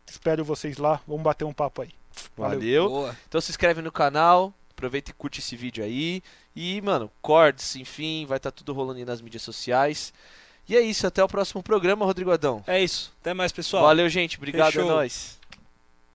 Espero 0.06 0.44
vocês 0.44 0.76
lá. 0.76 1.00
Vamos 1.06 1.22
bater 1.22 1.44
um 1.44 1.52
papo 1.52 1.82
aí. 1.82 1.90
Valeu. 2.36 2.88
Valeu. 2.88 3.14
Então 3.28 3.40
se 3.40 3.50
inscreve 3.50 3.82
no 3.82 3.90
canal. 3.90 4.54
Aproveita 4.70 5.10
e 5.10 5.14
curte 5.14 5.40
esse 5.40 5.56
vídeo 5.56 5.82
aí. 5.82 6.22
E, 6.54 6.80
mano, 6.82 7.10
cords, 7.20 7.76
enfim, 7.76 8.26
vai 8.26 8.36
estar 8.36 8.50
tá 8.50 8.56
tudo 8.56 8.72
rolando 8.72 8.98
aí 8.98 9.04
nas 9.04 9.20
mídias 9.20 9.42
sociais. 9.42 10.12
E 10.68 10.76
é 10.76 10.80
isso, 10.80 11.06
até 11.06 11.22
o 11.22 11.28
próximo 11.28 11.62
programa, 11.62 12.04
Rodrigo 12.04 12.30
Adão. 12.30 12.62
É 12.66 12.82
isso. 12.82 13.12
Até 13.20 13.32
mais, 13.32 13.52
pessoal. 13.52 13.84
Valeu, 13.84 14.08
gente. 14.08 14.36
Obrigado, 14.36 14.72
Fechou. 14.72 14.84
é 14.84 14.94
nóis. 14.94 15.38